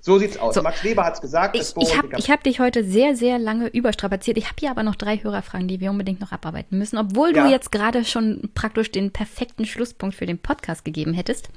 So 0.00 0.18
sieht's 0.18 0.38
aus. 0.38 0.54
So. 0.54 0.62
Max 0.62 0.84
Weber 0.84 1.04
hat's 1.04 1.20
gesagt. 1.20 1.56
Ich, 1.56 1.76
ich 1.76 1.98
habe 1.98 2.16
hab 2.16 2.44
dich 2.44 2.60
heute 2.60 2.84
sehr, 2.84 3.16
sehr 3.16 3.40
lange 3.40 3.66
überstrapaziert. 3.66 4.38
Ich 4.38 4.44
habe 4.44 4.54
hier 4.60 4.70
aber 4.70 4.84
noch 4.84 4.94
drei 4.94 5.18
Hörerfragen, 5.20 5.66
die 5.66 5.80
wir 5.80 5.90
unbedingt 5.90 6.20
noch 6.20 6.30
abarbeiten 6.30 6.78
müssen, 6.78 6.96
obwohl 6.96 7.34
ja. 7.34 7.44
du 7.44 7.50
jetzt 7.50 7.72
gerade 7.72 8.04
schon 8.04 8.50
praktisch 8.54 8.92
den 8.92 9.10
perfekten 9.10 9.66
Schlusspunkt 9.66 10.14
für 10.14 10.24
den 10.24 10.38
Podcast 10.38 10.84
gegeben 10.84 11.12
hättest. 11.12 11.50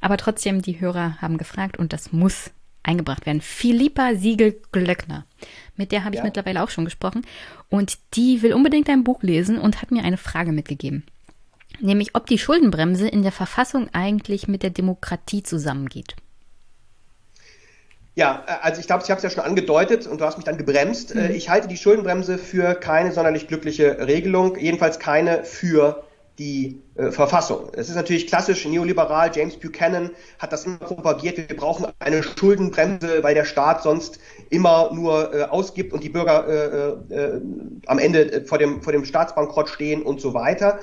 Aber 0.00 0.16
trotzdem, 0.16 0.62
die 0.62 0.80
Hörer 0.80 1.20
haben 1.20 1.36
gefragt 1.36 1.78
und 1.78 1.92
das 1.92 2.10
muss 2.10 2.50
eingebracht 2.82 3.26
werden. 3.26 3.42
Philippa 3.42 4.14
Siegel-Glöckner. 4.14 5.26
Mit 5.76 5.92
der 5.92 6.04
habe 6.04 6.14
ich 6.14 6.18
ja. 6.18 6.24
mittlerweile 6.24 6.62
auch 6.62 6.70
schon 6.70 6.84
gesprochen. 6.84 7.26
Und 7.68 7.98
die 8.14 8.42
will 8.42 8.52
unbedingt 8.52 8.88
ein 8.88 9.04
Buch 9.04 9.22
lesen 9.22 9.58
und 9.58 9.80
hat 9.80 9.90
mir 9.90 10.04
eine 10.04 10.18
Frage 10.18 10.52
mitgegeben. 10.52 11.04
Nämlich, 11.80 12.14
ob 12.14 12.26
die 12.26 12.38
Schuldenbremse 12.38 13.08
in 13.08 13.22
der 13.22 13.32
Verfassung 13.32 13.88
eigentlich 13.92 14.46
mit 14.48 14.62
der 14.62 14.70
Demokratie 14.70 15.42
zusammengeht. 15.42 16.14
Ja, 18.14 18.44
äh, 18.46 18.52
also 18.62 18.80
ich 18.80 18.86
glaube, 18.86 19.02
ich 19.04 19.10
habe 19.10 19.18
es 19.18 19.22
ja 19.22 19.30
schon 19.30 19.44
angedeutet 19.44 20.06
und 20.06 20.20
du 20.20 20.24
hast 20.24 20.36
mich 20.36 20.44
dann 20.44 20.58
gebremst. 20.58 21.14
Äh, 21.14 21.28
mhm. 21.28 21.34
Ich 21.34 21.48
halte 21.48 21.68
die 21.68 21.76
Schuldenbremse 21.76 22.38
für 22.38 22.74
keine 22.74 23.12
sonderlich 23.12 23.48
glückliche 23.48 24.06
Regelung, 24.06 24.58
jedenfalls 24.58 24.98
keine 24.98 25.44
für 25.44 26.04
die 26.38 26.80
äh, 26.94 27.10
Verfassung. 27.10 27.70
Es 27.74 27.88
ist 27.88 27.94
natürlich 27.94 28.26
klassisch 28.26 28.64
neoliberal. 28.64 29.30
James 29.34 29.56
Buchanan 29.56 30.10
hat 30.38 30.52
das 30.52 30.64
immer 30.64 30.78
propagiert. 30.78 31.36
Wir 31.36 31.56
brauchen 31.56 31.86
eine 31.98 32.22
Schuldenbremse, 32.22 33.22
weil 33.22 33.34
der 33.34 33.44
Staat 33.44 33.82
sonst 33.82 34.18
immer 34.48 34.92
nur 34.92 35.34
äh, 35.34 35.42
ausgibt 35.44 35.92
und 35.92 36.02
die 36.02 36.08
Bürger 36.08 36.48
äh, 36.48 37.14
äh, 37.14 37.40
am 37.86 37.98
Ende 37.98 38.32
äh, 38.32 38.44
vor 38.44 38.58
dem, 38.58 38.82
vor 38.82 38.92
dem 38.92 39.04
Staatsbankrott 39.04 39.68
stehen 39.68 40.02
und 40.02 40.20
so 40.20 40.32
weiter. 40.32 40.78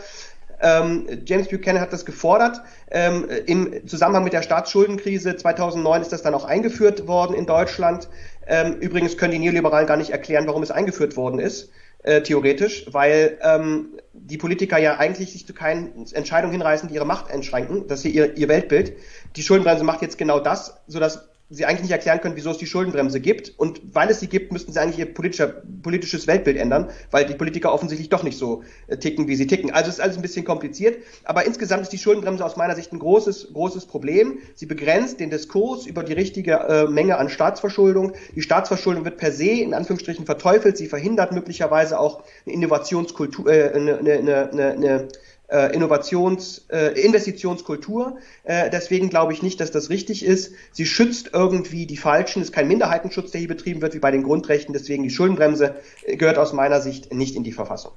Ähm, 0.62 1.08
James 1.26 1.48
Buchanan 1.48 1.82
hat 1.82 1.94
das 1.94 2.06
gefordert. 2.06 2.62
Ähm, 2.92 3.28
Im 3.46 3.88
Zusammenhang 3.88 4.26
mit 4.26 4.34
der 4.34 4.42
Staatsschuldenkrise 4.42 5.36
2009 5.36 6.02
ist 6.02 6.12
das 6.12 6.22
dann 6.22 6.34
auch 6.34 6.46
eingeführt 6.46 7.08
worden 7.08 7.34
in 7.34 7.46
Deutschland. 7.46 8.10
Ähm, 8.46 8.76
übrigens 8.76 9.18
können 9.18 9.32
die 9.32 9.40
Neoliberalen 9.40 9.88
gar 9.88 9.98
nicht 9.98 10.10
erklären, 10.10 10.48
warum 10.48 10.62
es 10.62 10.72
eingeführt 10.72 11.16
worden 11.16 11.40
ist 11.40 11.70
äh, 12.04 12.22
theoretisch, 12.22 12.86
weil 12.92 13.38
ähm, 13.42 14.00
die 14.22 14.38
Politiker 14.38 14.78
ja 14.78 14.98
eigentlich 14.98 15.32
sich 15.32 15.48
zu 15.48 15.54
keinen 15.54 16.06
Entscheidungen 16.12 16.54
hinreißen, 16.54 16.90
die 16.90 16.96
ihre 16.96 17.06
Macht 17.06 17.32
einschränken, 17.32 17.88
das 17.88 18.06
ist 18.06 18.14
ihr, 18.14 18.38
ihr 18.38 18.48
Weltbild. 18.48 18.94
Die 19.36 19.44
Schuldenbremse 19.44 19.84
macht 19.84 20.02
jetzt 20.02 20.18
genau 20.18 20.40
das, 20.40 20.82
sodass 20.88 21.30
sie 21.50 21.66
eigentlich 21.66 21.82
nicht 21.82 21.92
erklären 21.92 22.22
können, 22.22 22.36
wieso 22.36 22.52
es 22.52 22.58
die 22.58 22.68
Schuldenbremse 22.68 23.20
gibt. 23.20 23.54
Und 23.58 23.82
weil 23.94 24.10
es 24.10 24.20
sie 24.20 24.28
gibt, 24.28 24.52
müssten 24.52 24.72
sie 24.72 24.80
eigentlich 24.80 25.00
ihr 25.00 25.12
politischer, 25.12 25.48
politisches 25.82 26.28
Weltbild 26.28 26.58
ändern, 26.58 26.90
weil 27.10 27.26
die 27.26 27.34
Politiker 27.34 27.74
offensichtlich 27.74 28.10
doch 28.10 28.24
nicht 28.24 28.38
so 28.38 28.64
äh, 28.88 28.98
ticken, 28.98 29.28
wie 29.28 29.36
sie 29.36 29.48
ticken. 29.48 29.72
Also 29.72 29.90
es 29.90 29.96
ist 29.96 30.02
alles 30.02 30.16
ein 30.18 30.22
bisschen 30.22 30.46
kompliziert. 30.46 31.04
Aber 31.24 31.46
insgesamt 31.46 31.84
ist 31.84 31.90
die 31.92 31.98
Schuldenbremse 31.98 32.46
aus 32.46 32.56
meiner 32.56 32.76
Sicht 32.76 32.94
ein 32.94 33.00
großes, 33.00 33.54
großes 33.54 33.88
Problem. 33.88 34.40
Sie 34.54 34.68
begrenzt 34.68 35.20
den 35.20 35.32
Diskurs 35.32 35.88
über 35.88 36.04
die 36.04 36.14
richtige 36.14 36.54
äh, 36.54 36.88
Menge 36.88 37.18
an 37.18 37.30
Staatsverschuldung. 37.30 38.14
Die 38.36 38.42
Staatsverschuldung 38.44 39.04
wird 39.06 39.18
per 39.18 39.32
se 39.32 39.50
in 39.50 39.74
Anführungsstrichen 39.74 40.26
verteufelt. 40.26 40.78
Sie 40.78 40.88
verhindert 40.88 41.32
möglicherweise 41.32 42.00
auch 42.00 42.24
eine 42.46 42.54
Innovationskultur, 42.54 43.48
äh, 43.52 43.72
eine, 43.74 43.98
eine, 43.98 44.50
eine, 44.52 44.72
eine 44.72 45.08
äh, 45.50 45.74
Innovations, 45.74 46.66
äh, 46.70 47.00
Investitionskultur. 47.02 48.18
Äh, 48.44 48.70
deswegen 48.70 49.10
glaube 49.10 49.34
ich 49.34 49.42
nicht, 49.42 49.60
dass 49.60 49.72
das 49.72 49.90
richtig 49.90 50.24
ist. 50.24 50.54
Sie 50.72 50.86
schützt 50.86 51.32
irgendwie 51.34 51.86
die 51.86 51.98
Falschen. 51.98 52.42
Es 52.42 52.50
ist 52.50 52.54
kein 52.54 52.68
Minderheitenschutz, 52.68 53.32
der 53.32 53.40
hier 53.40 53.48
betrieben 53.48 53.82
wird, 53.82 53.94
wie 53.94 54.00
bei 54.00 54.12
den 54.12 54.24
Grundrechten. 54.24 54.74
Deswegen 54.74 55.04
die 55.04 55.10
Schuldenbremse 55.10 55.76
äh, 56.06 56.18
gehört 56.18 56.38
aus 56.38 56.54
meiner 56.54 56.82
Sicht 56.82 57.14
nicht 57.14 57.36
in 57.36 57.44
die 57.44 57.52
Verfassung. 57.52 57.94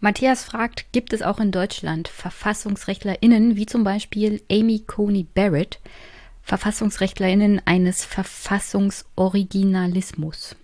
Matthias 0.00 0.42
fragt, 0.42 0.86
gibt 0.92 1.12
es 1.12 1.22
auch 1.22 1.38
in 1.38 1.52
Deutschland 1.52 2.08
VerfassungsrechtlerInnen, 2.08 3.56
wie 3.56 3.66
zum 3.66 3.84
Beispiel 3.84 4.42
Amy 4.50 4.80
Coney 4.80 5.26
Barrett, 5.32 5.78
VerfassungsrechtlerInnen 6.42 7.62
eines 7.66 8.04
Verfassungsoriginalismus? 8.04 10.56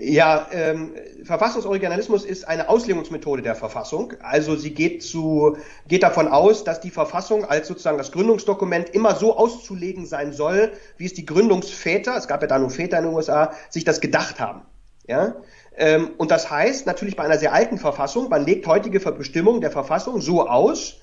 Ja, 0.00 0.48
ähm, 0.50 0.94
Verfassungsoriginalismus 1.22 2.24
ist 2.24 2.48
eine 2.48 2.68
Auslegungsmethode 2.68 3.40
der 3.42 3.54
Verfassung. 3.54 4.14
Also 4.18 4.56
sie 4.56 4.74
geht 4.74 5.04
zu, 5.04 5.58
geht 5.86 6.02
davon 6.02 6.26
aus, 6.26 6.64
dass 6.64 6.80
die 6.80 6.90
Verfassung 6.90 7.44
als 7.44 7.68
sozusagen 7.68 7.96
das 7.96 8.10
Gründungsdokument 8.10 8.90
immer 8.90 9.14
so 9.14 9.36
auszulegen 9.36 10.04
sein 10.04 10.32
soll, 10.32 10.72
wie 10.96 11.06
es 11.06 11.14
die 11.14 11.24
Gründungsväter, 11.24 12.16
es 12.16 12.26
gab 12.26 12.42
ja 12.42 12.48
da 12.48 12.58
nur 12.58 12.70
Väter 12.70 12.98
in 12.98 13.04
den 13.04 13.14
USA, 13.14 13.52
sich 13.70 13.84
das 13.84 14.00
gedacht 14.00 14.40
haben. 14.40 14.62
Ja? 15.06 15.36
Ähm, 15.76 16.10
und 16.18 16.32
das 16.32 16.50
heißt 16.50 16.86
natürlich 16.86 17.14
bei 17.14 17.22
einer 17.22 17.38
sehr 17.38 17.52
alten 17.52 17.78
Verfassung, 17.78 18.28
man 18.28 18.44
legt 18.44 18.66
heutige 18.66 18.98
Bestimmungen 18.98 19.60
der 19.60 19.70
Verfassung 19.70 20.20
so 20.20 20.48
aus, 20.48 20.96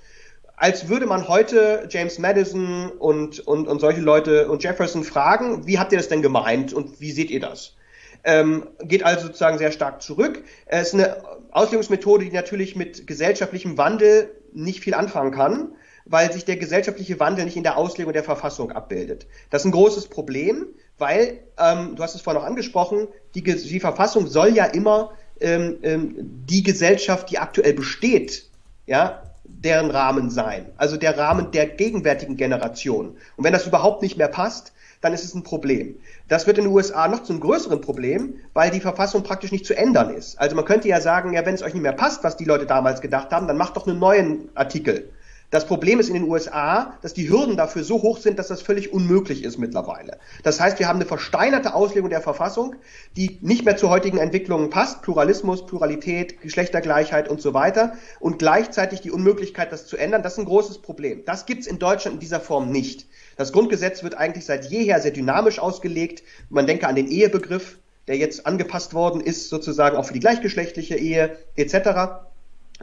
als 0.58 0.90
würde 0.90 1.06
man 1.06 1.30
heute 1.30 1.88
James 1.90 2.20
Madison 2.20 2.92
und, 2.92 3.40
und, 3.48 3.66
und 3.70 3.80
solche 3.80 4.02
Leute 4.02 4.50
und 4.50 4.62
Jefferson 4.62 5.06
fragen, 5.06 5.66
wie 5.68 5.80
habt 5.80 5.94
ihr 5.94 6.00
das 6.00 6.10
denn 6.10 6.22
gemeint 6.22 6.74
und 6.74 7.00
wie 7.00 7.14
seht 7.14 7.32
ihr 7.32 7.40
das? 7.40 7.76
Ähm, 8.24 8.68
geht 8.84 9.04
also 9.04 9.28
sozusagen 9.28 9.58
sehr 9.58 9.72
stark 9.72 10.02
zurück. 10.02 10.44
Es 10.66 10.90
ist 10.90 10.94
eine 10.94 11.18
Auslegungsmethode, 11.52 12.26
die 12.26 12.32
natürlich 12.32 12.76
mit 12.76 13.06
gesellschaftlichem 13.06 13.78
Wandel 13.78 14.32
nicht 14.54 14.80
viel 14.80 14.94
anfangen 14.94 15.32
kann, 15.32 15.74
weil 16.06 16.32
sich 16.32 16.46
der 16.46 16.58
gesellschaftliche 16.58 17.20
Wandel 17.20 17.46
nicht 17.46 17.58
in 17.58 17.64
der 17.64 17.78
Auslegung 17.78 18.14
der 18.14 18.24
Verfassung 18.24 18.72
abbildet. 18.72 19.26
Das 19.50 19.62
ist 19.62 19.66
ein 19.66 19.72
großes 19.72 20.08
Problem, 20.08 20.68
weil, 20.98 21.40
ähm, 21.58 21.96
du 21.96 22.04
hast 22.04 22.16
es 22.16 22.22
vorhin 22.22 22.42
noch 22.42 22.48
angesprochen, 22.48 23.08
die, 23.36 23.44
die 23.44 23.80
Verfassung 23.80 24.28
soll 24.28 24.56
ja 24.56 24.66
immer 24.66 25.14
ähm, 25.40 25.78
ähm, 25.84 26.16
die 26.48 26.64
Gesellschaft, 26.64 27.30
die 27.30 27.40
aktuell 27.40 27.74
besteht, 27.74 28.50
ja, 28.86 29.24
deren 29.46 29.92
Rahmen 29.92 30.30
sein, 30.30 30.66
also 30.78 30.98
der 30.98 31.18
Rahmen 31.18 31.52
der 31.52 31.68
gegenwärtigen 31.68 32.38
Generation. 32.38 33.18
Und 33.36 33.44
wenn 33.44 33.54
das 33.54 33.68
überhaupt 33.68 34.02
nicht 34.02 34.18
mehr 34.18 34.28
passt, 34.28 34.73
dann 35.04 35.14
ist 35.14 35.26
es 35.26 35.36
ein 35.36 35.44
Problem. 35.44 35.96
Das 36.30 36.48
wird 36.48 36.58
in 36.58 36.64
den 36.64 36.74
USA 36.74 37.08
noch 37.08 37.24
zu 37.24 37.34
einem 37.34 37.42
größeren 37.42 37.82
Problem, 37.82 38.36
weil 38.54 38.72
die 38.72 38.80
Verfassung 38.80 39.24
praktisch 39.24 39.52
nicht 39.52 39.66
zu 39.66 39.76
ändern 39.76 40.16
ist. 40.16 40.40
Also 40.40 40.56
man 40.56 40.66
könnte 40.66 40.88
ja 40.88 41.02
sagen, 41.02 41.34
ja, 41.34 41.46
wenn 41.46 41.56
es 41.56 41.62
euch 41.62 41.74
nicht 41.74 41.84
mehr 41.84 41.92
passt, 41.92 42.24
was 42.24 42.38
die 42.38 42.46
Leute 42.46 42.66
damals 42.66 43.02
gedacht 43.02 43.32
haben, 43.32 43.48
dann 43.48 43.58
macht 43.58 43.76
doch 43.76 43.86
einen 43.86 44.00
neuen 44.00 44.50
Artikel. 44.56 45.12
Das 45.54 45.68
Problem 45.68 46.00
ist 46.00 46.08
in 46.08 46.16
den 46.16 46.24
USA, 46.24 46.98
dass 47.04 47.14
die 47.14 47.30
Hürden 47.30 47.58
dafür 47.58 47.84
so 47.84 48.02
hoch 48.02 48.18
sind, 48.18 48.40
dass 48.40 48.48
das 48.48 48.64
völlig 48.64 48.92
unmöglich 48.92 49.44
ist 49.44 49.60
mittlerweile. 49.60 50.18
Das 50.42 50.60
heißt, 50.60 50.80
wir 50.80 50.88
haben 50.88 50.96
eine 50.96 51.06
versteinerte 51.06 51.76
Auslegung 51.76 52.10
der 52.10 52.22
Verfassung, 52.22 52.76
die 53.16 53.38
nicht 53.42 53.64
mehr 53.64 53.78
zu 53.78 53.92
heutigen 53.92 54.18
Entwicklungen 54.18 54.72
passt. 54.72 55.04
Pluralismus, 55.04 55.68
Pluralität, 55.68 56.42
Geschlechtergleichheit 56.42 57.30
und 57.30 57.40
so 57.40 57.54
weiter. 57.54 57.94
Und 58.20 58.40
gleichzeitig 58.40 59.02
die 59.02 59.12
Unmöglichkeit, 59.12 59.72
das 59.72 59.86
zu 59.86 59.96
ändern. 59.96 60.24
Das 60.24 60.34
ist 60.34 60.40
ein 60.40 60.46
großes 60.46 60.80
Problem. 60.80 61.24
Das 61.26 61.46
gibt's 61.46 61.68
in 61.68 61.78
Deutschland 61.78 62.16
in 62.16 62.20
dieser 62.20 62.40
Form 62.40 62.72
nicht. 62.72 63.06
Das 63.36 63.52
Grundgesetz 63.52 64.04
wird 64.04 64.16
eigentlich 64.16 64.46
seit 64.46 64.66
jeher 64.66 65.00
sehr 65.00 65.12
dynamisch 65.12 65.60
ausgelegt. 65.60 66.24
Man 66.50 66.68
denke 66.68 66.88
an 66.88 66.96
den 66.96 67.08
Ehebegriff, 67.08 67.78
der 68.08 68.18
jetzt 68.18 68.46
angepasst 68.46 68.94
worden 68.94 69.22
ist, 69.22 69.50
sozusagen 69.50 69.96
auch 69.96 70.06
für 70.06 70.14
die 70.14 70.20
gleichgeschlechtliche 70.20 70.96
Ehe 70.96 71.38
etc. 71.56 72.24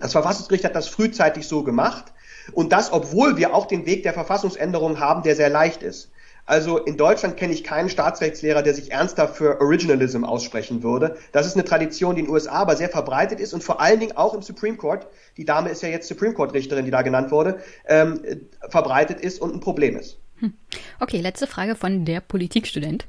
Das 0.01 0.13
Verfassungsgericht 0.13 0.65
hat 0.65 0.75
das 0.75 0.89
frühzeitig 0.89 1.47
so 1.47 1.63
gemacht. 1.63 2.13
Und 2.53 2.73
das, 2.73 2.93
obwohl 2.93 3.37
wir 3.37 3.55
auch 3.55 3.67
den 3.67 3.87
Weg 3.87 4.03
der 4.03 4.15
Verfassungsänderung 4.15 4.99
haben, 4.99 5.23
der 5.23 5.37
sehr 5.37 5.51
leicht 5.51 5.83
ist. 5.83 6.11
Also 6.47 6.79
in 6.79 6.97
Deutschland 6.97 7.37
kenne 7.37 7.53
ich 7.53 7.63
keinen 7.63 7.89
Staatsrechtslehrer, 7.89 8.63
der 8.63 8.75
sich 8.75 8.91
ernsthaft 8.91 9.37
für 9.37 9.61
Originalism 9.61 10.25
aussprechen 10.25 10.83
würde. 10.83 11.17
Das 11.33 11.47
ist 11.47 11.55
eine 11.55 11.65
Tradition, 11.65 12.15
die 12.15 12.23
in 12.23 12.27
den 12.27 12.33
USA 12.33 12.53
aber 12.53 12.77
sehr 12.77 12.89
verbreitet 12.89 13.39
ist 13.41 13.53
und 13.53 13.63
vor 13.63 13.81
allen 13.81 14.01
Dingen 14.01 14.17
auch 14.17 14.35
im 14.35 14.43
Supreme 14.43 14.77
Court, 14.77 15.07
die 15.37 15.45
Dame 15.45 15.69
ist 15.69 15.83
ja 15.83 15.91
jetzt 15.91 16.09
Supreme 16.09 16.35
Court 16.35 16.53
Richterin, 16.53 16.85
die 16.85 16.91
da 16.91 17.03
genannt 17.03 17.31
wurde, 17.31 17.61
ähm, 17.87 18.21
verbreitet 18.69 19.21
ist 19.21 19.41
und 19.41 19.55
ein 19.55 19.61
Problem 19.61 19.97
ist. 19.97 20.20
Hm. 20.41 20.55
Okay, 20.99 21.21
letzte 21.21 21.47
Frage 21.47 21.77
von 21.77 22.05
der 22.05 22.21
Politikstudent. 22.21 23.07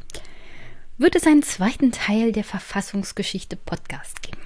Wird 0.98 1.16
es 1.16 1.26
einen 1.26 1.44
zweiten 1.44 1.92
Teil 1.92 2.32
der 2.32 2.44
Verfassungsgeschichte 2.44 3.56
Podcast 3.56 4.22
geben? 4.22 4.38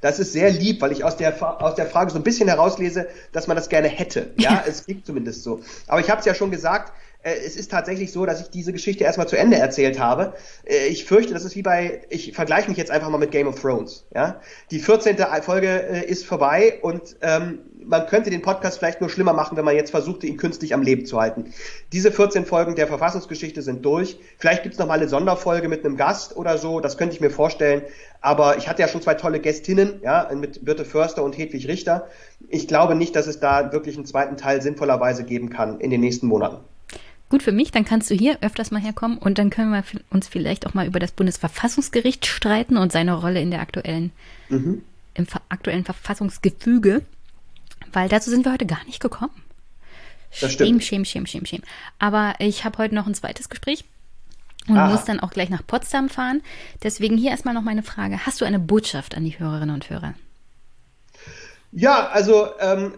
Das 0.00 0.18
ist 0.18 0.32
sehr 0.32 0.50
lieb, 0.50 0.80
weil 0.80 0.90
ich 0.90 1.04
aus 1.04 1.16
der, 1.16 1.62
aus 1.62 1.76
der 1.76 1.86
Frage 1.86 2.10
so 2.10 2.16
ein 2.16 2.24
bisschen 2.24 2.48
herauslese, 2.48 3.08
dass 3.30 3.46
man 3.46 3.56
das 3.56 3.68
gerne 3.68 3.88
hätte. 3.88 4.32
Ja, 4.36 4.64
es 4.68 4.84
klingt 4.84 5.06
zumindest 5.06 5.42
so. 5.42 5.62
Aber 5.86 6.00
ich 6.00 6.10
habe 6.10 6.20
es 6.20 6.26
ja 6.26 6.34
schon 6.34 6.50
gesagt, 6.50 6.92
äh, 7.22 7.34
es 7.34 7.56
ist 7.56 7.70
tatsächlich 7.70 8.10
so, 8.10 8.26
dass 8.26 8.40
ich 8.40 8.50
diese 8.50 8.72
Geschichte 8.72 9.04
erstmal 9.04 9.28
zu 9.28 9.36
Ende 9.36 9.58
erzählt 9.58 10.00
habe. 10.00 10.34
Äh, 10.64 10.86
ich 10.86 11.04
fürchte, 11.04 11.34
das 11.34 11.44
ist 11.44 11.54
wie 11.56 11.62
bei, 11.62 12.02
ich 12.10 12.32
vergleiche 12.32 12.68
mich 12.68 12.78
jetzt 12.78 12.90
einfach 12.90 13.10
mal 13.10 13.18
mit 13.18 13.30
Game 13.30 13.46
of 13.46 13.60
Thrones. 13.60 14.04
Ja? 14.14 14.40
Die 14.70 14.80
14. 14.80 15.16
Folge 15.42 15.68
äh, 15.68 16.04
ist 16.04 16.26
vorbei 16.26 16.78
und 16.82 17.16
ähm, 17.22 17.60
man 17.86 18.06
könnte 18.06 18.30
den 18.30 18.42
Podcast 18.42 18.78
vielleicht 18.78 19.00
nur 19.00 19.10
schlimmer 19.10 19.32
machen, 19.32 19.56
wenn 19.56 19.64
man 19.64 19.74
jetzt 19.74 19.90
versuchte, 19.90 20.26
ihn 20.26 20.36
künstlich 20.36 20.74
am 20.74 20.82
Leben 20.82 21.06
zu 21.06 21.20
halten. 21.20 21.52
Diese 21.92 22.12
14 22.12 22.46
Folgen 22.46 22.74
der 22.74 22.86
Verfassungsgeschichte 22.86 23.62
sind 23.62 23.84
durch. 23.84 24.18
Vielleicht 24.38 24.62
gibt's 24.62 24.78
noch 24.78 24.86
mal 24.86 24.94
eine 24.94 25.08
Sonderfolge 25.08 25.68
mit 25.68 25.84
einem 25.84 25.96
Gast 25.96 26.36
oder 26.36 26.58
so, 26.58 26.80
das 26.80 26.98
könnte 26.98 27.14
ich 27.14 27.20
mir 27.20 27.30
vorstellen. 27.30 27.82
Aber 28.20 28.56
ich 28.56 28.68
hatte 28.68 28.82
ja 28.82 28.88
schon 28.88 29.02
zwei 29.02 29.14
tolle 29.14 29.40
Gästinnen, 29.40 30.00
ja, 30.02 30.30
mit 30.34 30.64
Birte 30.64 30.84
Förster 30.84 31.22
und 31.22 31.36
Hedwig 31.36 31.66
Richter. 31.68 32.08
Ich 32.48 32.68
glaube 32.68 32.94
nicht, 32.94 33.16
dass 33.16 33.26
es 33.26 33.40
da 33.40 33.72
wirklich 33.72 33.96
einen 33.96 34.06
zweiten 34.06 34.36
Teil 34.36 34.62
sinnvollerweise 34.62 35.24
geben 35.24 35.50
kann 35.50 35.80
in 35.80 35.90
den 35.90 36.00
nächsten 36.00 36.26
Monaten. 36.26 36.58
Gut 37.32 37.42
für 37.42 37.50
mich, 37.50 37.70
dann 37.70 37.86
kannst 37.86 38.10
du 38.10 38.14
hier 38.14 38.36
öfters 38.42 38.70
mal 38.72 38.82
herkommen 38.82 39.16
und 39.16 39.38
dann 39.38 39.48
können 39.48 39.72
wir 39.72 39.82
uns 40.10 40.28
vielleicht 40.28 40.66
auch 40.66 40.74
mal 40.74 40.86
über 40.86 40.98
das 40.98 41.12
Bundesverfassungsgericht 41.12 42.26
streiten 42.26 42.76
und 42.76 42.92
seine 42.92 43.14
Rolle 43.14 43.40
in 43.40 43.50
der 43.50 43.62
aktuellen, 43.62 44.12
mhm. 44.50 44.82
im 45.14 45.26
aktuellen 45.48 45.84
Verfassungsgefüge. 45.84 47.00
Weil 47.92 48.08
dazu 48.08 48.30
sind 48.30 48.44
wir 48.44 48.52
heute 48.52 48.66
gar 48.66 48.84
nicht 48.84 49.00
gekommen. 49.00 49.42
Das 50.40 50.52
stimmt. 50.52 50.82
Schäm, 50.82 51.04
schäm, 51.04 51.26
schäm, 51.26 51.46
schäm. 51.46 51.62
Aber 51.98 52.34
ich 52.38 52.64
habe 52.64 52.78
heute 52.78 52.94
noch 52.94 53.06
ein 53.06 53.14
zweites 53.14 53.48
Gespräch 53.48 53.84
und 54.68 54.78
Aha. 54.78 54.90
muss 54.90 55.04
dann 55.04 55.20
auch 55.20 55.30
gleich 55.30 55.50
nach 55.50 55.66
Potsdam 55.66 56.08
fahren. 56.08 56.42
Deswegen 56.82 57.16
hier 57.16 57.30
erstmal 57.30 57.54
noch 57.54 57.62
meine 57.62 57.82
Frage. 57.82 58.24
Hast 58.24 58.40
du 58.40 58.44
eine 58.44 58.58
Botschaft 58.58 59.16
an 59.16 59.24
die 59.24 59.38
Hörerinnen 59.38 59.74
und 59.74 59.90
Hörer? 59.90 60.14
Ja, 61.72 62.08
also 62.08 62.48
ähm, 62.60 62.94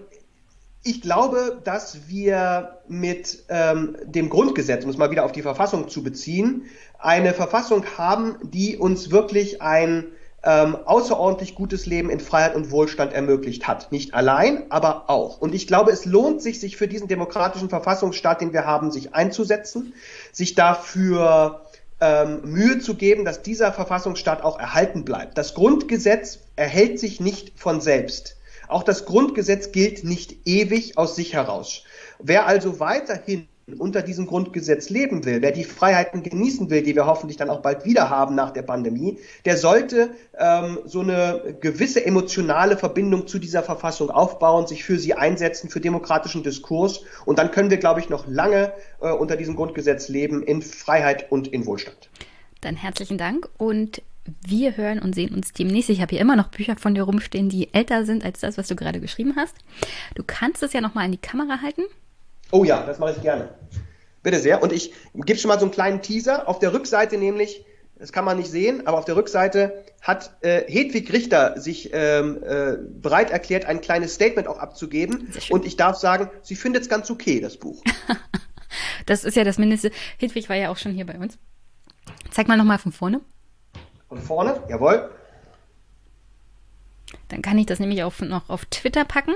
ich 0.82 1.00
glaube, 1.00 1.60
dass 1.64 2.08
wir 2.08 2.78
mit 2.88 3.44
ähm, 3.48 3.96
dem 4.04 4.28
Grundgesetz, 4.28 4.84
um 4.84 4.90
es 4.90 4.98
mal 4.98 5.10
wieder 5.10 5.24
auf 5.24 5.32
die 5.32 5.42
Verfassung 5.42 5.88
zu 5.88 6.02
beziehen, 6.02 6.66
eine 6.98 7.32
Verfassung 7.32 7.84
haben, 7.96 8.36
die 8.42 8.76
uns 8.76 9.10
wirklich 9.10 9.62
ein 9.62 10.08
ähm, 10.44 10.76
außerordentlich 10.84 11.54
gutes 11.54 11.86
Leben 11.86 12.10
in 12.10 12.20
Freiheit 12.20 12.54
und 12.54 12.70
Wohlstand 12.70 13.12
ermöglicht 13.12 13.66
hat. 13.66 13.90
Nicht 13.90 14.14
allein, 14.14 14.70
aber 14.70 15.08
auch. 15.08 15.38
Und 15.38 15.54
ich 15.54 15.66
glaube, 15.66 15.90
es 15.90 16.04
lohnt 16.04 16.42
sich, 16.42 16.60
sich 16.60 16.76
für 16.76 16.86
diesen 16.86 17.08
demokratischen 17.08 17.70
Verfassungsstaat, 17.70 18.40
den 18.40 18.52
wir 18.52 18.66
haben, 18.66 18.90
sich 18.90 19.14
einzusetzen, 19.14 19.94
sich 20.32 20.54
dafür 20.54 21.62
ähm, 22.00 22.42
Mühe 22.44 22.78
zu 22.78 22.94
geben, 22.94 23.24
dass 23.24 23.42
dieser 23.42 23.72
Verfassungsstaat 23.72 24.42
auch 24.42 24.58
erhalten 24.58 25.04
bleibt. 25.04 25.38
Das 25.38 25.54
Grundgesetz 25.54 26.40
erhält 26.56 27.00
sich 27.00 27.20
nicht 27.20 27.58
von 27.58 27.80
selbst. 27.80 28.36
Auch 28.68 28.82
das 28.82 29.06
Grundgesetz 29.06 29.72
gilt 29.72 30.04
nicht 30.04 30.46
ewig 30.46 30.98
aus 30.98 31.16
sich 31.16 31.32
heraus. 31.32 31.84
Wer 32.18 32.46
also 32.46 32.80
weiterhin 32.80 33.48
unter 33.78 34.02
diesem 34.02 34.26
Grundgesetz 34.26 34.90
leben 34.90 35.24
will, 35.24 35.40
wer 35.40 35.52
die 35.52 35.64
Freiheiten 35.64 36.22
genießen 36.22 36.68
will, 36.70 36.82
die 36.82 36.94
wir 36.94 37.06
hoffentlich 37.06 37.36
dann 37.36 37.50
auch 37.50 37.60
bald 37.60 37.84
wieder 37.84 38.10
haben 38.10 38.34
nach 38.34 38.50
der 38.50 38.62
Pandemie, 38.62 39.18
der 39.44 39.56
sollte 39.56 40.10
ähm, 40.38 40.78
so 40.84 41.00
eine 41.00 41.56
gewisse 41.60 42.04
emotionale 42.04 42.76
Verbindung 42.76 43.26
zu 43.26 43.38
dieser 43.38 43.62
Verfassung 43.62 44.10
aufbauen, 44.10 44.66
sich 44.66 44.84
für 44.84 44.98
sie 44.98 45.14
einsetzen, 45.14 45.70
für 45.70 45.80
demokratischen 45.80 46.42
Diskurs. 46.42 47.00
Und 47.24 47.38
dann 47.38 47.50
können 47.50 47.70
wir, 47.70 47.78
glaube 47.78 48.00
ich, 48.00 48.10
noch 48.10 48.26
lange 48.26 48.72
äh, 49.00 49.10
unter 49.10 49.36
diesem 49.36 49.56
Grundgesetz 49.56 50.08
leben 50.08 50.42
in 50.42 50.60
Freiheit 50.60 51.30
und 51.32 51.48
in 51.48 51.64
Wohlstand. 51.66 52.10
Dann 52.60 52.76
herzlichen 52.76 53.18
Dank 53.18 53.48
und 53.56 54.02
wir 54.46 54.76
hören 54.76 55.00
und 55.00 55.14
sehen 55.14 55.34
uns 55.34 55.52
demnächst. 55.52 55.90
Ich 55.90 56.00
habe 56.00 56.10
hier 56.10 56.20
immer 56.20 56.36
noch 56.36 56.48
Bücher 56.48 56.76
von 56.76 56.94
dir 56.94 57.02
rumstehen, 57.02 57.48
die 57.48 57.72
älter 57.74 58.06
sind 58.06 58.24
als 58.24 58.40
das, 58.40 58.56
was 58.56 58.68
du 58.68 58.76
gerade 58.76 59.00
geschrieben 59.00 59.34
hast. 59.36 59.54
Du 60.14 60.22
kannst 60.26 60.62
es 60.62 60.72
ja 60.72 60.80
nochmal 60.80 61.06
in 61.06 61.12
die 61.12 61.18
Kamera 61.18 61.60
halten. 61.60 61.82
Oh 62.50 62.64
ja, 62.64 62.84
das 62.84 62.98
mache 62.98 63.12
ich 63.16 63.22
gerne. 63.22 63.48
Bitte 64.22 64.40
sehr. 64.40 64.62
Und 64.62 64.72
ich 64.72 64.92
gebe 65.14 65.38
schon 65.38 65.48
mal 65.48 65.58
so 65.58 65.66
einen 65.66 65.72
kleinen 65.72 66.02
Teaser. 66.02 66.48
Auf 66.48 66.58
der 66.58 66.72
Rückseite 66.72 67.18
nämlich, 67.18 67.64
das 67.96 68.10
kann 68.10 68.24
man 68.24 68.38
nicht 68.38 68.50
sehen, 68.50 68.86
aber 68.86 68.98
auf 68.98 69.04
der 69.04 69.16
Rückseite 69.16 69.84
hat 70.00 70.36
äh, 70.40 70.62
Hedwig 70.66 71.12
Richter 71.12 71.60
sich 71.60 71.90
ähm, 71.92 72.42
äh, 72.42 72.76
bereit 72.78 73.30
erklärt, 73.30 73.66
ein 73.66 73.80
kleines 73.80 74.14
Statement 74.14 74.48
auch 74.48 74.58
abzugeben. 74.58 75.28
Und 75.50 75.66
ich 75.66 75.76
darf 75.76 75.96
sagen, 75.96 76.30
sie 76.42 76.56
findet 76.56 76.82
es 76.82 76.88
ganz 76.88 77.10
okay, 77.10 77.40
das 77.40 77.58
Buch. 77.58 77.82
das 79.06 79.24
ist 79.24 79.36
ja 79.36 79.44
das 79.44 79.58
Mindeste. 79.58 79.90
Hedwig 80.18 80.48
war 80.48 80.56
ja 80.56 80.70
auch 80.70 80.78
schon 80.78 80.92
hier 80.92 81.06
bei 81.06 81.18
uns. 81.18 81.38
Zeig 82.30 82.48
mal 82.48 82.56
nochmal 82.56 82.78
von 82.78 82.92
vorne. 82.92 83.20
Von 84.08 84.18
vorne, 84.18 84.62
jawohl. 84.68 85.10
Dann 87.28 87.42
kann 87.42 87.58
ich 87.58 87.66
das 87.66 87.78
nämlich 87.78 88.02
auch 88.02 88.18
noch 88.20 88.48
auf 88.48 88.64
Twitter 88.66 89.04
packen 89.04 89.34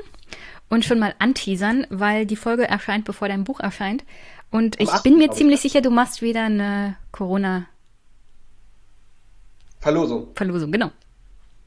und 0.68 0.84
schon 0.84 0.98
mal 0.98 1.14
anteasern, 1.18 1.86
weil 1.90 2.26
die 2.26 2.36
Folge 2.36 2.66
erscheint, 2.68 3.05
bevor 3.05 3.28
dein 3.28 3.44
Buch 3.44 3.60
erscheint. 3.60 4.05
Und 4.50 4.80
ich 4.80 4.90
bin 5.02 5.18
mir 5.18 5.30
ziemlich 5.30 5.60
sicher, 5.60 5.80
du 5.80 5.90
machst 5.90 6.22
wieder 6.22 6.44
eine 6.44 6.97
Corona 7.12 7.66
Verlosung. 9.80 10.28
Verlosung, 10.34 10.72
genau. 10.72 10.90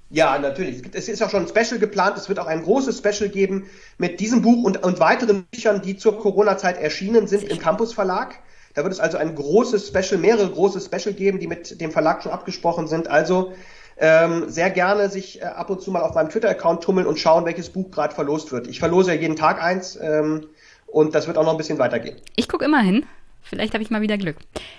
Ja, 0.09 0.37
natürlich. 0.37 0.83
Es 0.91 1.07
ist 1.07 1.23
auch 1.23 1.29
schon 1.29 1.43
ein 1.43 1.47
Special 1.47 1.79
geplant. 1.79 2.17
Es 2.17 2.27
wird 2.27 2.39
auch 2.39 2.47
ein 2.47 2.63
großes 2.63 2.97
Special 2.97 3.29
geben 3.29 3.67
mit 3.97 4.19
diesem 4.19 4.41
Buch 4.41 4.63
und, 4.63 4.83
und 4.83 4.99
weiteren 4.99 5.45
Büchern, 5.45 5.81
die 5.81 5.95
zur 5.95 6.19
Corona-Zeit 6.19 6.77
erschienen 6.77 7.27
sind 7.27 7.43
im 7.43 7.59
Campus 7.59 7.93
Verlag. 7.93 8.39
Da 8.73 8.83
wird 8.83 8.93
es 8.93 8.99
also 8.99 9.17
ein 9.17 9.35
großes 9.35 9.87
Special, 9.87 10.19
mehrere 10.19 10.49
große 10.49 10.81
Special 10.81 11.13
geben, 11.13 11.39
die 11.39 11.47
mit 11.47 11.79
dem 11.79 11.91
Verlag 11.91 12.23
schon 12.23 12.31
abgesprochen 12.33 12.87
sind. 12.87 13.07
Also 13.07 13.53
ähm, 14.01 14.49
sehr 14.49 14.71
gerne 14.71 15.09
sich 15.09 15.41
äh, 15.41 15.45
ab 15.45 15.69
und 15.69 15.81
zu 15.81 15.91
mal 15.91 16.01
auf 16.01 16.15
meinem 16.15 16.29
Twitter-Account 16.29 16.83
tummeln 16.83 17.05
und 17.05 17.19
schauen, 17.19 17.45
welches 17.45 17.69
Buch 17.69 17.91
gerade 17.91 18.13
verlost 18.13 18.51
wird. 18.51 18.67
Ich 18.67 18.79
verlose 18.79 19.13
ja 19.13 19.21
jeden 19.21 19.35
Tag 19.35 19.61
eins 19.61 19.97
ähm, 20.01 20.47
und 20.87 21.15
das 21.15 21.27
wird 21.27 21.37
auch 21.37 21.43
noch 21.43 21.51
ein 21.51 21.57
bisschen 21.57 21.79
weitergehen. 21.79 22.17
Ich 22.35 22.49
gucke 22.49 22.65
immer 22.65 22.81
hin. 22.81 23.05
Vielleicht 23.43 23.73
habe 23.73 23.83
ich 23.83 23.89
mal 23.89 24.01
wieder 24.01 24.17
Glück. 24.17 24.37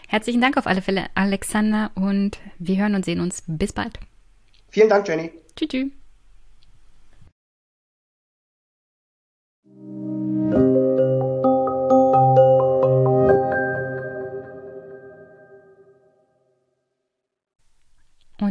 Herzlichen 0.08 0.40
Dank 0.40 0.56
auf 0.56 0.66
alle 0.66 0.82
Fälle, 0.82 1.06
Alexander, 1.14 1.90
und 1.94 2.38
wir 2.58 2.76
hören 2.76 2.94
und 2.94 3.04
sehen 3.04 3.20
uns. 3.20 3.42
Bis 3.46 3.72
bald. 3.72 3.98
Vielen 4.70 4.88
Dank, 4.88 5.06
Jenny. 5.06 5.32
Tschüss. 5.56 5.68
tschüss. 5.68 6.01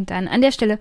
Und 0.01 0.09
dann 0.09 0.27
an 0.27 0.41
der 0.41 0.51
Stelle 0.51 0.79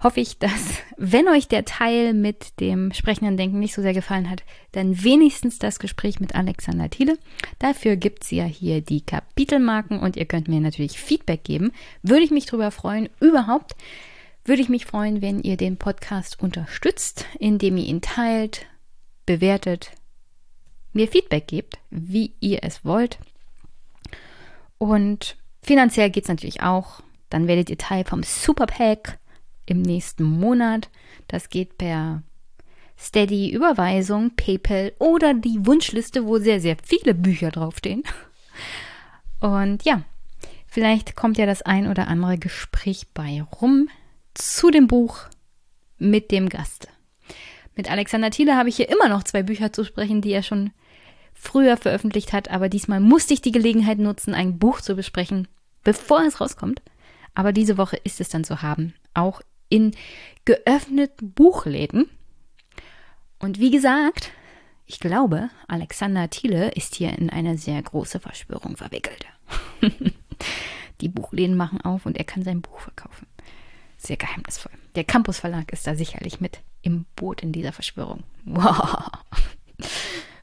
hoffe 0.00 0.20
ich, 0.20 0.38
dass, 0.38 0.78
wenn 0.96 1.26
euch 1.26 1.48
der 1.48 1.64
Teil 1.64 2.14
mit 2.14 2.60
dem 2.60 2.92
sprechenden 2.92 3.36
Denken 3.36 3.58
nicht 3.58 3.74
so 3.74 3.82
sehr 3.82 3.94
gefallen 3.94 4.30
hat, 4.30 4.44
dann 4.70 5.02
wenigstens 5.02 5.58
das 5.58 5.80
Gespräch 5.80 6.20
mit 6.20 6.36
Alexander 6.36 6.88
Thiele. 6.88 7.18
Dafür 7.58 7.96
gibt 7.96 8.22
es 8.22 8.30
ja 8.30 8.44
hier 8.44 8.80
die 8.80 9.00
Kapitelmarken 9.00 9.98
und 9.98 10.16
ihr 10.16 10.26
könnt 10.26 10.46
mir 10.46 10.60
natürlich 10.60 11.00
Feedback 11.00 11.42
geben. 11.42 11.72
Würde 12.04 12.22
ich 12.22 12.30
mich 12.30 12.46
darüber 12.46 12.70
freuen. 12.70 13.08
Überhaupt 13.18 13.74
würde 14.44 14.62
ich 14.62 14.68
mich 14.68 14.86
freuen, 14.86 15.20
wenn 15.20 15.42
ihr 15.42 15.56
den 15.56 15.76
Podcast 15.76 16.40
unterstützt, 16.40 17.26
indem 17.40 17.76
ihr 17.76 17.86
ihn 17.86 18.02
teilt, 18.02 18.66
bewertet, 19.26 19.90
mir 20.92 21.08
Feedback 21.08 21.48
gebt, 21.48 21.80
wie 21.90 22.34
ihr 22.38 22.60
es 22.62 22.84
wollt. 22.84 23.18
Und 24.78 25.36
finanziell 25.60 26.08
geht 26.10 26.22
es 26.22 26.28
natürlich 26.28 26.62
auch. 26.62 27.02
Dann 27.30 27.48
werdet 27.48 27.70
ihr 27.70 27.78
Teil 27.78 28.04
vom 28.04 28.22
Superpack 28.22 29.18
im 29.66 29.80
nächsten 29.80 30.24
Monat. 30.24 30.90
Das 31.28 31.48
geht 31.48 31.78
per 31.78 32.22
Steady, 32.98 33.50
Überweisung, 33.50 34.32
PayPal 34.36 34.92
oder 34.98 35.32
die 35.32 35.64
Wunschliste, 35.64 36.26
wo 36.26 36.38
sehr, 36.38 36.60
sehr 36.60 36.76
viele 36.82 37.14
Bücher 37.14 37.50
draufstehen. 37.50 38.02
Und 39.40 39.84
ja, 39.84 40.02
vielleicht 40.66 41.16
kommt 41.16 41.38
ja 41.38 41.46
das 41.46 41.62
ein 41.62 41.88
oder 41.88 42.08
andere 42.08 42.36
Gespräch 42.36 43.06
bei 43.14 43.42
rum 43.60 43.88
zu 44.34 44.70
dem 44.70 44.86
Buch 44.86 45.20
mit 45.98 46.30
dem 46.30 46.48
Gast. 46.48 46.88
Mit 47.74 47.90
Alexander 47.90 48.30
Thiele 48.30 48.56
habe 48.56 48.68
ich 48.68 48.76
hier 48.76 48.90
immer 48.90 49.08
noch 49.08 49.22
zwei 49.22 49.42
Bücher 49.42 49.72
zu 49.72 49.84
sprechen, 49.84 50.20
die 50.20 50.32
er 50.32 50.42
schon 50.42 50.70
früher 51.32 51.78
veröffentlicht 51.78 52.32
hat, 52.34 52.50
aber 52.50 52.68
diesmal 52.68 53.00
musste 53.00 53.32
ich 53.32 53.40
die 53.40 53.52
Gelegenheit 53.52 53.98
nutzen, 53.98 54.34
ein 54.34 54.58
Buch 54.58 54.82
zu 54.82 54.94
besprechen, 54.94 55.48
bevor 55.82 56.22
es 56.22 56.40
rauskommt. 56.40 56.82
Aber 57.34 57.52
diese 57.52 57.78
Woche 57.78 57.96
ist 57.96 58.20
es 58.20 58.28
dann 58.28 58.44
zu 58.44 58.62
haben, 58.62 58.94
auch 59.14 59.40
in 59.68 59.92
geöffneten 60.44 61.32
Buchläden. 61.32 62.10
Und 63.38 63.58
wie 63.58 63.70
gesagt, 63.70 64.30
ich 64.86 65.00
glaube, 65.00 65.50
Alexander 65.68 66.28
Thiele 66.28 66.70
ist 66.72 66.96
hier 66.96 67.16
in 67.16 67.30
eine 67.30 67.56
sehr 67.56 67.80
große 67.80 68.20
Verschwörung 68.20 68.76
verwickelt. 68.76 69.26
Die 71.00 71.08
Buchläden 71.08 71.56
machen 71.56 71.80
auf 71.80 72.06
und 72.06 72.18
er 72.18 72.24
kann 72.24 72.42
sein 72.42 72.60
Buch 72.60 72.80
verkaufen. 72.80 73.26
Sehr 73.96 74.16
geheimnisvoll. 74.16 74.72
Der 74.96 75.04
Campus 75.04 75.38
Verlag 75.38 75.72
ist 75.72 75.86
da 75.86 75.94
sicherlich 75.94 76.40
mit 76.40 76.60
im 76.82 77.06
Boot 77.16 77.42
in 77.42 77.52
dieser 77.52 77.72
Verschwörung. 77.72 78.24
Wow. 78.44 79.10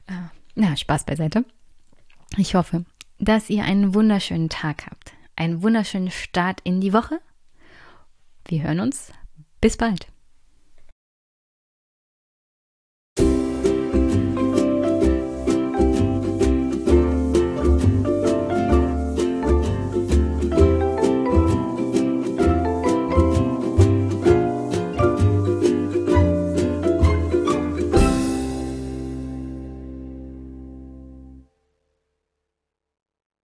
Äh, 0.06 0.30
na, 0.54 0.76
Spaß 0.76 1.04
beiseite. 1.04 1.44
Ich 2.36 2.54
hoffe, 2.54 2.84
dass 3.18 3.50
ihr 3.50 3.64
einen 3.64 3.94
wunderschönen 3.94 4.48
Tag 4.48 4.86
habt. 4.86 5.12
Einen 5.38 5.62
wunderschönen 5.62 6.10
Start 6.10 6.58
in 6.64 6.80
die 6.80 6.92
Woche. 6.92 7.20
Wir 8.48 8.64
hören 8.64 8.80
uns 8.80 9.12
bis 9.60 9.76
bald. 9.76 10.08